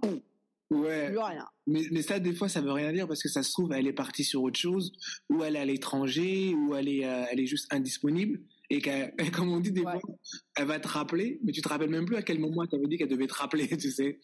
Ouais. 0.70 1.08
Rien. 1.08 1.48
Mais, 1.66 1.80
mais 1.90 2.02
ça, 2.02 2.18
des 2.18 2.34
fois, 2.34 2.50
ça 2.50 2.60
veut 2.60 2.72
rien 2.72 2.92
dire 2.92 3.08
parce 3.08 3.22
que 3.22 3.30
ça 3.30 3.42
se 3.42 3.52
trouve, 3.52 3.72
elle 3.72 3.86
est 3.86 3.94
partie 3.94 4.22
sur 4.22 4.42
autre 4.42 4.58
chose, 4.58 4.92
ou 5.30 5.42
elle 5.42 5.56
est 5.56 5.60
à 5.60 5.64
l'étranger, 5.64 6.54
ou 6.54 6.74
elle 6.74 6.88
est, 6.88 7.06
euh, 7.06 7.24
elle 7.30 7.40
est 7.40 7.46
juste 7.46 7.72
indisponible 7.72 8.40
et 8.70 8.80
comme 9.32 9.50
on 9.50 9.60
dit 9.60 9.72
des 9.72 9.82
fois, 9.82 10.00
elle 10.56 10.66
va 10.66 10.78
te 10.78 10.88
rappeler, 10.88 11.40
mais 11.42 11.52
tu 11.52 11.62
te 11.62 11.68
rappelles 11.68 11.90
même 11.90 12.04
plus 12.04 12.16
à 12.16 12.22
quel 12.22 12.38
moment 12.38 12.62
elle 12.62 12.68
t'avait 12.68 12.86
dit 12.86 12.98
qu'elle 12.98 13.08
devait 13.08 13.26
te 13.26 13.34
rappeler, 13.34 13.68
tu 13.78 13.90
sais. 13.90 14.18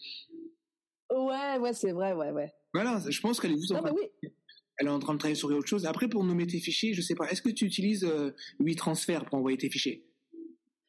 Ouais, 1.11 1.57
ouais, 1.59 1.73
c'est 1.73 1.91
vrai, 1.91 2.13
ouais, 2.13 2.31
ouais. 2.31 2.51
Voilà, 2.73 3.01
je 3.07 3.19
pense 3.21 3.39
qu'elle 3.39 3.51
est 3.51 3.59
juste 3.59 3.71
en 3.71 3.81
train, 3.81 3.93
elle 4.77 4.87
est 4.87 4.91
en 4.91 4.99
train 4.99 5.13
de 5.13 5.19
travailler 5.19 5.35
sur 5.35 5.49
autre 5.49 5.67
chose. 5.67 5.85
Après, 5.85 6.07
pour 6.07 6.23
nommer 6.23 6.47
tes 6.47 6.59
fichiers, 6.59 6.93
je 6.93 7.01
sais 7.01 7.15
pas, 7.15 7.29
est-ce 7.31 7.41
que 7.41 7.49
tu 7.49 7.65
utilises 7.65 8.03
euh, 8.03 8.31
8 8.59 8.75
transferts 8.75 9.25
pour 9.25 9.35
envoyer 9.35 9.57
tes 9.57 9.69
fichiers? 9.69 10.05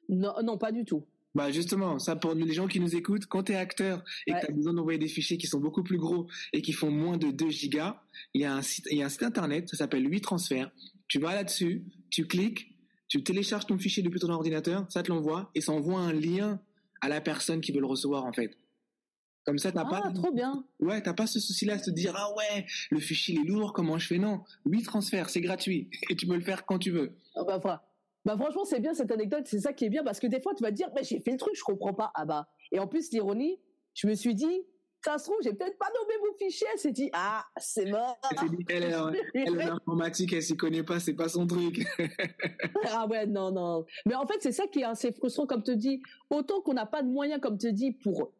Non, 0.08 0.34
non, 0.42 0.58
pas 0.58 0.72
du 0.72 0.84
tout. 0.84 1.04
Bah 1.36 1.50
justement, 1.50 1.98
ça 1.98 2.16
pour 2.16 2.32
les 2.32 2.54
gens 2.54 2.66
qui 2.66 2.80
nous 2.80 2.96
écoutent, 2.96 3.26
quand 3.26 3.42
tu 3.42 3.52
es 3.52 3.56
acteur 3.56 4.02
et 4.26 4.32
que 4.32 4.40
tu 4.40 4.46
as 4.46 4.54
besoin 4.54 4.72
d'envoyer 4.72 4.98
des 4.98 5.06
fichiers 5.06 5.36
qui 5.36 5.46
sont 5.46 5.60
beaucoup 5.60 5.82
plus 5.82 5.98
gros 5.98 6.28
et 6.54 6.62
qui 6.62 6.72
font 6.72 6.90
moins 6.90 7.18
de 7.18 7.30
2 7.30 7.50
gigas, 7.50 8.00
il 8.32 8.40
y 8.40 8.46
a 8.46 8.54
un 8.54 8.62
site, 8.62 8.88
il 8.90 8.96
y 8.96 9.02
a 9.02 9.06
un 9.06 9.10
site 9.10 9.22
internet, 9.22 9.68
ça 9.68 9.76
s'appelle 9.76 10.10
8 10.10 10.22
transferts. 10.22 10.70
Tu 11.08 11.18
vas 11.18 11.34
là-dessus, 11.34 11.84
tu 12.08 12.26
cliques, 12.26 12.74
tu 13.08 13.22
télécharges 13.22 13.66
ton 13.66 13.78
fichier 13.78 14.02
depuis 14.02 14.18
ton 14.18 14.30
ordinateur, 14.30 14.86
ça 14.88 15.02
te 15.02 15.10
l'envoie 15.10 15.50
et 15.54 15.60
ça 15.60 15.72
envoie 15.72 16.00
un 16.00 16.14
lien 16.14 16.58
à 17.02 17.10
la 17.10 17.20
personne 17.20 17.60
qui 17.60 17.70
veut 17.70 17.80
le 17.80 17.86
recevoir 17.86 18.24
en 18.24 18.32
fait. 18.32 18.56
Comme 19.46 19.58
ça, 19.58 19.70
t'as 19.70 19.84
ah, 19.86 20.02
pas. 20.02 20.12
trop 20.12 20.32
bien. 20.32 20.64
Ouais, 20.80 21.00
t'as 21.00 21.14
pas 21.14 21.28
ce 21.28 21.38
souci-là 21.38 21.76
de 21.76 21.82
te 21.82 21.90
dire 21.90 22.14
ah 22.16 22.34
ouais, 22.36 22.66
le 22.90 22.98
fichier 22.98 23.38
est 23.40 23.44
lourd, 23.44 23.72
comment 23.72 23.96
je 23.96 24.08
fais? 24.08 24.18
Non, 24.18 24.42
oui 24.64 24.82
transferts, 24.82 25.30
c'est 25.30 25.40
gratuit 25.40 25.88
et 26.10 26.16
tu 26.16 26.26
peux 26.26 26.34
le 26.34 26.42
faire 26.42 26.66
quand 26.66 26.78
tu 26.78 26.90
veux. 26.90 27.16
Ah 27.36 27.44
bah, 27.44 27.84
bah 28.24 28.36
franchement, 28.36 28.64
c'est 28.64 28.80
bien 28.80 28.92
cette 28.92 29.12
anecdote, 29.12 29.44
c'est 29.46 29.60
ça 29.60 29.72
qui 29.72 29.84
est 29.84 29.88
bien 29.88 30.02
parce 30.02 30.18
que 30.18 30.26
des 30.26 30.40
fois 30.40 30.52
tu 30.56 30.64
vas 30.64 30.70
te 30.70 30.74
dire 30.74 30.88
mais 30.96 31.04
j'ai 31.04 31.20
fait 31.20 31.30
le 31.30 31.36
truc, 31.36 31.54
je 31.56 31.62
comprends 31.62 31.94
pas. 31.94 32.10
Ah 32.16 32.24
bah 32.24 32.48
et 32.72 32.80
en 32.80 32.88
plus 32.88 33.12
l'ironie, 33.12 33.60
je 33.94 34.08
me 34.08 34.14
suis 34.14 34.34
dit 34.34 34.64
ça 35.06 35.18
se 35.18 35.24
trouve, 35.24 35.36
j'ai 35.42 35.52
peut-être 35.52 35.78
pas 35.78 35.86
nommé 35.94 36.14
mon 36.26 36.36
fichier. 36.36 36.66
Elle 36.72 36.80
s'est 36.80 36.90
dit, 36.90 37.10
ah, 37.12 37.44
c'est 37.58 37.88
mort. 37.88 38.18
Elle, 38.68 38.82
est 38.82 39.26
elle, 39.34 39.60
informatique, 39.70 40.32
elle 40.32 40.42
s'y 40.42 40.56
connaît 40.56 40.82
pas, 40.82 40.98
c'est 40.98 41.14
pas 41.14 41.28
son 41.28 41.46
truc. 41.46 41.86
ah 42.88 43.06
ouais, 43.06 43.24
non, 43.26 43.52
non. 43.52 43.84
Mais 44.04 44.16
en 44.16 44.26
fait, 44.26 44.38
c'est 44.40 44.50
ça 44.50 44.66
qui 44.66 44.80
est 44.80 44.84
assez 44.84 45.12
frustrant, 45.12 45.46
comme 45.46 45.62
te 45.62 45.70
dis. 45.70 46.02
Autant 46.28 46.60
qu'on 46.60 46.74
n'a 46.74 46.86
pas 46.86 47.02
de 47.02 47.08
moyens, 47.08 47.40
comme 47.40 47.56
te 47.56 47.68
dis, 47.68 47.92
pour 47.92 48.32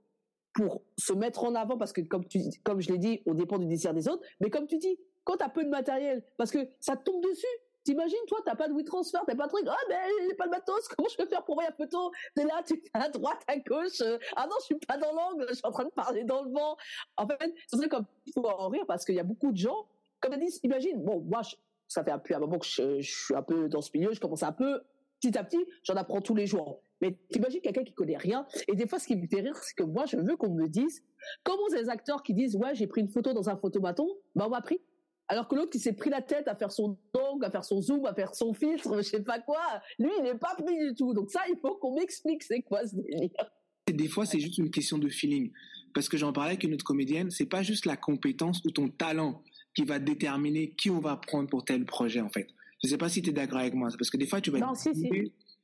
pour 0.57 0.83
se 0.99 1.13
mettre 1.13 1.45
en 1.45 1.55
avant, 1.55 1.77
parce 1.77 1.93
que 1.93 2.01
comme 2.01 2.27
tu, 2.27 2.41
comme 2.65 2.81
je 2.81 2.91
l'ai 2.91 2.99
dit, 2.99 3.23
on 3.27 3.35
dépend 3.35 3.59
du 3.59 3.67
désir 3.67 3.93
des 3.93 4.09
autres. 4.09 4.23
Mais 4.41 4.51
comme 4.51 4.67
tu 4.67 4.79
dis, 4.79 4.99
quand 5.25 5.37
tu 5.37 5.45
as 5.45 5.49
peu 5.49 5.63
de 5.63 5.69
matériel, 5.69 6.25
parce 6.37 6.51
que 6.51 6.59
ça 6.81 6.97
tombe 6.97 7.23
dessus, 7.23 7.47
T'imagines, 7.87 8.19
toi, 8.27 8.41
t'as 8.45 8.57
pas 8.57 8.67
de 8.67 8.75
WeTransfer, 8.75 9.21
t'as 9.29 9.37
pas 9.37 9.45
de 9.45 9.53
truc. 9.53 9.65
Ah, 9.69 9.77
ben, 9.89 9.97
j'ai 10.29 10.35
pas 10.35 10.47
de 10.47 10.51
matos. 10.51 10.89
Comment 10.89 11.09
je 11.09 11.17
peux 11.17 11.27
faire 11.27 11.45
pour 11.45 11.55
voir 11.55 11.69
la 11.69 11.73
photo? 11.73 12.11
T'es 12.35 12.43
là, 12.43 12.61
tu 12.67 12.75
fais 12.75 12.91
à 12.93 13.09
droite, 13.09 13.41
à 13.47 13.59
gauche. 13.59 14.01
Euh, 14.01 14.19
ah 14.35 14.49
non, 14.49 14.57
je 14.59 14.65
suis 14.65 14.75
pas 14.75 14.97
dans 14.97 15.13
l'angle. 15.13 15.47
Je 15.49 15.55
suis 15.55 15.65
en 15.65 15.71
train 15.71 15.85
de 15.85 15.91
parler 15.91 16.25
dans 16.25 16.43
le 16.43 16.51
vent. 16.51 16.77
En 17.17 17.29
fait, 17.29 17.55
c'est 17.69 17.77
vrai 17.77 17.89
comme, 17.89 18.05
il 18.27 18.33
faut 18.33 18.45
en 18.45 18.69
rire 18.71 18.83
parce 18.89 19.05
qu'il 19.05 19.15
y 19.15 19.21
a 19.21 19.23
beaucoup 19.23 19.53
de 19.53 19.57
gens, 19.57 19.87
comme 20.19 20.33
elle 20.33 20.41
dit, 20.41 20.59
imagine, 20.65 21.01
bon, 21.01 21.21
moi, 21.21 21.43
ça 21.87 22.03
fait 22.03 22.11
un 22.11 22.19
peu 22.19 22.35
un 22.35 22.41
moment 22.41 22.59
que 22.59 22.67
je, 22.67 23.03
suis 23.03 23.37
un 23.37 23.43
peu 23.43 23.69
dans 23.69 23.83
ce 23.83 23.91
milieu, 23.95 24.13
je 24.13 24.19
commence 24.19 24.43
un 24.43 24.51
peu, 24.51 24.81
petit 25.21 25.39
à 25.39 25.45
petit, 25.45 25.65
j'en 25.85 25.95
apprends 25.95 26.21
tous 26.21 26.35
les 26.35 26.49
jours. 26.49 26.81
Mais 27.01 27.17
t'imagines 27.31 27.61
quelqu'un 27.61 27.85
qui 27.85 27.93
connaît 27.93 28.17
rien. 28.17 28.47
Et 28.69 28.75
des 28.75 28.87
fois, 28.87 28.99
ce 28.99 29.07
qui 29.07 29.17
me 29.17 29.27
fait 29.27 29.41
rire, 29.41 29.57
c'est 29.57 29.75
que 29.75 29.83
moi, 29.83 30.07
je 30.07 30.17
veux 30.17 30.37
qu'on 30.37 30.55
me 30.55 30.67
dise, 30.67 31.05
comment 31.43 31.69
ces 31.71 31.89
acteurs 31.89 32.23
qui 32.23 32.33
disent, 32.33 32.57
ouais, 32.57 32.75
j'ai 32.75 32.87
pris 32.87 33.03
une 33.03 33.11
photo 33.11 33.33
dans 33.33 33.49
un 33.51 33.57
photomaton, 33.57 34.09
bah, 34.35 34.47
on 34.47 34.51
m'a 34.51 34.63
pris. 34.63 34.81
Alors 35.29 35.49
que 35.49 35.57
l'autre 35.57 35.71
qui 35.71 35.81
s'est 35.81 35.93
pris 35.93 36.09
la 36.09 36.23
tête 36.23 36.47
à 36.47 36.55
faire 36.55 36.71
son 36.71 36.99
dong, 37.13 37.45
à 37.45 37.51
faire 37.51 37.65
son 37.65 37.83
zoom, 37.83 38.07
à 38.07 38.15
faire 38.15 38.35
son 38.35 38.55
filtre, 38.55 38.97
je 38.99 39.03
sais 39.03 39.23
pas 39.23 39.41
quoi, 39.41 39.61
lui 39.99 40.09
il 40.19 40.23
n'est 40.23 40.39
pas 40.39 40.55
pris 40.57 40.79
du 40.79 40.95
tout. 40.95 41.15
Donc 41.15 41.31
ça, 41.31 41.41
il 41.49 41.59
faut 41.59 41.75
qu'on 41.77 41.97
m'explique 41.97 42.45
c'est 42.45 42.63
quoi 42.63 42.87
ce 42.87 42.95
délire. 42.95 43.51
Et 43.89 43.93
des 43.93 44.09
fois, 44.09 44.25
c'est 44.25 44.39
juste 44.39 44.59
une 44.59 44.71
question 44.71 44.99
de 44.99 45.09
feeling. 45.09 45.51
Parce 45.95 46.09
que 46.09 46.17
j'en 46.17 46.33
parlais 46.33 46.51
avec 46.51 46.65
une 46.65 46.75
autre 46.75 46.85
comédienne, 46.85 47.31
c'est 47.31 47.47
pas 47.47 47.63
juste 47.63 47.87
la 47.87 47.97
compétence 47.97 48.63
ou 48.65 48.71
ton 48.71 48.89
talent 48.89 49.43
qui 49.75 49.85
va 49.85 49.99
déterminer 49.99 50.71
qui 50.71 50.91
on 50.91 51.01
va 51.01 51.17
prendre 51.17 51.49
pour 51.49 51.65
tel 51.65 51.85
projet, 51.85 52.21
en 52.21 52.29
fait. 52.29 52.49
Je 52.83 52.89
sais 52.89 52.99
pas 52.99 53.09
si 53.09 53.23
tu 53.23 53.31
es 53.31 53.33
d'accord 53.33 53.59
avec 53.59 53.75
moi. 53.75 53.89
Parce 53.97 54.11
que 54.11 54.17
des 54.17 54.27
fois, 54.27 54.41
tu 54.41 54.51
vas 54.51 54.59
non, 54.59 54.75
si, 54.75 54.95
si. 54.95 55.09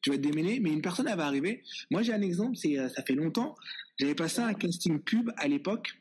Tu 0.03 0.11
vas 0.11 0.17
te 0.17 0.23
démêler, 0.23 0.61
mais 0.61 0.71
une 0.71 0.83
personne, 0.83 1.09
elle 1.09 1.17
va 1.17 1.27
arriver. 1.27 1.63
Moi, 1.91 2.03
j'ai 2.03 2.13
un 2.13 2.23
exemple, 2.23 2.57
c'est, 2.57 2.79
euh, 2.79 2.89
ça 2.89 3.03
fait 3.03 3.15
longtemps. 3.15 3.55
J'avais 3.99 4.15
passé 4.15 4.41
un 4.41 4.55
casting 4.55 4.99
pub 5.01 5.31
à 5.37 5.49
l'époque 5.49 5.95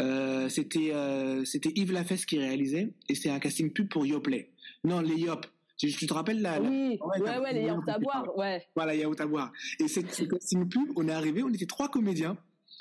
euh, 0.00 0.48
c'était 0.48 0.90
euh, 0.92 1.44
c'était 1.44 1.72
Yves 1.74 1.92
Lafesse 1.92 2.26
qui 2.26 2.38
réalisait 2.38 2.92
et 3.08 3.14
c'est 3.14 3.30
un 3.30 3.38
casting 3.38 3.72
pub 3.72 3.88
pour 3.88 4.04
Yoplait. 4.04 4.50
Non, 4.84 5.00
les 5.00 5.16
Yop. 5.16 5.46
Tu, 5.78 5.92
te 5.92 6.14
rappelles 6.14 6.40
la, 6.40 6.58
Oui, 6.58 6.98
ouais, 7.20 7.38
ouais, 7.38 7.52
les 7.52 7.64
yaourts 7.64 7.86
à 7.86 7.98
boire, 7.98 8.38
ouais. 8.38 8.66
Voilà, 8.74 8.94
yaourts 8.94 9.20
à 9.20 9.26
boire. 9.26 9.52
Et 9.78 9.88
c'est 9.88 10.10
ce 10.10 10.24
casting 10.24 10.66
pub, 10.70 10.90
on 10.96 11.06
est 11.06 11.12
arrivé, 11.12 11.42
on 11.42 11.52
était 11.52 11.66
trois 11.66 11.90
comédiens. 11.90 12.38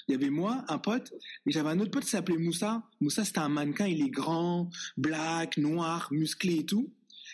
Il 0.08 0.14
y 0.14 0.16
avait 0.16 0.30
moi, 0.30 0.64
un 0.70 0.78
pote, 0.78 1.12
et 1.46 1.52
j'avais 1.52 1.68
un 1.70 1.80
autre 1.82 1.92
pote 1.92 2.04
qui 2.04 2.12
s'appelait 2.12 2.38
Moussa. 2.38 2.84
Moussa, 3.02 3.26
c'était 3.26 3.40
un 3.40 3.50
mannequin, 3.50 3.88
il 3.88 4.02
est 4.02 4.10
grand, 4.10 4.70
black, 4.96 5.58
noir, 5.58 6.08
musclé 6.12 6.60
et 6.60 6.66
tout. 6.66 6.90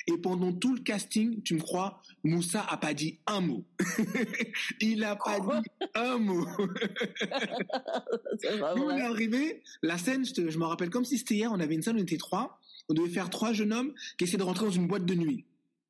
Et 0.08 0.18
pendant 0.18 0.52
tout 0.54 0.74
le 0.74 0.82
casting, 0.82 1.42
tu 1.44 1.56
me 1.56 1.62
crois, 1.62 2.02
Moussa 2.24 2.66
a 2.70 2.78
pas 2.78 2.94
dit 2.94 3.20
un 3.28 3.42
mot. 3.42 3.66
il 4.82 5.04
a 5.04 5.16
pas 5.16 5.40
dit 5.40 5.88
un 5.96 6.18
mot. 6.18 6.46
Nous, 8.76 8.84
on 8.84 8.92
est 8.92 9.02
arrivé, 9.02 9.64
la 9.82 9.98
scène, 9.98 10.26
je, 10.26 10.50
je 10.50 10.58
me 10.58 10.66
rappelle 10.66 10.90
comme 10.90 11.06
si 11.06 11.18
c'était 11.18 11.36
hier, 11.36 11.52
on 11.52 11.60
avait 11.60 11.76
une 11.76 11.82
scène, 11.82 11.98
on 11.98 12.02
était 12.02 12.18
trois, 12.18 12.60
on 12.90 12.94
devait 12.94 13.10
faire 13.10 13.30
trois 13.30 13.54
jeunes 13.54 13.74
hommes 13.74 13.94
qui 14.18 14.24
essaient 14.24 14.38
de 14.38 14.44
rentrer 14.44 14.66
dans 14.66 14.72
une 14.72 14.88
boîte 14.88 15.06
de 15.06 15.16
nuit. 15.16 15.46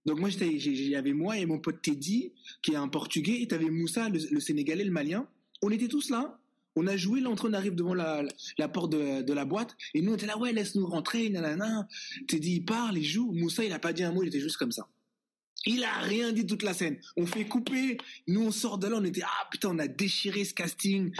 Donc 0.05 0.19
moi, 0.19 0.29
il 0.29 0.89
y 0.89 0.95
avait 0.95 1.13
moi 1.13 1.37
et 1.37 1.45
mon 1.45 1.59
pote 1.59 1.81
Teddy, 1.81 2.33
qui 2.61 2.71
est 2.71 2.75
un 2.75 2.87
Portugais, 2.87 3.41
et 3.41 3.47
t'avais 3.47 3.69
Moussa, 3.69 4.09
le, 4.09 4.19
le 4.31 4.39
Sénégalais, 4.39 4.83
le 4.83 4.91
Malien. 4.91 5.27
On 5.61 5.69
était 5.69 5.87
tous 5.87 6.09
là, 6.09 6.40
on 6.75 6.87
a 6.87 6.95
joué, 6.97 7.19
l'entrée, 7.19 7.47
on 7.49 7.53
arrive 7.53 7.75
devant 7.75 7.93
la, 7.93 8.23
la, 8.57 8.67
porte 8.67 8.91
de, 8.91 9.21
de, 9.21 9.33
la 9.33 9.45
boîte, 9.45 9.75
et 9.93 10.01
nous 10.01 10.11
on 10.11 10.15
était 10.15 10.25
là, 10.25 10.37
ouais, 10.37 10.53
laisse-nous 10.53 10.87
rentrer, 10.87 11.29
nanana. 11.29 11.87
Teddy, 12.27 12.55
il 12.55 12.65
parle, 12.65 12.97
il 12.97 13.03
joue. 13.03 13.31
Moussa, 13.33 13.63
il 13.63 13.73
a 13.73 13.79
pas 13.79 13.93
dit 13.93 14.03
un 14.03 14.11
mot, 14.11 14.23
il 14.23 14.27
était 14.27 14.39
juste 14.39 14.57
comme 14.57 14.71
ça. 14.71 14.87
Il 15.65 15.83
a 15.83 15.99
rien 15.99 16.31
dit 16.31 16.45
toute 16.45 16.63
la 16.63 16.73
scène. 16.73 16.99
On 17.17 17.25
fait 17.25 17.45
couper, 17.45 17.97
nous 18.27 18.41
on 18.41 18.51
sort 18.51 18.77
de 18.77 18.87
là, 18.87 18.97
on 18.97 19.03
était, 19.03 19.21
ah 19.23 19.47
putain, 19.51 19.69
on 19.69 19.79
a 19.79 19.87
déchiré 19.87 20.43
ce 20.43 20.53
casting. 20.53 21.13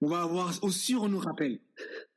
On 0.00 0.08
va 0.08 0.22
avoir, 0.22 0.52
au 0.62 0.70
sûr, 0.70 1.02
on 1.02 1.08
nous 1.08 1.18
rappelle. 1.18 1.60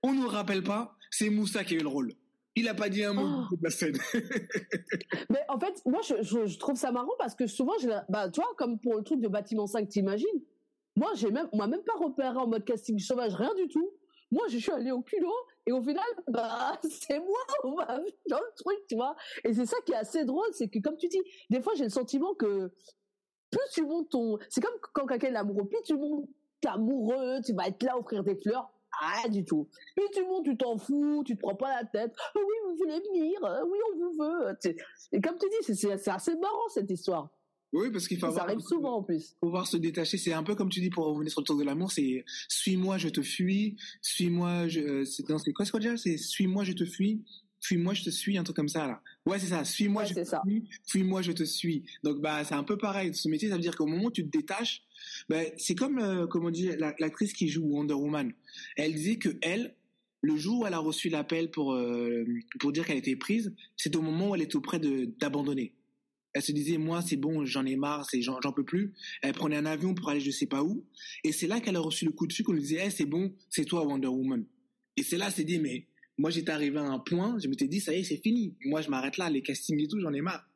On 0.04 0.14
nous 0.14 0.28
rappelle 0.28 0.64
pas, 0.64 0.96
c'est 1.12 1.30
Moussa 1.30 1.64
qui 1.64 1.76
a 1.76 1.78
eu 1.78 1.82
le 1.82 1.88
rôle. 1.88 2.14
Il 2.56 2.68
a 2.68 2.74
pas 2.74 2.90
dit 2.90 3.04
un 3.04 3.14
mot 3.14 3.28
oh. 3.28 3.46
toute 3.50 3.62
la 3.62 3.70
scène. 3.70 3.98
Mais 5.30 5.42
en 5.48 5.60
fait, 5.60 5.80
moi, 5.86 6.02
je, 6.02 6.24
je, 6.24 6.58
trouve 6.58 6.76
ça 6.76 6.92
marrant 6.92 7.14
parce 7.20 7.36
que 7.36 7.46
souvent, 7.46 7.74
je, 7.80 7.88
bah, 8.10 8.30
tu 8.32 8.42
vois, 8.42 8.50
comme 8.58 8.80
pour 8.80 8.96
le 8.96 9.04
truc 9.04 9.20
de 9.20 9.28
bâtiment 9.28 9.68
5, 9.68 9.88
t'imagines, 9.88 10.28
moi, 10.98 11.12
j'ai 11.14 11.30
même, 11.30 11.48
on 11.52 11.58
m'a 11.58 11.68
même 11.68 11.84
pas 11.84 11.94
repéré 11.94 12.36
en 12.36 12.48
mode 12.48 12.66
casting 12.66 12.98
sauvage, 12.98 13.36
rien 13.36 13.54
du 13.54 13.68
tout. 13.68 13.92
Moi, 14.32 14.48
je 14.50 14.58
suis 14.58 14.72
allée 14.72 14.92
au 14.92 15.04
culot 15.04 15.32
et 15.68 15.72
au 15.72 15.80
final, 15.80 16.04
bah, 16.28 16.80
c'est 16.90 17.20
moi, 17.20 17.38
on 17.64 17.76
m'a 17.76 18.00
vu 18.00 18.12
dans 18.28 18.40
le 18.40 18.56
truc, 18.56 18.80
tu 18.90 18.96
vois. 18.96 19.16
Et 19.46 19.54
c'est 19.54 19.68
ça 19.68 19.78
qui 19.86 19.92
est 19.92 19.98
assez 19.98 20.26
drôle, 20.26 20.48
c'est 20.54 20.68
que 20.68 20.80
comme 20.80 20.98
tu 20.98 21.08
dis, 21.08 21.22
des 21.52 21.62
fois, 21.62 21.74
j'ai 21.76 21.84
le 21.84 21.92
sentiment 21.92 22.34
que 22.34 22.72
plus 23.52 23.62
tu 23.74 23.86
montes 23.86 24.10
ton, 24.10 24.40
c'est 24.50 24.60
comme 24.60 24.74
quand 24.94 25.06
quelqu'un 25.06 25.34
est 25.34 25.38
amoureux, 25.38 25.68
plus 25.68 25.84
tu 25.84 25.96
montes 25.96 26.28
amoureux, 26.66 27.42
tu 27.46 27.54
vas 27.54 27.68
être 27.68 27.84
là 27.84 27.96
offrir 27.98 28.24
des 28.24 28.36
fleurs. 28.36 28.68
Ah, 29.00 29.30
du 29.30 29.46
tout. 29.46 29.70
Plus 29.96 30.10
tu 30.12 30.26
montes, 30.26 30.46
tu 30.46 30.58
t'en 30.58 30.80
fous, 30.80 31.22
tu 31.24 31.36
te 31.36 31.42
prends 31.42 31.56
pas 31.56 31.80
la 31.80 31.86
tête. 31.86 32.16
oui, 32.36 32.42
vous 32.66 32.76
voulez 32.78 33.00
venir, 33.00 33.40
oui, 33.44 33.78
on 33.94 33.98
vous 34.00 34.14
veut. 34.18 34.58
Et 35.12 35.22
comme 35.22 35.38
tu 35.38 35.48
dis, 35.48 35.76
c'est 35.76 36.10
assez 36.10 36.36
marrant 36.36 36.68
cette 36.70 36.90
histoire. 36.90 37.30
Oui, 37.74 37.90
parce 37.92 38.08
qu'il 38.08 38.18
faut 38.18 38.32
Ça 38.32 38.44
arrive 38.44 38.60
souvent 38.60 38.98
en 38.98 39.04
plus. 39.04 39.36
Pouvoir 39.42 39.68
se 39.68 39.78
détacher, 39.78 40.18
c'est 40.18 40.34
un 40.34 40.44
peu 40.44 40.56
comme 40.56 40.70
tu 40.70 40.80
dis 40.80 40.90
pour 40.90 41.06
revenir 41.06 41.32
sur 41.32 41.42
le 41.42 41.46
tour 41.46 41.58
de 41.58 41.64
l'amour, 41.64 41.92
c'est 41.92 42.24
suis-moi, 42.48 42.98
je 42.98 43.10
te 43.10 43.22
fuis, 43.22 43.76
suis-moi, 44.02 44.68
je, 44.68 44.80
euh, 44.80 45.06
c'est, 45.06 45.24
c'est 45.44 45.54
quoi 45.54 45.66
ce 45.66 45.72
qu'on 45.72 45.80
dit 45.80 45.88
C'est 45.98 46.18
suis-moi, 46.18 46.64
je 46.64 46.72
te 46.72 46.86
fuis, 46.86 47.22
fuis-moi, 47.62 47.94
je 47.94 48.04
te 48.04 48.10
suis, 48.10 48.38
un 48.38 48.44
truc 48.44 48.56
comme 48.56 48.70
ça 48.70 48.88
là. 48.88 49.02
Ouais, 49.26 49.40
c'est 49.40 49.48
ça. 49.48 49.64
Suis-moi, 49.66 50.06
je 50.06 50.14
te 50.14 50.24
suis, 50.24 50.70
fuis-moi, 50.86 51.22
je 51.22 51.32
te 51.32 51.44
suis. 51.44 51.84
Donc 52.04 52.22
bah 52.22 52.44
c'est 52.44 52.56
un 52.56 52.64
peu 52.64 52.78
pareil. 52.78 53.14
Ce 53.14 53.28
métier, 53.28 53.50
ça 53.50 53.56
veut 53.56 53.62
dire 53.62 53.76
qu'au 53.76 53.86
moment 53.86 54.06
où 54.06 54.12
tu 54.12 54.26
te 54.26 54.36
détaches, 54.36 54.84
bah, 55.30 55.42
c'est 55.58 55.76
comme 55.76 56.00
euh, 56.00 56.28
comment 56.28 56.52
dit 56.52 56.70
l'actrice 57.00 57.34
qui 57.34 57.50
joue 57.50 57.66
Wonder 57.66 57.94
Woman. 57.94 58.32
Elle 58.76 58.94
disait 58.94 59.18
que 59.18 59.38
elle, 59.42 59.76
le 60.22 60.38
jour 60.38 60.62
où 60.62 60.68
elle 60.68 60.74
a 60.74 60.80
reçu 60.80 61.10
l'appel 61.10 61.52
pour 61.52 61.74
euh, 61.74 62.26
pour 62.60 62.72
dire 62.72 62.86
qu'elle 62.86 62.98
était 62.98 63.16
prise, 63.16 63.54
c'est 63.76 63.96
au 63.96 64.02
moment 64.02 64.30
où 64.30 64.36
elle 64.36 64.42
était 64.42 64.56
auprès 64.56 64.80
de 64.80 65.06
d'abandonner. 65.20 65.74
Elle 66.38 66.44
se 66.44 66.52
disait, 66.52 66.78
moi, 66.78 67.02
c'est 67.02 67.16
bon, 67.16 67.46
j'en 67.46 67.66
ai 67.66 67.76
marre, 67.76 68.08
c'est, 68.08 68.22
j'en, 68.22 68.40
peux 68.56 68.64
plus. 68.64 68.94
Elle 69.24 69.34
prenait 69.34 69.58
un 69.58 69.66
avion 69.66 69.96
pour 69.96 70.08
aller 70.10 70.20
je 70.20 70.30
sais 70.30 70.46
pas 70.46 70.62
où. 70.62 70.86
Et 71.24 71.32
c'est 71.32 71.48
là 71.48 71.60
qu'elle 71.60 71.76
a 71.76 71.80
reçu 71.80 72.06
le 72.06 72.12
coup 72.12 72.28
de 72.28 72.34
fil 72.34 72.46
qu'on 72.46 72.54
lui 72.54 72.62
disait, 72.62 72.78
hey, 72.78 72.92
c'est 72.92 73.08
bon, 73.08 73.34
c'est 73.50 73.66
toi 73.66 73.84
Wonder 73.84 74.08
Woman. 74.08 74.46
Et 74.98 75.02
c'est 75.02 75.18
là, 75.18 75.32
s'est 75.32 75.44
dit, 75.44 75.58
mais 75.60 75.88
moi, 76.16 76.30
j'étais 76.30 76.52
arrivé 76.52 76.78
à 76.78 76.84
un 76.84 77.00
point, 77.00 77.40
je 77.40 77.48
m'étais 77.48 77.68
dit, 77.68 77.80
ça 77.80 77.92
y 77.92 78.02
est, 78.02 78.04
c'est 78.04 78.18
fini. 78.18 78.56
Moi, 78.66 78.82
je 78.82 78.90
m'arrête 78.92 79.18
là, 79.18 79.32
les 79.32 79.42
castings 79.42 79.82
et 79.82 79.88
tout, 79.88 80.00
j'en 80.00 80.14
ai 80.14 80.22
marre. 80.22 80.48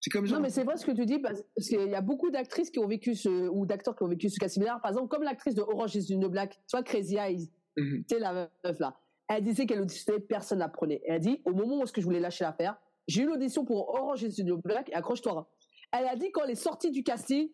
C'est 0.00 0.10
comme 0.10 0.28
Non, 0.28 0.38
mais 0.38 0.50
c'est 0.50 0.62
vrai 0.62 0.76
ce 0.76 0.86
que 0.86 0.92
tu 0.92 1.04
dis, 1.04 1.18
parce 1.18 1.42
qu'il 1.68 1.88
y 1.88 1.94
a 1.96 2.00
beaucoup 2.00 2.30
d'actrices 2.30 2.70
qui 2.70 2.78
ont 2.78 2.86
vécu 2.86 3.16
ce, 3.16 3.48
ou 3.48 3.66
d'acteurs 3.66 3.96
qui 3.96 4.04
ont 4.04 4.08
vécu 4.08 4.30
ce 4.30 4.38
cas 4.38 4.48
similaire. 4.48 4.78
Par 4.80 4.92
exemple, 4.92 5.08
comme 5.08 5.24
l'actrice 5.24 5.56
de 5.56 5.62
Orange 5.62 5.96
is 5.96 6.06
the 6.06 6.30
Black, 6.30 6.52
tu 6.52 6.76
vois, 6.76 6.84
Crazy 6.84 7.16
Eyes, 7.16 7.50
mm 7.76 8.02
la 8.20 8.48
meuf 8.64 8.78
là. 8.78 8.96
Elle 9.28 9.42
disait 9.42 9.66
qu'elle 9.66 9.80
auditionnait, 9.80 10.20
personne 10.20 10.60
la 10.60 10.68
prenait. 10.68 11.02
Elle 11.04 11.14
a 11.14 11.18
dit, 11.18 11.40
au 11.44 11.52
moment 11.52 11.80
où 11.80 11.82
est-ce 11.82 11.92
que 11.92 12.00
je 12.00 12.06
voulais 12.06 12.20
lâcher 12.20 12.44
l'affaire, 12.44 12.76
j'ai 13.10 13.22
eu 13.22 13.26
l'audition 13.26 13.64
pour 13.64 13.88
Orange 13.88 14.22
is 14.22 14.36
the 14.36 14.52
Black 14.62 14.88
et 14.88 14.94
accroche-toi. 14.94 15.50
Elle 15.92 16.06
a 16.06 16.14
dit 16.14 16.30
quand 16.30 16.44
elle 16.44 16.52
est 16.52 16.54
sortie 16.54 16.90
du 16.90 17.02
casting, 17.02 17.50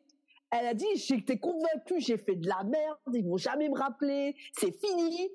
elle 0.51 0.67
a 0.67 0.75
dit 0.75 0.87
j'étais 0.97 1.39
convaincue, 1.39 1.99
j'ai 1.99 2.19
fait 2.19 2.37
de 2.37 2.47
la 2.47 2.63
merde, 2.65 2.99
ils 3.15 3.25
vont 3.25 3.39
jamais 3.39 3.69
me 3.69 3.77
rappeler, 3.77 4.37
c'est 4.53 4.73
fini. 4.73 5.31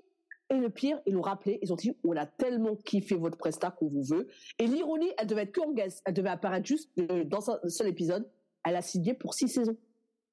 Et 0.51 0.57
le 0.57 0.69
pire, 0.69 1.01
ils 1.05 1.13
l'ont 1.13 1.21
rappelé, 1.21 1.59
ils 1.61 1.73
ont 1.73 1.75
dit 1.75 1.97
on 2.03 2.15
a 2.15 2.25
tellement 2.25 2.75
kiffé 2.75 3.15
votre 3.15 3.37
prestat 3.37 3.71
qu'on 3.71 3.87
vous 3.87 4.03
veut. 4.03 4.27
Et 4.59 4.67
l'ironie, 4.67 5.09
elle 5.17 5.25
devait 5.25 5.43
être 5.43 5.55
qu'en 5.55 5.71
guest, 5.71 6.03
elle 6.05 6.13
devait 6.13 6.29
apparaître 6.29 6.67
juste 6.67 6.91
euh, 6.99 7.23
dans 7.23 7.49
un 7.49 7.69
seul 7.69 7.87
épisode. 7.87 8.29
Elle 8.63 8.75
a 8.75 8.81
signé 8.81 9.13
pour 9.15 9.33
six 9.33 9.47
saisons. 9.47 9.77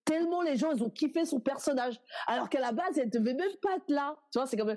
Tellement 0.04 0.42
les 0.42 0.56
gens, 0.56 0.72
ils 0.72 0.82
ont 0.82 0.90
kiffé 0.90 1.24
son 1.24 1.40
personnage. 1.40 1.98
Alors 2.26 2.48
qu'à 2.50 2.60
la 2.60 2.72
base, 2.72 2.98
elle 2.98 3.10
devait 3.10 3.34
même 3.34 3.56
pas 3.62 3.76
être 3.76 3.88
là. 3.88 4.16
Tu 4.32 4.38
vois, 4.38 4.46
c'est 4.46 4.56
comme, 4.56 4.76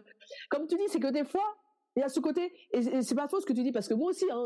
comme 0.49 0.68
tu 0.68 0.78
dis, 0.78 0.84
c'est 0.88 0.99
que 0.99 1.12
des 1.12 1.26
fois, 1.26 1.55
il 1.95 1.99
y 1.99 2.03
a 2.03 2.09
ce 2.09 2.19
côté, 2.19 2.53
et, 2.71 3.01
c'est 3.01 3.15
pas 3.15 3.27
faux 3.27 3.41
ce 3.41 3.45
que 3.45 3.53
tu 3.53 3.63
dis, 3.63 3.71
parce 3.71 3.87
que 3.87 3.93
moi 3.93 4.11
aussi, 4.11 4.25
hein, 4.31 4.45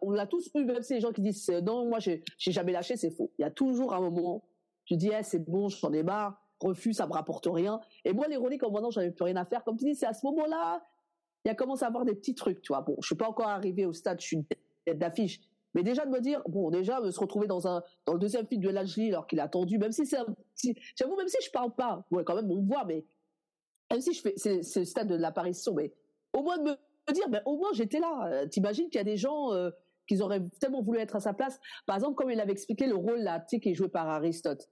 on, 0.00 0.10
l'a 0.10 0.26
tous 0.26 0.50
eu, 0.54 0.64
même 0.64 0.82
si 0.82 0.94
les 0.94 1.00
gens 1.00 1.12
qui 1.12 1.20
disent 1.20 1.48
non, 1.62 1.86
moi 1.86 1.98
j'ai, 1.98 2.22
jamais 2.38 2.72
lâché, 2.72 2.96
c'est 2.96 3.10
faux. 3.10 3.30
Il 3.38 3.42
y 3.42 3.44
a 3.44 3.50
toujours 3.50 3.94
un 3.94 4.00
moment, 4.00 4.44
tu 4.86 4.96
dis, 4.96 5.10
eh, 5.16 5.22
c'est 5.22 5.44
bon, 5.44 5.68
j'en 5.68 5.92
ai 5.92 6.02
marre, 6.02 6.40
refus, 6.58 6.94
ça 6.94 7.06
me 7.06 7.12
rapporte 7.12 7.46
rien. 7.46 7.80
Et 8.04 8.12
moi, 8.12 8.28
l'ironique, 8.28 8.62
en 8.62 8.70
maintenant, 8.70 8.90
j'avais 8.90 9.10
plus 9.10 9.24
rien 9.24 9.36
à 9.36 9.44
faire, 9.44 9.62
comme 9.62 9.76
tu 9.76 9.84
dis, 9.84 9.94
c'est 9.94 10.06
à 10.06 10.14
ce 10.14 10.24
moment-là, 10.26 10.82
il 11.44 11.48
y 11.48 11.50
a 11.50 11.54
commencé 11.54 11.84
à 11.84 11.88
avoir 11.88 12.04
des 12.04 12.14
petits 12.14 12.34
trucs, 12.34 12.62
tu 12.62 12.72
vois. 12.72 12.82
Bon, 12.82 12.96
je 13.00 13.06
suis 13.06 13.14
pas 13.14 13.28
encore 13.28 13.48
arrivé 13.48 13.84
au 13.84 13.92
stade, 13.92 14.20
je 14.20 14.26
suis 14.26 14.44
tête 14.84 14.98
d'affiche. 14.98 15.40
Mais 15.74 15.82
déjà 15.82 16.04
de 16.04 16.10
me 16.10 16.20
dire, 16.20 16.42
bon, 16.48 16.70
déjà, 16.70 17.00
me 17.00 17.10
se 17.10 17.20
retrouver 17.20 17.46
dans 17.46 17.68
un, 17.68 17.82
dans 18.04 18.12
le 18.12 18.18
deuxième 18.18 18.46
film 18.46 18.62
de 18.62 18.70
Lajli, 18.70 19.08
alors 19.08 19.26
qu'il 19.26 19.38
a 19.40 19.44
attendu, 19.44 19.78
même 19.78 19.92
si 19.92 20.04
c'est 20.04 20.18
petit, 20.54 20.74
j'avoue, 20.96 21.16
même 21.16 21.28
si 21.28 21.36
je 21.44 21.50
parle 21.50 21.74
pas, 21.74 22.04
ouais, 22.10 22.24
quand 22.24 22.34
même, 22.34 22.50
on 22.50 22.56
me 22.56 22.66
voit, 22.66 22.84
mais, 22.84 23.04
même 23.90 24.00
si 24.00 24.12
je 24.12 24.20
fais, 24.20 24.34
c'est 24.36 24.80
le 24.80 24.84
stade 24.84 25.08
de 25.08 25.14
l'apparition, 25.14 25.74
mais, 25.74 25.92
au 26.32 26.42
moins 26.42 26.58
de 26.58 26.62
me 26.62 27.12
dire, 27.12 27.28
ben, 27.28 27.42
au 27.44 27.56
moins 27.56 27.70
j'étais 27.72 28.00
là. 28.00 28.26
Euh, 28.26 28.46
t'imagines 28.46 28.86
qu'il 28.86 28.98
y 28.98 29.00
a 29.00 29.04
des 29.04 29.16
gens 29.16 29.52
euh, 29.52 29.70
qui 30.06 30.20
auraient 30.20 30.42
tellement 30.60 30.82
voulu 30.82 30.98
être 30.98 31.16
à 31.16 31.20
sa 31.20 31.32
place. 31.32 31.60
Par 31.86 31.96
exemple, 31.96 32.14
comme 32.14 32.30
il 32.30 32.40
avait 32.40 32.52
expliqué 32.52 32.86
le 32.86 32.96
rôle 32.96 33.20
là, 33.20 33.40
qui 33.40 33.60
est 33.68 33.74
joué 33.74 33.88
par 33.88 34.08
Aristote. 34.08 34.68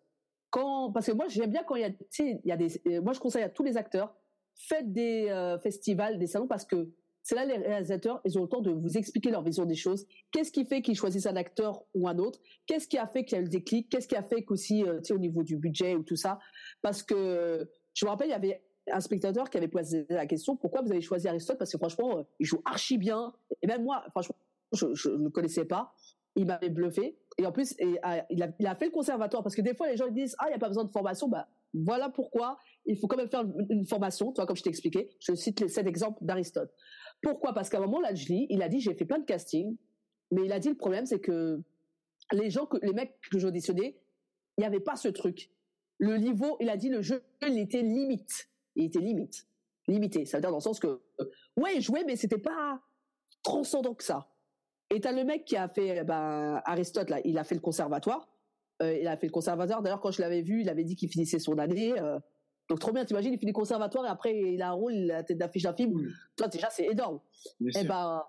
Parce 0.50 1.06
que 1.06 1.12
moi 1.12 1.26
j'aime 1.28 1.50
bien 1.50 1.62
quand 1.62 1.76
il 1.76 1.82
y 1.82 2.52
a, 2.52 2.56
des, 2.56 2.80
euh, 2.86 3.02
moi 3.02 3.12
je 3.12 3.20
conseille 3.20 3.42
à 3.42 3.50
tous 3.50 3.62
les 3.62 3.76
acteurs, 3.76 4.14
faites 4.54 4.92
des 4.92 5.28
festivals, 5.62 6.18
des 6.18 6.26
salons 6.26 6.48
parce 6.48 6.64
que 6.64 6.90
c'est 7.22 7.34
là 7.34 7.44
les 7.44 7.58
réalisateurs, 7.58 8.20
ils 8.24 8.38
ont 8.38 8.42
le 8.42 8.48
temps 8.48 8.62
de 8.62 8.70
vous 8.70 8.96
expliquer 8.96 9.30
leur 9.30 9.42
vision 9.42 9.66
des 9.66 9.74
choses. 9.74 10.06
Qu'est-ce 10.32 10.50
qui 10.50 10.64
fait 10.64 10.80
qu'ils 10.80 10.96
choisissent 10.96 11.26
un 11.26 11.36
acteur 11.36 11.84
ou 11.94 12.08
un 12.08 12.18
autre? 12.18 12.40
Qu'est-ce 12.66 12.88
qui 12.88 12.96
a 12.96 13.06
fait 13.06 13.24
qu'il 13.26 13.36
y 13.36 13.38
a 13.38 13.42
le 13.42 13.48
déclic? 13.48 13.90
Qu'est-ce 13.90 14.08
qui 14.08 14.16
a 14.16 14.22
fait 14.22 14.42
qu'aussi, 14.42 14.82
tu 14.84 15.04
sais, 15.04 15.12
au 15.12 15.18
niveau 15.18 15.42
du 15.42 15.58
budget 15.58 15.94
ou 15.94 16.02
tout 16.02 16.16
ça? 16.16 16.38
Parce 16.80 17.02
que 17.02 17.68
je 17.92 18.06
me 18.06 18.10
rappelle, 18.10 18.28
il 18.28 18.32
y 18.32 18.34
avait 18.34 18.62
un 18.92 19.00
spectateur 19.00 19.50
qui 19.50 19.58
avait 19.58 19.68
posé 19.68 20.06
la 20.08 20.26
question 20.26 20.56
pourquoi 20.56 20.82
vous 20.82 20.90
avez 20.90 21.00
choisi 21.00 21.28
Aristote? 21.28 21.58
Parce 21.58 21.72
que 21.72 21.78
franchement 21.78 22.18
euh, 22.18 22.22
il 22.38 22.46
joue 22.46 22.60
archi 22.64 22.98
bien. 22.98 23.32
Et 23.62 23.66
même 23.66 23.84
moi 23.84 24.04
franchement 24.10 24.36
je 24.72 24.86
ne 25.10 25.24
le 25.24 25.30
connaissais 25.30 25.64
pas. 25.64 25.94
Il 26.36 26.46
m'avait 26.46 26.68
bluffé. 26.68 27.18
Et 27.38 27.46
en 27.46 27.52
plus 27.52 27.74
et, 27.78 27.98
euh, 28.04 28.20
il, 28.30 28.42
a, 28.42 28.74
fait 28.74 28.86
le 28.86 28.90
conservatoire. 28.90 29.42
Parce 29.42 29.54
que 29.54 29.62
des 29.62 29.74
fois 29.74 29.88
les 29.88 29.96
gens 29.96 30.08
disent 30.08 30.36
ah 30.38 30.46
il 30.48 30.52
y 30.52 30.54
a 30.54 30.58
pas 30.58 30.68
besoin 30.68 30.84
de 30.84 30.90
formation. 30.90 31.28
Bah 31.28 31.48
voilà 31.74 32.08
pourquoi 32.08 32.58
il 32.86 32.96
faut 32.96 33.06
quand 33.06 33.16
même 33.16 33.28
faire 33.28 33.44
une, 33.68 33.86
formation. 33.86 34.32
Tu 34.32 34.36
vois 34.36 34.46
comme 34.46 34.56
je 34.56 34.62
t'ai 34.62 34.70
expliqué 34.70 35.10
je 35.20 35.34
cite 35.34 35.60
les 35.60 35.68
sept 35.68 35.86
exemples 35.86 36.24
d'Aristote. 36.24 36.72
Pourquoi? 37.22 37.52
Parce 37.52 37.68
qu'à 37.68 37.78
un 37.78 37.82
moment 37.82 38.00
là 38.00 38.14
je 38.14 38.26
lis 38.28 38.46
il 38.50 38.62
a 38.62 38.68
dit 38.68 38.80
j'ai 38.80 38.94
fait 38.94 39.04
plein 39.04 39.18
de 39.18 39.24
castings. 39.24 39.76
Mais 40.30 40.44
il 40.44 40.52
a 40.52 40.58
dit 40.58 40.68
le 40.68 40.76
problème 40.76 41.06
c'est 41.06 41.20
que 41.20 41.60
les 42.32 42.50
gens 42.50 42.66
que 42.66 42.76
les 42.82 42.92
mecs 42.92 43.18
que 43.30 43.38
j'auditionnais 43.38 43.96
il 44.56 44.60
n'y 44.62 44.66
avait 44.66 44.80
pas 44.80 44.96
ce 44.96 45.08
truc. 45.08 45.50
Le 45.98 46.16
niveau 46.16 46.56
il 46.60 46.68
a 46.68 46.76
dit 46.76 46.88
le 46.88 47.02
jeu 47.02 47.22
il 47.46 47.58
était 47.58 47.82
limite 47.82 48.48
il 48.78 48.86
était 48.86 49.00
limite, 49.00 49.46
limité. 49.86 50.24
Ça 50.24 50.38
veut 50.38 50.40
dire 50.40 50.50
dans 50.50 50.56
le 50.56 50.62
sens 50.62 50.80
que, 50.80 50.86
euh, 51.20 51.30
ouais, 51.56 51.76
il 51.76 51.82
jouait, 51.82 52.04
mais 52.04 52.16
c'était 52.16 52.38
pas 52.38 52.80
transcendant 53.42 53.94
que 53.94 54.04
ça. 54.04 54.28
Et 54.90 55.00
t'as 55.00 55.12
le 55.12 55.24
mec 55.24 55.44
qui 55.44 55.56
a 55.56 55.68
fait, 55.68 56.04
ben, 56.04 56.62
Aristote, 56.64 57.10
là, 57.10 57.20
il 57.24 57.36
a 57.36 57.44
fait 57.44 57.54
le 57.54 57.60
conservatoire. 57.60 58.28
Euh, 58.80 58.96
il 58.96 59.06
a 59.06 59.16
fait 59.16 59.26
le 59.26 59.32
conservatoire. 59.32 59.82
D'ailleurs, 59.82 60.00
quand 60.00 60.12
je 60.12 60.22
l'avais 60.22 60.42
vu, 60.42 60.62
il 60.62 60.68
avait 60.68 60.84
dit 60.84 60.96
qu'il 60.96 61.08
finissait 61.08 61.38
son 61.38 61.58
année. 61.58 61.98
Euh. 61.98 62.18
donc 62.68 62.78
trop 62.78 62.92
bien, 62.92 63.04
t'imagines, 63.04 63.32
il 63.32 63.38
finit 63.38 63.52
le 63.52 63.56
conservatoire 63.56 64.06
et 64.06 64.08
après 64.08 64.38
il 64.38 64.62
a 64.62 64.68
un 64.68 64.72
rôle, 64.72 64.94
il 64.94 65.10
a 65.10 65.16
la 65.16 65.24
tête 65.24 65.38
d'affiche 65.38 65.64
d'un 65.64 65.74
film. 65.74 66.08
Toi, 66.36 66.48
déjà, 66.48 66.70
c'est 66.70 66.86
énorme. 66.86 67.20
et 67.60 67.70
eh 67.80 67.84
ben, 67.84 68.22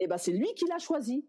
et 0.00 0.04
eh 0.04 0.06
ben, 0.06 0.18
c'est 0.18 0.32
lui 0.32 0.48
qui 0.54 0.66
l'a 0.66 0.78
choisi. 0.78 1.26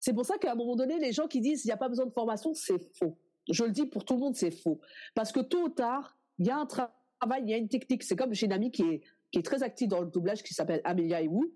C'est 0.00 0.12
pour 0.12 0.26
ça 0.26 0.36
qu'à 0.38 0.52
un 0.52 0.54
moment 0.54 0.76
donné, 0.76 0.98
les 0.98 1.12
gens 1.12 1.26
qui 1.26 1.40
disent 1.40 1.64
il 1.64 1.68
n'y 1.68 1.72
a 1.72 1.76
pas 1.76 1.88
besoin 1.88 2.06
de 2.06 2.12
formation, 2.12 2.52
c'est 2.52 2.78
faux. 2.94 3.16
Je 3.50 3.64
le 3.64 3.70
dis 3.70 3.86
pour 3.86 4.04
tout 4.04 4.14
le 4.14 4.20
monde, 4.20 4.36
c'est 4.36 4.50
faux. 4.50 4.80
Parce 5.14 5.32
que 5.32 5.40
tôt 5.40 5.64
ou 5.64 5.68
tard, 5.70 6.18
il 6.38 6.46
y 6.46 6.50
a 6.50 6.58
un 6.58 6.66
travail 6.66 6.92
il 7.40 7.48
y 7.48 7.54
a 7.54 7.56
une 7.56 7.68
technique. 7.68 8.02
C'est 8.02 8.16
comme 8.16 8.34
j'ai 8.34 8.46
une 8.46 8.52
amie 8.52 8.70
qui 8.70 8.82
est, 8.82 9.00
qui 9.30 9.38
est 9.38 9.42
très 9.42 9.62
active 9.62 9.88
dans 9.88 10.00
le 10.00 10.06
doublage 10.06 10.42
qui 10.42 10.54
s'appelle 10.54 10.80
Amelia 10.84 11.22
Ewu. 11.22 11.52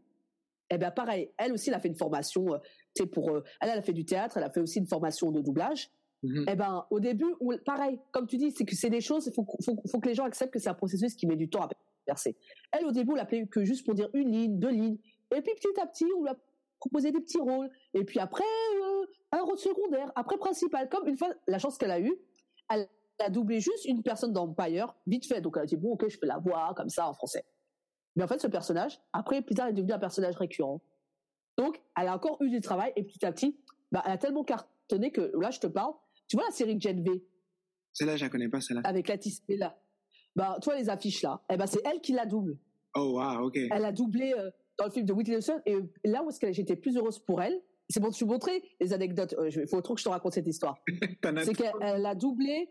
Eh 0.71 0.79
ben 0.79 0.91
pareil, 0.91 1.31
elle 1.37 1.53
aussi, 1.53 1.69
elle 1.69 1.75
a 1.75 1.81
fait 1.81 1.89
une 1.89 1.97
formation, 1.97 2.55
euh, 2.55 3.07
pour, 3.07 3.31
euh, 3.31 3.45
elle, 3.61 3.71
elle 3.71 3.79
a 3.79 3.83
fait 3.83 3.93
du 3.93 4.07
théâtre, 4.07 4.39
elle 4.39 4.45
a 4.45 4.51
fait 4.51 4.61
aussi 4.61 4.79
une 4.79 4.87
formation 4.87 5.31
de 5.31 5.41
doublage. 5.41 5.91
Mm-hmm. 6.25 6.45
Eh 6.49 6.55
ben, 6.55 6.87
au 6.91 6.99
début, 6.99 7.35
pareil, 7.67 7.99
comme 8.11 8.27
tu 8.27 8.39
dis, 8.39 8.53
c'est 8.53 8.65
que 8.65 8.75
c'est 8.75 8.89
des 8.89 9.03
choses, 9.03 9.27
il 9.27 9.35
faut, 9.35 9.47
faut, 9.63 9.83
faut, 9.87 10.01
que 10.01 10.09
les 10.09 10.15
gens 10.15 10.25
acceptent 10.25 10.53
que 10.53 10.59
c'est 10.59 10.71
un 10.71 10.75
processus 10.75 11.15
qui 11.15 11.27
met 11.27 11.37
du 11.37 11.51
temps 11.51 11.63
à 11.63 11.69
percer. 12.07 12.37
Elle, 12.71 12.87
au 12.87 12.93
début, 12.93 13.13
elle 13.15 13.21
appelait 13.21 13.47
que 13.47 13.65
juste 13.65 13.85
pour 13.85 13.95
dire 13.95 14.09
une 14.15 14.31
ligne, 14.31 14.59
deux 14.59 14.71
lignes. 14.71 14.99
Et 15.35 15.43
puis, 15.43 15.53
petit 15.55 15.81
à 15.81 15.87
petit, 15.87 16.07
on 16.17 16.23
lui 16.23 16.31
proposer 16.83 17.13
des 17.13 17.21
petits 17.21 17.39
rôles. 17.39 17.71
Et 17.95 18.05
puis 18.05 18.19
après, 18.19 18.45
euh, 18.45 19.07
un 19.31 19.43
rôle 19.43 19.59
secondaire, 19.59 20.11
après 20.17 20.37
principal. 20.37 20.89
Comme 20.89 21.07
une 21.07 21.17
fois, 21.17 21.29
la 21.47 21.59
chance 21.59 21.79
qu'elle 21.79 21.93
a 21.93 22.01
eue, 22.01 22.15
elle 22.71 22.89
a 23.19 23.31
doublé 23.31 23.61
juste 23.61 23.85
une 23.85 24.03
personne 24.03 24.33
dans 24.33 24.45
Empire, 24.45 24.95
vite 25.07 25.27
fait. 25.27 25.41
Donc 25.41 25.55
elle 25.57 25.63
a 25.63 25.67
dit, 25.67 25.77
bon, 25.77 25.93
ok, 25.93 26.09
je 26.09 26.19
fais 26.19 26.27
la 26.27 26.39
voix 26.39 26.73
comme 26.77 26.89
ça 26.89 27.09
en 27.09 27.15
français. 27.15 27.45
Mais 28.17 28.25
en 28.25 28.29
fait, 28.29 28.41
ce 28.41 28.47
personnage, 28.47 29.01
après, 29.13 29.43
plus 29.43 29.55
tard, 29.55 29.69
est 29.69 29.73
devenu 29.73 29.93
un 29.93 29.99
personnage 29.99 30.37
récurrent. 30.37 30.83
Donc, 31.57 31.81
elle 31.99 32.09
a 32.09 32.15
encore 32.15 32.41
eu 32.43 32.51
du 32.51 32.61
travail 32.61 32.93
et 32.97 33.05
petit 33.05 33.25
à 33.25 33.33
petit, 33.33 33.59
bah, 33.91 34.03
elle 34.07 34.13
a 34.13 34.19
tellement 34.19 34.45
cartonné 34.45 35.11
que 35.11 35.33
là, 35.39 35.51
je 35.51 35.61
te 35.61 35.67
parle. 35.67 35.95
Tu 36.29 36.37
vois 36.37 36.45
la 36.47 36.53
série 36.53 36.81
Gen 36.81 37.03
V? 37.03 37.25
Celle-là, 37.93 38.17
je 38.17 38.25
la 38.25 38.31
connais 38.31 38.49
pas, 38.49 38.61
celle-là. 38.61 38.83
Avec 38.85 39.09
la 39.09 39.17
là. 39.57 39.79
Bah, 40.35 40.57
toi, 40.63 40.77
les 40.77 40.89
affiches 40.89 41.23
là. 41.23 41.43
Eh 41.51 41.57
ben, 41.57 41.67
c'est 41.67 41.81
elle 41.85 42.01
qui 42.01 42.13
la 42.13 42.27
double. 42.27 42.59
Oh, 42.95 43.19
wow, 43.19 43.47
ok. 43.47 43.57
Elle 43.57 43.85
a 43.85 43.93
doublé 43.93 44.35
euh, 44.39 44.51
dans 44.79 44.87
le 44.87 44.91
film 44.91 45.07
de 45.07 45.13
Whitney 45.13 45.37
Houston 45.37 45.61
et 45.67 45.77
là 46.05 46.23
où 46.23 46.31
est-ce 46.31 46.41
que 46.41 46.53
j'étais 46.53 46.77
plus 46.77 46.97
heureuse 46.97 47.19
pour 47.19 47.43
elle, 47.43 47.61
c'est 47.89 48.01
bon, 48.01 48.11
je 48.11 48.25
vais 48.25 48.31
montrer 48.31 48.63
les 48.81 48.93
anecdotes. 48.93 49.35
Il 49.39 49.61
euh, 49.61 49.67
faut 49.67 49.81
trop 49.83 49.95
que 49.95 50.01
je 50.01 50.05
te 50.05 50.09
raconte 50.09 50.33
cette 50.33 50.47
histoire. 50.47 50.83
c'est 51.45 51.55
qu'elle 51.55 52.07
a 52.07 52.15
doublé 52.15 52.71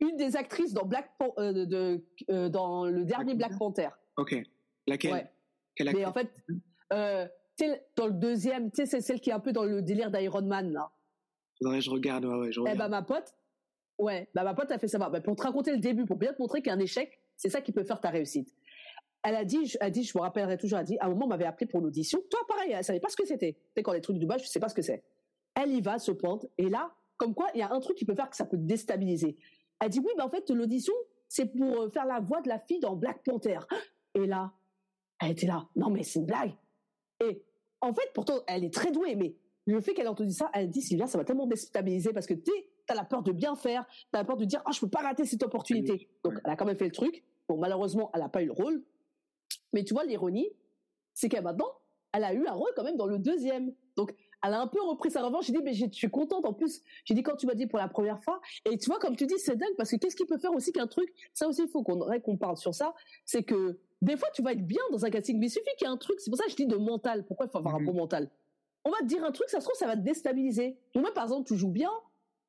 une 0.00 0.16
des 0.16 0.36
actrices 0.36 0.72
dans 0.72 0.84
Black 0.84 1.10
euh, 1.38 1.64
de, 1.66 2.48
dans 2.48 2.86
le 2.86 3.04
dernier 3.04 3.34
Black 3.34 3.56
Panther. 3.58 3.88
Ok. 4.16 4.36
Laquelle? 4.86 5.12
Ouais. 5.12 5.30
Mais 5.80 6.04
en 6.04 6.12
fait, 6.12 6.30
euh, 6.92 7.26
dans 7.96 8.06
le 8.06 8.12
deuxième, 8.12 8.70
tu 8.70 8.76
sais, 8.76 8.86
c'est 8.86 9.00
celle 9.00 9.20
qui 9.20 9.30
est 9.30 9.32
un 9.32 9.40
peu 9.40 9.52
dans 9.52 9.64
le 9.64 9.82
délire 9.82 10.10
d'Iron 10.10 10.42
Man, 10.42 10.72
là. 10.72 10.90
Faudrait 11.58 11.80
je 11.80 11.90
regarde, 11.90 12.24
ouais, 12.24 12.34
ouais, 12.34 12.52
je 12.52 12.60
regarde. 12.60 12.76
Eh 12.76 12.78
ben, 12.78 12.88
ma 12.88 13.02
pote, 13.02 13.34
ouais, 13.98 14.28
bah, 14.34 14.44
ma 14.44 14.54
pote 14.54 14.70
a 14.70 14.78
fait 14.78 14.88
savoir. 14.88 15.10
Bah, 15.10 15.20
pour 15.20 15.36
te 15.36 15.42
raconter 15.42 15.72
le 15.72 15.78
début, 15.78 16.06
pour 16.06 16.16
bien 16.16 16.32
te 16.32 16.40
montrer 16.40 16.62
qu'un 16.62 16.78
échec, 16.78 17.20
c'est 17.36 17.50
ça 17.50 17.60
qui 17.60 17.72
peut 17.72 17.84
faire 17.84 18.00
ta 18.00 18.10
réussite. 18.10 18.54
Elle 19.22 19.34
a 19.34 19.44
dit, 19.44 19.76
elle 19.80 19.86
a 19.86 19.90
dit, 19.90 20.02
je 20.02 20.16
me 20.16 20.22
rappellerai 20.22 20.56
toujours, 20.56 20.78
elle 20.78 20.84
a 20.84 20.86
dit, 20.86 20.98
à 20.98 21.06
un 21.06 21.08
moment, 21.10 21.26
on 21.26 21.28
m'avait 21.28 21.44
appelé 21.44 21.66
pour 21.66 21.80
l'audition. 21.80 22.20
Toi, 22.30 22.40
pareil, 22.48 22.72
elle 22.72 22.82
savait 22.82 23.00
pas 23.00 23.10
ce 23.10 23.16
que 23.16 23.26
c'était. 23.26 23.52
Tu 23.52 23.60
sais, 23.76 23.82
quand 23.82 23.92
les 23.92 24.00
trucs 24.00 24.18
du 24.18 24.26
bas, 24.26 24.38
je 24.38 24.46
sais 24.46 24.60
pas 24.60 24.70
ce 24.70 24.74
que 24.74 24.82
c'est. 24.82 25.02
Elle 25.54 25.70
y 25.72 25.80
va, 25.82 25.98
se 25.98 26.12
pointe, 26.12 26.46
et 26.56 26.70
là, 26.70 26.90
comme 27.20 27.34
quoi, 27.34 27.48
il 27.54 27.60
y 27.60 27.62
a 27.62 27.70
un 27.70 27.80
truc 27.80 27.98
qui 27.98 28.06
peut 28.06 28.14
faire 28.14 28.30
que 28.30 28.36
ça 28.36 28.46
peut 28.46 28.56
déstabiliser. 28.56 29.36
Elle 29.78 29.90
dit, 29.90 29.98
oui, 29.98 30.10
mais 30.16 30.22
en 30.22 30.30
fait, 30.30 30.48
l'audition, 30.48 30.94
c'est 31.28 31.44
pour 31.44 31.82
euh, 31.82 31.90
faire 31.90 32.06
la 32.06 32.18
voix 32.18 32.40
de 32.40 32.48
la 32.48 32.58
fille 32.58 32.80
dans 32.80 32.96
Black 32.96 33.22
Panther. 33.22 33.58
Et 34.14 34.24
là, 34.26 34.54
elle 35.20 35.32
était 35.32 35.46
là. 35.46 35.68
Non, 35.76 35.90
mais 35.90 36.02
c'est 36.02 36.18
une 36.18 36.24
blague. 36.24 36.54
Et 37.22 37.44
en 37.82 37.92
fait, 37.92 38.10
pourtant, 38.14 38.40
elle 38.46 38.64
est 38.64 38.72
très 38.72 38.90
douée, 38.90 39.16
mais 39.16 39.36
le 39.66 39.82
fait 39.82 39.92
qu'elle 39.92 40.06
ait 40.06 40.08
entendu 40.08 40.32
ça, 40.32 40.50
elle 40.54 40.70
dit, 40.70 40.80
Sylvia, 40.80 41.06
ça 41.06 41.18
va 41.18 41.24
tellement 41.24 41.46
déstabiliser 41.46 42.14
parce 42.14 42.26
que 42.26 42.32
tu 42.32 42.50
as 42.88 42.94
la 42.94 43.04
peur 43.04 43.22
de 43.22 43.32
bien 43.32 43.54
faire, 43.54 43.86
tu 43.86 44.08
as 44.14 44.18
la 44.20 44.24
peur 44.24 44.38
de 44.38 44.46
dire, 44.46 44.62
ah, 44.64 44.70
je 44.72 44.80
peux 44.80 44.88
pas 44.88 45.02
rater 45.02 45.26
cette 45.26 45.42
opportunité. 45.42 46.08
Donc, 46.24 46.40
elle 46.42 46.50
a 46.50 46.56
quand 46.56 46.64
même 46.64 46.78
fait 46.78 46.86
le 46.86 46.92
truc. 46.92 47.22
Bon, 47.50 47.58
malheureusement, 47.58 48.10
elle 48.14 48.20
n'a 48.20 48.30
pas 48.30 48.42
eu 48.42 48.46
le 48.46 48.52
rôle. 48.52 48.82
Mais 49.74 49.84
tu 49.84 49.92
vois, 49.92 50.04
l'ironie, 50.04 50.48
c'est 51.12 51.28
qu'elle 51.28 51.44
maintenant, 51.44 51.70
elle 52.14 52.24
a 52.24 52.32
eu 52.32 52.46
un 52.46 52.54
rôle 52.54 52.70
quand 52.74 52.82
même 52.82 52.96
dans 52.96 53.06
le 53.06 53.18
deuxième. 53.18 53.74
Donc, 53.94 54.14
elle 54.42 54.54
a 54.54 54.60
un 54.60 54.66
peu 54.66 54.80
repris 54.82 55.10
sa 55.10 55.22
revanche. 55.22 55.46
J'ai 55.46 55.52
dit, 55.52 55.60
mais 55.62 55.72
je 55.72 55.86
suis 55.92 56.10
contente. 56.10 56.44
En 56.44 56.52
plus, 56.52 56.82
j'ai 57.04 57.14
dit 57.14 57.22
quand 57.22 57.36
tu 57.36 57.46
m'as 57.46 57.54
dit 57.54 57.66
pour 57.66 57.78
la 57.78 57.88
première 57.88 58.22
fois. 58.22 58.40
Et 58.64 58.78
tu 58.78 58.86
vois, 58.86 58.98
comme 58.98 59.16
tu 59.16 59.26
dis, 59.26 59.38
c'est 59.38 59.56
dingue 59.56 59.74
parce 59.76 59.90
que 59.90 59.96
qu'est-ce 59.96 60.16
qui 60.16 60.24
peut 60.24 60.38
faire 60.38 60.52
aussi 60.52 60.72
qu'un 60.72 60.86
truc, 60.86 61.12
ça 61.34 61.48
aussi, 61.48 61.62
il 61.62 61.68
faut 61.68 61.82
qu'on 61.82 62.00
qu'on 62.20 62.36
parle 62.36 62.56
sur 62.56 62.74
ça. 62.74 62.94
C'est 63.24 63.42
que 63.42 63.78
des 64.02 64.16
fois, 64.16 64.28
tu 64.32 64.42
vas 64.42 64.52
être 64.52 64.66
bien 64.66 64.82
dans 64.90 65.04
un 65.04 65.10
casting, 65.10 65.38
mais 65.38 65.46
il 65.46 65.50
suffit 65.50 65.68
qu'il 65.76 65.86
y 65.86 65.90
ait 65.90 65.92
un 65.92 65.98
truc. 65.98 66.20
C'est 66.20 66.30
pour 66.30 66.38
ça 66.38 66.44
que 66.44 66.50
je 66.50 66.56
dis 66.56 66.66
de 66.66 66.76
mental. 66.76 67.24
Pourquoi 67.26 67.46
il 67.46 67.50
faut 67.50 67.58
avoir 67.58 67.74
un 67.74 67.82
bon 67.82 67.92
mhm. 67.92 67.98
mental? 67.98 68.30
On 68.84 68.90
va 68.90 68.98
te 69.00 69.04
dire 69.04 69.22
un 69.24 69.32
truc, 69.32 69.48
ça 69.50 69.60
se 69.60 69.66
trouve, 69.66 69.76
ça 69.78 69.86
va 69.86 69.96
te 69.96 70.02
déstabiliser. 70.02 70.78
Donc, 70.94 71.02
moi, 71.02 71.12
par 71.12 71.24
exemple, 71.24 71.46
tu 71.46 71.56
joues 71.56 71.70
bien. 71.70 71.90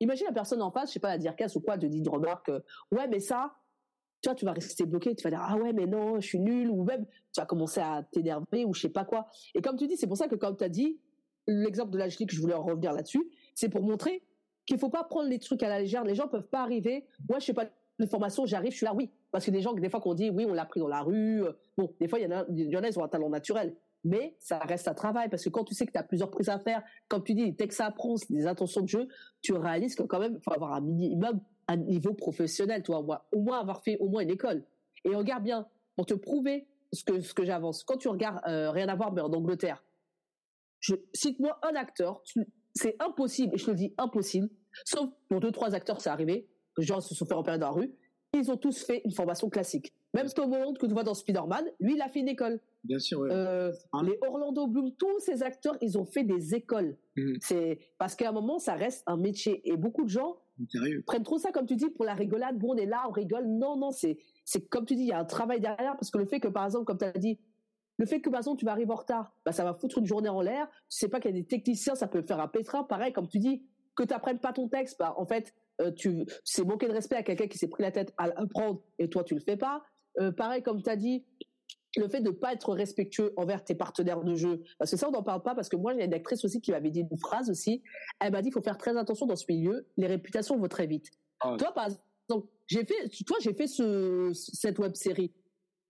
Imagine 0.00 0.26
la 0.26 0.32
personne 0.32 0.62
en 0.62 0.70
face, 0.70 0.88
je 0.88 0.94
sais 0.94 1.00
pas, 1.00 1.10
à 1.10 1.18
dire 1.18 1.36
casse 1.36 1.54
ou 1.56 1.60
quoi, 1.60 1.76
te 1.76 1.86
dit 1.86 1.98
une 1.98 2.08
remarque, 2.08 2.50
ouais, 2.90 3.06
mais 3.08 3.20
ça, 3.20 3.54
tu 4.22 4.28
vois, 4.28 4.34
tu 4.34 4.44
vas 4.44 4.52
rester 4.52 4.86
bloqué, 4.86 5.14
tu 5.14 5.22
vas 5.22 5.30
dire, 5.30 5.42
ah 5.42 5.56
ouais, 5.56 5.72
mais 5.72 5.86
non, 5.86 6.18
je 6.20 6.26
suis 6.26 6.40
nul, 6.40 6.70
ou 6.70 6.84
même, 6.84 7.06
tu 7.32 7.40
vas 7.40 7.46
commencer 7.46 7.80
à 7.80 8.02
t'énerver, 8.10 8.64
ou 8.64 8.72
je 8.72 8.80
sais 8.80 8.88
pas 8.88 9.04
quoi. 9.04 9.26
Et 9.54 9.60
comme 9.60 9.76
tu 9.76 9.86
dis, 9.86 9.96
c'est 9.96 10.06
pour 10.06 10.16
ça 10.16 10.26
que, 10.26 10.34
comme 10.34 10.56
tu 10.56 10.64
as 10.64 10.68
dit, 10.68 10.98
l'exemple 11.46 11.90
de 11.90 11.98
la 11.98 12.08
que 12.08 12.24
je 12.28 12.40
voulais 12.40 12.54
en 12.54 12.62
revenir 12.62 12.92
là-dessus, 12.92 13.28
c'est 13.54 13.68
pour 13.68 13.82
montrer 13.82 14.22
qu'il 14.66 14.78
faut 14.78 14.90
pas 14.90 15.04
prendre 15.04 15.28
les 15.28 15.38
trucs 15.38 15.62
à 15.62 15.68
la 15.68 15.80
légère. 15.80 16.04
Les 16.04 16.14
gens 16.14 16.28
peuvent 16.28 16.48
pas 16.48 16.62
arriver, 16.62 17.04
moi, 17.28 17.38
je 17.38 17.46
sais 17.46 17.54
pas 17.54 17.68
formation, 18.06 18.46
j'arrive, 18.46 18.72
je 18.72 18.78
suis 18.78 18.86
là, 18.86 18.94
oui. 18.94 19.10
Parce 19.30 19.46
que 19.46 19.50
des 19.50 19.60
gens, 19.60 19.72
des 19.72 19.90
fois, 19.90 20.00
qu'on 20.00 20.14
dit, 20.14 20.30
oui, 20.30 20.46
on 20.48 20.52
l'a 20.52 20.64
pris 20.64 20.80
dans 20.80 20.88
la 20.88 21.02
rue. 21.02 21.44
Euh, 21.44 21.52
bon, 21.76 21.92
des 22.00 22.08
fois, 22.08 22.18
il 22.18 22.22
y 22.22 22.26
en 22.26 22.38
a, 22.38 22.44
il 22.48 22.70
y 22.70 22.76
en 22.76 22.82
a, 22.82 22.88
ils 22.88 22.98
ont 22.98 23.04
un 23.04 23.08
talent 23.08 23.28
naturel. 23.28 23.74
Mais 24.04 24.34
ça 24.40 24.58
reste 24.58 24.88
un 24.88 24.94
travail 24.94 25.28
parce 25.28 25.44
que 25.44 25.48
quand 25.48 25.62
tu 25.62 25.74
sais 25.74 25.86
que 25.86 25.92
tu 25.92 25.98
as 25.98 26.02
plusieurs 26.02 26.30
prises 26.30 26.48
à 26.48 26.58
faire, 26.58 26.82
quand 27.08 27.20
tu 27.20 27.34
dis, 27.34 27.52
dès 27.52 27.68
que 27.68 27.74
ça 27.74 27.86
apprend, 27.86 28.16
des 28.30 28.46
intentions 28.46 28.80
de 28.80 28.88
jeu, 28.88 29.08
tu 29.40 29.52
réalises 29.52 29.94
que 29.94 30.02
quand 30.02 30.18
même, 30.18 30.34
il 30.34 30.42
faut 30.42 30.52
avoir 30.52 30.72
un 30.72 30.80
minimum, 30.80 31.40
un 31.68 31.76
niveau 31.76 32.12
professionnel, 32.12 32.82
toi, 32.82 33.04
au 33.30 33.40
moins 33.40 33.60
avoir 33.60 33.82
fait 33.82 33.96
au 33.98 34.08
moins 34.08 34.22
une 34.22 34.30
école. 34.30 34.64
Et 35.04 35.14
regarde 35.14 35.44
bien, 35.44 35.66
pour 35.94 36.06
te 36.06 36.14
prouver 36.14 36.66
ce 36.92 37.04
que, 37.04 37.20
ce 37.20 37.32
que 37.32 37.44
j'avance. 37.44 37.84
Quand 37.84 37.96
tu 37.96 38.08
regardes, 38.08 38.40
euh, 38.48 38.70
rien 38.72 38.88
à 38.88 38.96
voir, 38.96 39.12
mais 39.12 39.20
en 39.20 39.32
Angleterre, 39.32 39.84
cite-moi 41.12 41.58
un 41.62 41.74
acteur, 41.74 42.22
c'est 42.74 42.96
impossible, 43.00 43.54
et 43.54 43.58
je 43.58 43.64
te 43.66 43.70
le 43.70 43.76
dis 43.76 43.94
impossible, 43.98 44.48
sauf 44.84 45.10
pour 45.28 45.40
deux, 45.40 45.52
trois 45.52 45.74
acteurs, 45.74 46.00
c'est 46.00 46.10
arrivé, 46.10 46.48
les 46.78 46.84
gens 46.84 47.00
se 47.00 47.14
sont 47.14 47.26
fait 47.26 47.34
repérer 47.34 47.58
dans 47.58 47.68
la 47.68 47.72
rue, 47.72 47.94
ils 48.34 48.50
ont 48.50 48.56
tous 48.56 48.84
fait 48.84 49.02
une 49.04 49.12
formation 49.12 49.50
classique. 49.50 49.92
Même 50.14 50.28
Tom 50.28 50.52
Holland 50.52 50.76
que 50.76 50.86
tu 50.86 50.92
vois 50.92 51.04
dans 51.04 51.14
Spider-Man, 51.14 51.64
lui, 51.80 51.94
il 51.94 52.02
a 52.02 52.08
fait 52.08 52.20
une 52.20 52.28
école. 52.28 52.60
Bien 52.84 52.98
sûr. 52.98 53.22
Euh, 53.22 53.72
les 54.04 54.18
Orlando 54.26 54.66
Bloom, 54.66 54.92
tous 54.98 55.18
ces 55.20 55.42
acteurs, 55.42 55.76
ils 55.80 55.96
ont 55.96 56.04
fait 56.04 56.24
des 56.24 56.54
écoles. 56.54 56.96
Mhm. 57.16 57.36
C'est 57.40 57.78
parce 57.98 58.14
qu'à 58.14 58.28
un 58.28 58.32
moment, 58.32 58.58
ça 58.58 58.74
reste 58.74 59.02
un 59.06 59.16
métier 59.16 59.62
et 59.70 59.76
beaucoup 59.76 60.04
de 60.04 60.10
gens 60.10 60.36
prennent 61.06 61.22
trop 61.22 61.38
ça 61.38 61.50
comme 61.50 61.66
tu 61.66 61.76
dis 61.76 61.88
pour 61.90 62.04
la 62.04 62.14
rigolade. 62.14 62.58
Bon, 62.58 62.74
on 62.74 62.76
est 62.76 62.86
là, 62.86 63.04
on 63.08 63.12
rigole. 63.12 63.46
Non, 63.46 63.76
non, 63.76 63.90
c'est 63.90 64.18
c'est 64.44 64.66
comme 64.68 64.84
tu 64.84 64.94
dis, 64.94 65.02
il 65.02 65.08
y 65.08 65.12
a 65.12 65.18
un 65.18 65.24
travail 65.24 65.60
derrière 65.60 65.94
parce 65.96 66.10
que 66.10 66.18
le 66.18 66.26
fait 66.26 66.40
que 66.40 66.48
par 66.48 66.64
exemple, 66.64 66.84
comme 66.84 66.98
tu 66.98 67.04
as 67.04 67.12
dit, 67.12 67.38
le 67.98 68.06
fait 68.06 68.20
que 68.20 68.30
par 68.30 68.40
exemple 68.40 68.58
tu 68.58 68.64
vas 68.64 68.72
arriver 68.72 68.92
en 68.92 68.96
retard, 68.96 69.34
bah 69.44 69.52
ça 69.52 69.64
va 69.64 69.74
foutre 69.74 69.98
une 69.98 70.06
journée 70.06 70.28
en 70.28 70.40
l'air. 70.40 70.68
Tu 70.88 70.98
sais 70.98 71.08
pas 71.08 71.20
qu'il 71.20 71.30
y 71.30 71.34
a 71.34 71.40
des 71.40 71.46
techniciens, 71.46 71.94
ça 71.94 72.08
peut 72.08 72.22
faire 72.22 72.40
un 72.40 72.48
pétrin. 72.48 72.84
Pareil, 72.84 73.12
comme 73.12 73.28
tu 73.28 73.38
dis, 73.38 73.64
que 73.94 74.02
tu 74.02 74.14
apprennes 74.14 74.38
pas 74.38 74.52
ton 74.52 74.68
texte, 74.68 74.98
bah 74.98 75.14
en 75.16 75.26
fait 75.26 75.54
euh, 75.80 75.90
tu 75.90 76.24
c'est 76.44 76.64
manquer 76.64 76.88
de 76.88 76.92
respect 76.92 77.16
à 77.16 77.22
quelqu'un 77.22 77.46
qui 77.46 77.58
s'est 77.58 77.68
pris 77.68 77.82
la 77.82 77.90
tête 77.90 78.12
à 78.16 78.24
apprendre 78.40 78.82
et 78.98 79.08
toi 79.08 79.24
tu 79.24 79.34
le 79.34 79.40
fais 79.40 79.56
pas. 79.56 79.82
Euh, 80.20 80.32
pareil 80.32 80.62
comme 80.62 80.82
tu 80.82 80.90
as 80.90 80.96
dit 80.96 81.24
le 81.96 82.08
fait 82.08 82.20
de 82.20 82.30
pas 82.30 82.52
être 82.52 82.72
respectueux 82.72 83.32
envers 83.36 83.64
tes 83.64 83.74
partenaires 83.74 84.22
de 84.22 84.34
jeu 84.34 84.62
parce 84.78 84.90
que 84.90 84.96
ça 84.96 85.08
on 85.08 85.12
n'en 85.12 85.22
parle 85.22 85.42
pas 85.42 85.54
parce 85.54 85.68
que 85.68 85.76
moi 85.76 85.94
j'ai 85.94 86.04
une 86.04 86.14
actrice 86.14 86.44
aussi 86.44 86.60
qui 86.60 86.70
m'avait 86.70 86.90
dit 86.90 87.00
une 87.00 87.18
phrase 87.18 87.50
aussi 87.50 87.82
elle 88.20 88.32
m'a 88.32 88.42
dit 88.42 88.48
il 88.48 88.52
faut 88.52 88.62
faire 88.62 88.78
très 88.78 88.96
attention 88.96 89.26
dans 89.26 89.36
ce 89.36 89.44
milieu 89.48 89.86
les 89.96 90.06
réputations 90.06 90.56
vont 90.56 90.68
très 90.68 90.86
vite 90.86 91.10
ah 91.40 91.56
toi 91.58 91.72
par 91.72 91.88
exemple 92.28 92.48
j'ai 92.66 92.84
fait 92.84 93.08
toi 93.26 93.36
j'ai 93.40 93.52
fait 93.52 93.66
ce 93.66 94.30
cette 94.32 94.78
web 94.78 94.94
série 94.94 95.24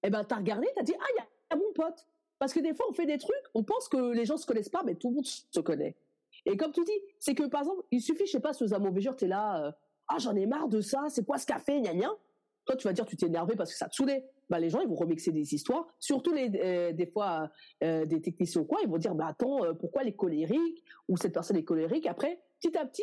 et 0.05 0.09
eh 0.09 0.11
ben 0.11 0.25
t'as 0.25 0.37
regardé 0.37 0.67
t'as 0.75 0.83
dit 0.83 0.95
ah 0.99 1.07
il 1.15 1.17
y 1.19 1.21
a 1.21 1.27
mon 1.57 1.73
pote 1.75 2.07
parce 2.39 2.53
que 2.53 2.61
des 2.61 2.75
fois 2.75 2.87
on 2.91 2.93
fait 2.93 3.07
des 3.07 3.19
trucs 3.19 3.45
on 3.55 3.63
pense 3.63 3.89
que 3.89 4.13
les 4.13 4.25
gens 4.25 4.37
se 4.37 4.47
connaissent 4.47 4.69
pas 4.69 4.83
mais 4.85 4.95
tout 4.95 5.11
le 5.11 5.17
monde 5.17 5.27
se 5.27 5.61
connaît 5.61 5.97
et 6.47 6.57
comme 6.57 6.73
tu 6.73 6.83
dis, 6.85 6.93
c'est 7.19 7.35
que 7.35 7.45
par 7.45 7.61
exemple, 7.61 7.83
il 7.91 8.01
suffit, 8.01 8.27
je 8.27 8.33
sais 8.33 8.41
pas, 8.41 8.53
sous 8.53 8.75
un 8.75 8.79
mauvais 8.79 9.01
jour, 9.01 9.17
t'es 9.17 9.29
là, 9.29 9.67
euh, 9.67 9.73
ah 10.09 10.17
j'en 10.19 10.35
ai 10.35 10.47
marre 10.47 10.69
de 10.69 10.81
ça, 10.81 11.05
c'est 11.09 11.25
quoi 11.25 11.39
ce 11.39 11.47
café, 11.47 11.81
gna 11.81 11.95
gna. 11.95 12.11
Toi, 12.65 12.77
tu 12.77 12.87
vas 12.87 12.93
dire, 12.93 13.05
tu 13.07 13.17
t'es 13.17 13.27
énervé 13.27 13.57
parce 13.57 13.73
que 13.73 13.77
ça 13.77 13.89
te 13.89 13.95
saoulait. 13.95 14.25
Bah, 14.49 14.61
les 14.61 14.71
gens, 14.71 14.81
ils 14.81 14.89
vont 14.89 14.95
remixer 14.95 15.33
des 15.33 15.55
histoires, 15.55 15.87
surtout 15.99 16.33
les, 16.33 16.51
euh, 16.63 16.93
des 16.93 17.07
fois 17.07 17.51
euh, 17.83 18.05
des 18.05 18.21
techniciens 18.21 18.61
ou 18.61 18.65
quoi, 18.65 18.79
ils 18.83 18.89
vont 18.89 18.99
dire, 18.99 19.15
bah 19.15 19.27
attends, 19.29 19.75
pourquoi 19.79 20.03
les 20.05 20.15
colériques 20.15 20.85
ou 21.09 21.17
cette 21.17 21.33
personne 21.33 21.57
est 21.57 21.65
colérique. 21.65 22.07
Après, 22.07 22.41
petit 22.61 22.77
à 22.77 22.87
petit, 22.87 23.03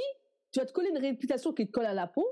tu 0.51 0.59
vas 0.59 0.65
te 0.65 0.71
coller 0.71 0.89
une 0.89 0.97
réputation 0.97 1.53
qui 1.53 1.67
te 1.67 1.71
colle 1.71 1.85
à 1.85 1.93
la 1.93 2.07
peau. 2.07 2.25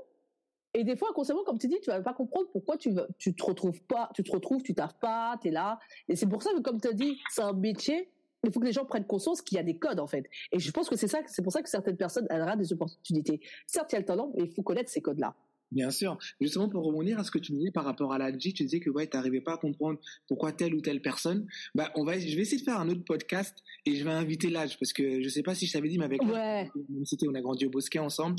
Et 0.78 0.84
des 0.84 0.94
fois, 0.94 1.08
inconsciemment, 1.10 1.42
comme 1.42 1.58
tu 1.58 1.66
dis, 1.66 1.80
tu 1.82 1.90
vas 1.90 2.00
pas 2.00 2.14
comprendre 2.14 2.46
pourquoi 2.52 2.76
tu 2.76 2.94
tu 3.18 3.34
te 3.34 3.44
retrouves 3.44 3.82
pas, 3.82 4.10
tu 4.14 4.22
te 4.22 4.30
retrouves, 4.30 4.62
tu 4.62 4.74
taffes 4.74 4.96
pas, 5.00 5.36
tu 5.42 5.48
es 5.48 5.50
là. 5.50 5.80
Et 6.08 6.14
c'est 6.14 6.28
pour 6.28 6.40
ça 6.40 6.50
que, 6.52 6.60
comme 6.60 6.80
tu 6.80 6.86
as 6.86 6.92
dit, 6.92 7.18
c'est 7.30 7.42
un 7.42 7.52
métier 7.52 8.08
il 8.44 8.52
faut 8.52 8.60
que 8.60 8.66
les 8.66 8.72
gens 8.72 8.84
prennent 8.84 9.04
conscience 9.04 9.42
qu'il 9.42 9.56
y 9.56 9.58
a 9.58 9.64
des 9.64 9.76
codes 9.76 9.98
en 9.98 10.06
fait. 10.06 10.24
Et 10.52 10.60
je 10.60 10.70
pense 10.70 10.88
que 10.88 10.94
c'est 10.94 11.08
ça, 11.08 11.18
c'est 11.26 11.42
pour 11.42 11.52
ça 11.52 11.60
que 11.60 11.68
certaines 11.68 11.96
personnes 11.96 12.28
auront 12.30 12.54
des 12.54 12.72
opportunités. 12.72 13.40
Certes, 13.66 13.92
il 13.92 13.94
y 13.94 13.96
a 13.96 13.98
le 13.98 14.04
talent, 14.04 14.30
mais 14.36 14.44
il 14.44 14.52
faut 14.52 14.62
connaître 14.62 14.90
ces 14.90 15.00
codes-là. 15.00 15.34
Bien 15.70 15.90
sûr. 15.90 16.16
Justement, 16.40 16.68
pour 16.68 16.84
revenir 16.84 17.18
à 17.18 17.24
ce 17.24 17.30
que 17.30 17.38
tu 17.38 17.52
disais 17.52 17.70
par 17.70 17.84
rapport 17.84 18.12
à 18.12 18.18
la 18.18 18.32
tu 18.32 18.52
disais 18.52 18.80
que 18.80 18.90
ouais, 18.90 19.06
t'arrivais 19.06 19.40
pas 19.40 19.54
à 19.54 19.56
comprendre 19.58 19.98
pourquoi 20.26 20.52
telle 20.52 20.74
ou 20.74 20.80
telle 20.80 21.02
personne. 21.02 21.46
Bah, 21.74 21.90
on 21.94 22.04
va, 22.04 22.18
je 22.18 22.34
vais 22.34 22.42
essayer 22.42 22.58
de 22.58 22.64
faire 22.64 22.78
un 22.78 22.88
autre 22.88 23.04
podcast 23.04 23.62
et 23.84 23.96
je 23.96 24.04
vais 24.04 24.10
inviter 24.10 24.48
l'âge 24.48 24.78
parce 24.78 24.92
que 24.92 25.22
je 25.22 25.28
sais 25.28 25.42
pas 25.42 25.54
si 25.54 25.66
je 25.66 25.72
t'avais 25.72 25.88
dit, 25.88 25.98
mais 25.98 26.04
avec 26.04 26.22
ouais. 26.22 26.70
c'était 27.04 27.26
on 27.28 27.34
a 27.34 27.40
grandi 27.40 27.66
au 27.66 27.70
Bosquet 27.70 27.98
ensemble. 27.98 28.36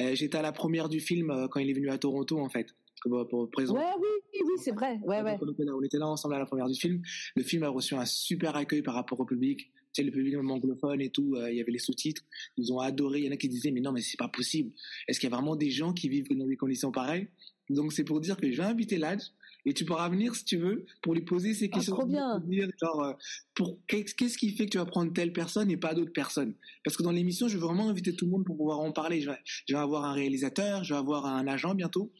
Euh, 0.00 0.14
j'étais 0.14 0.38
à 0.38 0.42
la 0.42 0.52
première 0.52 0.88
du 0.88 1.00
film 1.00 1.30
euh, 1.30 1.48
quand 1.48 1.60
il 1.60 1.70
est 1.70 1.74
venu 1.74 1.90
à 1.90 1.98
Toronto 1.98 2.38
en 2.38 2.48
fait. 2.48 2.74
Pour, 3.02 3.50
présenter. 3.50 3.80
Ouais, 3.80 3.92
oui, 3.98 4.40
oui, 4.44 4.54
c'est 4.58 4.72
vrai. 4.72 5.00
Ouais, 5.02 5.22
ouais. 5.22 5.38
On 5.40 5.50
était, 5.50 5.64
là, 5.64 5.72
on 5.74 5.82
était 5.82 5.96
là 5.96 6.06
ensemble 6.06 6.34
à 6.34 6.38
la 6.38 6.44
première 6.44 6.68
du 6.68 6.78
film. 6.78 7.00
Le 7.34 7.42
film 7.42 7.62
a 7.62 7.70
reçu 7.70 7.94
un 7.94 8.04
super 8.04 8.56
accueil 8.56 8.82
par 8.82 8.92
rapport 8.92 9.18
au 9.18 9.24
public 9.24 9.70
sais, 9.94 10.02
le 10.02 10.10
public 10.10 10.36
anglophone 10.36 11.00
et 11.00 11.10
tout, 11.10 11.34
euh, 11.36 11.50
il 11.50 11.56
y 11.56 11.60
avait 11.60 11.72
les 11.72 11.78
sous-titres, 11.78 12.22
ils 12.56 12.72
ont 12.72 12.78
adoré. 12.78 13.20
Il 13.20 13.24
y 13.26 13.28
en 13.28 13.32
a 13.32 13.36
qui 13.36 13.48
disaient, 13.48 13.70
mais 13.70 13.80
non, 13.80 13.92
mais 13.92 14.00
c'est 14.00 14.18
pas 14.18 14.28
possible. 14.28 14.72
Est-ce 15.08 15.20
qu'il 15.20 15.28
y 15.28 15.32
a 15.32 15.36
vraiment 15.36 15.56
des 15.56 15.70
gens 15.70 15.92
qui 15.92 16.08
vivent 16.08 16.28
dans 16.30 16.46
des 16.46 16.56
conditions 16.56 16.92
pareilles? 16.92 17.28
Donc 17.68 17.92
c'est 17.92 18.04
pour 18.04 18.20
dire 18.20 18.36
que 18.36 18.50
je 18.50 18.56
vais 18.56 18.64
inviter 18.66 18.98
l'âge 18.98 19.30
et 19.66 19.74
tu 19.74 19.84
pourras 19.84 20.08
venir 20.08 20.34
si 20.34 20.44
tu 20.44 20.56
veux 20.56 20.86
pour 21.02 21.14
lui 21.14 21.22
poser 21.22 21.54
ces 21.54 21.68
ah, 21.72 21.76
questions. 21.76 21.94
trop 21.94 22.06
bien. 22.06 22.42
genre, 22.80 23.02
euh, 23.02 23.12
pour 23.54 23.78
qu'est-ce 23.86 24.38
qui 24.38 24.50
fait 24.50 24.66
que 24.66 24.70
tu 24.70 24.78
vas 24.78 24.86
prendre 24.86 25.12
telle 25.12 25.32
personne 25.32 25.70
et 25.70 25.76
pas 25.76 25.94
d'autres 25.94 26.12
personnes? 26.12 26.54
Parce 26.84 26.96
que 26.96 27.02
dans 27.02 27.12
l'émission, 27.12 27.48
je 27.48 27.58
veux 27.58 27.64
vraiment 27.64 27.88
inviter 27.88 28.14
tout 28.14 28.24
le 28.24 28.30
monde 28.30 28.44
pour 28.44 28.56
pouvoir 28.56 28.80
en 28.80 28.92
parler. 28.92 29.20
Je 29.20 29.30
vais, 29.72 29.78
avoir 29.78 30.04
un 30.04 30.14
réalisateur, 30.14 30.82
je 30.84 30.94
vais 30.94 30.98
avoir 30.98 31.26
un 31.26 31.46
agent 31.46 31.74
bientôt. 31.74 32.10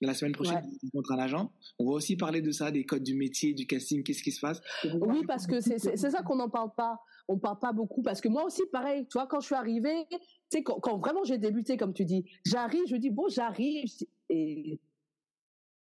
La 0.00 0.14
semaine 0.14 0.32
prochaine, 0.32 0.62
je 0.82 0.86
rencontre 0.86 1.12
un 1.12 1.18
agent. 1.18 1.52
On 1.78 1.86
va 1.86 1.92
aussi 1.92 2.16
parler 2.16 2.42
de 2.42 2.50
ça, 2.50 2.70
des 2.70 2.84
codes 2.84 3.02
du 3.02 3.14
métier, 3.14 3.54
du 3.54 3.66
casting, 3.66 4.02
qu'est-ce 4.02 4.22
qui 4.22 4.32
se 4.32 4.40
passe. 4.40 4.60
Oui, 5.00 5.22
parce 5.26 5.46
que 5.46 5.60
c'est 5.60 5.96
ça 5.96 6.22
qu'on 6.22 6.36
n'en 6.36 6.50
parle 6.50 6.70
pas. 6.76 7.00
On 7.32 7.38
parle 7.38 7.60
pas 7.60 7.72
beaucoup 7.72 8.02
parce 8.02 8.20
que 8.20 8.28
moi 8.28 8.44
aussi, 8.44 8.62
pareil. 8.72 9.06
Tu 9.06 9.16
vois, 9.16 9.28
quand 9.28 9.38
je 9.38 9.46
suis 9.46 9.54
arrivée, 9.54 10.04
tu 10.10 10.18
sais, 10.50 10.64
quand, 10.64 10.98
vraiment 10.98 11.22
j'ai 11.22 11.38
débuté, 11.38 11.76
comme 11.76 11.94
tu 11.94 12.04
dis, 12.04 12.24
j'arrive, 12.44 12.82
je 12.88 12.96
dis 12.96 13.10
bon, 13.10 13.28
j'arrive 13.28 13.84
et 14.28 14.80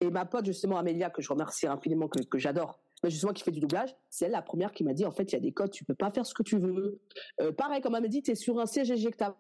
ma 0.10 0.26
pote, 0.26 0.46
justement, 0.46 0.78
Amélia, 0.78 1.10
que 1.10 1.22
je 1.22 1.30
remercie 1.30 1.68
infiniment, 1.68 2.08
que, 2.08 2.38
j'adore, 2.38 2.80
mais 3.04 3.10
justement 3.10 3.34
qui 3.34 3.44
fait 3.44 3.52
du 3.52 3.60
doublage, 3.60 3.94
c'est 4.10 4.26
elle 4.26 4.32
la 4.32 4.42
première 4.42 4.72
qui 4.72 4.86
m'a 4.86 4.94
dit, 4.94 5.06
en 5.06 5.12
fait, 5.12 5.32
il 5.32 5.34
y 5.34 5.36
a 5.36 5.42
des 5.42 5.52
codes, 5.52 5.72
tu 5.72 5.84
peux 5.84 5.96
pas 5.96 6.12
faire 6.12 6.26
ce 6.26 6.34
que 6.34 6.44
tu 6.44 6.58
veux. 6.58 7.02
Euh, 7.42 7.52
pareil, 7.52 7.82
comme 7.82 7.96
elle 7.96 8.04
m'a 8.04 8.08
dit, 8.08 8.22
tu 8.22 8.32
es 8.32 8.36
sur 8.36 8.60
un 8.60 8.66
siège 8.66 8.92
éjectable. 8.92 9.36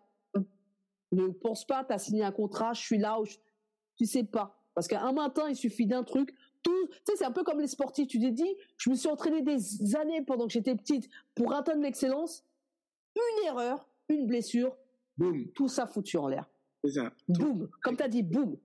Ne 1.13 1.27
pense 1.27 1.65
pas, 1.65 1.85
tu 1.85 1.93
as 1.93 1.99
signé 1.99 2.23
un 2.23 2.31
contrat, 2.33 2.73
je 2.73 2.81
suis 2.81 2.97
là, 2.97 3.19
où 3.19 3.25
je... 3.25 3.35
tu 3.97 4.05
sais 4.05 4.23
pas. 4.25 4.59
Parce 4.73 4.87
qu'un 4.87 5.13
matin, 5.13 5.47
il 5.47 5.55
suffit 5.55 5.85
d'un 5.85 6.03
truc. 6.03 6.33
Tout, 6.63 6.87
tu 6.87 6.97
sais, 7.05 7.17
c'est 7.17 7.25
un 7.25 7.31
peu 7.31 7.43
comme 7.43 7.59
les 7.59 7.67
sportifs. 7.67 8.07
Tu 8.07 8.19
t'es 8.19 8.31
dit, 8.31 8.55
je 8.77 8.89
me 8.89 8.95
suis 8.95 9.09
entraîné 9.09 9.41
des 9.41 9.95
années 9.95 10.21
pendant 10.21 10.47
que 10.47 10.53
j'étais 10.53 10.75
petite 10.75 11.09
pour 11.35 11.53
atteindre 11.53 11.81
l'excellence. 11.81 12.45
Une 13.15 13.47
erreur, 13.47 13.87
une 14.09 14.25
blessure, 14.25 14.75
boum, 15.17 15.47
tout 15.53 15.67
ça 15.67 15.85
foutu 15.87 16.17
en 16.17 16.27
l'air. 16.27 16.49
C'est 16.83 16.93
ça. 16.93 17.13
Boum, 17.27 17.69
comme 17.81 17.97
tu 17.97 18.03
as 18.03 18.07
dit, 18.07 18.23
boum 18.23 18.57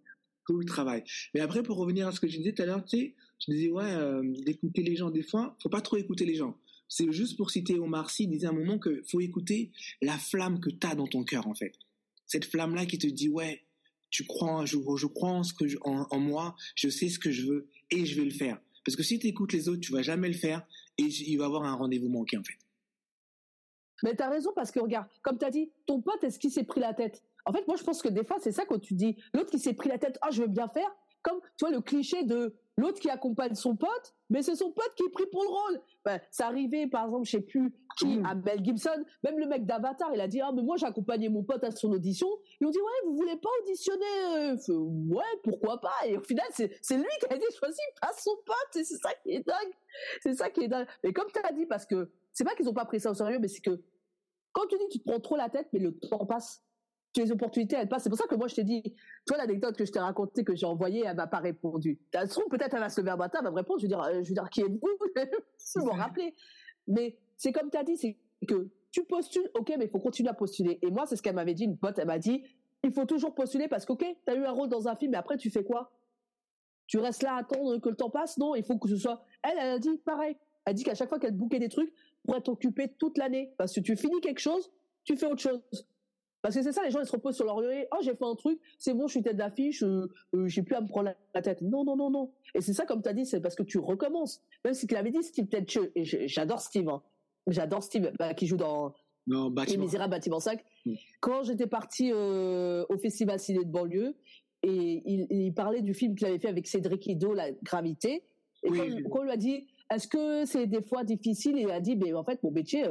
tout 0.48 0.58
le 0.58 0.64
travail. 0.64 1.04
Mais 1.34 1.40
après, 1.40 1.62
pour 1.62 1.76
revenir 1.76 2.08
à 2.08 2.12
ce 2.12 2.20
que 2.20 2.26
je 2.26 2.38
disais 2.38 2.52
tout 2.52 2.62
à 2.62 2.66
l'heure, 2.66 2.84
tu 2.84 2.96
sais, 2.96 3.14
je 3.38 3.52
disais, 3.52 3.68
ouais, 3.68 3.84
euh, 3.84 4.22
d'écouter 4.46 4.82
les 4.82 4.96
gens, 4.96 5.10
des 5.10 5.22
fois, 5.22 5.54
faut 5.62 5.68
pas 5.68 5.82
trop 5.82 5.98
écouter 5.98 6.24
les 6.24 6.34
gens. 6.34 6.56
C'est 6.88 7.12
juste 7.12 7.36
pour 7.36 7.50
citer 7.50 7.78
Omar 7.78 8.08
Sy, 8.10 8.24
il 8.24 8.30
disait 8.30 8.46
à 8.46 8.50
un 8.50 8.54
moment 8.54 8.78
que 8.78 9.02
faut 9.10 9.20
écouter 9.20 9.70
la 10.00 10.16
flamme 10.16 10.58
que 10.58 10.70
tu 10.70 10.86
as 10.86 10.94
dans 10.94 11.06
ton 11.06 11.22
cœur, 11.22 11.46
en 11.46 11.54
fait. 11.54 11.74
Cette 12.26 12.46
flamme-là 12.46 12.86
qui 12.86 12.96
te 12.96 13.06
dit, 13.06 13.28
ouais, 13.28 13.62
tu 14.08 14.24
crois, 14.24 14.64
je, 14.64 14.78
je 14.96 15.06
crois 15.06 15.30
en, 15.30 15.42
ce 15.42 15.52
que 15.52 15.66
en, 15.82 16.18
moi, 16.18 16.56
je 16.74 16.88
sais 16.88 17.10
ce 17.10 17.18
que 17.18 17.30
je 17.30 17.46
veux 17.46 17.68
et 17.90 18.06
je 18.06 18.16
vais 18.16 18.24
le 18.24 18.30
faire. 18.30 18.60
Parce 18.84 18.96
que 18.96 19.02
si 19.02 19.18
tu 19.18 19.26
écoutes 19.26 19.52
les 19.52 19.68
autres, 19.68 19.80
tu 19.80 19.92
vas 19.92 20.02
jamais 20.02 20.28
le 20.28 20.34
faire 20.34 20.66
et 20.96 21.04
il 21.04 21.36
va 21.36 21.46
avoir 21.46 21.64
un 21.64 21.74
rendez-vous 21.74 22.08
manqué, 22.08 22.36
en 22.36 22.42
fait. 22.42 22.58
Mais 24.02 24.14
tu 24.14 24.22
as 24.22 24.30
raison 24.30 24.52
parce 24.54 24.70
que 24.70 24.80
regarde, 24.80 25.08
comme 25.22 25.38
tu 25.38 25.44
as 25.44 25.50
dit, 25.50 25.70
ton 25.86 26.00
pote, 26.00 26.22
est-ce 26.22 26.38
qu'il 26.38 26.50
s'est 26.50 26.64
pris 26.64 26.80
la 26.80 26.94
tête? 26.94 27.22
En 27.44 27.52
fait, 27.52 27.66
moi, 27.66 27.76
je 27.76 27.82
pense 27.82 28.02
que 28.02 28.08
des 28.08 28.24
fois, 28.24 28.38
c'est 28.40 28.52
ça 28.52 28.64
quand 28.64 28.78
tu 28.78 28.94
dis 28.94 29.16
l'autre 29.34 29.50
qui 29.50 29.58
s'est 29.58 29.74
pris 29.74 29.88
la 29.88 29.98
tête, 29.98 30.18
ah, 30.22 30.30
je 30.30 30.42
veux 30.42 30.48
bien 30.48 30.68
faire, 30.68 30.88
comme, 31.28 31.40
tu 31.56 31.64
vois, 31.64 31.70
le 31.70 31.80
cliché 31.80 32.22
de 32.24 32.54
l'autre 32.76 33.00
qui 33.00 33.10
accompagne 33.10 33.54
son 33.54 33.76
pote, 33.76 34.14
mais 34.30 34.42
c'est 34.42 34.54
son 34.54 34.70
pote 34.70 34.92
qui 34.96 35.04
est 35.04 35.10
pris 35.10 35.26
pour 35.26 35.42
le 35.42 35.48
rôle. 35.48 35.80
Ben, 36.04 36.20
c'est 36.30 36.44
arrivé, 36.44 36.86
par 36.86 37.06
exemple, 37.06 37.26
je 37.26 37.32
sais 37.32 37.40
plus 37.40 37.74
qui, 37.98 38.20
à 38.24 38.34
Mel 38.34 38.64
Gibson, 38.64 39.04
même 39.24 39.38
le 39.38 39.46
mec 39.46 39.66
d'Avatar, 39.66 40.10
il 40.14 40.20
a 40.20 40.28
dit, 40.28 40.40
ah, 40.40 40.52
mais 40.54 40.62
moi, 40.62 40.76
j'ai 40.76 40.86
accompagné 40.86 41.28
mon 41.28 41.42
pote 41.42 41.64
à 41.64 41.70
son 41.72 41.90
audition. 41.92 42.28
Ils 42.60 42.66
ont 42.66 42.70
dit, 42.70 42.78
ouais, 42.78 43.06
vous 43.06 43.16
voulez 43.16 43.36
pas 43.36 43.48
auditionner? 43.62 44.04
Euh, 44.36 44.56
ouais, 44.68 45.24
pourquoi 45.42 45.80
pas? 45.80 46.06
Et 46.06 46.16
au 46.16 46.22
final, 46.22 46.46
c'est, 46.52 46.68
lui 46.90 47.04
qui 47.20 47.26
a 47.30 47.36
été 47.36 47.46
choisi 47.58 47.80
pas 48.00 48.12
son 48.16 48.36
pote, 48.46 48.76
et 48.76 48.84
c'est 48.84 48.98
ça 48.98 49.10
qui 49.22 49.32
est 49.32 49.46
dingue. 49.46 49.72
C'est 50.22 50.34
ça 50.34 50.48
qui 50.50 50.64
est 50.64 50.68
dingue. 50.68 50.86
Mais 51.02 51.12
comme 51.12 51.28
tu 51.32 51.40
as 51.42 51.52
dit, 51.52 51.66
parce 51.66 51.84
que, 51.84 52.10
c'est 52.32 52.44
pas 52.44 52.54
qu'ils 52.54 52.68
ont 52.68 52.74
pas 52.74 52.84
pris 52.84 53.00
ça 53.00 53.10
au 53.10 53.14
sérieux, 53.14 53.38
mais 53.40 53.48
c'est 53.48 53.60
que, 53.60 53.82
quand 54.52 54.66
tu 54.68 54.78
dis 54.78 54.88
tu 54.90 54.98
te 55.00 55.04
prends 55.04 55.20
trop 55.20 55.36
la 55.36 55.48
tête, 55.48 55.68
mais 55.72 55.80
le 55.80 55.98
temps 55.98 56.24
passe 56.26 56.62
les 57.16 57.32
opportunités, 57.32 57.76
elles 57.76 57.88
passent. 57.88 58.04
C'est 58.04 58.10
pour 58.10 58.18
ça 58.18 58.26
que 58.26 58.34
moi, 58.34 58.48
je 58.48 58.54
t'ai 58.54 58.64
dit, 58.64 58.82
toi, 59.26 59.36
l'anecdote 59.36 59.76
que 59.76 59.84
je 59.84 59.92
t'ai 59.92 59.98
racontée, 59.98 60.44
que 60.44 60.54
j'ai 60.54 60.66
envoyée, 60.66 61.04
elle 61.04 61.16
m'a 61.16 61.26
pas 61.26 61.38
répondu. 61.38 61.98
Elle 62.12 62.28
se 62.28 62.34
trouve, 62.34 62.48
peut-être, 62.48 62.74
elle 62.74 62.80
va 62.80 62.88
se 62.88 63.00
lever 63.00 63.10
un 63.10 63.16
matin, 63.16 63.38
elle 63.40 63.46
va 63.46 63.50
me 63.50 63.56
répondre, 63.56 63.80
je 63.80 63.84
vais 63.84 63.88
dire, 63.88 64.02
euh, 64.02 64.22
je 64.22 64.28
vais 64.28 64.34
dire, 64.34 64.48
qui 64.50 64.60
êtes-vous? 64.60 64.88
je 65.16 65.80
me 65.80 65.90
rappeler. 65.90 66.34
Mais 66.86 67.16
c'est 67.36 67.52
comme 67.52 67.70
tu 67.70 67.78
as 67.78 67.84
dit, 67.84 67.96
c'est 67.96 68.16
que 68.46 68.68
tu 68.90 69.04
postules, 69.04 69.50
ok, 69.54 69.74
mais 69.78 69.86
il 69.86 69.90
faut 69.90 70.00
continuer 70.00 70.30
à 70.30 70.34
postuler. 70.34 70.78
Et 70.82 70.90
moi, 70.90 71.06
c'est 71.06 71.16
ce 71.16 71.22
qu'elle 71.22 71.34
m'avait 71.34 71.54
dit, 71.54 71.64
une 71.64 71.76
pote, 71.76 71.98
elle 71.98 72.06
m'a 72.06 72.18
dit, 72.18 72.42
il 72.84 72.92
faut 72.92 73.04
toujours 73.04 73.34
postuler 73.34 73.68
parce 73.68 73.84
qu'ok, 73.84 73.98
tu 73.98 74.32
as 74.32 74.34
eu 74.34 74.44
un 74.44 74.52
rôle 74.52 74.68
dans 74.68 74.88
un 74.88 74.96
film, 74.96 75.12
mais 75.12 75.18
après, 75.18 75.36
tu 75.36 75.50
fais 75.50 75.64
quoi? 75.64 75.92
Tu 76.86 76.98
restes 76.98 77.22
là 77.22 77.34
à 77.34 77.38
attendre 77.40 77.78
que 77.78 77.88
le 77.88 77.96
temps 77.96 78.08
passe? 78.08 78.38
Non, 78.38 78.54
il 78.54 78.64
faut 78.64 78.78
que 78.78 78.88
ce 78.88 78.96
soit, 78.96 79.22
elle, 79.42 79.58
elle 79.58 79.70
a 79.70 79.78
dit 79.78 79.98
pareil. 79.98 80.36
Elle 80.64 80.74
dit 80.74 80.84
qu'à 80.84 80.94
chaque 80.94 81.08
fois 81.08 81.18
qu'elle 81.18 81.36
bouquait 81.36 81.58
des 81.58 81.68
trucs, 81.68 81.92
pour 82.24 82.36
être 82.36 82.48
occupée 82.48 82.88
toute 82.98 83.18
l'année. 83.18 83.54
Parce 83.56 83.74
que 83.74 83.80
tu 83.80 83.96
finis 83.96 84.20
quelque 84.20 84.40
chose, 84.40 84.70
tu 85.04 85.16
fais 85.16 85.26
autre 85.26 85.40
chose. 85.40 85.60
Parce 86.48 86.56
que 86.56 86.62
c'est 86.62 86.72
ça, 86.72 86.82
les 86.82 86.90
gens 86.90 87.00
ils 87.00 87.06
se 87.06 87.12
reposent 87.12 87.36
sur 87.36 87.44
leur 87.44 87.56
oreiller. 87.56 87.86
Oh, 87.92 87.98
j'ai 88.00 88.14
fait 88.14 88.24
un 88.24 88.34
truc, 88.34 88.58
c'est 88.78 88.94
bon, 88.94 89.06
je 89.06 89.12
suis 89.12 89.22
tête 89.22 89.36
d'affiche, 89.36 89.82
euh, 89.82 90.10
euh, 90.34 90.48
j'ai 90.48 90.62
plus 90.62 90.74
à 90.74 90.80
me 90.80 90.88
prendre 90.88 91.10
la 91.34 91.42
tête. 91.42 91.60
Non, 91.60 91.84
non, 91.84 91.94
non, 91.94 92.08
non. 92.08 92.32
Et 92.54 92.62
c'est 92.62 92.72
ça, 92.72 92.86
comme 92.86 93.02
tu 93.02 93.08
as 93.10 93.12
dit, 93.12 93.26
c'est 93.26 93.42
parce 93.42 93.54
que 93.54 93.62
tu 93.62 93.76
recommences. 93.76 94.42
Même 94.64 94.72
si 94.72 94.86
tu 94.86 94.94
l'avais 94.94 95.10
dit, 95.10 95.22
Steve 95.22 95.48
Tetcheux, 95.48 95.92
et 95.94 96.04
j'adore 96.04 96.60
Steve, 96.60 96.88
hein. 96.88 97.02
j'adore 97.48 97.82
Steve, 97.82 98.12
bah, 98.18 98.32
qui 98.32 98.46
joue 98.46 98.56
dans 98.56 98.94
non, 99.26 99.54
Les 99.68 99.76
Misérables 99.76 100.10
Bâtiment 100.10 100.40
5. 100.40 100.58
Mm. 100.86 100.94
Quand 101.20 101.42
j'étais 101.42 101.66
partie 101.66 102.12
euh, 102.14 102.86
au 102.88 102.96
Festival 102.96 103.38
Ciné 103.38 103.62
de 103.62 103.70
banlieue, 103.70 104.16
et 104.62 105.02
il, 105.04 105.26
il 105.28 105.52
parlait 105.52 105.82
du 105.82 105.92
film 105.92 106.14
qu'il 106.14 106.28
avait 106.28 106.38
fait 106.38 106.48
avec 106.48 106.66
Cédric 106.66 107.06
Ido, 107.08 107.34
La 107.34 107.52
Gravité, 107.62 108.24
et 108.62 108.70
quand, 108.70 108.86
quand, 109.10 109.20
on 109.20 109.24
lui 109.24 109.32
a 109.32 109.36
dit, 109.36 109.66
est-ce 109.94 110.08
que 110.08 110.46
c'est 110.46 110.66
des 110.66 110.80
fois 110.80 111.04
difficile, 111.04 111.58
il 111.58 111.70
a 111.70 111.80
dit, 111.82 111.94
mais 111.94 112.14
en 112.14 112.24
fait, 112.24 112.42
mon 112.42 112.52
métier, 112.52 112.86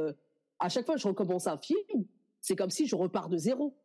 à 0.60 0.68
chaque 0.68 0.86
fois 0.86 0.96
je 0.96 1.08
recommence 1.08 1.48
un 1.48 1.58
film, 1.58 2.06
c'est 2.48 2.56
comme 2.56 2.70
si 2.70 2.86
je 2.86 2.96
repars 2.96 3.28
de 3.28 3.36
zéro. 3.36 3.76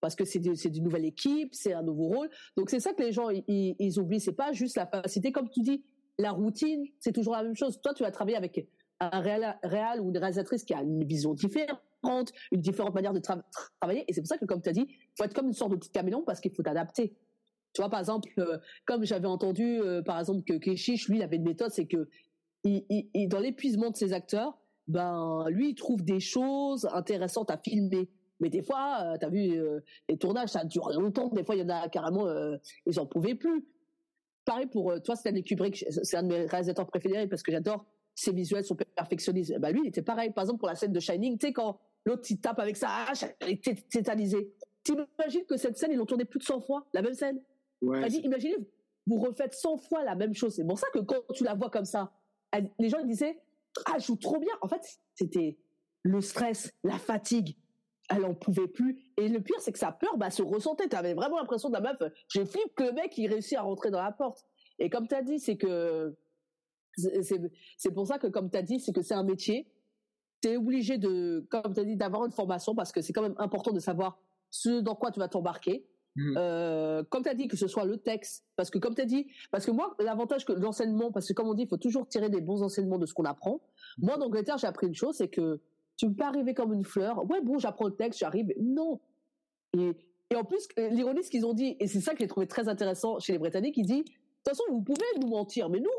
Parce 0.00 0.16
que 0.16 0.24
c'est 0.24 0.38
une 0.38 0.82
nouvelle 0.82 1.04
équipe, 1.04 1.54
c'est 1.54 1.74
un 1.74 1.82
nouveau 1.82 2.08
rôle. 2.08 2.30
Donc 2.56 2.70
c'est 2.70 2.80
ça 2.80 2.92
que 2.92 3.02
les 3.02 3.12
gens 3.12 3.28
ils, 3.28 3.76
ils 3.78 4.00
oublient. 4.00 4.20
C'est 4.20 4.32
pas 4.32 4.52
juste 4.52 4.76
la 4.76 4.86
facilité, 4.86 5.30
comme 5.30 5.48
tu 5.50 5.60
dis, 5.60 5.84
la 6.18 6.32
routine, 6.32 6.86
c'est 6.98 7.12
toujours 7.12 7.34
la 7.34 7.42
même 7.42 7.54
chose. 7.54 7.80
Toi, 7.82 7.94
tu 7.94 8.02
vas 8.02 8.10
travailler 8.10 8.36
avec 8.36 8.66
un 8.98 9.20
réal, 9.20 10.00
ou 10.00 10.10
une 10.10 10.18
réalisatrice 10.18 10.64
qui 10.64 10.74
a 10.74 10.82
une 10.82 11.04
vision 11.04 11.34
différente, 11.34 12.32
une 12.50 12.60
différente 12.60 12.94
manière 12.94 13.12
de 13.12 13.20
travailler. 13.20 14.04
Et 14.08 14.12
c'est 14.12 14.20
pour 14.20 14.28
ça 14.28 14.38
que, 14.38 14.44
comme 14.44 14.60
tu 14.60 14.68
as 14.68 14.72
dit, 14.72 14.86
il 14.88 15.12
faut 15.16 15.24
être 15.24 15.34
comme 15.34 15.46
une 15.46 15.54
sorte 15.54 15.70
de 15.70 15.76
petit 15.76 15.90
caméléon 15.90 16.22
parce 16.22 16.40
qu'il 16.40 16.52
faut 16.52 16.62
t'adapter. 16.62 17.14
Tu 17.72 17.80
vois, 17.80 17.88
par 17.88 18.00
exemple, 18.00 18.28
euh, 18.38 18.58
comme 18.84 19.04
j'avais 19.04 19.28
entendu, 19.28 19.80
euh, 19.80 20.02
par 20.02 20.18
exemple, 20.18 20.42
que 20.42 20.54
Keshish, 20.54 21.08
lui, 21.08 21.18
il 21.18 21.22
avait 21.22 21.36
une 21.36 21.44
méthode, 21.44 21.70
c'est 21.70 21.86
que 21.86 22.08
il, 22.64 23.28
dans 23.28 23.38
l'épuisement 23.38 23.90
de 23.90 23.96
ses 23.96 24.12
acteurs, 24.12 24.58
ben 24.90 25.44
lui 25.48 25.70
il 25.70 25.74
trouve 25.74 26.02
des 26.02 26.20
choses 26.20 26.88
intéressantes 26.92 27.50
à 27.50 27.56
filmer. 27.56 28.08
Mais 28.40 28.48
des 28.48 28.62
fois, 28.62 28.98
euh, 29.02 29.18
tu 29.18 29.26
as 29.26 29.28
vu 29.28 29.52
euh, 29.52 29.80
les 30.08 30.16
tournages, 30.16 30.48
ça 30.48 30.64
dure 30.64 30.90
longtemps. 30.98 31.28
Des 31.28 31.44
fois, 31.44 31.54
il 31.54 31.60
y 31.60 31.62
en 31.62 31.68
a 31.68 31.88
carrément, 31.88 32.26
euh, 32.26 32.56
ils 32.86 32.98
en 32.98 33.06
pouvaient 33.06 33.34
plus. 33.34 33.66
Pareil 34.46 34.66
pour 34.66 34.94
toi, 35.02 35.14
Stanley 35.14 35.42
Kubrick, 35.42 35.84
c'est 35.90 36.16
un 36.16 36.22
de 36.22 36.28
mes 36.28 36.46
réalisateurs 36.46 36.86
préférés 36.86 37.28
parce 37.28 37.42
que 37.42 37.52
j'adore 37.52 37.84
ses 38.14 38.32
visuels, 38.32 38.64
son 38.64 38.74
perfectionnisme. 38.74 39.58
Bah 39.58 39.70
lui, 39.70 39.82
il 39.84 39.88
était 39.88 40.02
pareil. 40.02 40.30
Par 40.30 40.42
exemple, 40.42 40.58
pour 40.58 40.68
la 40.68 40.74
scène 40.74 40.92
de 40.92 41.00
Shining, 41.00 41.38
tu 41.38 41.46
sais 41.46 41.52
quand 41.52 41.78
l'autre 42.04 42.22
il 42.30 42.40
tape 42.40 42.58
avec 42.58 42.76
sa 42.76 42.88
hache, 42.88 43.24
elle 43.40 43.50
est 43.50 43.88
tétanisée. 43.90 44.50
T'imagines 44.82 45.44
que 45.46 45.58
cette 45.58 45.76
scène, 45.76 45.90
ils 45.92 45.98
l'ont 45.98 46.06
tournée 46.06 46.24
plus 46.24 46.38
de 46.38 46.44
100 46.44 46.60
fois, 46.60 46.86
la 46.94 47.02
même 47.02 47.12
scène? 47.12 47.40
Ouais. 47.82 48.08
Dit, 48.08 48.20
imaginez, 48.24 48.56
vous 49.06 49.18
refaites 49.18 49.54
100 49.54 49.76
fois 49.76 50.02
la 50.04 50.14
même 50.14 50.34
chose. 50.34 50.54
C'est 50.54 50.64
pour 50.64 50.78
ça 50.78 50.86
que 50.92 51.00
quand 51.00 51.20
tu 51.34 51.44
la 51.44 51.54
vois 51.54 51.70
comme 51.70 51.84
ça, 51.84 52.10
les 52.78 52.88
gens 52.88 52.98
ils 52.98 53.06
disaient 53.06 53.38
ah, 53.86 53.98
joue 53.98 54.16
trop 54.16 54.38
bien. 54.38 54.52
En 54.62 54.68
fait, 54.68 54.82
c'était 55.14 55.58
le 56.02 56.20
stress, 56.20 56.72
la 56.82 56.98
fatigue. 56.98 57.56
Elle 58.08 58.24
en 58.24 58.34
pouvait 58.34 58.66
plus. 58.66 59.12
Et 59.16 59.28
le 59.28 59.40
pire, 59.40 59.60
c'est 59.60 59.72
que 59.72 59.78
sa 59.78 59.92
peur 59.92 60.16
bah, 60.16 60.30
se 60.30 60.42
ressentait. 60.42 60.88
Tu 60.88 60.96
avais 60.96 61.14
vraiment 61.14 61.38
l'impression 61.38 61.68
de 61.68 61.74
la 61.74 61.80
meuf. 61.80 61.98
J'ai 62.28 62.44
flippé 62.44 62.68
que 62.76 62.84
le 62.84 62.92
mec, 62.92 63.16
il 63.16 63.28
réussit 63.28 63.56
à 63.56 63.62
rentrer 63.62 63.90
dans 63.90 64.02
la 64.02 64.10
porte. 64.10 64.44
Et 64.78 64.90
comme 64.90 65.06
tu 65.06 65.14
as 65.14 65.22
dit, 65.22 65.38
c'est 65.38 65.56
que. 65.56 66.16
C'est 66.96 67.94
pour 67.94 68.06
ça 68.06 68.18
que, 68.18 68.26
comme 68.26 68.50
tu 68.50 68.58
as 68.58 68.62
dit, 68.62 68.80
c'est 68.80 68.92
que 68.92 69.02
c'est 69.02 69.14
un 69.14 69.22
métier. 69.22 69.70
Tu 70.42 70.48
es 70.48 70.56
obligé 70.56 70.98
de, 70.98 71.46
comme 71.50 71.72
tu 71.72 71.80
as 71.80 71.84
dit, 71.84 71.96
d'avoir 71.96 72.24
une 72.24 72.32
formation 72.32 72.74
parce 72.74 72.90
que 72.90 73.00
c'est 73.00 73.12
quand 73.12 73.22
même 73.22 73.36
important 73.38 73.70
de 73.70 73.78
savoir 73.78 74.18
ce 74.50 74.80
dans 74.80 74.96
quoi 74.96 75.12
tu 75.12 75.20
vas 75.20 75.28
t'embarquer. 75.28 75.86
Mm. 76.16 76.34
Euh, 76.36 77.04
comme 77.08 77.22
tu 77.22 77.28
as 77.28 77.34
dit, 77.34 77.48
que 77.48 77.56
ce 77.56 77.68
soit 77.68 77.84
le 77.84 77.96
texte, 77.96 78.44
parce 78.56 78.70
que 78.70 78.78
comme 78.78 78.94
tu 78.94 79.02
as 79.02 79.06
dit, 79.06 79.28
parce 79.50 79.64
que 79.64 79.70
moi, 79.70 79.94
l'avantage 80.00 80.44
que 80.44 80.52
l'enseignement, 80.52 81.12
parce 81.12 81.28
que 81.28 81.32
comme 81.32 81.48
on 81.48 81.54
dit, 81.54 81.62
il 81.62 81.68
faut 81.68 81.76
toujours 81.76 82.08
tirer 82.08 82.28
des 82.28 82.40
bons 82.40 82.62
enseignements 82.62 82.98
de 82.98 83.06
ce 83.06 83.14
qu'on 83.14 83.24
apprend. 83.24 83.60
Moi, 83.98 84.16
en 84.16 84.20
Angleterre, 84.20 84.58
j'ai 84.58 84.66
appris 84.66 84.86
une 84.86 84.94
chose, 84.94 85.16
c'est 85.16 85.28
que 85.28 85.60
tu 85.96 86.06
ne 86.06 86.10
peux 86.10 86.16
pas 86.16 86.28
arriver 86.28 86.54
comme 86.54 86.72
une 86.72 86.84
fleur. 86.84 87.28
Ouais, 87.30 87.40
bon, 87.40 87.58
j'apprends 87.58 87.86
le 87.86 87.94
texte, 87.94 88.20
j'arrive. 88.20 88.52
Non. 88.60 89.00
Et, 89.76 89.92
et 90.30 90.36
en 90.36 90.44
plus, 90.44 90.66
l'ironie, 90.76 91.22
ce 91.22 91.30
qu'ils 91.30 91.46
ont 91.46 91.54
dit, 91.54 91.76
et 91.78 91.86
c'est 91.86 92.00
ça 92.00 92.12
que 92.12 92.18
j'ai 92.18 92.26
trouvé 92.26 92.46
très 92.46 92.68
intéressant 92.68 93.18
chez 93.18 93.32
les 93.32 93.38
Britanniques, 93.38 93.76
ils 93.76 93.86
disent, 93.86 94.04
de 94.04 94.04
toute 94.04 94.48
façon, 94.48 94.64
vous 94.70 94.82
pouvez 94.82 95.04
nous 95.20 95.28
mentir, 95.28 95.68
mais 95.68 95.80
nous, 95.80 95.90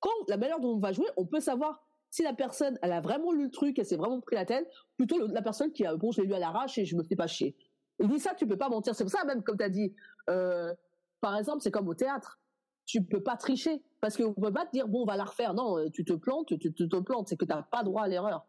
quand 0.00 0.10
la 0.28 0.36
manière 0.36 0.60
dont 0.60 0.74
on 0.74 0.78
va 0.78 0.92
jouer, 0.92 1.06
on 1.16 1.26
peut 1.26 1.40
savoir 1.40 1.82
si 2.10 2.22
la 2.22 2.34
personne, 2.34 2.78
elle 2.82 2.92
a 2.92 3.00
vraiment 3.00 3.32
lu 3.32 3.44
le 3.44 3.50
truc, 3.50 3.78
elle 3.78 3.86
s'est 3.86 3.96
vraiment 3.96 4.20
pris 4.20 4.36
la 4.36 4.44
tête, 4.44 4.68
plutôt 4.96 5.26
la 5.26 5.40
personne 5.42 5.72
qui 5.72 5.86
a, 5.86 5.96
bon, 5.96 6.12
je 6.12 6.20
l'ai 6.20 6.26
lu 6.26 6.34
à 6.34 6.38
l'arrache 6.38 6.76
et 6.76 6.84
je 6.84 6.94
me 6.94 7.02
fais 7.02 7.16
pas 7.16 7.26
chier. 7.26 7.56
Il 7.98 8.08
dit 8.08 8.18
ça, 8.18 8.34
tu 8.34 8.46
peux 8.46 8.56
pas 8.56 8.68
mentir. 8.68 8.94
C'est 8.94 9.04
pour 9.04 9.10
ça 9.10 9.24
même, 9.24 9.42
comme 9.42 9.56
tu 9.56 9.64
as 9.64 9.68
dit, 9.68 9.94
euh, 10.28 10.74
par 11.20 11.36
exemple, 11.36 11.62
c'est 11.62 11.70
comme 11.70 11.88
au 11.88 11.94
théâtre. 11.94 12.38
Tu 12.84 13.02
peux 13.02 13.22
pas 13.22 13.36
tricher 13.36 13.82
parce 14.00 14.16
qu'on 14.16 14.34
peut 14.34 14.52
pas 14.52 14.66
te 14.66 14.72
dire 14.72 14.88
bon, 14.88 15.02
on 15.02 15.06
va 15.06 15.16
la 15.16 15.24
refaire. 15.24 15.54
Non, 15.54 15.78
euh, 15.78 15.88
tu 15.90 16.04
te 16.04 16.12
plantes, 16.12 16.58
tu, 16.58 16.72
te 16.72 17.00
plantes. 17.00 17.28
C'est 17.28 17.36
que 17.36 17.44
tu 17.44 17.52
n'as 17.52 17.62
pas 17.62 17.84
droit 17.84 18.02
à 18.02 18.08
l'erreur. 18.08 18.44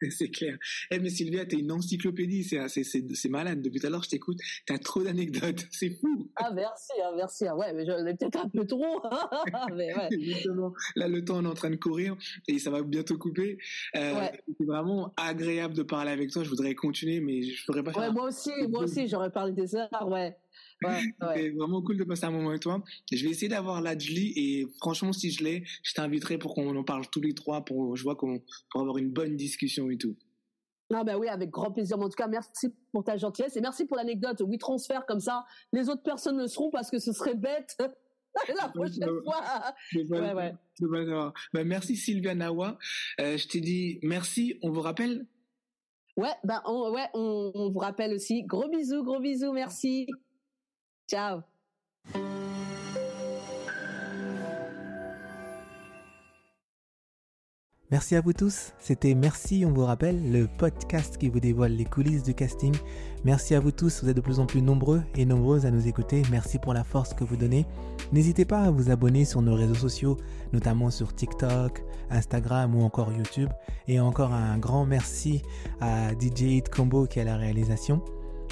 C'est 0.10 0.28
clair. 0.28 0.56
Eh, 0.90 0.98
mais 0.98 1.10
Sylvia, 1.10 1.44
t'es 1.44 1.56
une 1.56 1.72
encyclopédie, 1.72 2.44
c'est 2.44 3.28
malade. 3.28 3.62
Depuis 3.62 3.80
tout 3.80 3.86
à 3.86 3.90
l'heure, 3.90 4.02
je 4.02 4.10
t'écoute, 4.10 4.38
t'as 4.66 4.78
trop 4.78 5.02
d'anecdotes, 5.02 5.66
c'est 5.70 5.90
fou. 5.90 6.30
Ah, 6.36 6.50
merci, 6.52 6.92
hein, 7.02 7.12
merci. 7.16 7.46
Hein. 7.46 7.56
Ouais, 7.56 7.72
mais 7.72 7.84
j'en 7.84 8.04
ai 8.06 8.14
peut-être 8.14 8.38
un 8.38 8.48
peu 8.48 8.66
trop. 8.66 9.02
mais 9.74 9.94
ouais. 9.94 10.08
Justement, 10.12 10.72
là, 10.96 11.08
le 11.08 11.24
temps, 11.24 11.42
est 11.42 11.46
en 11.46 11.54
train 11.54 11.70
de 11.70 11.76
courir 11.76 12.16
et 12.46 12.58
ça 12.58 12.70
va 12.70 12.82
bientôt 12.82 13.18
couper. 13.18 13.58
Euh, 13.96 14.26
C'est 14.58 14.66
vraiment 14.66 15.12
agréable 15.16 15.74
de 15.74 15.82
parler 15.82 16.10
avec 16.10 16.30
toi. 16.30 16.44
Je 16.44 16.48
voudrais 16.48 16.74
continuer, 16.74 17.20
mais 17.20 17.42
je 17.42 17.62
ferais 17.64 17.82
pas 17.82 17.92
Ouais, 17.92 18.10
moi 18.12 18.28
aussi, 18.28 18.50
moi 18.68 18.84
aussi, 18.84 19.08
j'aurais 19.08 19.30
parlé 19.30 19.52
des 19.52 19.74
heures, 19.74 19.88
ouais. 20.08 20.36
Ouais, 20.82 21.00
C'est 21.34 21.50
vraiment 21.50 21.82
cool 21.82 21.96
de 21.96 22.04
passer 22.04 22.24
un 22.24 22.30
moment 22.30 22.50
avec 22.50 22.62
toi. 22.62 22.82
Je 23.10 23.24
vais 23.24 23.30
essayer 23.30 23.48
d'avoir 23.48 23.80
l'Adjli 23.80 24.32
et 24.36 24.68
franchement, 24.78 25.12
si 25.12 25.30
je 25.30 25.42
l'ai, 25.42 25.64
je 25.82 25.92
t'inviterai 25.94 26.38
pour 26.38 26.54
qu'on 26.54 26.74
en 26.76 26.84
parle 26.84 27.08
tous 27.10 27.20
les 27.20 27.34
trois 27.34 27.64
pour, 27.64 27.96
je 27.96 28.02
vois 28.02 28.14
qu'on, 28.16 28.40
pour 28.70 28.80
avoir 28.80 28.98
une 28.98 29.10
bonne 29.10 29.36
discussion 29.36 29.90
et 29.90 29.96
tout. 29.96 30.16
Ah 30.94 31.04
ben 31.04 31.16
oui, 31.18 31.28
avec 31.28 31.50
grand 31.50 31.70
plaisir. 31.70 31.98
en 31.98 32.08
tout 32.08 32.16
cas, 32.16 32.28
merci 32.28 32.68
pour 32.92 33.04
ta 33.04 33.16
gentillesse 33.16 33.56
et 33.56 33.60
merci 33.60 33.84
pour 33.84 33.96
l'anecdote. 33.96 34.40
Oui, 34.46 34.56
transfert 34.56 35.04
comme 35.04 35.20
ça, 35.20 35.44
les 35.72 35.88
autres 35.90 36.02
personnes 36.02 36.38
le 36.38 36.46
seront 36.46 36.70
parce 36.70 36.90
que 36.90 36.98
ce 36.98 37.12
serait 37.12 37.34
bête 37.34 37.76
la 38.48 38.68
prochaine 38.68 39.08
fois. 39.22 39.42
Ouais, 39.94 40.32
ouais. 40.32 40.52
Ben, 41.52 41.66
merci 41.66 41.96
Sylvia 41.96 42.34
Nawa. 42.34 42.78
Euh, 43.20 43.36
je 43.36 43.48
t'ai 43.48 43.60
dit 43.60 43.98
merci. 44.02 44.58
On 44.62 44.70
vous 44.70 44.80
rappelle? 44.80 45.26
Ouais, 46.16 46.34
ben 46.42 46.62
ouais, 46.66 47.06
on, 47.14 47.52
on 47.54 47.70
vous 47.70 47.78
rappelle 47.78 48.14
aussi. 48.14 48.42
Gros 48.44 48.68
bisous, 48.68 49.04
gros 49.04 49.20
bisous, 49.20 49.52
merci. 49.52 50.06
Ciao. 51.08 51.42
Merci 57.90 58.16
à 58.16 58.20
vous 58.20 58.34
tous. 58.34 58.74
C'était 58.78 59.14
Merci, 59.14 59.64
on 59.66 59.72
vous 59.72 59.86
rappelle, 59.86 60.30
le 60.30 60.46
podcast 60.46 61.16
qui 61.16 61.30
vous 61.30 61.40
dévoile 61.40 61.72
les 61.72 61.86
coulisses 61.86 62.22
du 62.22 62.34
casting. 62.34 62.74
Merci 63.24 63.54
à 63.54 63.60
vous 63.60 63.70
tous, 63.70 64.02
vous 64.02 64.10
êtes 64.10 64.16
de 64.16 64.20
plus 64.20 64.40
en 64.40 64.44
plus 64.44 64.60
nombreux 64.60 65.02
et 65.14 65.24
nombreuses 65.24 65.64
à 65.64 65.70
nous 65.70 65.88
écouter. 65.88 66.20
Merci 66.30 66.58
pour 66.58 66.74
la 66.74 66.84
force 66.84 67.14
que 67.14 67.24
vous 67.24 67.36
donnez. 67.36 67.64
N'hésitez 68.12 68.44
pas 68.44 68.64
à 68.64 68.70
vous 68.70 68.90
abonner 68.90 69.24
sur 69.24 69.40
nos 69.40 69.54
réseaux 69.54 69.74
sociaux, 69.74 70.18
notamment 70.52 70.90
sur 70.90 71.14
TikTok, 71.14 71.82
Instagram 72.10 72.74
ou 72.74 72.82
encore 72.82 73.10
YouTube. 73.14 73.48
Et 73.86 73.98
encore 73.98 74.34
un 74.34 74.58
grand 74.58 74.84
merci 74.84 75.40
à 75.80 76.10
DJ 76.12 76.42
Hit 76.42 76.68
Combo 76.68 77.06
qui 77.06 77.20
à 77.20 77.24
la 77.24 77.38
réalisation. 77.38 78.02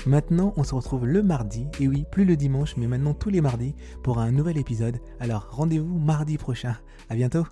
Maintenant, 0.04 0.52
on 0.56 0.64
se 0.64 0.74
retrouve 0.74 1.06
le 1.06 1.22
mardi, 1.22 1.66
et 1.80 1.88
oui, 1.88 2.04
plus 2.10 2.24
le 2.24 2.36
dimanche, 2.36 2.76
mais 2.76 2.86
maintenant 2.86 3.14
tous 3.14 3.30
les 3.30 3.40
mardis, 3.40 3.74
pour 4.02 4.18
un 4.18 4.30
nouvel 4.30 4.58
épisode. 4.58 5.00
Alors 5.20 5.48
rendez-vous 5.50 5.98
mardi 5.98 6.38
prochain. 6.38 6.76
À 7.08 7.14
bientôt! 7.14 7.46